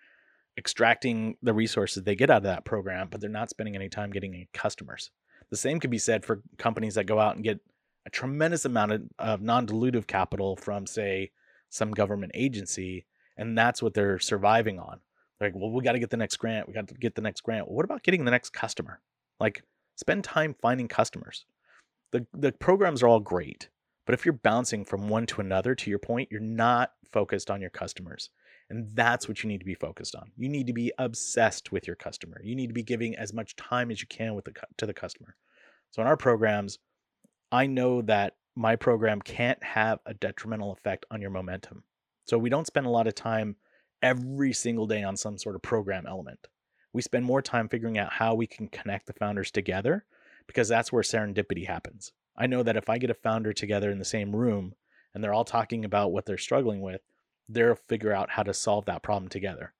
extracting 0.58 1.38
the 1.42 1.54
resources 1.54 2.04
they 2.04 2.16
get 2.16 2.30
out 2.30 2.38
of 2.38 2.44
that 2.44 2.66
program, 2.66 3.08
but 3.10 3.22
they're 3.22 3.30
not 3.30 3.50
spending 3.50 3.76
any 3.76 3.88
time 3.88 4.12
getting 4.12 4.34
any 4.34 4.50
customers. 4.54 5.10
The 5.52 5.58
same 5.58 5.80
could 5.80 5.90
be 5.90 6.00
said 6.00 6.26
for 6.26 6.42
companies 6.58 6.96
that 6.96 7.06
go 7.06 7.18
out 7.18 7.36
and 7.36 7.46
get 7.46 7.62
a 8.06 8.10
tremendous 8.10 8.66
amount 8.66 8.92
of, 8.92 9.04
of 9.20 9.42
non 9.42 9.66
dilutive 9.66 10.06
capital 10.06 10.58
from, 10.58 10.86
say, 10.86 11.32
some 11.70 11.91
government 11.91 12.32
agency, 12.36 13.05
and 13.38 13.57
that's 13.57 13.82
what 13.82 13.93
they're 13.93 14.20
surviving 14.20 14.80
on. 14.80 14.99
They're 15.39 15.49
like, 15.49 15.55
well, 15.55 15.72
we 15.72 15.84
got 15.84 15.93
to 15.93 15.99
get 15.99 16.09
the 16.09 16.18
next 16.18 16.38
grant. 16.38 16.68
We 16.68 16.74
got 16.74 16.88
to 16.88 16.95
get 16.95 17.15
the 17.15 17.22
next 17.22 17.41
grant. 17.41 17.68
Well, 17.68 17.76
what 17.76 17.86
about 17.86 18.03
getting 18.03 18.26
the 18.26 18.32
next 18.32 18.51
customer? 18.51 19.01
Like, 19.39 19.61
spend 19.95 20.24
time 20.24 20.55
finding 20.61 20.88
customers. 20.88 21.45
The, 22.11 22.26
the 22.34 22.51
programs 22.53 23.03
are 23.03 23.07
all 23.07 23.20
great, 23.20 23.70
but 24.05 24.13
if 24.13 24.26
you're 24.26 24.34
bouncing 24.34 24.86
from 24.86 25.09
one 25.09 25.26
to 25.28 25.41
another, 25.41 25.76
to 25.76 25.89
your 25.89 25.99
point, 25.99 26.30
you're 26.32 26.39
not 26.39 26.93
focused 27.11 27.51
on 27.51 27.61
your 27.61 27.70
customers. 27.70 28.30
And 28.70 28.89
that's 28.95 29.28
what 29.28 29.43
you 29.43 29.49
need 29.49 29.59
to 29.59 29.65
be 29.65 29.76
focused 29.76 30.15
on. 30.15 30.32
You 30.38 30.49
need 30.49 30.68
to 30.68 30.74
be 30.74 30.91
obsessed 30.97 31.72
with 31.72 31.88
your 31.88 31.95
customer. 31.95 32.41
You 32.43 32.55
need 32.55 32.68
to 32.68 32.74
be 32.74 32.84
giving 32.84 33.15
as 33.15 33.34
much 33.34 33.55
time 33.55 33.91
as 33.91 34.01
you 34.01 34.07
can 34.07 34.36
with 34.36 34.45
the 34.45 34.53
to 34.78 34.86
the 34.86 34.93
customer. 34.93 35.36
So 35.91 36.01
in 36.01 36.07
our 36.07 36.18
programs, 36.18 36.80
I 37.51 37.68
know 37.68 38.01
that 38.03 38.36
my 38.58 38.76
program 38.76 39.22
can't 39.22 39.62
have 39.64 39.99
a 40.08 40.16
detrimental 40.16 40.72
effect 40.72 41.05
on 41.12 41.22
your 41.22 41.30
momentum. 41.30 41.84
So 42.26 42.39
we 42.39 42.49
don't 42.49 42.66
spend 42.66 42.88
a 42.88 42.89
lot 42.89 43.05
of 43.05 43.14
time 43.14 43.55
every 44.01 44.51
single 44.51 44.88
day 44.88 45.03
on 45.03 45.16
some 45.16 45.38
sort 45.38 45.55
of 45.55 45.62
program 45.62 46.08
element. 46.08 46.39
We 46.91 47.03
spend 47.03 47.24
more 47.24 47.43
time 47.43 47.70
figuring 47.70 47.99
out 47.99 48.12
how 48.12 48.34
we 48.34 48.47
can 48.47 48.68
connect 48.68 49.05
the 49.05 49.14
founders 49.14 49.51
together 49.51 50.05
because 50.47 50.68
that's 50.68 50.91
where 50.91 51.03
serendipity 51.03 51.68
happens. 51.68 52.14
I 52.36 52.47
know 52.47 52.64
that 52.64 52.76
if 52.76 52.89
I 52.89 52.97
get 52.97 53.12
a 53.12 53.16
founder 53.16 53.53
together 53.53 53.91
in 53.91 53.99
the 53.99 54.05
same 54.05 54.36
room 54.36 54.74
and 55.14 55.24
they're 55.24 55.36
all 55.36 55.45
talking 55.45 55.86
about 55.86 56.12
what 56.12 56.26
they're 56.26 56.39
struggling 56.39 56.82
with, 56.82 57.01
they'll 57.47 57.78
figure 57.88 58.12
out 58.12 58.32
how 58.32 58.41
to 58.41 58.55
solve 58.55 58.86
that 58.86 59.03
problem 59.03 59.30
together. 59.30 59.72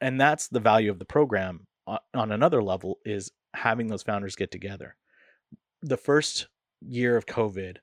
And 0.00 0.20
that's 0.20 0.48
the 0.48 0.58
value 0.58 0.90
of 0.90 0.98
the 0.98 1.04
program 1.04 1.68
uh, 1.86 1.98
on 2.12 2.32
another 2.32 2.60
level 2.60 2.98
is 3.04 3.30
having 3.54 3.86
those 3.86 4.02
founders 4.02 4.34
get 4.34 4.50
together. 4.50 4.96
The 5.80 5.96
first 5.96 6.48
year 6.80 7.16
of 7.16 7.26
COVID, 7.26 7.76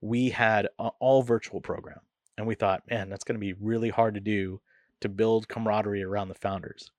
we 0.00 0.30
had 0.30 0.68
all 1.00 1.22
virtual 1.22 1.60
program. 1.60 2.00
And 2.36 2.46
we 2.46 2.54
thought, 2.54 2.82
man, 2.88 3.08
that's 3.08 3.24
going 3.24 3.34
to 3.34 3.40
be 3.40 3.54
really 3.54 3.90
hard 3.90 4.14
to 4.14 4.20
do 4.20 4.60
to 5.00 5.08
build 5.08 5.48
camaraderie 5.48 6.02
around 6.02 6.28
the 6.28 6.34
founders. 6.34 6.90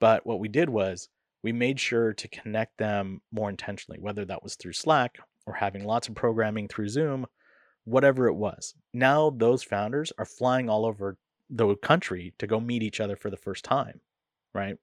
But 0.00 0.26
what 0.26 0.40
we 0.40 0.48
did 0.48 0.68
was 0.68 1.08
we 1.42 1.52
made 1.52 1.78
sure 1.78 2.12
to 2.12 2.28
connect 2.28 2.78
them 2.78 3.20
more 3.32 3.48
intentionally, 3.48 4.00
whether 4.00 4.24
that 4.24 4.42
was 4.42 4.56
through 4.56 4.72
Slack 4.72 5.18
or 5.46 5.54
having 5.54 5.84
lots 5.84 6.08
of 6.08 6.14
programming 6.14 6.68
through 6.68 6.88
Zoom, 6.88 7.26
whatever 7.84 8.26
it 8.26 8.34
was. 8.34 8.74
Now 8.92 9.30
those 9.30 9.62
founders 9.62 10.12
are 10.18 10.24
flying 10.24 10.68
all 10.68 10.84
over 10.84 11.16
the 11.50 11.74
country 11.76 12.32
to 12.38 12.46
go 12.46 12.58
meet 12.58 12.82
each 12.82 13.00
other 13.00 13.16
for 13.16 13.30
the 13.30 13.36
first 13.36 13.64
time, 13.64 14.00
right? 14.54 14.76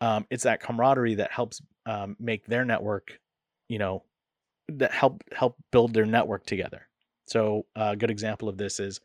Um, 0.00 0.26
it's 0.30 0.44
that 0.44 0.62
camaraderie 0.62 1.16
that 1.16 1.32
helps 1.32 1.60
um, 1.86 2.16
make 2.18 2.46
their 2.46 2.64
network, 2.64 3.20
you 3.68 3.78
know, 3.78 4.04
that 4.78 4.92
help 4.92 5.22
help 5.32 5.56
build 5.70 5.94
their 5.94 6.06
network 6.06 6.46
together. 6.46 6.88
So 7.26 7.66
a 7.76 7.96
good 7.96 8.10
example 8.10 8.48
of 8.48 8.56
this 8.56 8.80
is 8.80 9.00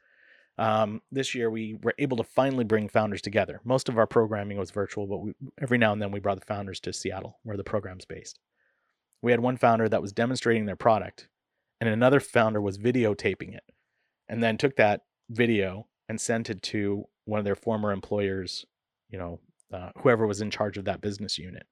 um, 0.57 1.01
this 1.11 1.35
year 1.35 1.49
we 1.49 1.77
were 1.81 1.93
able 1.99 2.17
to 2.17 2.23
finally 2.23 2.63
bring 2.63 2.87
founders 2.87 3.21
together. 3.21 3.59
Most 3.63 3.89
of 3.89 3.97
our 3.97 4.07
programming 4.07 4.57
was 4.57 4.71
virtual, 4.71 5.05
but 5.05 5.17
we, 5.17 5.33
every 5.61 5.77
now 5.77 5.91
and 5.91 6.01
then 6.01 6.11
we 6.11 6.19
brought 6.19 6.39
the 6.39 6.45
founders 6.45 6.79
to 6.81 6.93
Seattle, 6.93 7.39
where 7.43 7.57
the 7.57 7.63
program's 7.63 8.05
based. 8.05 8.39
We 9.21 9.31
had 9.31 9.41
one 9.41 9.57
founder 9.57 9.89
that 9.89 10.01
was 10.01 10.13
demonstrating 10.13 10.65
their 10.65 10.75
product, 10.75 11.27
and 11.81 11.89
another 11.89 12.19
founder 12.19 12.61
was 12.61 12.77
videotaping 12.77 13.53
it, 13.53 13.63
and 14.29 14.41
then 14.41 14.57
took 14.57 14.77
that 14.77 15.01
video 15.29 15.87
and 16.07 16.21
sent 16.21 16.49
it 16.49 16.61
to 16.61 17.05
one 17.25 17.39
of 17.39 17.45
their 17.45 17.55
former 17.55 17.91
employers, 17.91 18.65
you 19.09 19.17
know, 19.17 19.39
uh, 19.73 19.89
whoever 19.97 20.25
was 20.25 20.41
in 20.41 20.51
charge 20.51 20.77
of 20.77 20.85
that 20.85 21.01
business 21.01 21.37
unit. 21.37 21.65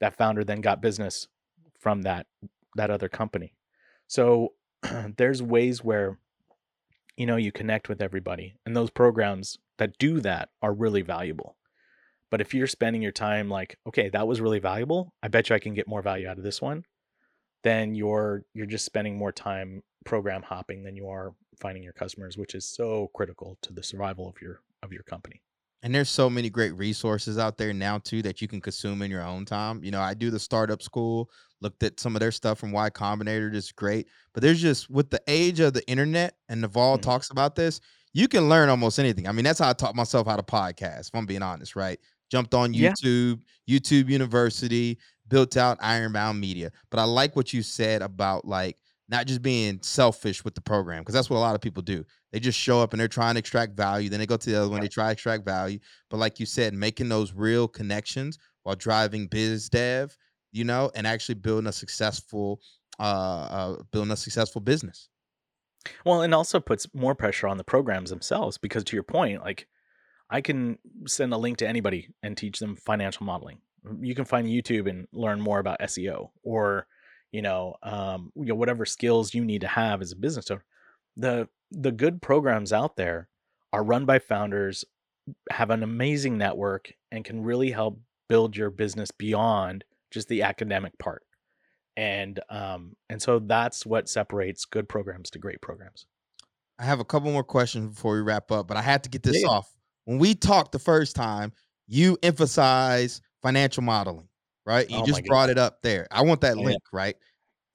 That 0.00 0.16
founder 0.16 0.44
then 0.44 0.60
got 0.60 0.80
business 0.80 1.26
from 1.80 2.02
that 2.02 2.26
that 2.78 2.90
other 2.90 3.08
company. 3.08 3.54
So 4.06 4.54
there's 5.16 5.42
ways 5.42 5.84
where 5.84 6.18
you 7.16 7.26
know 7.26 7.36
you 7.36 7.52
connect 7.52 7.88
with 7.88 8.00
everybody 8.00 8.54
and 8.64 8.76
those 8.76 8.90
programs 8.90 9.58
that 9.78 9.98
do 9.98 10.20
that 10.20 10.48
are 10.62 10.72
really 10.72 11.02
valuable 11.02 11.56
but 12.30 12.40
if 12.40 12.54
you're 12.54 12.68
spending 12.68 13.02
your 13.02 13.12
time 13.12 13.50
like 13.50 13.76
okay 13.86 14.08
that 14.08 14.26
was 14.26 14.40
really 14.40 14.60
valuable 14.60 15.12
i 15.22 15.28
bet 15.28 15.50
you 15.50 15.56
i 15.56 15.58
can 15.58 15.74
get 15.74 15.88
more 15.88 16.00
value 16.00 16.28
out 16.28 16.38
of 16.38 16.44
this 16.44 16.62
one 16.62 16.84
then 17.64 17.94
you're 17.94 18.44
you're 18.54 18.66
just 18.66 18.84
spending 18.84 19.18
more 19.18 19.32
time 19.32 19.82
program 20.04 20.42
hopping 20.42 20.84
than 20.84 20.94
you 20.94 21.08
are 21.08 21.34
finding 21.60 21.82
your 21.82 21.92
customers 21.92 22.38
which 22.38 22.54
is 22.54 22.64
so 22.64 23.10
critical 23.14 23.58
to 23.62 23.72
the 23.72 23.82
survival 23.82 24.28
of 24.28 24.40
your 24.40 24.60
of 24.84 24.92
your 24.92 25.02
company 25.02 25.42
and 25.82 25.94
there's 25.94 26.08
so 26.08 26.28
many 26.28 26.50
great 26.50 26.72
resources 26.72 27.38
out 27.38 27.56
there 27.56 27.72
now 27.72 27.98
too 27.98 28.22
that 28.22 28.42
you 28.42 28.48
can 28.48 28.60
consume 28.60 29.00
in 29.00 29.10
your 29.10 29.22
own 29.22 29.44
time. 29.44 29.84
You 29.84 29.92
know, 29.92 30.00
I 30.00 30.14
do 30.14 30.30
the 30.30 30.40
startup 30.40 30.82
school, 30.82 31.30
looked 31.60 31.82
at 31.82 32.00
some 32.00 32.16
of 32.16 32.20
their 32.20 32.32
stuff 32.32 32.58
from 32.58 32.72
Y 32.72 32.90
Combinator, 32.90 33.52
just 33.52 33.76
great. 33.76 34.08
But 34.32 34.42
there's 34.42 34.60
just 34.60 34.90
with 34.90 35.10
the 35.10 35.22
age 35.26 35.60
of 35.60 35.72
the 35.72 35.86
internet, 35.88 36.36
and 36.48 36.60
Naval 36.60 36.94
mm-hmm. 36.94 37.02
talks 37.02 37.30
about 37.30 37.54
this, 37.54 37.80
you 38.12 38.28
can 38.28 38.48
learn 38.48 38.68
almost 38.68 38.98
anything. 38.98 39.28
I 39.28 39.32
mean, 39.32 39.44
that's 39.44 39.58
how 39.58 39.70
I 39.70 39.72
taught 39.72 39.94
myself 39.94 40.26
how 40.26 40.36
to 40.36 40.42
podcast, 40.42 41.08
if 41.08 41.14
I'm 41.14 41.26
being 41.26 41.42
honest, 41.42 41.76
right? 41.76 41.98
Jumped 42.30 42.54
on 42.54 42.72
YouTube, 42.72 43.40
yeah. 43.66 43.78
YouTube 43.78 44.08
University, 44.08 44.98
built 45.28 45.56
out 45.56 45.78
Ironbound 45.80 46.40
Media. 46.40 46.70
But 46.90 47.00
I 47.00 47.04
like 47.04 47.36
what 47.36 47.52
you 47.52 47.62
said 47.62 48.02
about 48.02 48.44
like 48.44 48.76
not 49.08 49.26
just 49.26 49.40
being 49.40 49.80
selfish 49.82 50.44
with 50.44 50.54
the 50.54 50.60
program, 50.60 51.02
because 51.02 51.14
that's 51.14 51.30
what 51.30 51.38
a 51.38 51.40
lot 51.40 51.54
of 51.54 51.60
people 51.60 51.82
do. 51.82 52.04
They 52.32 52.40
just 52.40 52.58
show 52.58 52.82
up 52.82 52.92
and 52.92 53.00
they're 53.00 53.08
trying 53.08 53.34
to 53.34 53.38
extract 53.38 53.74
value. 53.74 54.10
Then 54.10 54.20
they 54.20 54.26
go 54.26 54.36
to 54.36 54.50
the 54.50 54.56
other 54.60 54.68
one, 54.68 54.80
they 54.80 54.88
try 54.88 55.06
to 55.06 55.12
extract 55.12 55.44
value. 55.44 55.78
But 56.10 56.18
like 56.18 56.38
you 56.38 56.46
said, 56.46 56.74
making 56.74 57.08
those 57.08 57.32
real 57.32 57.68
connections 57.68 58.38
while 58.64 58.76
driving 58.76 59.26
biz 59.26 59.70
dev, 59.70 60.16
you 60.52 60.64
know, 60.64 60.90
and 60.94 61.06
actually 61.06 61.36
building 61.36 61.68
a 61.68 61.72
successful, 61.72 62.60
uh, 62.98 63.02
uh 63.02 63.76
building 63.92 64.12
a 64.12 64.16
successful 64.16 64.60
business. 64.60 65.08
Well, 66.04 66.22
and 66.22 66.34
also 66.34 66.60
puts 66.60 66.86
more 66.94 67.14
pressure 67.14 67.48
on 67.48 67.56
the 67.56 67.64
programs 67.64 68.10
themselves 68.10 68.58
because 68.58 68.84
to 68.84 68.96
your 68.96 69.04
point, 69.04 69.42
like 69.42 69.66
I 70.30 70.40
can 70.40 70.78
send 71.06 71.32
a 71.32 71.38
link 71.38 71.58
to 71.58 71.68
anybody 71.68 72.08
and 72.22 72.36
teach 72.36 72.58
them 72.58 72.76
financial 72.76 73.24
modeling. 73.24 73.58
You 74.00 74.14
can 74.14 74.24
find 74.24 74.46
YouTube 74.46 74.88
and 74.88 75.06
learn 75.12 75.40
more 75.40 75.60
about 75.60 75.80
SEO 75.80 76.30
or, 76.42 76.86
you 77.32 77.42
know, 77.42 77.76
um, 77.82 78.32
you 78.34 78.46
know, 78.46 78.54
whatever 78.54 78.84
skills 78.84 79.32
you 79.34 79.44
need 79.44 79.62
to 79.62 79.68
have 79.68 80.02
as 80.02 80.12
a 80.12 80.16
business 80.16 80.50
owner. 80.50 80.64
The 81.16 81.48
the 81.70 81.92
good 81.92 82.22
programs 82.22 82.72
out 82.72 82.96
there 82.96 83.28
are 83.72 83.84
run 83.84 84.04
by 84.04 84.18
founders, 84.18 84.84
have 85.50 85.70
an 85.70 85.82
amazing 85.82 86.38
network, 86.38 86.92
and 87.10 87.24
can 87.24 87.42
really 87.42 87.70
help 87.70 88.00
build 88.28 88.56
your 88.56 88.70
business 88.70 89.10
beyond 89.10 89.84
just 90.10 90.28
the 90.28 90.42
academic 90.42 90.96
part. 90.98 91.22
And 91.96 92.38
um, 92.48 92.94
and 93.10 93.20
so 93.20 93.40
that's 93.40 93.84
what 93.84 94.08
separates 94.08 94.64
good 94.64 94.88
programs 94.88 95.30
to 95.30 95.38
great 95.38 95.60
programs. 95.60 96.06
I 96.78 96.84
have 96.84 97.00
a 97.00 97.04
couple 97.04 97.32
more 97.32 97.42
questions 97.42 97.94
before 97.94 98.14
we 98.14 98.20
wrap 98.20 98.52
up, 98.52 98.68
but 98.68 98.76
I 98.76 98.82
had 98.82 99.02
to 99.02 99.10
get 99.10 99.22
this 99.22 99.42
yeah. 99.42 99.48
off. 99.48 99.74
When 100.04 100.18
we 100.18 100.34
talked 100.34 100.72
the 100.72 100.78
first 100.78 101.16
time, 101.16 101.52
you 101.88 102.16
emphasize 102.22 103.20
financial 103.42 103.82
modeling, 103.82 104.28
right? 104.64 104.88
You 104.88 104.98
oh 104.98 105.04
just 105.04 105.24
brought 105.24 105.50
it 105.50 105.58
up 105.58 105.82
there. 105.82 106.06
I 106.10 106.22
want 106.22 106.40
that 106.42 106.56
yeah. 106.56 106.64
link, 106.64 106.82
right? 106.92 107.16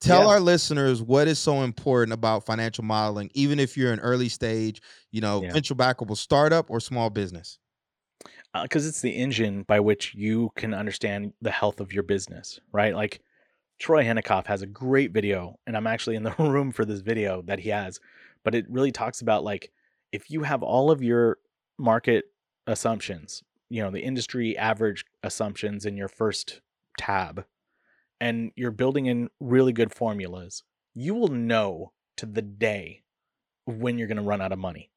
Tell 0.00 0.22
yeah. 0.22 0.28
our 0.28 0.40
listeners 0.40 1.02
what 1.02 1.28
is 1.28 1.38
so 1.38 1.62
important 1.62 2.12
about 2.12 2.44
financial 2.44 2.84
modeling, 2.84 3.30
even 3.34 3.58
if 3.58 3.76
you're 3.76 3.92
an 3.92 4.00
early 4.00 4.28
stage, 4.28 4.80
you 5.10 5.20
know, 5.20 5.40
venture 5.40 5.74
backable 5.74 6.16
startup 6.16 6.70
or 6.70 6.80
small 6.80 7.10
business. 7.10 7.58
Because 8.62 8.86
uh, 8.86 8.88
it's 8.88 9.00
the 9.00 9.10
engine 9.10 9.64
by 9.64 9.80
which 9.80 10.14
you 10.14 10.50
can 10.56 10.74
understand 10.74 11.32
the 11.42 11.50
health 11.50 11.80
of 11.80 11.92
your 11.92 12.04
business, 12.04 12.60
right? 12.72 12.94
Like 12.94 13.20
Troy 13.78 14.04
Henikoff 14.04 14.46
has 14.46 14.62
a 14.62 14.66
great 14.66 15.12
video, 15.12 15.58
and 15.66 15.76
I'm 15.76 15.86
actually 15.86 16.16
in 16.16 16.22
the 16.22 16.34
room 16.38 16.70
for 16.72 16.84
this 16.84 17.00
video 17.00 17.42
that 17.42 17.60
he 17.60 17.70
has, 17.70 18.00
but 18.44 18.54
it 18.54 18.66
really 18.68 18.92
talks 18.92 19.20
about 19.20 19.44
like 19.44 19.72
if 20.12 20.30
you 20.30 20.44
have 20.44 20.62
all 20.62 20.90
of 20.90 21.02
your 21.02 21.38
market 21.78 22.26
assumptions, 22.66 23.42
you 23.68 23.82
know, 23.82 23.90
the 23.90 24.02
industry 24.02 24.56
average 24.56 25.04
assumptions 25.22 25.84
in 25.84 25.96
your 25.96 26.08
first 26.08 26.60
tab, 26.96 27.44
and 28.20 28.52
you're 28.54 28.70
building 28.70 29.06
in 29.06 29.28
really 29.40 29.72
good 29.72 29.92
formulas, 29.92 30.62
you 30.94 31.14
will 31.14 31.28
know 31.28 31.92
to 32.16 32.26
the 32.26 32.42
day 32.42 33.02
when 33.66 33.98
you're 33.98 34.06
going 34.06 34.16
to 34.16 34.22
run 34.22 34.40
out 34.40 34.52
of 34.52 34.58
money. 34.58 34.90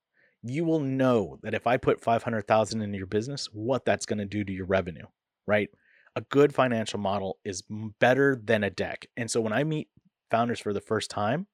You 0.44 0.66
will 0.66 0.80
know 0.80 1.40
that 1.44 1.54
if 1.54 1.68
I 1.68 1.78
put 1.78 2.02
500,000 2.02 2.82
into 2.82 2.98
your 2.98 3.08
business, 3.08 3.48
what 3.52 3.86
that's 3.86 4.06
going 4.06 4.20
to 4.20 4.26
do 4.26 4.44
to 4.44 4.54
your 4.54 4.66
revenue, 4.66 5.06
right? 5.46 5.70
A 6.16 6.22
good 6.22 6.54
financial 6.54 7.00
model 7.00 7.38
is 7.44 7.64
better 8.00 8.40
than 8.44 8.64
a 8.64 8.70
deck. 8.70 9.08
And 9.18 9.30
so 9.30 9.42
when 9.42 9.54
I 9.54 9.64
meet 9.64 9.90
founders 10.32 10.60
for 10.60 10.74
the 10.74 10.82
first 10.82 11.10
time, 11.10 11.48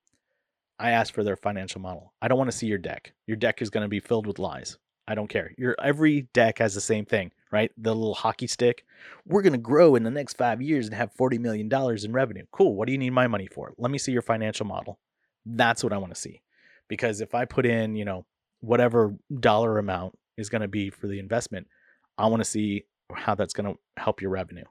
I 0.80 0.92
ask 0.92 1.14
for 1.14 1.24
their 1.24 1.36
financial 1.36 1.82
model. 1.82 2.14
I 2.22 2.28
don't 2.28 2.38
want 2.38 2.52
to 2.52 2.58
see 2.58 2.68
your 2.68 2.78
deck. 2.78 3.14
Your 3.28 3.38
deck 3.38 3.62
is 3.62 3.70
going 3.70 3.84
to 3.84 3.90
be 3.90 4.00
filled 4.00 4.28
with 4.28 4.40
lies. 4.40 4.78
I 5.08 5.16
don't 5.16 5.28
care. 5.28 5.54
Your 5.58 5.76
every 5.82 6.28
deck 6.34 6.60
has 6.60 6.74
the 6.74 6.82
same 6.82 7.06
thing 7.06 7.32
right? 7.54 7.72
The 7.78 7.94
little 7.94 8.16
hockey 8.16 8.48
stick. 8.48 8.84
We're 9.28 9.44
going 9.44 9.54
to 9.54 9.60
grow 9.60 9.96
in 9.96 10.02
the 10.02 10.10
next 10.10 10.38
five 10.38 10.60
years 10.60 10.88
and 10.88 10.96
have 10.96 11.14
$40 11.14 11.40
million 11.40 11.70
in 11.72 12.12
revenue. 12.12 12.46
Cool. 12.52 12.76
What 12.76 12.88
do 12.88 12.92
you 12.92 12.98
need 12.98 13.12
my 13.12 13.28
money 13.28 13.46
for? 13.46 13.74
Let 13.78 13.92
me 13.92 14.00
see 14.00 14.12
your 14.12 14.24
financial 14.24 14.66
model. 14.66 14.98
That's 15.46 15.84
what 15.84 15.94
I 15.94 16.00
want 16.00 16.16
to 16.16 16.20
see. 16.20 16.42
Because 16.90 17.22
if 17.22 17.36
I 17.36 17.46
put 17.46 17.68
in, 17.68 17.96
you 17.96 18.06
know, 18.06 18.26
whatever 18.64 19.14
dollar 19.42 19.78
amount 19.78 20.18
is 20.38 20.50
going 20.50 20.62
to 20.62 20.70
be 20.70 20.90
for 20.90 21.08
the 21.08 21.20
investment, 21.20 21.68
I 22.18 22.28
want 22.28 22.40
to 22.40 22.50
see 22.50 22.86
how 23.14 23.36
that's 23.36 23.54
going 23.54 23.74
to 23.74 24.02
help 24.02 24.22
your 24.22 24.32
revenue. 24.32 24.64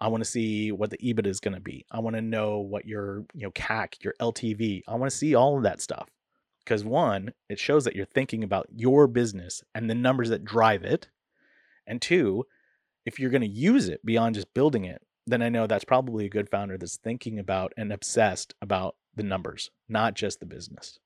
I 0.00 0.08
want 0.08 0.24
to 0.24 0.30
see 0.30 0.72
what 0.72 0.90
the 0.90 0.96
EBIT 0.98 1.26
is 1.26 1.38
going 1.38 1.54
to 1.54 1.60
be. 1.60 1.84
I 1.90 2.00
want 2.00 2.16
to 2.16 2.22
know 2.22 2.58
what 2.58 2.86
your, 2.86 3.26
you 3.34 3.42
know, 3.42 3.50
CAC, 3.50 4.02
your 4.02 4.14
LTV. 4.18 4.82
I 4.88 4.94
want 4.94 5.10
to 5.10 5.16
see 5.16 5.34
all 5.34 5.58
of 5.58 5.64
that 5.64 5.82
stuff. 5.82 6.08
Because 6.64 6.84
one, 6.84 7.32
it 7.50 7.58
shows 7.58 7.84
that 7.84 7.94
you're 7.94 8.06
thinking 8.06 8.44
about 8.44 8.66
your 8.74 9.06
business 9.06 9.62
and 9.74 9.90
the 9.90 9.94
numbers 9.94 10.30
that 10.30 10.44
drive 10.44 10.82
it. 10.82 11.08
And 11.86 12.00
two, 12.00 12.46
if 13.04 13.18
you're 13.18 13.30
going 13.30 13.42
to 13.42 13.48
use 13.48 13.88
it 13.88 14.04
beyond 14.06 14.36
just 14.36 14.54
building 14.54 14.84
it, 14.84 15.02
then 15.26 15.42
I 15.42 15.50
know 15.50 15.66
that's 15.66 15.84
probably 15.84 16.24
a 16.24 16.30
good 16.30 16.48
founder 16.48 16.78
that's 16.78 16.96
thinking 16.96 17.38
about 17.38 17.74
and 17.76 17.92
obsessed 17.92 18.54
about 18.62 18.96
the 19.14 19.22
numbers, 19.22 19.70
not 19.86 20.14
just 20.14 20.40
the 20.40 20.46
business. 20.46 20.98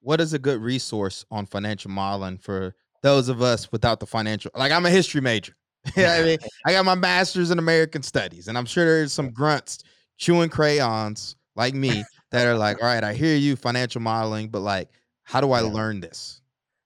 What 0.00 0.20
is 0.20 0.32
a 0.32 0.38
good 0.38 0.60
resource 0.60 1.24
on 1.30 1.46
financial 1.46 1.90
modeling 1.90 2.38
for 2.38 2.74
those 3.02 3.28
of 3.28 3.42
us 3.42 3.70
without 3.72 4.00
the 4.00 4.06
financial? 4.06 4.50
Like 4.54 4.72
I'm 4.72 4.86
a 4.86 4.90
history 4.90 5.20
major. 5.20 5.54
yeah, 5.96 6.14
I 6.14 6.22
mean, 6.22 6.38
I 6.66 6.72
got 6.72 6.84
my 6.84 6.94
master's 6.94 7.50
in 7.50 7.58
American 7.58 8.02
studies, 8.02 8.48
and 8.48 8.58
I'm 8.58 8.66
sure 8.66 8.84
there's 8.84 9.12
some 9.12 9.30
grunts 9.30 9.82
chewing 10.18 10.50
crayons 10.50 11.36
like 11.56 11.74
me 11.74 12.04
that 12.30 12.46
are 12.46 12.56
like, 12.56 12.82
all 12.82 12.88
right, 12.88 13.02
I 13.02 13.14
hear 13.14 13.36
you 13.36 13.56
financial 13.56 14.00
modeling, 14.00 14.48
but 14.48 14.60
like, 14.60 14.88
how 15.24 15.40
do 15.40 15.52
I 15.52 15.60
yeah. 15.60 15.68
learn 15.68 16.00
this? 16.00 16.40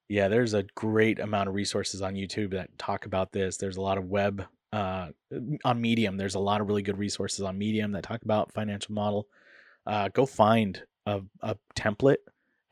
Yeah, 0.09 0.29
there's 0.29 0.55
a 0.55 0.65
great 0.75 1.19
amount 1.19 1.49
of 1.49 1.55
resources 1.55 2.03
on 2.03 2.15
YouTube 2.15 2.51
that 2.53 2.77
talk 2.79 3.07
about 3.07 3.33
this. 3.33 3.57
There's 3.57 3.79
a 3.79 3.81
lot 3.81 3.99
of 3.99 4.05
web 4.05 4.45
uh, 4.73 5.09
on 5.65 5.81
Medium. 5.81 6.17
There's 6.17 6.35
a 6.35 6.41
lot 6.41 6.61
of 6.61 6.69
really 6.69 6.83
good 6.83 6.99
resources 6.99 7.41
on 7.41 7.57
Medium 7.57 7.93
that 7.93 8.03
talk 8.03 8.23
about 8.23 8.53
financial 8.53 8.95
model. 8.95 9.27
Uh, 9.87 10.09
go 10.09 10.27
find 10.27 10.83
a, 11.07 11.23
a 11.41 11.57
template 11.75 12.19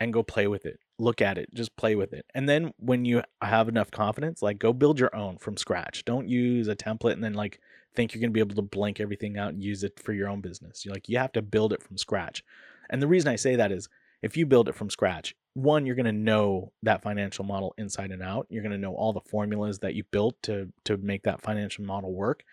and 0.03 0.13
go 0.13 0.23
play 0.23 0.47
with 0.47 0.65
it. 0.65 0.79
Look 0.99 1.21
at 1.21 1.37
it, 1.37 1.49
just 1.53 1.75
play 1.75 1.95
with 1.95 2.13
it. 2.13 2.25
And 2.33 2.47
then 2.47 2.73
when 2.77 3.05
you 3.05 3.23
have 3.41 3.67
enough 3.67 3.91
confidence, 3.91 4.41
like 4.41 4.59
go 4.59 4.73
build 4.73 4.99
your 4.99 5.15
own 5.15 5.37
from 5.37 5.57
scratch. 5.57 6.05
Don't 6.05 6.29
use 6.29 6.67
a 6.67 6.75
template 6.75 7.13
and 7.13 7.23
then 7.23 7.33
like 7.33 7.59
think 7.95 8.13
you're 8.13 8.21
going 8.21 8.29
to 8.29 8.33
be 8.33 8.39
able 8.39 8.55
to 8.55 8.61
blank 8.61 8.99
everything 8.99 9.37
out 9.37 9.53
and 9.53 9.63
use 9.63 9.83
it 9.83 9.99
for 9.99 10.13
your 10.13 10.29
own 10.29 10.41
business. 10.41 10.85
You're 10.85 10.93
like 10.93 11.09
you 11.09 11.17
have 11.17 11.31
to 11.33 11.41
build 11.41 11.73
it 11.73 11.83
from 11.83 11.97
scratch. 11.97 12.43
And 12.89 13.01
the 13.01 13.07
reason 13.07 13.31
I 13.31 13.35
say 13.35 13.55
that 13.55 13.71
is 13.71 13.89
if 14.21 14.37
you 14.37 14.45
build 14.45 14.69
it 14.69 14.75
from 14.75 14.89
scratch, 14.89 15.35
one 15.53 15.85
you're 15.85 15.95
going 15.95 16.05
to 16.05 16.11
know 16.11 16.71
that 16.81 17.03
financial 17.03 17.45
model 17.45 17.73
inside 17.77 18.11
and 18.11 18.23
out. 18.23 18.47
You're 18.49 18.63
going 18.63 18.71
to 18.71 18.77
know 18.77 18.95
all 18.95 19.13
the 19.13 19.21
formulas 19.21 19.79
that 19.79 19.95
you 19.95 20.03
built 20.05 20.41
to 20.43 20.71
to 20.85 20.97
make 20.97 21.23
that 21.23 21.41
financial 21.41 21.85
model 21.85 22.13
work. 22.13 22.43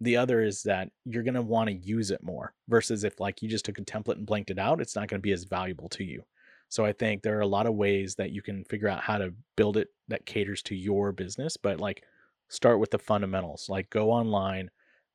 The 0.00 0.16
other 0.16 0.42
is 0.42 0.62
that 0.64 0.90
you're 1.04 1.22
going 1.22 1.34
to 1.34 1.42
want 1.42 1.68
to 1.68 1.74
use 1.74 2.10
it 2.10 2.22
more 2.22 2.52
versus 2.68 3.02
if 3.02 3.18
like 3.18 3.42
you 3.42 3.48
just 3.48 3.64
took 3.64 3.78
a 3.78 3.82
template 3.82 4.16
and 4.16 4.26
blanked 4.26 4.50
it 4.50 4.58
out, 4.58 4.80
it's 4.80 4.94
not 4.94 5.08
going 5.08 5.18
to 5.18 5.22
be 5.22 5.32
as 5.32 5.44
valuable 5.44 5.88
to 5.90 6.04
you. 6.04 6.24
So 6.68 6.84
I 6.84 6.92
think 6.92 7.22
there 7.22 7.38
are 7.38 7.42
a 7.42 7.46
lot 7.46 7.66
of 7.66 7.74
ways 7.74 8.16
that 8.16 8.30
you 8.30 8.42
can 8.42 8.64
figure 8.64 8.88
out 8.88 9.00
how 9.00 9.18
to 9.18 9.32
build 9.56 9.76
it 9.76 9.88
that 10.08 10.26
caters 10.26 10.62
to 10.62 10.74
your 10.74 11.12
business, 11.12 11.56
but 11.56 11.80
like 11.80 12.02
start 12.48 12.80
with 12.80 12.90
the 12.90 12.98
fundamentals. 12.98 13.68
Like 13.68 13.90
go 13.90 14.10
online, 14.10 14.70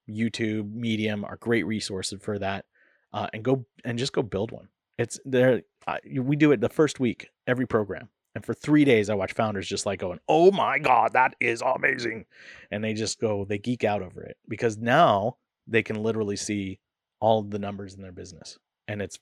YouTube, 0.10 0.74
Medium 0.74 1.24
are 1.24 1.38
great 1.38 1.66
resources 1.66 2.22
for 2.22 2.40
that, 2.40 2.66
uh, 3.14 3.28
and 3.34 3.44
go 3.44 3.66
and 3.84 4.00
just 4.00 4.14
go 4.14 4.22
build 4.22 4.52
one. 4.52 4.68
It's 4.98 5.20
there. 5.26 5.62
Uh, 5.88 5.98
we 6.20 6.36
do 6.36 6.52
it 6.52 6.62
the 6.62 6.70
first 6.70 7.00
week 7.00 7.30
every 7.48 7.66
program, 7.66 8.10
and 8.36 8.46
for 8.46 8.54
three 8.54 8.86
days 8.86 9.10
I 9.10 9.16
watch 9.16 9.34
founders 9.34 9.68
just 9.68 9.86
like 9.86 10.00
going, 10.00 10.20
"Oh 10.28 10.52
my 10.52 10.80
god, 10.80 11.14
that 11.14 11.36
is 11.40 11.62
amazing," 11.62 12.26
and 12.72 12.84
they 12.84 12.94
just 12.94 13.20
go 13.20 13.46
they 13.46 13.58
geek 13.58 13.84
out 13.84 14.02
over 14.02 14.24
it 14.24 14.38
because 14.48 14.78
now 14.78 15.38
they 15.68 15.84
can 15.84 16.04
literally 16.04 16.36
see 16.36 16.80
all 17.20 17.44
the 17.44 17.60
numbers 17.60 17.96
in 17.96 18.02
their 18.02 18.12
business, 18.12 18.58
and 18.88 19.02
it's 19.02 19.20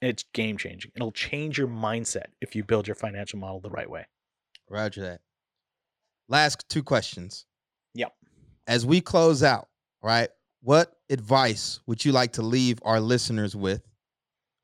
it's 0.00 0.24
game 0.34 0.56
changing. 0.58 0.92
It'll 0.94 1.12
change 1.12 1.58
your 1.58 1.68
mindset 1.68 2.26
if 2.40 2.54
you 2.54 2.64
build 2.64 2.86
your 2.86 2.94
financial 2.94 3.38
model 3.38 3.60
the 3.60 3.70
right 3.70 3.88
way. 3.88 4.06
Roger 4.68 5.02
that. 5.02 5.20
Last 6.28 6.64
two 6.68 6.82
questions. 6.82 7.46
Yep. 7.94 8.12
As 8.66 8.84
we 8.84 9.00
close 9.00 9.42
out, 9.42 9.68
right? 10.02 10.28
What 10.62 10.92
advice 11.08 11.80
would 11.86 12.04
you 12.04 12.12
like 12.12 12.32
to 12.32 12.42
leave 12.42 12.78
our 12.82 13.00
listeners 13.00 13.54
with? 13.54 13.82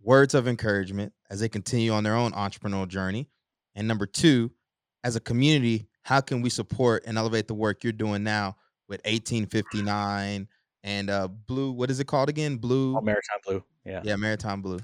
Words 0.03 0.35
of 0.35 0.49
encouragement 0.49 1.13
as 1.31 1.39
they 1.39 1.49
continue 1.49 1.93
on 1.93 2.03
their 2.03 2.17
own 2.17 2.33
entrepreneurial 2.33 2.89
journey. 2.89 3.29
And 3.77 3.87
number 3.87 4.05
two, 4.05 4.51
as 5.05 5.15
a 5.15 5.21
community, 5.21 5.87
how 6.03 6.21
can 6.21 6.43
we 6.43 6.51
support 6.51 7.05
and 7.07 7.17
elevate 7.17 7.47
the 7.47 7.55
work 7.55 7.85
you're 7.85 7.93
doing 7.93 8.25
now 8.25 8.57
with 8.89 9.01
1859 9.05 10.49
and 10.85 11.11
uh 11.11 11.29
blue 11.29 11.71
what 11.71 11.91
is 11.91 12.01
it 12.01 12.07
called 12.07 12.29
again 12.29 12.57
blue 12.57 12.97
oh, 12.97 13.01
maritime 13.01 13.39
blue 13.47 13.65
yeah 13.85 14.01
yeah 14.05 14.17
maritime 14.17 14.61
blue 14.61 14.79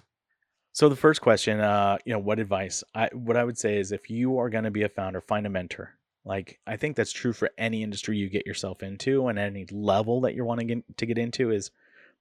so 0.72 0.88
the 0.88 0.96
first 0.96 1.20
question, 1.20 1.60
uh, 1.60 1.98
you 2.04 2.12
know, 2.12 2.18
what 2.18 2.38
advice? 2.38 2.84
I 2.94 3.08
what 3.12 3.36
I 3.36 3.44
would 3.44 3.58
say 3.58 3.78
is 3.78 3.92
if 3.92 4.10
you 4.10 4.38
are 4.38 4.50
going 4.50 4.64
to 4.64 4.70
be 4.70 4.82
a 4.82 4.88
founder, 4.88 5.20
find 5.20 5.46
a 5.46 5.50
mentor. 5.50 5.94
Like 6.24 6.60
I 6.66 6.76
think 6.76 6.94
that's 6.94 7.12
true 7.12 7.32
for 7.32 7.50
any 7.58 7.82
industry 7.82 8.16
you 8.16 8.28
get 8.28 8.46
yourself 8.46 8.82
into 8.82 9.28
and 9.28 9.38
any 9.38 9.66
level 9.70 10.20
that 10.22 10.34
you're 10.34 10.44
wanting 10.44 10.82
to 10.96 11.06
get 11.06 11.18
into 11.18 11.50
is 11.50 11.70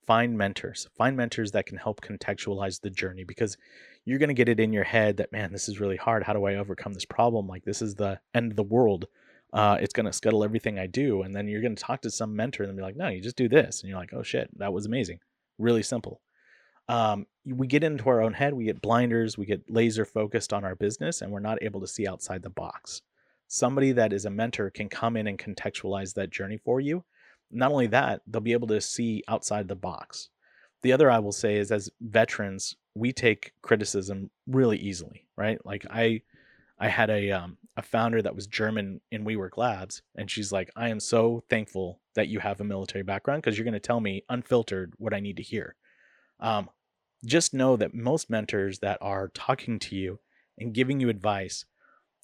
find 0.06 0.38
mentors. 0.38 0.88
Find 0.98 1.18
mentors 1.18 1.52
that 1.52 1.66
can 1.66 1.78
help 1.78 2.02
contextualize 2.02 2.80
the 2.80 2.90
journey 2.90 3.26
because 3.26 3.58
you're 4.06 4.20
going 4.20 4.30
to 4.30 4.34
get 4.34 4.50
it 4.50 4.62
in 4.62 4.72
your 4.72 4.86
head 4.86 5.18
that 5.18 5.34
man, 5.34 5.52
this 5.52 5.68
is 5.68 5.82
really 5.82 5.98
hard. 5.98 6.24
How 6.24 6.34
do 6.34 6.46
I 6.46 6.56
overcome 6.56 6.94
this 6.94 7.06
problem? 7.06 7.48
Like 7.48 7.66
this 7.66 7.82
is 7.82 7.96
the 7.96 8.20
end 8.34 8.52
of 8.52 8.56
the 8.56 8.64
world. 8.64 9.08
Uh, 9.52 9.78
it's 9.80 9.94
going 9.94 10.06
to 10.06 10.14
scuttle 10.14 10.44
everything 10.44 10.80
I 10.80 10.88
do. 10.88 11.22
And 11.24 11.36
then 11.36 11.48
you're 11.48 11.62
going 11.62 11.76
to 11.76 11.84
talk 11.84 12.02
to 12.02 12.12
some 12.12 12.36
mentor 12.36 12.64
and 12.64 12.76
be 12.76 12.82
like, 12.82 12.96
no, 12.96 13.10
you 13.10 13.22
just 13.22 13.38
do 13.38 13.50
this. 13.50 13.82
And 13.82 13.90
you're 13.90 14.00
like, 14.00 14.14
oh 14.14 14.24
shit, 14.24 14.50
that 14.58 14.74
was 14.74 14.86
amazing. 14.86 15.20
Really 15.58 15.84
simple 15.84 16.22
um, 16.90 17.26
we 17.56 17.68
get 17.68 17.84
into 17.84 18.10
our 18.10 18.22
own 18.22 18.34
head, 18.34 18.54
we 18.54 18.66
get 18.66 18.82
blinders, 18.82 19.38
we 19.38 19.46
get 19.46 19.70
laser 19.70 20.06
focused 20.06 20.52
on 20.54 20.64
our 20.64 20.76
business, 20.76 21.22
and 21.22 21.32
we're 21.32 21.40
not 21.40 21.62
able 21.62 21.80
to 21.82 21.88
see 21.88 22.08
outside 22.08 22.44
the 22.44 22.50
box. 22.50 23.02
Somebody 23.48 23.94
that 23.94 24.12
is 24.12 24.26
a 24.26 24.30
mentor 24.30 24.70
can 24.70 24.90
come 24.90 25.16
in 25.16 25.28
and 25.28 25.40
contextualize 25.40 26.14
that 26.16 26.30
journey 26.30 26.58
for 26.58 26.82
you. 26.82 27.04
Not 27.50 27.72
only 27.72 27.88
that, 27.88 28.22
they'll 28.28 28.42
be 28.42 28.52
able 28.52 28.68
to 28.68 28.82
see 28.82 29.24
outside 29.28 29.68
the 29.68 29.76
box. 29.76 30.30
The 30.82 30.92
other 30.92 31.10
I 31.10 31.20
will 31.20 31.32
say 31.32 31.56
is 31.56 31.72
as 31.72 31.90
veterans, 32.02 32.76
we 32.94 33.14
take 33.14 33.54
criticism 33.62 34.30
really 34.48 34.78
easily, 34.78 35.26
right? 35.38 35.64
Like 35.66 35.86
I 35.90 36.22
I 36.80 36.90
had 36.90 37.10
a 37.10 37.32
um, 37.32 37.58
a 37.76 37.82
founder 37.82 38.22
that 38.22 38.36
was 38.36 38.48
German 38.48 39.02
in 39.12 39.24
WeWork 39.26 39.58
Labs, 39.58 40.02
and 40.16 40.30
she's 40.30 40.52
like, 40.52 40.70
"I 40.76 40.90
am 40.90 41.00
so 41.00 41.44
thankful 41.50 42.00
that 42.16 42.28
you 42.28 42.40
have 42.40 42.60
a 42.60 42.66
military 42.66 43.04
background 43.04 43.42
because 43.42 43.58
you're 43.58 43.66
going 43.66 43.74
to 43.74 43.80
tell 43.80 44.00
me 44.00 44.24
unfiltered 44.30 44.94
what 44.98 45.14
I 45.14 45.20
need 45.20 45.38
to 45.38 45.44
hear." 45.44 45.76
Um, 46.40 46.70
just 47.26 47.54
know 47.54 47.76
that 47.76 47.94
most 47.94 48.30
mentors 48.30 48.80
that 48.80 48.98
are 49.02 49.30
talking 49.30 49.80
to 49.80 49.96
you 49.96 50.20
and 50.58 50.74
giving 50.74 51.00
you 51.00 51.10
advice, 51.10 51.66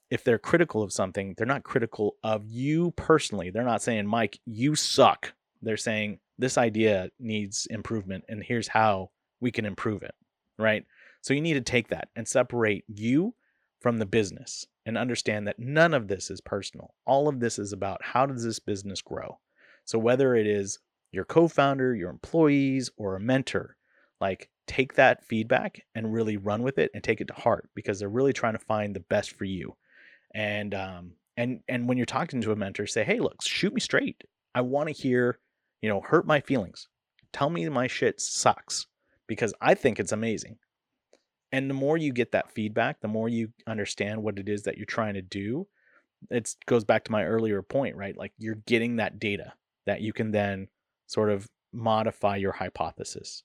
if 0.09 0.23
they're 0.23 0.39
critical 0.39 0.83
of 0.83 0.93
something, 0.93 1.33
they're 1.37 1.47
not 1.47 1.63
critical 1.63 2.15
of 2.23 2.45
you 2.45 2.91
personally. 2.91 3.49
They're 3.49 3.63
not 3.63 3.81
saying, 3.81 4.05
Mike, 4.07 4.39
you 4.45 4.75
suck. 4.75 5.33
They're 5.61 5.77
saying, 5.77 6.19
this 6.37 6.57
idea 6.57 7.09
needs 7.19 7.67
improvement, 7.69 8.23
and 8.27 8.43
here's 8.43 8.67
how 8.67 9.11
we 9.39 9.51
can 9.51 9.65
improve 9.65 10.03
it. 10.03 10.15
Right. 10.57 10.85
So 11.21 11.33
you 11.33 11.41
need 11.41 11.53
to 11.53 11.61
take 11.61 11.87
that 11.89 12.09
and 12.15 12.27
separate 12.27 12.83
you 12.87 13.33
from 13.81 13.97
the 13.97 14.05
business 14.05 14.65
and 14.85 14.97
understand 14.97 15.47
that 15.47 15.59
none 15.59 15.93
of 15.93 16.07
this 16.07 16.29
is 16.29 16.41
personal. 16.41 16.93
All 17.05 17.27
of 17.27 17.39
this 17.39 17.57
is 17.57 17.73
about 17.73 18.03
how 18.03 18.25
does 18.25 18.43
this 18.43 18.59
business 18.59 19.01
grow? 19.01 19.39
So 19.85 19.97
whether 19.97 20.35
it 20.35 20.47
is 20.47 20.79
your 21.11 21.25
co 21.25 21.47
founder, 21.47 21.95
your 21.95 22.09
employees, 22.09 22.89
or 22.97 23.15
a 23.15 23.19
mentor, 23.19 23.77
like 24.19 24.49
take 24.67 24.93
that 24.93 25.25
feedback 25.25 25.83
and 25.95 26.13
really 26.13 26.37
run 26.37 26.63
with 26.63 26.77
it 26.77 26.91
and 26.93 27.03
take 27.03 27.21
it 27.21 27.27
to 27.27 27.33
heart 27.33 27.69
because 27.75 27.99
they're 27.99 28.09
really 28.09 28.33
trying 28.33 28.53
to 28.53 28.59
find 28.59 28.95
the 28.95 29.01
best 29.01 29.31
for 29.31 29.45
you. 29.45 29.75
And 30.33 30.73
um 30.73 31.11
and 31.37 31.61
and 31.67 31.87
when 31.87 31.97
you're 31.97 32.05
talking 32.05 32.41
to 32.41 32.51
a 32.51 32.55
mentor, 32.55 32.87
say, 32.87 33.03
"Hey, 33.03 33.19
look, 33.19 33.41
shoot 33.41 33.73
me 33.73 33.79
straight. 33.79 34.23
I 34.55 34.61
want 34.61 34.87
to 34.87 34.93
hear, 34.93 35.39
you 35.81 35.89
know, 35.89 36.01
hurt 36.01 36.27
my 36.27 36.39
feelings. 36.41 36.87
Tell 37.31 37.49
me 37.49 37.67
my 37.69 37.87
shit 37.87 38.21
sucks 38.21 38.85
because 39.27 39.53
I 39.61 39.73
think 39.73 39.99
it's 39.99 40.11
amazing." 40.11 40.57
And 41.51 41.69
the 41.69 41.75
more 41.75 41.97
you 41.97 42.11
get 42.11 42.31
that 42.31 42.51
feedback, 42.51 43.01
the 43.01 43.07
more 43.07 43.29
you 43.29 43.49
understand 43.67 44.23
what 44.23 44.39
it 44.39 44.49
is 44.49 44.63
that 44.63 44.77
you're 44.77 44.85
trying 44.85 45.13
to 45.15 45.21
do. 45.21 45.67
It 46.31 46.55
goes 46.65 46.83
back 46.83 47.03
to 47.05 47.11
my 47.11 47.25
earlier 47.25 47.61
point, 47.61 47.95
right? 47.95 48.17
Like 48.17 48.31
you're 48.37 48.61
getting 48.65 48.95
that 48.95 49.19
data 49.19 49.53
that 49.85 50.01
you 50.01 50.13
can 50.13 50.31
then 50.31 50.67
sort 51.07 51.29
of 51.29 51.47
modify 51.71 52.37
your 52.37 52.53
hypothesis 52.53 53.43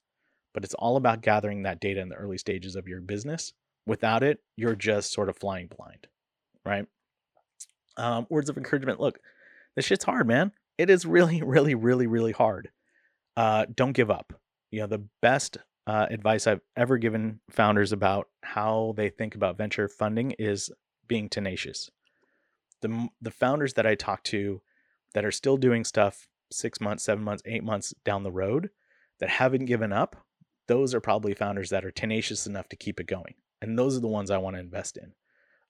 but 0.55 0.64
it's 0.64 0.74
all 0.74 0.96
about 0.96 1.22
gathering 1.22 1.62
that 1.62 1.80
data 1.80 2.01
in 2.01 2.09
the 2.09 2.16
early 2.16 2.38
stages 2.38 2.76
of 2.76 2.88
your 2.88 3.01
business. 3.01 3.53
Without 3.86 4.22
it, 4.22 4.40
you're 4.57 4.74
just 4.74 5.12
sort 5.12 5.28
of 5.28 5.36
flying 5.36 5.68
blind, 5.68 6.07
right? 6.64 6.86
Um, 7.96 8.26
words 8.28 8.49
of 8.49 8.57
encouragement. 8.57 9.01
Look, 9.01 9.18
this 9.77 9.85
shit's 9.85 10.05
hard, 10.05 10.27
man. 10.27 10.52
It 10.77 10.90
is 10.90 11.06
really, 11.06 11.43
really, 11.44 11.74
really, 11.74 12.06
really 12.06 12.32
hard. 12.32 12.70
Uh, 13.36 13.66
don't 13.74 13.93
give 13.93 14.10
up. 14.10 14.32
You 14.70 14.81
know, 14.81 14.86
the 14.86 15.05
best 15.22 15.59
uh, 15.86 16.06
advice 16.10 16.47
I've 16.47 16.60
ever 16.77 16.98
given 16.98 17.40
founders 17.51 17.93
about 17.93 18.28
how 18.43 18.94
they 18.97 19.09
think 19.09 19.35
about 19.35 19.56
venture 19.56 19.89
funding 19.89 20.32
is 20.39 20.70
being 21.06 21.28
tenacious. 21.28 21.90
The 22.82 23.09
the 23.20 23.31
founders 23.31 23.74
that 23.74 23.86
I 23.86 23.94
talk 23.94 24.22
to 24.24 24.60
that 25.14 25.24
are 25.24 25.32
still 25.32 25.56
doing 25.56 25.85
stuff 25.85 26.28
six 26.52 26.81
months, 26.81 27.05
seven 27.05 27.24
months, 27.24 27.43
eight 27.47 27.64
months 27.64 27.94
down 28.05 28.22
the 28.22 28.31
road 28.31 28.70
that 29.18 29.31
haven't 29.31 29.64
given 29.64 29.93
up 29.93 30.16
those 30.69 30.95
are 30.95 31.01
probably 31.01 31.35
founders 31.35 31.70
that 31.70 31.85
are 31.85 31.90
tenacious 31.90 32.47
enough 32.47 32.69
to 32.69 32.77
keep 32.77 33.01
it 33.01 33.07
going. 33.07 33.35
And 33.61 33.78
those 33.78 33.97
are 33.97 34.01
the 34.01 34.07
ones 34.07 34.31
I 34.31 34.39
want 34.39 34.55
to 34.55 34.61
invest 34.61 34.97
in. 34.97 35.12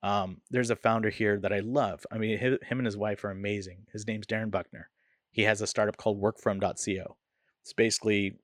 Um, 0.03 0.43
there's 0.51 0.71
a 0.71 0.77
founder 0.77 1.11
here 1.11 1.39
that 1.41 1.53
I 1.53 1.61
love. 1.61 2.05
I 2.11 2.19
mean, 2.19 2.39
him 2.39 2.59
and 2.71 2.87
his 2.87 2.97
wife 2.97 3.25
are 3.25 3.31
amazing. 3.31 3.87
His 3.93 4.07
name's 4.07 4.27
Darren 4.27 4.51
Buckner. 4.51 4.91
He 5.31 5.43
has 5.43 5.61
a 5.61 5.67
startup 5.67 5.97
called 5.97 6.21
workfrom.co. 6.21 7.17
It's 7.63 7.73
basically 7.73 8.37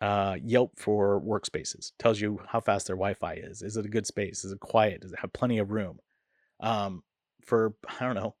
uh, 0.00 0.36
Yelp 0.42 0.72
for 0.78 1.20
workspaces. 1.20 1.92
Tells 1.98 2.20
you 2.20 2.40
how 2.48 2.60
fast 2.60 2.86
their 2.86 2.96
Wi-Fi 2.96 3.34
is. 3.34 3.62
Is 3.62 3.76
it 3.76 3.86
a 3.86 3.90
good 3.90 4.06
space? 4.06 4.44
Is 4.44 4.52
it 4.52 4.60
quiet? 4.60 5.00
Does 5.02 5.12
it 5.12 5.20
have 5.20 5.32
plenty 5.32 5.58
of 5.58 5.70
room? 5.70 5.98
Um, 6.60 7.02
for 7.44 7.74
I 7.88 8.04
don't 8.04 8.14
know, 8.14 8.34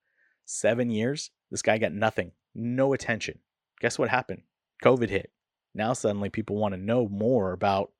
seven 0.44 0.90
years, 0.90 1.30
this 1.50 1.62
guy 1.62 1.78
got 1.78 1.92
nothing, 1.92 2.32
no 2.54 2.92
attention. 2.92 3.38
Guess 3.80 3.98
what 3.98 4.08
happened? 4.08 4.42
COVID 4.84 5.08
hit. 5.08 5.30
Now 5.74 5.92
suddenly 5.92 6.28
people 6.28 6.56
want 6.56 6.74
to 6.74 6.80
know 6.80 7.08
more 7.08 7.52
about 7.52 7.92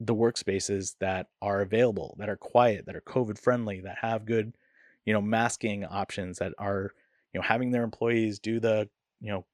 the 0.00 0.14
workspaces 0.14 0.94
that 1.00 1.28
are 1.42 1.60
available, 1.60 2.14
that 2.18 2.28
are 2.28 2.36
quiet, 2.36 2.86
that 2.86 2.96
are 2.96 3.00
COVID 3.00 3.38
friendly, 3.38 3.80
that 3.80 3.98
have 4.00 4.24
good, 4.24 4.54
you 5.04 5.12
know, 5.12 5.20
masking 5.20 5.84
options, 5.84 6.38
that 6.38 6.52
are, 6.58 6.94
you 7.32 7.40
know, 7.40 7.44
having 7.44 7.70
their 7.70 7.82
employees 7.82 8.38
do 8.38 8.60
the, 8.60 8.88
you 9.20 9.30
know, 9.30 9.44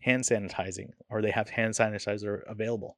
hand 0.00 0.24
sanitizing 0.24 0.90
or 1.10 1.22
they 1.22 1.30
have 1.30 1.50
hand 1.50 1.74
sanitizer 1.74 2.42
available. 2.46 2.96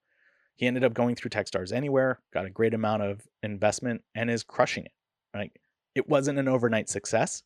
He 0.55 0.67
ended 0.67 0.85
up 0.85 0.95
going 0.95 1.15
through 1.15 1.31
Techstars 1.31 1.73
Anywhere, 1.73 2.21
got 2.33 2.47
a 2.47 2.51
great 2.51 2.73
amount 2.73 3.03
of 3.03 3.29
investment 3.43 4.03
and 4.15 4.31
is 4.31 4.43
crushing 4.43 4.87
it. 4.87 4.93
Right? 5.35 5.53
It 5.95 6.09
wasn't 6.09 6.39
an 6.39 6.49
overnight 6.49 6.89
success. 6.89 7.43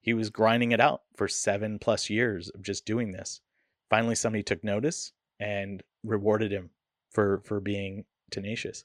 He 0.00 0.14
was 0.14 0.30
grinding 0.30 0.72
it 0.72 0.80
out 0.80 1.02
for 1.16 1.28
7 1.28 1.78
plus 1.78 2.10
years 2.10 2.48
of 2.50 2.62
just 2.62 2.84
doing 2.84 3.12
this. 3.12 3.40
Finally 3.88 4.16
somebody 4.16 4.42
took 4.42 4.62
notice 4.64 5.12
and 5.40 5.82
rewarded 6.04 6.52
him 6.52 6.70
for 7.10 7.40
for 7.44 7.60
being 7.60 8.04
tenacious. 8.30 8.84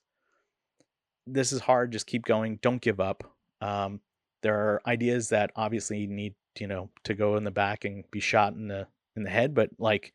this 1.28 1.52
is 1.52 1.62
hard. 1.62 1.92
Just 1.92 2.08
keep 2.08 2.26
going. 2.26 2.58
Don't 2.62 2.82
give 2.82 3.00
up. 3.00 3.24
Um, 3.62 4.00
there 4.44 4.56
are 4.56 4.82
ideas 4.88 5.30
that 5.30 5.52
obviously 5.56 6.08
need 6.08 6.36
you 6.60 6.68
know 6.68 6.90
to 7.04 7.14
go 7.14 7.36
in 7.38 7.44
the 7.44 7.52
back 7.52 7.86
and 7.86 8.04
be 8.12 8.20
shot 8.20 8.54
in 8.54 8.68
the 8.68 8.88
in 9.16 9.24
the 9.24 9.30
head, 9.30 9.54
but 9.54 9.70
like 9.80 10.14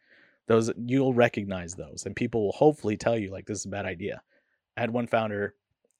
those 0.49 0.71
you'll 0.87 1.15
recognize 1.15 1.75
those, 1.75 2.07
and 2.07 2.17
people 2.17 2.45
will 2.45 2.53
hopefully 2.53 2.97
tell 2.97 3.19
you 3.19 3.31
like 3.31 3.47
this 3.47 3.61
is 3.61 3.67
a 3.67 3.69
bad 3.69 3.87
idea. 3.87 4.23
I 4.77 4.81
had 4.81 4.91
one 4.91 5.07
founder 5.07 5.55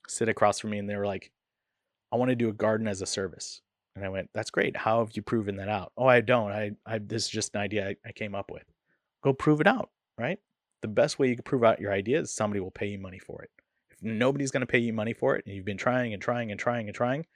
sit 0.09 0.29
across 0.29 0.59
from 0.61 0.71
me, 0.71 0.79
and 0.79 0.89
they 0.89 0.97
were 0.97 1.07
like, 1.07 1.31
"I 2.12 2.17
want 2.17 2.31
to 2.31 2.37
do 2.37 2.49
a 2.49 2.53
garden 2.53 2.89
as 2.89 3.03
a 3.03 3.07
service." 3.07 3.62
And 3.97 4.05
I 4.05 4.09
went, 4.09 4.31
"That's 4.35 4.51
great. 4.51 4.77
How 4.77 5.01
have 5.05 5.17
you 5.17 5.23
proven 5.23 5.57
that 5.57 5.69
out?" 5.69 5.93
"Oh, 5.97 6.07
I 6.07 6.21
don't. 6.21 6.53
I, 6.53 6.73
I 6.87 6.99
this 6.99 7.25
is 7.25 7.31
just 7.31 7.55
an 7.55 7.61
idea 7.61 7.89
I, 7.91 7.97
I 8.07 8.12
came 8.12 8.35
up 8.35 8.51
with." 8.51 8.65
Go 9.23 9.33
prove 9.33 9.61
it 9.61 9.67
out, 9.67 9.91
right? 10.21 10.39
The 10.83 10.89
best 10.89 11.19
way 11.19 11.29
you 11.29 11.37
can 11.37 11.43
prove 11.43 11.65
out 11.65 11.81
your 11.81 11.93
idea 11.93 12.21
is 12.21 12.33
somebody 12.33 12.61
will 12.61 12.71
pay 12.71 12.87
you 12.87 12.99
money 12.99 13.19
for 13.19 13.43
it. 13.43 13.51
If 13.91 14.03
nobody's 14.03 14.51
going 14.51 14.63
to 14.63 14.67
pay 14.67 14.79
you 14.79 14.93
money 14.93 15.13
for 15.13 15.37
it, 15.37 15.45
and 15.47 15.55
you've 15.55 15.65
been 15.65 15.77
trying 15.77 16.13
and 16.15 16.23
trying 16.23 16.51
and 16.51 16.59
trying 16.59 16.89
and 16.89 16.95
trying, 16.95 17.27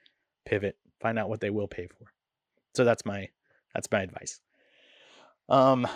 pivot. 0.45 0.77
Find 1.01 1.19
out 1.19 1.29
what 1.29 1.41
they 1.41 1.49
will 1.49 1.67
pay 1.67 1.87
for. 1.87 2.11
So 2.73 2.83
that's 2.83 3.05
my 3.05 3.29
that's 3.73 3.87
my 3.91 4.01
advice. 4.01 4.39
Um, 5.49 5.87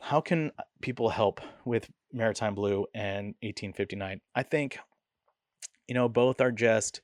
how 0.00 0.20
can 0.20 0.52
people 0.80 1.08
help 1.08 1.40
with 1.64 1.88
Maritime 2.12 2.54
Blue 2.54 2.86
and 2.94 3.34
1859? 3.42 4.20
I 4.34 4.42
think, 4.42 4.78
you 5.86 5.94
know, 5.94 6.08
both 6.08 6.40
are 6.40 6.52
just 6.52 7.00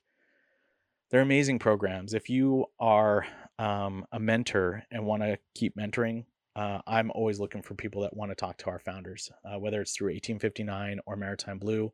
they're 1.09 1.21
amazing 1.21 1.59
programs. 1.59 2.13
If 2.13 2.29
you 2.29 2.65
are 2.79 3.25
um, 3.59 4.05
a 4.11 4.19
mentor 4.19 4.83
and 4.91 5.05
want 5.05 5.21
to 5.21 5.37
keep 5.53 5.75
mentoring, 5.75 6.25
uh, 6.55 6.79
I'm 6.85 7.11
always 7.11 7.39
looking 7.39 7.61
for 7.61 7.73
people 7.73 8.03
that 8.03 8.15
want 8.15 8.31
to 8.31 8.35
talk 8.35 8.57
to 8.59 8.69
our 8.69 8.79
founders, 8.79 9.31
uh, 9.43 9.57
whether 9.57 9.81
it's 9.81 9.95
through 9.95 10.09
1859 10.09 10.99
or 11.05 11.15
Maritime 11.15 11.57
Blue. 11.57 11.91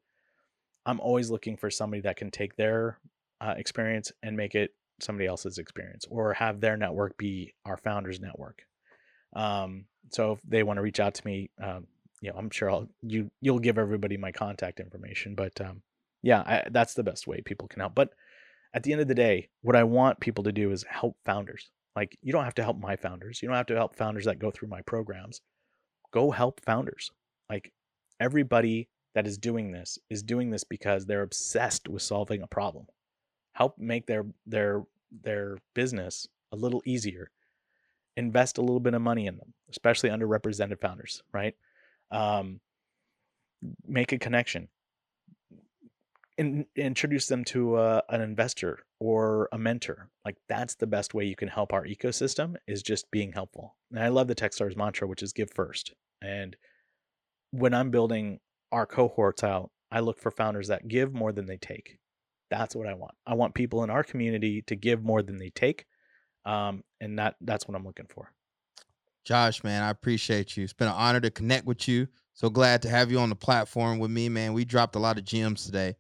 I'm 0.86 1.00
always 1.00 1.30
looking 1.30 1.56
for 1.56 1.70
somebody 1.70 2.02
that 2.02 2.18
can 2.18 2.32
take 2.32 2.56
their 2.56 3.00
uh, 3.42 3.54
experience 3.58 4.12
and 4.22 4.36
make 4.36 4.56
it 4.56 4.72
somebody 5.02 5.28
else's 5.28 5.58
experience 5.58 6.06
or 6.10 6.34
have 6.34 6.60
their 6.60 6.76
network 6.76 7.18
be 7.18 7.54
our 7.66 7.78
founders 7.78 8.20
network. 8.20 8.64
Um, 9.34 9.86
so 10.10 10.34
if 10.34 10.42
they 10.44 10.64
want 10.64 10.78
to 10.78 10.82
reach 10.82 11.00
out 11.00 11.14
to 11.16 11.26
me, 11.26 11.52
um, 11.62 11.88
you 12.22 12.30
know, 12.30 12.38
I'm 12.38 12.50
sure 12.50 12.70
I'll, 12.70 12.90
you, 13.02 13.32
you'll 13.40 13.60
give 13.60 13.78
everybody 13.78 14.18
my 14.18 14.32
contact 14.32 14.82
information, 14.82 15.36
but, 15.36 15.60
um, 15.62 15.84
yeah, 16.22 16.42
I, 16.42 16.64
that's 16.70 16.96
the 16.96 17.04
best 17.04 17.28
way 17.28 17.42
people 17.42 17.70
can 17.70 17.80
help. 17.80 17.96
But 17.96 18.10
at 18.74 18.84
the 18.84 18.92
end 18.92 19.02
of 19.02 19.08
the 19.08 19.16
day, 19.16 19.50
what 19.62 19.78
I 19.78 19.84
want 19.84 20.20
people 20.20 20.44
to 20.44 20.52
do 20.52 20.72
is 20.72 20.84
help 20.84 21.16
founders. 21.26 21.70
Like 21.96 22.18
you 22.22 22.32
don't 22.32 22.44
have 22.44 22.56
to 22.56 22.64
help 22.64 22.80
my 22.80 22.96
founders. 22.96 23.42
You 23.42 23.48
don't 23.48 23.58
have 23.58 23.66
to 23.68 23.76
help 23.76 23.96
founders 23.96 24.26
that 24.26 24.40
go 24.40 24.52
through 24.52 24.70
my 24.70 24.82
programs. 24.82 25.42
Go 26.12 26.32
help 26.32 26.62
founders. 26.64 27.12
Like 27.50 27.72
everybody 28.20 28.90
that 29.16 29.28
is 29.28 29.38
doing 29.38 29.72
this 29.72 29.98
is 30.10 30.24
doing 30.24 30.50
this 30.50 30.64
because 30.64 31.06
they're 31.06 31.24
obsessed 31.24 31.88
with 31.88 32.02
solving 32.02 32.42
a 32.42 32.48
problem. 32.48 32.86
Help 33.54 33.78
make 33.78 34.06
their 34.06 34.26
their 34.46 34.84
their 35.24 35.58
business 35.74 36.28
a 36.52 36.56
little 36.56 36.82
easier. 36.86 37.32
Invest 38.18 38.58
a 38.58 38.62
little 38.62 38.80
bit 38.80 38.94
of 38.94 39.02
money 39.02 39.28
in 39.28 39.38
them, 39.38 39.54
especially 39.70 40.10
underrepresented 40.10 40.80
founders, 40.82 41.24
right? 41.34 41.56
Um, 42.12 42.60
make 43.88 44.12
a 44.12 44.18
connection. 44.18 44.68
In, 46.40 46.66
introduce 46.76 47.28
them 47.28 47.44
to 47.46 47.78
a, 47.78 48.02
an 48.10 48.22
investor 48.22 48.80
or 49.00 49.50
a 49.52 49.58
mentor. 49.58 50.10
Like 50.24 50.38
that's 50.48 50.76
the 50.76 50.88
best 50.88 51.14
way 51.14 51.26
you 51.26 51.36
can 51.36 51.50
help 51.50 51.74
our 51.74 51.86
ecosystem 51.86 52.56
is 52.66 52.82
just 52.82 53.12
being 53.12 53.34
helpful. 53.34 53.76
And 53.92 54.02
I 54.02 54.08
love 54.08 54.28
the 54.28 54.36
Techstars 54.36 54.78
mantra, 54.78 55.08
which 55.08 55.22
is 55.22 55.34
give 55.34 55.52
first. 55.54 55.94
And 56.22 56.56
when 57.52 57.74
I'm 57.74 57.92
building 57.92 58.40
our 58.72 58.86
cohorts 58.86 59.44
out, 59.44 59.72
I 59.92 60.00
look 60.00 60.20
for 60.20 60.32
founders 60.32 60.68
that 60.70 60.88
give 60.88 61.14
more 61.14 61.32
than 61.32 61.46
they 61.46 61.58
take. 61.58 62.00
That's 62.50 62.76
what 62.76 62.88
I 62.88 62.94
want. 62.94 63.16
I 63.28 63.34
want 63.34 63.54
people 63.54 63.84
in 63.84 63.90
our 63.90 64.04
community 64.04 64.64
to 64.68 64.76
give 64.76 65.04
more 65.04 65.22
than 65.22 65.38
they 65.38 65.50
take, 65.50 65.86
um, 66.46 66.84
and 67.00 67.20
that 67.20 67.36
that's 67.42 67.68
what 67.68 67.76
I'm 67.76 67.86
looking 67.86 68.08
for. 68.10 68.32
Josh, 69.24 69.64
man, 69.64 69.84
I 69.84 69.90
appreciate 69.90 70.58
you. 70.58 70.64
It's 70.64 70.74
been 70.74 70.88
an 70.88 70.96
honor 70.96 71.20
to 71.20 71.30
connect 71.30 71.66
with 71.66 71.88
you. 71.88 72.08
So 72.34 72.50
glad 72.50 72.82
to 72.84 72.90
have 72.90 73.12
you 73.12 73.20
on 73.20 73.30
the 73.30 73.36
platform 73.36 74.00
with 74.00 74.10
me, 74.10 74.30
man. 74.30 74.54
We 74.54 74.66
dropped 74.66 74.96
a 74.96 75.00
lot 75.00 75.18
of 75.18 75.26
gems 75.26 75.66
today, 75.66 75.96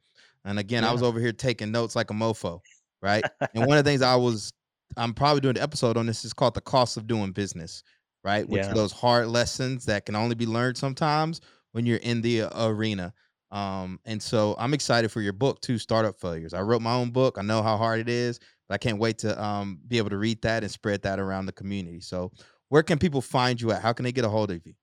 and 0.45 0.59
again, 0.59 0.83
yeah. 0.83 0.89
I 0.89 0.93
was 0.93 1.03
over 1.03 1.19
here 1.19 1.31
taking 1.31 1.71
notes 1.71 1.95
like 1.95 2.11
a 2.11 2.13
mofo, 2.13 2.59
right? 3.01 3.23
and 3.53 3.67
one 3.67 3.77
of 3.77 3.83
the 3.83 3.89
things 3.89 4.01
I 4.01 4.15
was, 4.15 4.51
I'm 4.97 5.13
probably 5.13 5.41
doing 5.41 5.57
an 5.57 5.63
episode 5.63 5.97
on 5.97 6.05
this 6.05 6.25
is 6.25 6.33
called 6.33 6.53
the 6.53 6.61
cost 6.61 6.97
of 6.97 7.07
doing 7.07 7.31
business, 7.31 7.83
right? 8.23 8.47
Which 8.47 8.63
yeah. 8.63 8.71
are 8.71 8.75
those 8.75 8.91
hard 8.91 9.27
lessons 9.27 9.85
that 9.85 10.05
can 10.05 10.15
only 10.15 10.35
be 10.35 10.45
learned 10.45 10.77
sometimes 10.77 11.41
when 11.71 11.85
you're 11.85 11.97
in 11.97 12.21
the 12.21 12.43
arena. 12.55 13.13
Um, 13.51 13.99
and 14.05 14.21
so 14.21 14.55
I'm 14.59 14.73
excited 14.73 15.11
for 15.11 15.21
your 15.21 15.33
book 15.33 15.61
too, 15.61 15.77
Startup 15.77 16.19
Failures. 16.19 16.53
I 16.53 16.61
wrote 16.61 16.81
my 16.81 16.93
own 16.93 17.09
book. 17.11 17.37
I 17.37 17.41
know 17.41 17.61
how 17.63 17.77
hard 17.77 17.99
it 17.99 18.09
is, 18.09 18.39
but 18.67 18.75
I 18.75 18.77
can't 18.77 18.99
wait 18.99 19.17
to 19.19 19.41
um, 19.41 19.79
be 19.87 19.97
able 19.97 20.11
to 20.11 20.17
read 20.17 20.41
that 20.43 20.63
and 20.63 20.71
spread 20.71 21.01
that 21.03 21.19
around 21.19 21.47
the 21.47 21.51
community. 21.51 21.99
So 21.99 22.31
where 22.69 22.83
can 22.83 22.99
people 22.99 23.21
find 23.21 23.59
you 23.59 23.71
at? 23.71 23.81
How 23.81 23.93
can 23.93 24.03
they 24.03 24.11
get 24.11 24.25
a 24.25 24.29
hold 24.29 24.51
of 24.51 24.65
you? 24.65 24.73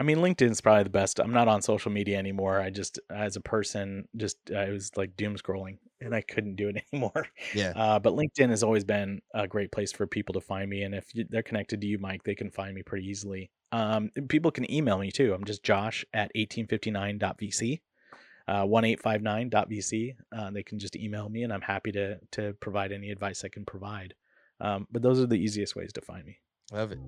I 0.00 0.04
mean, 0.04 0.18
LinkedIn's 0.18 0.60
probably 0.60 0.84
the 0.84 0.90
best. 0.90 1.20
I'm 1.20 1.32
not 1.32 1.48
on 1.48 1.62
social 1.62 1.92
media 1.92 2.18
anymore. 2.18 2.60
I 2.60 2.70
just, 2.70 2.98
as 3.10 3.36
a 3.36 3.40
person, 3.40 4.08
just 4.16 4.36
I 4.50 4.70
was 4.70 4.90
like 4.96 5.16
doom 5.16 5.36
scrolling, 5.36 5.78
and 6.00 6.14
I 6.14 6.20
couldn't 6.20 6.56
do 6.56 6.68
it 6.68 6.82
anymore. 6.92 7.28
Yeah. 7.54 7.72
Uh, 7.76 7.98
but 7.98 8.14
LinkedIn 8.14 8.50
has 8.50 8.62
always 8.62 8.84
been 8.84 9.20
a 9.34 9.46
great 9.46 9.70
place 9.70 9.92
for 9.92 10.06
people 10.06 10.32
to 10.34 10.40
find 10.40 10.68
me, 10.68 10.82
and 10.82 10.94
if 10.94 11.10
they're 11.30 11.42
connected 11.42 11.80
to 11.80 11.86
you, 11.86 11.98
Mike, 11.98 12.24
they 12.24 12.34
can 12.34 12.50
find 12.50 12.74
me 12.74 12.82
pretty 12.82 13.06
easily. 13.06 13.50
Um, 13.72 14.10
people 14.28 14.50
can 14.50 14.70
email 14.70 14.98
me 14.98 15.10
too. 15.10 15.32
I'm 15.32 15.44
just 15.44 15.62
Josh 15.62 16.04
at 16.12 16.30
1859.vc 16.34 17.80
uh, 18.46 18.64
1859.vc. 18.64 20.16
Uh, 20.32 20.50
they 20.50 20.62
can 20.62 20.78
just 20.78 20.96
email 20.96 21.28
me 21.28 21.42
and 21.42 21.52
I'm 21.52 21.62
happy 21.62 21.92
to, 21.92 22.18
to 22.32 22.54
provide 22.60 22.92
any 22.92 23.10
advice 23.10 23.44
I 23.44 23.48
can 23.48 23.64
provide. 23.64 24.14
Um, 24.60 24.86
but 24.90 25.02
those 25.02 25.20
are 25.20 25.26
the 25.26 25.36
easiest 25.36 25.74
ways 25.74 25.92
to 25.94 26.00
find 26.00 26.24
me. 26.24 26.38
Love 26.72 26.92
it. 26.92 26.98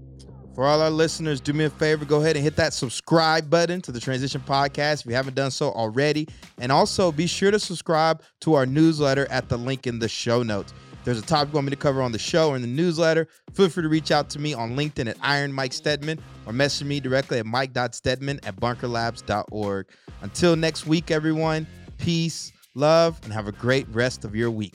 For 0.54 0.64
all 0.64 0.80
our 0.80 0.90
listeners, 0.90 1.40
do 1.40 1.52
me 1.52 1.64
a 1.64 1.70
favor, 1.70 2.04
go 2.06 2.22
ahead 2.22 2.36
and 2.36 2.42
hit 2.42 2.56
that 2.56 2.72
subscribe 2.72 3.50
button 3.50 3.82
to 3.82 3.92
the 3.92 4.00
Transition 4.00 4.40
Podcast 4.40 5.00
if 5.00 5.06
you 5.06 5.14
haven't 5.14 5.34
done 5.34 5.50
so 5.50 5.70
already. 5.72 6.28
And 6.58 6.72
also 6.72 7.12
be 7.12 7.26
sure 7.26 7.50
to 7.50 7.58
subscribe 7.58 8.22
to 8.40 8.54
our 8.54 8.64
newsletter 8.64 9.26
at 9.30 9.50
the 9.50 9.58
link 9.58 9.86
in 9.86 9.98
the 9.98 10.08
show 10.08 10.42
notes 10.42 10.72
there's 11.06 11.20
a 11.20 11.22
topic 11.22 11.52
you 11.52 11.54
want 11.54 11.66
me 11.66 11.70
to 11.70 11.76
cover 11.76 12.02
on 12.02 12.10
the 12.10 12.18
show 12.18 12.48
or 12.48 12.56
in 12.56 12.62
the 12.62 12.68
newsletter, 12.68 13.28
feel 13.54 13.68
free 13.68 13.84
to 13.84 13.88
reach 13.88 14.10
out 14.10 14.28
to 14.30 14.40
me 14.40 14.54
on 14.54 14.74
LinkedIn 14.74 15.08
at 15.08 15.16
Iron 15.22 15.52
Mike 15.52 15.72
Steadman 15.72 16.18
or 16.46 16.52
message 16.52 16.84
me 16.84 16.98
directly 16.98 17.38
at 17.38 17.46
mike.steadman 17.46 18.40
at 18.44 18.56
bunkerlabs.org. 18.56 19.86
Until 20.22 20.56
next 20.56 20.84
week, 20.84 21.12
everyone, 21.12 21.64
peace, 21.96 22.52
love, 22.74 23.20
and 23.22 23.32
have 23.32 23.46
a 23.46 23.52
great 23.52 23.86
rest 23.90 24.24
of 24.24 24.34
your 24.34 24.50
week. 24.50 24.74